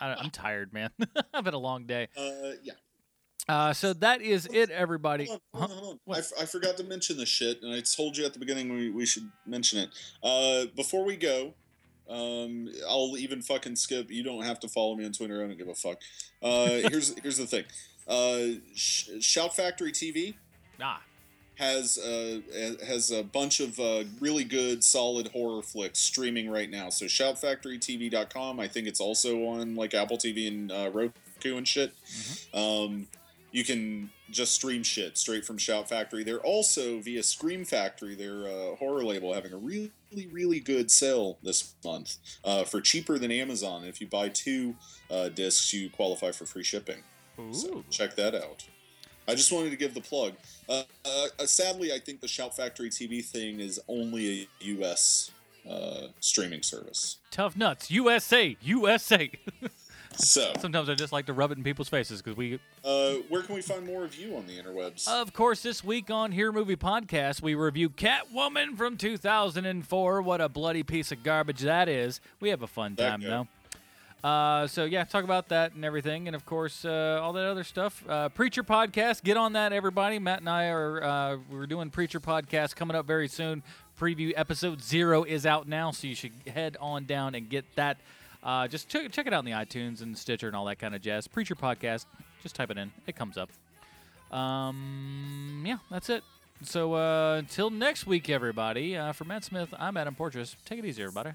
I, 0.00 0.14
I'm 0.18 0.28
tired, 0.30 0.72
man. 0.74 0.90
I've 1.34 1.46
had 1.46 1.54
a 1.54 1.58
long 1.58 1.86
day. 1.86 2.08
Uh, 2.16 2.52
yeah. 2.62 2.74
Uh, 3.48 3.72
so 3.72 3.92
that 3.92 4.22
is 4.22 4.46
it, 4.52 4.70
everybody. 4.70 5.26
Hold 5.26 5.40
on, 5.52 5.60
hold 5.60 5.70
on, 5.70 5.76
hold 5.84 5.98
on. 6.08 6.14
I, 6.14 6.18
f- 6.18 6.32
I 6.40 6.44
forgot 6.46 6.76
to 6.78 6.84
mention 6.84 7.16
this 7.18 7.28
shit, 7.28 7.62
and 7.62 7.72
I 7.74 7.80
told 7.80 8.16
you 8.16 8.24
at 8.24 8.32
the 8.32 8.38
beginning 8.38 8.72
we, 8.72 8.90
we 8.90 9.04
should 9.06 9.30
mention 9.46 9.80
it. 9.80 9.90
Uh, 10.22 10.64
before 10.74 11.04
we 11.04 11.16
go, 11.16 11.52
um, 12.08 12.68
I'll 12.88 13.16
even 13.18 13.42
fucking 13.42 13.76
skip. 13.76 14.10
You 14.10 14.22
don't 14.22 14.44
have 14.44 14.60
to 14.60 14.68
follow 14.68 14.94
me 14.96 15.04
on 15.04 15.12
Twitter. 15.12 15.42
I 15.44 15.46
don't 15.46 15.58
give 15.58 15.68
a 15.68 15.74
fuck. 15.74 15.98
Uh, 16.42 16.66
here's 16.90 17.14
here's 17.20 17.36
the 17.38 17.46
thing. 17.46 17.64
Uh, 18.08 18.60
Sh- 18.74 19.08
Shout 19.20 19.54
Factory 19.56 19.92
TV 19.92 20.34
Ah, 20.80 21.02
has 21.56 21.98
uh, 21.98 22.40
has 22.86 23.10
a 23.10 23.22
bunch 23.22 23.60
of 23.60 23.78
uh, 23.78 24.04
really 24.20 24.44
good, 24.44 24.82
solid 24.84 25.28
horror 25.28 25.62
flicks 25.62 25.98
streaming 25.98 26.50
right 26.50 26.70
now. 26.70 26.88
So 26.90 27.06
shoutfactorytv.com. 27.06 28.58
I 28.60 28.68
think 28.68 28.86
it's 28.86 29.00
also 29.00 29.44
on 29.44 29.74
like 29.74 29.94
Apple 29.94 30.18
TV 30.18 30.48
and 30.48 30.70
uh, 30.72 30.90
Roku 30.92 31.56
and 31.56 31.66
shit. 31.68 31.92
Um, 32.52 33.06
you 33.54 33.62
can 33.62 34.10
just 34.32 34.52
stream 34.52 34.82
shit 34.82 35.16
straight 35.16 35.44
from 35.46 35.56
Shout 35.56 35.88
Factory. 35.88 36.24
They're 36.24 36.40
also 36.40 36.98
via 36.98 37.22
Scream 37.22 37.64
Factory, 37.64 38.16
their 38.16 38.48
uh, 38.48 38.74
horror 38.74 39.04
label, 39.04 39.32
having 39.32 39.52
a 39.52 39.56
really, 39.56 39.92
really 40.32 40.58
good 40.58 40.90
sale 40.90 41.38
this 41.40 41.72
month 41.84 42.16
uh, 42.44 42.64
for 42.64 42.80
cheaper 42.80 43.16
than 43.16 43.30
Amazon. 43.30 43.84
If 43.84 44.00
you 44.00 44.08
buy 44.08 44.30
two 44.30 44.74
uh, 45.08 45.28
discs, 45.28 45.72
you 45.72 45.88
qualify 45.88 46.32
for 46.32 46.46
free 46.46 46.64
shipping. 46.64 47.04
So 47.52 47.84
check 47.90 48.16
that 48.16 48.34
out. 48.34 48.64
I 49.28 49.36
just 49.36 49.52
wanted 49.52 49.70
to 49.70 49.76
give 49.76 49.94
the 49.94 50.00
plug. 50.00 50.34
Uh, 50.68 50.82
uh, 51.04 51.46
sadly, 51.46 51.92
I 51.92 52.00
think 52.00 52.20
the 52.20 52.28
Shout 52.28 52.56
Factory 52.56 52.90
TV 52.90 53.24
thing 53.24 53.60
is 53.60 53.80
only 53.86 54.42
a 54.42 54.48
U.S. 54.64 55.30
Uh, 55.68 56.08
streaming 56.18 56.62
service. 56.62 57.18
tough 57.30 57.56
nuts. 57.56 57.88
USA. 57.88 58.56
USA. 58.60 59.30
So, 60.16 60.52
Sometimes 60.60 60.88
I 60.88 60.94
just 60.94 61.12
like 61.12 61.26
to 61.26 61.32
rub 61.32 61.50
it 61.50 61.58
in 61.58 61.64
people's 61.64 61.88
faces 61.88 62.22
because 62.22 62.36
we 62.36 62.60
uh, 62.84 63.14
where 63.28 63.42
can 63.42 63.54
we 63.54 63.62
find 63.62 63.84
more 63.84 64.04
of 64.04 64.14
you 64.14 64.36
on 64.36 64.46
the 64.46 64.56
interwebs? 64.58 65.08
Of 65.08 65.32
course, 65.32 65.62
this 65.62 65.82
week 65.82 66.10
on 66.10 66.32
Here 66.32 66.52
Movie 66.52 66.76
Podcast, 66.76 67.42
we 67.42 67.54
review 67.54 67.90
Catwoman 67.90 68.76
from 68.76 68.96
2004. 68.96 70.22
What 70.22 70.40
a 70.40 70.48
bloody 70.48 70.82
piece 70.82 71.10
of 71.10 71.22
garbage 71.22 71.60
that 71.60 71.88
is. 71.88 72.20
We 72.40 72.50
have 72.50 72.62
a 72.62 72.66
fun 72.66 72.96
time, 72.96 73.22
though. 73.22 73.48
Uh, 74.22 74.66
so, 74.66 74.84
yeah, 74.84 75.04
talk 75.04 75.24
about 75.24 75.48
that 75.48 75.74
and 75.74 75.84
everything. 75.84 76.28
And, 76.28 76.34
of 76.34 76.46
course, 76.46 76.84
uh, 76.84 77.20
all 77.20 77.34
that 77.34 77.44
other 77.44 77.64
stuff. 77.64 78.02
Uh, 78.08 78.30
Preacher 78.30 78.62
Podcast, 78.64 79.22
get 79.22 79.36
on 79.36 79.52
that, 79.52 79.72
everybody. 79.74 80.18
Matt 80.18 80.40
and 80.40 80.48
I 80.48 80.68
are 80.68 81.02
uh, 81.04 81.36
we're 81.50 81.66
doing 81.66 81.90
Preacher 81.90 82.20
Podcast 82.20 82.74
coming 82.74 82.96
up 82.96 83.04
very 83.04 83.28
soon. 83.28 83.62
Preview 84.00 84.32
episode 84.34 84.82
zero 84.82 85.24
is 85.24 85.44
out 85.44 85.68
now, 85.68 85.90
so 85.90 86.06
you 86.06 86.14
should 86.14 86.32
head 86.46 86.76
on 86.80 87.04
down 87.04 87.34
and 87.34 87.48
get 87.50 87.64
that. 87.76 87.98
Uh, 88.44 88.68
just 88.68 88.88
check, 88.88 89.10
check 89.10 89.26
it 89.26 89.32
out 89.32 89.38
in 89.38 89.44
the 89.46 89.56
iTunes 89.56 90.02
and 90.02 90.16
Stitcher 90.16 90.46
and 90.46 90.54
all 90.54 90.66
that 90.66 90.78
kind 90.78 90.94
of 90.94 91.00
jazz. 91.00 91.26
Preacher 91.26 91.54
Podcast, 91.54 92.04
just 92.42 92.54
type 92.54 92.70
it 92.70 92.76
in. 92.76 92.92
It 93.06 93.16
comes 93.16 93.38
up. 93.38 93.50
Um, 94.36 95.62
yeah, 95.66 95.78
that's 95.90 96.10
it. 96.10 96.22
So 96.62 96.94
uh, 96.94 97.36
until 97.38 97.70
next 97.70 98.06
week, 98.06 98.28
everybody. 98.28 98.96
Uh, 98.96 99.12
for 99.12 99.24
Matt 99.24 99.44
Smith, 99.44 99.72
I'm 99.78 99.96
Adam 99.96 100.14
Portress. 100.14 100.56
Take 100.64 100.78
it 100.78 100.84
easy, 100.84 101.02
everybody. 101.02 101.30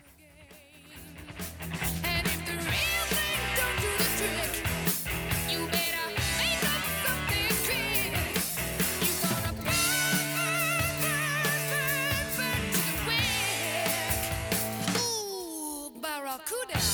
Barracuda. 16.01 16.88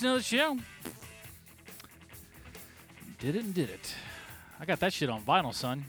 Another 0.00 0.22
show. 0.22 0.56
Did 3.18 3.36
it 3.36 3.44
and 3.44 3.54
did 3.54 3.68
it. 3.68 3.94
I 4.58 4.64
got 4.64 4.80
that 4.80 4.94
shit 4.94 5.10
on 5.10 5.22
vinyl, 5.22 5.54
son. 5.54 5.84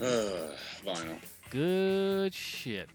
Uh, 0.00 0.50
vinyl. 0.84 1.16
Good 1.48 2.34
shit. 2.34 2.90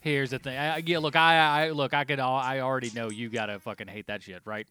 Here's 0.00 0.30
the 0.30 0.38
thing. 0.38 0.56
I, 0.58 0.78
yeah, 0.78 0.98
look, 0.98 1.14
I, 1.14 1.66
I 1.66 1.70
look, 1.70 1.94
I 1.94 2.04
could, 2.04 2.18
I 2.18 2.60
already 2.60 2.90
know 2.90 3.10
you 3.10 3.28
gotta 3.28 3.60
fucking 3.60 3.88
hate 3.88 4.06
that 4.08 4.22
shit, 4.22 4.42
right? 4.44 4.66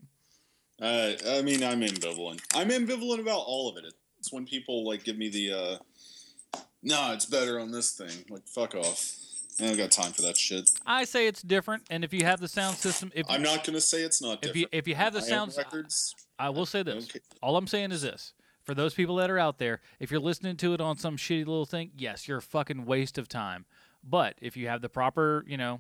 Uh, 0.81 1.11
I 1.29 1.41
mean, 1.41 1.63
I'm 1.63 1.81
ambivalent. 1.81 2.41
I'm 2.53 2.69
ambivalent 2.69 3.19
about 3.19 3.43
all 3.45 3.69
of 3.69 3.77
it. 3.77 3.93
It's 4.19 4.33
when 4.33 4.45
people 4.45 4.85
like 4.85 5.03
give 5.03 5.17
me 5.17 5.29
the, 5.29 5.53
uh, 5.53 6.59
no, 6.83 7.13
it's 7.13 7.25
better 7.25 7.59
on 7.59 7.71
this 7.71 7.91
thing. 7.91 8.25
Like, 8.29 8.47
fuck 8.47 8.75
off. 8.75 9.15
I 9.59 9.65
don't 9.65 9.77
got 9.77 9.91
time 9.91 10.11
for 10.11 10.21
that 10.21 10.37
shit. 10.37 10.69
I 10.85 11.05
say 11.05 11.27
it's 11.27 11.41
different, 11.41 11.83
and 11.89 12.03
if 12.03 12.13
you 12.13 12.23
have 12.25 12.39
the 12.39 12.47
sound 12.47 12.77
system, 12.77 13.11
if 13.15 13.25
I'm 13.29 13.41
not 13.41 13.63
gonna 13.63 13.81
say 13.81 14.03
it's 14.03 14.21
not 14.21 14.33
if 14.33 14.41
different. 14.41 14.57
you 14.57 14.67
if 14.71 14.87
you 14.87 14.95
have 14.95 15.13
the 15.13 15.19
I 15.19 15.23
sound 15.23 15.55
records. 15.57 16.13
I 16.39 16.49
will 16.49 16.65
say 16.65 16.83
this. 16.83 17.09
All 17.41 17.57
I'm 17.57 17.67
saying 17.67 17.91
is 17.91 18.03
this. 18.03 18.33
For 18.63 18.75
those 18.75 18.93
people 18.93 19.15
that 19.15 19.29
are 19.31 19.39
out 19.39 19.57
there, 19.59 19.79
if 19.99 20.11
you're 20.11 20.19
listening 20.19 20.57
to 20.57 20.73
it 20.73 20.81
on 20.81 20.97
some 20.97 21.15
shitty 21.15 21.45
little 21.45 21.65
thing, 21.65 21.91
yes, 21.97 22.27
you're 22.27 22.39
a 22.39 22.41
fucking 22.41 22.85
waste 22.85 23.17
of 23.17 23.29
time. 23.29 23.65
But 24.03 24.35
if 24.41 24.57
you 24.57 24.67
have 24.67 24.81
the 24.81 24.89
proper, 24.89 25.45
you 25.47 25.55
know, 25.57 25.79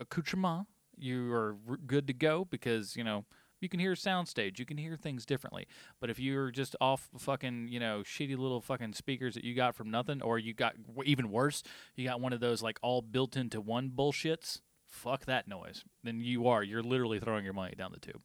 accoutrement, 0.00 0.68
you 0.96 1.32
are 1.32 1.56
good 1.86 2.06
to 2.06 2.12
go 2.12 2.44
because, 2.44 2.96
you 2.96 3.02
know, 3.02 3.24
you 3.60 3.68
can 3.68 3.80
hear 3.80 3.92
soundstage, 3.94 4.58
you 4.58 4.64
can 4.66 4.76
hear 4.78 4.96
things 4.96 5.26
differently. 5.26 5.66
But 6.00 6.10
if 6.10 6.18
you're 6.18 6.50
just 6.50 6.76
off 6.80 7.08
fucking, 7.18 7.68
you 7.68 7.80
know, 7.80 8.00
shitty 8.04 8.36
little 8.38 8.60
fucking 8.60 8.94
speakers 8.94 9.34
that 9.34 9.44
you 9.44 9.54
got 9.54 9.74
from 9.74 9.90
nothing, 9.90 10.22
or 10.22 10.38
you 10.38 10.54
got 10.54 10.74
even 11.04 11.30
worse, 11.30 11.62
you 11.96 12.06
got 12.06 12.20
one 12.20 12.32
of 12.32 12.40
those 12.40 12.62
like 12.62 12.78
all 12.82 13.02
built 13.02 13.36
into 13.36 13.60
one 13.60 13.90
bullshits, 13.90 14.60
fuck 14.86 15.24
that 15.26 15.48
noise. 15.48 15.84
Then 16.02 16.20
you 16.20 16.46
are, 16.48 16.62
you're 16.62 16.82
literally 16.82 17.20
throwing 17.20 17.44
your 17.44 17.54
money 17.54 17.74
down 17.76 17.92
the 17.92 18.00
tube. 18.00 18.22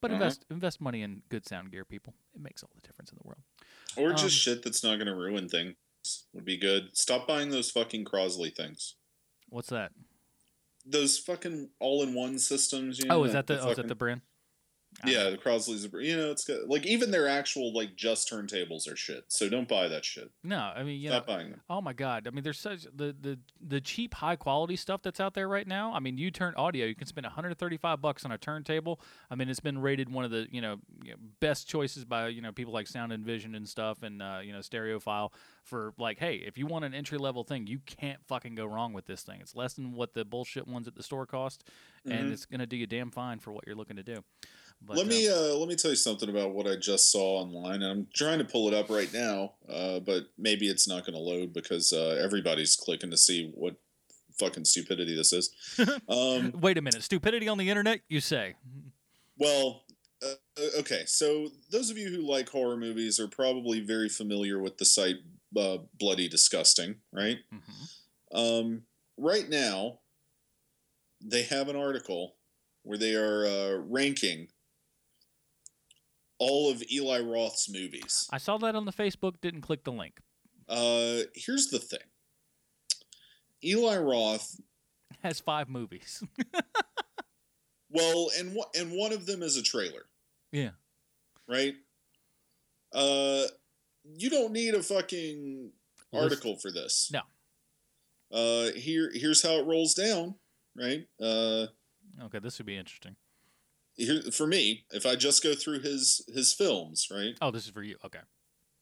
But 0.00 0.10
Mhm. 0.10 0.14
invest 0.14 0.44
invest 0.50 0.80
money 0.80 1.02
in 1.02 1.22
good 1.28 1.46
sound 1.46 1.70
gear, 1.70 1.84
people. 1.84 2.14
It 2.34 2.40
makes 2.40 2.62
all 2.62 2.70
the 2.74 2.86
difference 2.86 3.10
in 3.10 3.18
the 3.20 3.26
world. 3.26 3.42
Or 3.96 4.10
just 4.12 4.24
Um, 4.24 4.28
shit 4.30 4.62
that's 4.62 4.84
not 4.84 4.98
gonna 4.98 5.16
ruin 5.16 5.48
things 5.48 5.76
would 6.32 6.44
be 6.44 6.56
good. 6.56 6.96
Stop 6.96 7.26
buying 7.26 7.50
those 7.50 7.70
fucking 7.70 8.04
Crosley 8.04 8.54
things. 8.54 8.96
What's 9.48 9.70
that? 9.70 9.92
Those 10.86 11.18
fucking 11.18 11.70
all-in-one 11.80 12.38
systems. 12.38 12.98
You 13.00 13.06
Oh, 13.10 13.18
know, 13.18 13.24
is 13.24 13.32
that 13.32 13.46
the, 13.46 13.60
oh, 13.60 13.70
is 13.70 13.76
that 13.76 13.88
the 13.88 13.94
brand? 13.96 14.20
Yeah, 15.04 15.30
the 15.30 15.36
Crosley's. 15.36 15.86
You 15.92 16.16
know, 16.16 16.30
it's 16.30 16.44
got, 16.44 16.68
like 16.68 16.86
even 16.86 17.10
their 17.10 17.28
actual 17.28 17.72
like 17.72 17.96
just 17.96 18.30
turntables 18.30 18.90
are 18.90 18.96
shit. 18.96 19.24
So 19.28 19.48
don't 19.48 19.68
buy 19.68 19.88
that 19.88 20.04
shit. 20.04 20.30
No, 20.42 20.58
I 20.58 20.82
mean, 20.82 21.00
you 21.00 21.08
Stop 21.10 21.26
know, 21.28 21.34
buying 21.34 21.50
them. 21.50 21.60
Oh 21.68 21.80
my 21.80 21.92
god! 21.92 22.26
I 22.26 22.30
mean, 22.30 22.42
there's 22.44 22.58
such 22.58 22.84
the, 22.84 23.14
the 23.20 23.38
the 23.60 23.80
cheap, 23.80 24.14
high 24.14 24.36
quality 24.36 24.76
stuff 24.76 25.02
that's 25.02 25.20
out 25.20 25.34
there 25.34 25.48
right 25.48 25.66
now. 25.66 25.92
I 25.92 26.00
mean, 26.00 26.16
U-Turn 26.16 26.54
Audio, 26.56 26.86
you 26.86 26.94
can 26.94 27.06
spend 27.06 27.24
135 27.26 28.00
bucks 28.00 28.24
on 28.24 28.32
a 28.32 28.38
turntable. 28.38 29.00
I 29.30 29.34
mean, 29.34 29.48
it's 29.48 29.60
been 29.60 29.78
rated 29.78 30.10
one 30.10 30.24
of 30.24 30.30
the 30.30 30.46
you 30.50 30.60
know 30.60 30.76
best 31.40 31.68
choices 31.68 32.04
by 32.04 32.28
you 32.28 32.40
know 32.40 32.52
people 32.52 32.72
like 32.72 32.86
Sound 32.86 33.12
and 33.12 33.24
Vision 33.24 33.54
and 33.54 33.68
stuff, 33.68 34.02
and 34.02 34.22
uh, 34.22 34.38
you 34.42 34.52
know 34.52 34.60
Stereophile 34.60 35.30
for 35.62 35.92
like, 35.98 36.18
hey, 36.18 36.36
if 36.36 36.56
you 36.56 36.66
want 36.66 36.84
an 36.84 36.94
entry 36.94 37.18
level 37.18 37.42
thing, 37.44 37.66
you 37.66 37.80
can't 37.86 38.20
fucking 38.26 38.54
go 38.54 38.64
wrong 38.66 38.92
with 38.92 39.06
this 39.06 39.22
thing. 39.22 39.40
It's 39.40 39.54
less 39.54 39.74
than 39.74 39.92
what 39.92 40.14
the 40.14 40.24
bullshit 40.24 40.66
ones 40.68 40.86
at 40.86 40.94
the 40.94 41.02
store 41.02 41.26
cost, 41.26 41.64
and 42.04 42.28
Mhm. 42.28 42.32
it's 42.32 42.46
gonna 42.46 42.66
do 42.66 42.76
you 42.76 42.86
damn 42.86 43.10
fine 43.10 43.40
for 43.40 43.52
what 43.52 43.66
you're 43.66 43.74
looking 43.76 43.96
to 43.96 44.02
do. 44.02 44.24
But, 44.82 44.98
let 44.98 45.06
me 45.06 45.28
uh, 45.28 45.54
let 45.56 45.68
me 45.68 45.74
tell 45.74 45.90
you 45.90 45.96
something 45.96 46.28
about 46.28 46.54
what 46.54 46.68
I 46.68 46.76
just 46.76 47.10
saw 47.10 47.40
online. 47.40 47.82
And 47.82 47.84
I'm 47.84 48.06
trying 48.14 48.38
to 48.38 48.44
pull 48.44 48.68
it 48.68 48.74
up 48.74 48.88
right 48.88 49.12
now, 49.12 49.54
uh, 49.68 50.00
but 50.00 50.26
maybe 50.38 50.68
it's 50.68 50.86
not 50.86 51.04
going 51.04 51.14
to 51.14 51.20
load 51.20 51.52
because 51.52 51.92
uh, 51.92 52.20
everybody's 52.22 52.76
clicking 52.76 53.10
to 53.10 53.16
see 53.16 53.50
what 53.54 53.74
fucking 54.38 54.64
stupidity 54.64 55.16
this 55.16 55.32
is. 55.32 55.50
Um, 56.08 56.52
Wait 56.60 56.78
a 56.78 56.82
minute, 56.82 57.02
stupidity 57.02 57.48
on 57.48 57.58
the 57.58 57.68
internet? 57.68 58.00
You 58.08 58.20
say? 58.20 58.54
well, 59.38 59.82
uh, 60.22 60.34
okay. 60.78 61.02
So 61.06 61.48
those 61.70 61.90
of 61.90 61.98
you 61.98 62.08
who 62.08 62.18
like 62.28 62.48
horror 62.48 62.76
movies 62.76 63.18
are 63.18 63.28
probably 63.28 63.80
very 63.80 64.08
familiar 64.08 64.60
with 64.60 64.78
the 64.78 64.84
site 64.84 65.16
uh, 65.58 65.78
Bloody 65.98 66.28
Disgusting, 66.28 66.96
right? 67.12 67.38
Um, 68.32 68.82
right 69.16 69.48
now, 69.48 69.98
they 71.20 71.42
have 71.44 71.68
an 71.68 71.76
article 71.76 72.36
where 72.82 72.98
they 72.98 73.14
are 73.14 73.46
uh, 73.46 73.78
ranking 73.88 74.48
all 76.38 76.70
of 76.70 76.82
Eli 76.92 77.20
Roth's 77.20 77.68
movies. 77.70 78.28
I 78.32 78.38
saw 78.38 78.58
that 78.58 78.74
on 78.74 78.84
the 78.84 78.92
Facebook. 78.92 79.40
Didn't 79.40 79.62
click 79.62 79.84
the 79.84 79.92
link. 79.92 80.20
Uh, 80.68 81.22
here's 81.34 81.68
the 81.68 81.78
thing. 81.78 82.00
Eli 83.64 83.96
Roth, 83.98 84.60
Has 85.22 85.40
five 85.40 85.68
movies. 85.68 86.22
well, 87.90 88.28
and 88.38 88.54
one- 88.54 88.68
and 88.76 88.92
one 88.92 89.12
of 89.12 89.26
them 89.26 89.42
is 89.42 89.56
a 89.56 89.62
trailer, 89.62 90.06
yeah. 90.52 90.70
right? 91.48 91.74
Uh, 92.92 93.44
you 94.04 94.30
don't 94.30 94.52
need 94.52 94.74
a 94.74 94.82
fucking 94.82 95.70
article 96.12 96.56
for 96.56 96.70
this. 96.70 97.10
No. 97.12 97.20
Uh, 98.32 98.72
here 98.72 99.10
here's 99.14 99.42
how 99.42 99.54
it 99.58 99.66
rolls 99.66 99.94
down, 99.94 100.34
right? 100.76 101.06
Uh, 101.20 101.66
Okay, 102.24 102.38
this 102.38 102.58
would 102.58 102.66
be 102.66 102.76
interesting. 102.76 103.14
Here 103.96 104.22
for 104.32 104.46
me, 104.46 104.84
if 104.90 105.06
I 105.06 105.16
just 105.16 105.42
go 105.42 105.54
through 105.54 105.80
his 105.80 106.22
his 106.32 106.52
films, 106.52 107.08
right? 107.10 107.36
Oh, 107.40 107.50
this 107.50 107.64
is 107.64 107.70
for 107.70 107.82
you. 107.82 107.96
Okay. 108.04 108.20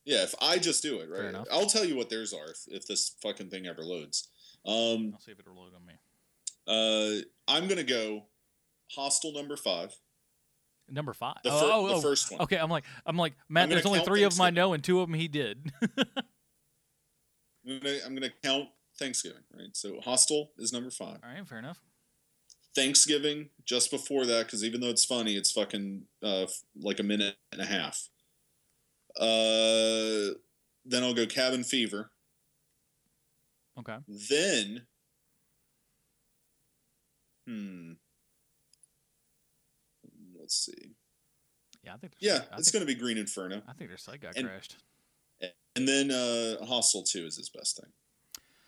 Yeah, 0.05 0.23
if 0.23 0.35
I 0.41 0.59
just 0.59 0.83
do 0.83 1.01
it, 1.01 1.09
right? 1.09 1.31
enough. 1.31 1.47
I'll 1.51 1.67
tell 1.67 1.85
you 1.85 1.97
what 1.97 2.11
theirs 2.11 2.35
are 2.35 2.51
if, 2.51 2.59
if 2.67 2.87
this 2.87 3.17
fucking 3.23 3.49
thing 3.49 3.67
ever 3.67 3.83
loads. 3.83 4.29
Um, 4.67 5.13
I'll 5.15 5.21
see 5.21 5.33
if 5.33 5.41
it'll 5.41 5.57
load 5.57 5.73
on 5.75 5.87
me. 5.87 5.95
uh, 6.67 7.23
I'm 7.49 7.69
gonna 7.69 7.85
go 7.85 8.25
Hostel 8.93 9.33
number 9.33 9.57
five. 9.57 9.95
Number 10.91 11.15
five. 11.15 11.37
The 11.43 11.51
oh, 11.51 11.61
fir- 11.61 11.71
oh, 11.73 11.89
the 11.89 11.95
oh, 11.95 12.01
first 12.01 12.31
one. 12.31 12.43
Okay, 12.43 12.59
I'm 12.59 12.69
like, 12.69 12.85
I'm 13.07 13.17
like, 13.17 13.33
Matt. 13.49 13.65
I'm 13.65 13.71
There's 13.71 13.87
only 13.87 14.01
three 14.01 14.25
of 14.25 14.35
them 14.35 14.43
I 14.43 14.51
know, 14.51 14.75
and 14.75 14.85
two 14.85 15.01
of 15.01 15.09
them 15.09 15.19
he 15.19 15.29
did. 15.29 15.73
I'm 17.67 17.81
gonna, 17.81 17.97
I'm 18.05 18.15
gonna 18.15 18.33
count 18.43 18.69
Thanksgiving, 18.99 19.43
right? 19.57 19.75
So 19.75 20.01
Hostel 20.01 20.51
is 20.59 20.73
number 20.73 20.91
five. 20.91 21.19
All 21.25 21.35
right, 21.35 21.47
fair 21.49 21.59
enough. 21.59 21.81
Thanksgiving 22.75 23.51
just 23.65 23.91
before 23.91 24.27
that, 24.27 24.47
because 24.47 24.65
even 24.65 24.81
though 24.81 24.89
it's 24.91 25.05
funny, 25.05 25.37
it's 25.37 25.53
fucking 25.53 26.03
uh, 26.23 26.47
like 26.81 26.99
a 27.01 27.05
minute 27.05 27.37
and 27.53 27.61
a 27.61 27.65
half. 27.65 28.09
Uh, 29.17 30.35
then 30.85 31.03
I'll 31.03 31.15
go 31.15 31.27
Cabin 31.27 31.63
Fever. 31.65 32.11
Okay. 33.79 33.97
Then, 34.09 34.83
hmm, 37.47 37.93
let's 40.39 40.55
see. 40.57 40.93
Yeah, 41.83 41.95
I 41.95 41.97
think. 41.99 42.13
Yeah, 42.21 42.41
I 42.53 42.57
it's 42.57 42.71
going 42.71 42.81
to 42.81 42.87
be 42.87 42.95
Green 42.95 43.19
Inferno, 43.19 43.63
I 43.69 43.73
think 43.73 43.91
their 43.91 43.99
site 43.99 44.21
got 44.21 44.37
and- 44.37 44.47
crashed. 44.47 44.77
and 45.77 45.87
then 45.89 46.11
uh, 46.11 46.65
Hostel 46.65 47.03
Two 47.03 47.27
is 47.27 47.37
his 47.37 47.49
best 47.49 47.77
thing. 47.81 47.91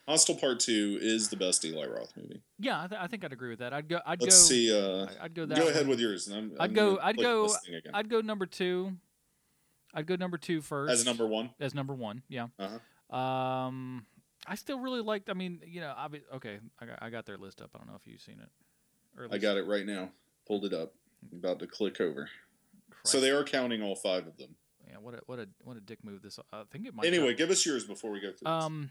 Hostel 0.09 0.37
Part 0.37 0.61
Two 0.61 0.99
is 1.01 1.29
the 1.29 1.37
best 1.37 1.65
Eli 1.65 1.87
Roth 1.87 2.13
movie. 2.17 2.41
Yeah, 2.59 2.83
I, 2.85 2.87
th- 2.87 3.01
I 3.01 3.07
think 3.09 3.25
I'd 3.25 3.33
agree 3.33 3.51
with 3.51 3.59
that. 3.59 3.73
I'd 3.73 3.89
go. 3.89 4.01
I'd 4.07 4.21
Let's 4.23 4.37
go. 4.37 4.49
see. 4.55 4.73
Uh, 4.73 5.07
I- 5.21 5.25
I'd 5.25 5.35
go 5.35 5.47
that. 5.47 5.59
go 5.59 5.69
ahead 5.69 5.89
with 5.89 5.99
yours. 5.99 6.31
I'd 6.31 6.53
I'm 6.61 6.73
go. 6.73 6.99
I'd 7.03 7.17
go. 7.17 7.45
this 7.49 7.59
thing 7.67 7.75
again. 7.75 7.93
I'd 7.95 8.09
go 8.09 8.21
number 8.21 8.47
two. 8.47 8.93
I'd 9.95 10.07
go 10.07 10.15
number 10.15 10.39
two 10.39 10.61
first. 10.61 10.93
as 10.93 11.05
number 11.05 11.27
one. 11.27 11.51
As 11.59 11.75
number 11.75 11.95
one. 11.95 12.23
Yeah. 12.29 12.49
Uh-huh. 12.59 13.17
Um, 13.17 14.07
I 14.47 14.55
still 14.55 14.79
really 14.79 15.01
liked. 15.01 15.29
I 15.31 15.33
mean, 15.33 15.61
you 15.67 15.81
know, 15.81 15.93
obvi- 15.99 16.23
okay, 16.35 16.59
I 16.79 16.87
got, 16.87 16.99
I 17.03 17.11
got 17.11 17.27
their 17.27 17.39
list 17.39 17.61
up. 17.61 17.71
I 17.75 17.79
don't 17.79 17.89
know 17.89 17.97
if 17.97 18.07
you've 18.07 18.21
seen 18.21 18.39
it. 18.41 19.29
I 19.33 19.39
got 19.39 19.57
it 19.57 19.67
right 19.67 19.87
now. 19.87 20.11
Pulled 20.47 20.67
it 20.67 20.73
up. 20.75 20.93
I'm 21.33 21.39
about 21.39 21.59
to 21.61 21.67
click 21.67 22.01
over. 22.01 22.29
So 23.05 23.21
they 23.21 23.31
are 23.31 23.43
counting 23.43 23.83
all 23.83 23.97
five 23.97 24.27
of 24.27 24.37
them. 24.37 24.55
Yeah. 24.87 24.99
What 25.01 25.15
a 25.15 25.21
what 25.27 25.39
a 25.41 25.49
what 25.65 25.77
a 25.77 25.81
dick 25.81 26.05
move. 26.05 26.23
This. 26.23 26.39
I 26.53 26.63
think 26.71 26.87
it 26.87 26.95
might. 26.95 27.07
Anyway, 27.07 27.35
give 27.35 27.51
us 27.51 27.65
yours 27.67 27.85
before 27.85 28.11
we 28.13 28.21
go 28.21 28.29
through. 28.33 28.47
this. 28.47 28.89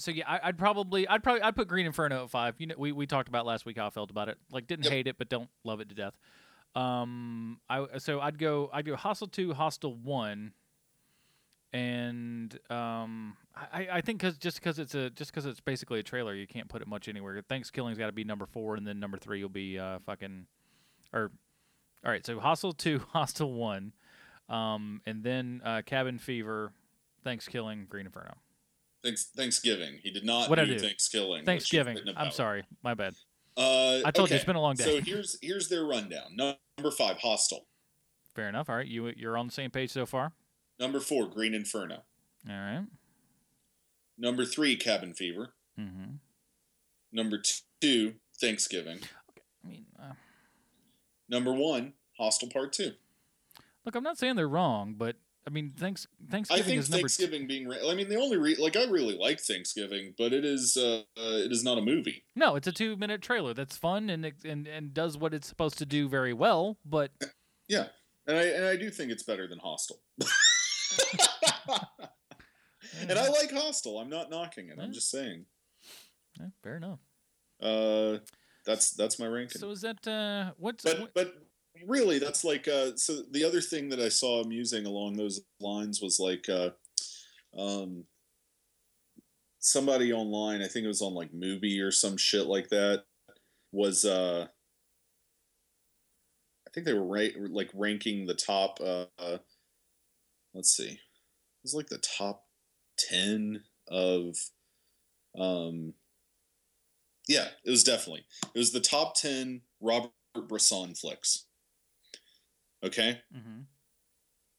So 0.00 0.10
yeah, 0.10 0.24
I, 0.28 0.40
I'd 0.44 0.58
probably, 0.58 1.06
I'd 1.06 1.22
probably, 1.22 1.42
I'd 1.42 1.54
put 1.56 1.68
Green 1.68 1.86
Inferno 1.86 2.24
at 2.24 2.30
five. 2.30 2.54
You 2.58 2.68
know, 2.68 2.74
we, 2.78 2.92
we 2.92 3.06
talked 3.06 3.28
about 3.28 3.46
last 3.46 3.66
week 3.66 3.78
how 3.78 3.86
I 3.86 3.90
felt 3.90 4.10
about 4.10 4.28
it. 4.28 4.38
Like, 4.50 4.66
didn't 4.66 4.86
hate 4.88 5.06
it, 5.06 5.16
but 5.18 5.28
don't 5.28 5.48
love 5.64 5.80
it 5.80 5.88
to 5.90 5.94
death. 5.94 6.14
Um, 6.74 7.60
I 7.68 7.98
so 7.98 8.20
I'd 8.20 8.38
go, 8.38 8.70
I'd 8.72 8.84
go 8.84 8.96
Hostel 8.96 9.26
two, 9.26 9.52
Hostel 9.52 9.94
one, 9.94 10.52
and 11.72 12.56
um, 12.70 13.36
I, 13.56 13.88
I 13.92 14.00
think 14.00 14.20
because 14.20 14.38
just 14.38 14.60
because 14.60 14.78
it's 14.78 14.94
a 14.94 15.10
just 15.10 15.32
because 15.32 15.46
it's 15.46 15.60
basically 15.60 15.98
a 15.98 16.02
trailer, 16.02 16.34
you 16.34 16.46
can't 16.46 16.68
put 16.68 16.80
it 16.80 16.88
much 16.88 17.08
anywhere. 17.08 17.40
Thanksgiving's 17.48 17.98
got 17.98 18.06
to 18.06 18.12
be 18.12 18.24
number 18.24 18.46
four, 18.46 18.76
and 18.76 18.86
then 18.86 19.00
number 19.00 19.18
three 19.18 19.42
will 19.42 19.48
be 19.48 19.78
uh 19.78 19.98
fucking, 20.06 20.46
or, 21.12 21.32
all 22.04 22.10
right. 22.12 22.24
So 22.24 22.38
Hostel 22.38 22.72
two, 22.72 23.00
Hostel 23.12 23.52
one, 23.52 23.92
um, 24.48 25.00
and 25.06 25.24
then 25.24 25.62
uh, 25.64 25.82
Cabin 25.84 26.18
Fever, 26.18 26.72
Thanksgiving, 27.24 27.86
Green 27.88 28.06
Inferno. 28.06 28.36
Thanks, 29.02 29.30
Thanksgiving. 29.34 29.98
He 30.02 30.10
did 30.10 30.24
not 30.24 30.50
What 30.50 30.58
I 30.58 30.64
do 30.64 30.74
do? 30.74 30.78
Thanksgiving. 30.78 31.44
Thanksgiving. 31.44 31.98
I'm 32.16 32.30
sorry, 32.30 32.64
my 32.82 32.94
bad. 32.94 33.14
Uh, 33.56 34.00
I 34.04 34.10
told 34.10 34.30
you, 34.30 34.36
it's 34.36 34.44
been 34.44 34.56
a 34.56 34.60
long 34.60 34.74
day. 34.74 34.84
So 34.84 35.00
here's 35.00 35.38
here's 35.42 35.68
their 35.68 35.84
rundown. 35.84 36.36
Number 36.36 36.90
five, 36.96 37.18
Hostel. 37.18 37.66
Fair 38.34 38.48
enough. 38.48 38.68
All 38.70 38.76
right, 38.76 38.86
you 38.86 39.06
you're 39.16 39.36
on 39.36 39.46
the 39.46 39.52
same 39.52 39.70
page 39.70 39.90
so 39.90 40.06
far. 40.06 40.32
Number 40.78 41.00
four, 41.00 41.26
Green 41.26 41.54
Inferno. 41.54 42.02
All 42.48 42.54
right. 42.54 42.86
Number 44.18 44.44
three, 44.44 44.76
Cabin 44.76 45.14
Fever. 45.14 45.54
Mm-hmm. 45.78 46.14
Number 47.12 47.42
two, 47.80 48.14
Thanksgiving. 48.40 48.98
Okay. 48.98 49.42
I 49.64 49.68
mean, 49.68 49.86
uh, 50.00 50.12
Number 51.28 51.52
one, 51.52 51.94
Hostel 52.18 52.48
Part 52.48 52.72
Two. 52.72 52.92
look, 53.84 53.94
I'm 53.94 54.02
not 54.04 54.18
saying 54.18 54.36
they're 54.36 54.48
wrong, 54.48 54.94
but 54.96 55.16
I 55.46 55.50
mean, 55.50 55.70
thanks 55.70 56.06
I 56.50 56.60
think 56.60 56.80
is. 56.80 56.88
Thanksgiving 56.88 57.46
being. 57.46 57.66
Re- 57.66 57.88
I 57.90 57.94
mean, 57.94 58.08
the 58.08 58.16
only 58.20 58.36
re- 58.36 58.56
like 58.56 58.76
I 58.76 58.84
really 58.84 59.16
like 59.16 59.40
Thanksgiving, 59.40 60.14
but 60.18 60.32
it 60.32 60.44
is 60.44 60.76
uh, 60.76 61.02
uh, 61.16 61.38
it 61.38 61.50
is 61.50 61.64
not 61.64 61.78
a 61.78 61.80
movie. 61.82 62.24
no, 62.36 62.56
it's 62.56 62.66
a 62.68 62.72
two 62.72 62.96
minute 62.96 63.22
trailer 63.22 63.54
that's 63.54 63.76
fun 63.76 64.10
and 64.10 64.26
it- 64.26 64.44
and 64.44 64.66
and 64.66 64.92
does 64.92 65.16
what 65.16 65.32
it's 65.34 65.48
supposed 65.48 65.78
to 65.78 65.86
do 65.86 66.08
very 66.08 66.32
well. 66.34 66.76
But 66.84 67.12
Yeah, 67.68 67.86
and 68.26 68.36
I 68.36 68.42
and 68.42 68.64
I 68.66 68.76
do 68.76 68.90
think 68.90 69.10
it's 69.10 69.22
better 69.22 69.46
than 69.48 69.58
Hostel. 69.60 70.02
and 73.00 73.18
I 73.18 73.28
like 73.28 73.50
Hostel. 73.52 73.98
I'm 73.98 74.10
not 74.10 74.30
knocking 74.30 74.68
it. 74.68 74.78
I'm 74.80 74.92
just 74.92 75.10
saying. 75.10 75.46
Yeah, 76.38 76.46
fair 76.62 76.76
enough. 76.76 76.98
Uh, 77.60 78.18
that's 78.66 78.90
that's 78.92 79.18
my 79.18 79.26
ranking. 79.26 79.58
So 79.60 79.70
is 79.70 79.80
that 79.82 80.06
uh, 80.06 80.52
what's 80.56 80.84
but 80.84 81.00
what, 81.00 81.14
but 81.14 81.34
really, 81.86 82.18
that's 82.18 82.44
like 82.44 82.68
uh. 82.68 82.96
So 82.96 83.22
the 83.30 83.44
other 83.44 83.60
thing 83.60 83.88
that 83.90 84.00
I 84.00 84.08
saw 84.08 84.42
amusing 84.42 84.86
along 84.86 85.14
those 85.14 85.40
lines 85.60 86.00
was 86.00 86.18
like 86.20 86.48
uh, 86.48 86.70
um, 87.58 88.04
somebody 89.58 90.12
online. 90.12 90.62
I 90.62 90.68
think 90.68 90.84
it 90.84 90.88
was 90.88 91.02
on 91.02 91.14
like 91.14 91.32
Movie 91.32 91.80
or 91.80 91.90
some 91.90 92.16
shit 92.16 92.46
like 92.46 92.68
that. 92.68 93.04
Was 93.72 94.04
uh. 94.04 94.46
I 96.66 96.70
think 96.72 96.86
they 96.86 96.94
were 96.94 97.04
ra- 97.04 97.48
like 97.48 97.70
ranking 97.74 98.26
the 98.26 98.34
top. 98.34 98.78
Uh, 98.80 99.06
uh, 99.18 99.38
let's 100.54 100.70
see, 100.70 100.90
it 100.90 100.98
was 101.62 101.74
like 101.74 101.88
the 101.88 102.02
top 102.18 102.44
ten 102.98 103.62
of. 103.88 104.36
Um, 105.38 105.94
yeah, 107.28 107.48
it 107.64 107.70
was 107.70 107.84
definitely. 107.84 108.26
It 108.54 108.58
was 108.58 108.72
the 108.72 108.80
top 108.80 109.14
ten 109.14 109.62
Robert 109.80 110.10
Bresson 110.48 110.94
flicks. 110.94 111.46
Okay. 112.84 113.20
Mm-hmm. 113.36 113.60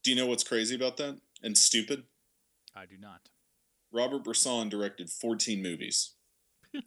Do 0.04 0.12
you 0.12 0.18
know 0.18 0.26
what's 0.26 0.44
crazy 0.44 0.76
about 0.76 0.98
that 0.98 1.20
and 1.44 1.58
stupid? 1.58 2.04
I 2.76 2.86
do 2.86 2.96
not. 3.00 3.30
Robert 3.92 4.24
Bresson 4.24 4.70
directed 4.70 5.10
14 5.10 5.62
movies. 5.62 6.14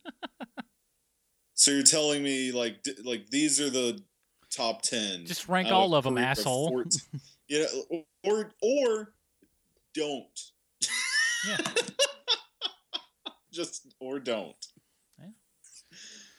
so 1.55 1.71
you're 1.71 1.83
telling 1.83 2.23
me 2.23 2.51
like 2.53 2.83
d- 2.83 2.97
like 3.05 3.29
these 3.29 3.61
are 3.61 3.71
the 3.71 4.01
top 4.51 4.83
10. 4.83 5.27
Just 5.27 5.49
rank 5.49 5.71
all 5.71 5.95
of 5.95 6.05
them, 6.05 6.19
asshole. 6.19 6.69
14 6.71 7.21
you 7.49 7.61
know, 7.91 8.05
or 8.25 8.53
or 8.63 9.15
don't. 9.95 10.41
Yeah. 11.47 11.59
Just 13.53 13.95
or 14.01 14.19
don't. 14.19 14.67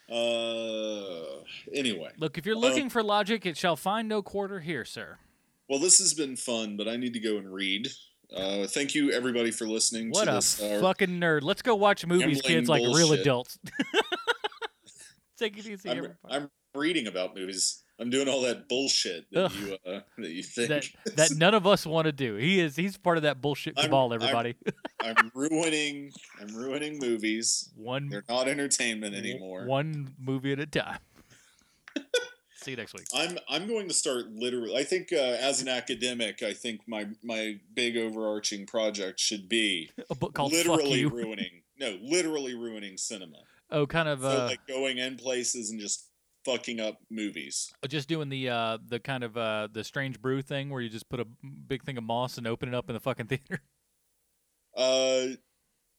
Uh 0.10 1.44
anyway. 1.74 2.12
Look, 2.18 2.38
if 2.38 2.46
you're 2.46 2.56
Um, 2.56 2.62
looking 2.62 2.90
for 2.90 3.02
logic, 3.04 3.46
it 3.46 3.58
shall 3.58 3.76
find 3.76 4.08
no 4.08 4.22
quarter 4.22 4.60
here, 4.60 4.86
sir. 4.86 5.18
Well, 5.68 5.80
this 5.80 5.98
has 6.00 6.14
been 6.14 6.36
fun, 6.36 6.78
but 6.78 6.88
I 6.88 6.96
need 6.96 7.14
to 7.14 7.20
go 7.20 7.38
and 7.38 7.52
read. 7.52 7.88
Uh, 8.36 8.68
thank 8.68 8.94
you, 8.96 9.12
everybody, 9.12 9.52
for 9.52 9.68
listening 9.68 10.10
What 10.12 10.26
to 10.26 10.32
a 10.32 10.36
this. 10.36 10.62
uh, 10.62 10.80
fucking 10.82 11.20
nerd. 11.20 11.42
Let's 11.44 11.62
go 11.62 11.76
watch 11.76 12.06
movies, 12.06 12.42
kids, 12.42 12.70
like 12.70 12.82
real 12.84 13.14
adults. 13.14 13.58
Take 15.38 15.58
it 15.58 15.66
easy. 15.68 15.90
I'm, 15.90 15.98
everybody. 15.98 16.18
I'm 16.30 16.50
reading 16.74 17.08
about 17.08 17.36
movies. 17.36 17.84
I'm 17.98 18.10
doing 18.10 18.28
all 18.28 18.42
that 18.42 18.68
bullshit 18.68 19.26
that 19.32 19.46
Ugh. 19.46 19.52
you 19.54 19.78
uh, 19.90 20.00
that 20.18 20.32
you 20.32 20.44
think. 20.44 20.68
that 20.70 20.86
that 21.16 21.32
none 21.38 21.54
of 21.54 21.66
us 21.66 21.86
want 21.86 22.06
to 22.06 22.12
do. 22.12 22.36
He 22.36 22.60
is 22.60 22.76
he's 22.76 22.98
part 22.98 23.18
of 23.18 23.24
that 23.24 23.42
bullshit 23.42 23.78
I'm- 23.78 23.86
cabal. 23.88 24.12
I'm- 24.12 24.22
Everybody. 24.22 24.56
I'm 25.02 25.32
ruining. 25.36 26.12
I'm 26.42 26.54
ruining 26.56 27.00
movies. 27.00 27.72
One 27.76 28.10
They're 28.10 28.24
not 28.28 28.48
entertainment 28.48 29.16
anymore. 29.16 29.66
One 29.66 30.14
movie 30.20 30.52
at 30.52 30.60
a 30.60 30.66
time. 30.66 31.00
See 32.56 32.72
you 32.72 32.78
next 32.78 32.94
week. 32.94 33.06
I'm 33.14 33.38
I'm 33.48 33.68
going 33.68 33.88
to 33.88 33.94
start 33.94 34.26
literally. 34.34 34.76
I 34.76 34.84
think 34.84 35.10
uh, 35.14 35.18
as 35.18 35.62
an 35.62 35.68
academic, 35.68 36.42
I 36.42 36.54
think 36.54 36.82
my 36.88 37.08
my 37.24 37.60
big 37.74 37.96
overarching 37.96 38.66
project 38.66 39.20
should 39.20 39.48
be 39.48 39.92
A 40.10 40.16
book 40.16 40.34
called 40.34 40.52
literally 40.52 41.06
ruining. 41.06 41.62
No, 41.80 41.98
literally 42.02 42.56
ruining 42.56 42.98
cinema. 42.98 43.38
Oh, 43.70 43.86
kind 43.86 44.08
of 44.10 44.22
so 44.22 44.28
uh, 44.28 44.46
like 44.46 44.66
going 44.68 44.98
in 44.98 45.16
places 45.18 45.70
and 45.70 45.80
just 45.80 46.10
fucking 46.46 46.80
up 46.80 47.00
movies. 47.10 47.74
just 47.88 48.08
doing 48.08 48.30
the 48.30 48.50
uh 48.50 48.78
the 48.88 49.00
kind 49.00 49.24
of 49.24 49.36
uh 49.36 49.68
the 49.72 49.84
strange 49.84 50.22
brew 50.22 50.42
thing 50.42 50.70
where 50.70 50.82
you 50.82 50.90
just 50.90 51.10
put 51.10 51.20
a 51.20 51.26
big 51.68 51.84
thing 51.84 51.98
of 51.98 52.04
moss 52.04 52.38
and 52.38 52.48
open 52.48 52.70
it 52.70 52.76
up 52.76 52.90
in 52.90 52.94
the 52.94 53.00
fucking 53.00 53.26
theater, 53.28 53.62
Uh, 54.78 55.28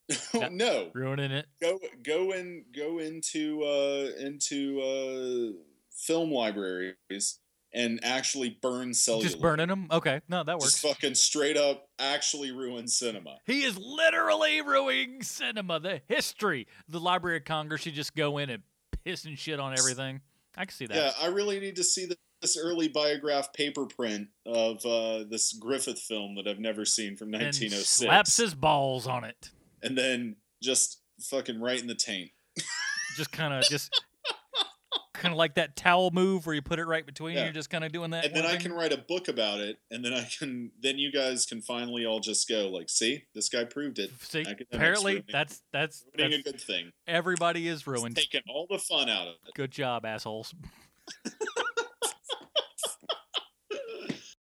no, 0.52 0.90
ruining 0.94 1.32
it. 1.32 1.46
go 1.60 1.78
go 2.04 2.30
in 2.32 2.64
go 2.74 2.98
into 3.00 3.62
uh 3.64 4.08
into 4.24 4.80
uh 4.80 5.60
film 5.90 6.30
libraries 6.30 7.40
and 7.72 7.98
actually 8.04 8.56
burn 8.62 8.94
celluloid. 8.94 9.28
Just 9.28 9.40
burning 9.40 9.66
them. 9.68 9.88
Okay, 9.90 10.20
no, 10.28 10.44
that 10.44 10.54
works. 10.58 10.80
Just 10.80 10.82
fucking 10.86 11.14
straight 11.16 11.56
up 11.56 11.88
actually 11.98 12.52
ruin 12.52 12.86
cinema. 12.86 13.38
He 13.44 13.64
is 13.64 13.76
literally 13.76 14.62
ruining 14.62 15.22
cinema, 15.22 15.80
the 15.80 16.00
history. 16.08 16.68
The 16.88 17.00
Library 17.00 17.38
of 17.38 17.44
Congress, 17.44 17.84
you 17.84 17.92
just 17.92 18.14
go 18.14 18.38
in 18.38 18.48
and 18.50 18.62
piss 19.04 19.24
and 19.24 19.36
shit 19.38 19.58
on 19.60 19.76
everything. 19.76 20.20
I 20.56 20.64
can 20.64 20.74
see 20.74 20.86
that. 20.86 20.96
Yeah, 20.96 21.10
I 21.20 21.26
really 21.26 21.60
need 21.60 21.76
to 21.76 21.84
see 21.84 22.08
this 22.40 22.56
early 22.56 22.88
biograph 22.88 23.52
paper 23.52 23.86
print 23.86 24.28
of 24.46 24.84
uh, 24.86 25.24
this 25.28 25.52
Griffith 25.52 25.98
film 25.98 26.34
that 26.36 26.46
I've 26.46 26.58
never 26.58 26.84
seen 26.84 27.16
from 27.16 27.28
and 27.34 27.42
1906. 27.42 27.88
slaps 27.88 28.36
his 28.36 28.54
balls 28.54 29.06
on 29.06 29.24
it. 29.24 29.50
and 29.82 29.96
then 29.96 30.36
just 30.62 31.00
fucking 31.20 31.60
right 31.60 31.80
in 31.80 31.86
the 31.86 31.94
taint. 31.94 32.30
Just 33.16 33.32
kind 33.32 33.54
of, 33.54 33.64
just 33.68 33.90
kind 35.16 35.32
of 35.32 35.38
like 35.38 35.54
that 35.54 35.76
towel 35.76 36.10
move 36.12 36.46
where 36.46 36.54
you 36.54 36.62
put 36.62 36.78
it 36.78 36.84
right 36.86 37.04
between. 37.04 37.34
Yeah. 37.36 37.44
You're 37.44 37.52
just 37.52 37.70
kind 37.70 37.84
of 37.84 37.92
doing 37.92 38.10
that. 38.10 38.24
And 38.26 38.34
then 38.34 38.44
I 38.46 38.52
thing. 38.52 38.60
can 38.60 38.72
write 38.72 38.92
a 38.92 38.98
book 38.98 39.28
about 39.28 39.60
it, 39.60 39.78
and 39.90 40.04
then 40.04 40.12
I 40.12 40.28
can, 40.38 40.70
then 40.80 40.98
you 40.98 41.10
guys 41.12 41.46
can 41.46 41.60
finally 41.60 42.06
all 42.06 42.20
just 42.20 42.48
go 42.48 42.68
like, 42.68 42.88
see, 42.88 43.24
this 43.34 43.48
guy 43.48 43.64
proved 43.64 43.98
it. 43.98 44.10
See, 44.20 44.40
Academics 44.40 44.68
apparently 44.72 45.12
ruining- 45.14 45.28
that's 45.32 45.62
that's, 45.72 46.04
ruining 46.16 46.42
that's 46.44 46.48
a 46.48 46.52
good 46.52 46.60
thing. 46.60 46.92
everybody 47.06 47.68
is 47.68 47.86
ruined. 47.86 48.16
Taking 48.16 48.42
all 48.48 48.66
the 48.70 48.78
fun 48.78 49.08
out 49.08 49.28
of 49.28 49.34
it. 49.46 49.54
Good 49.54 49.70
job, 49.72 50.04
assholes. 50.04 50.54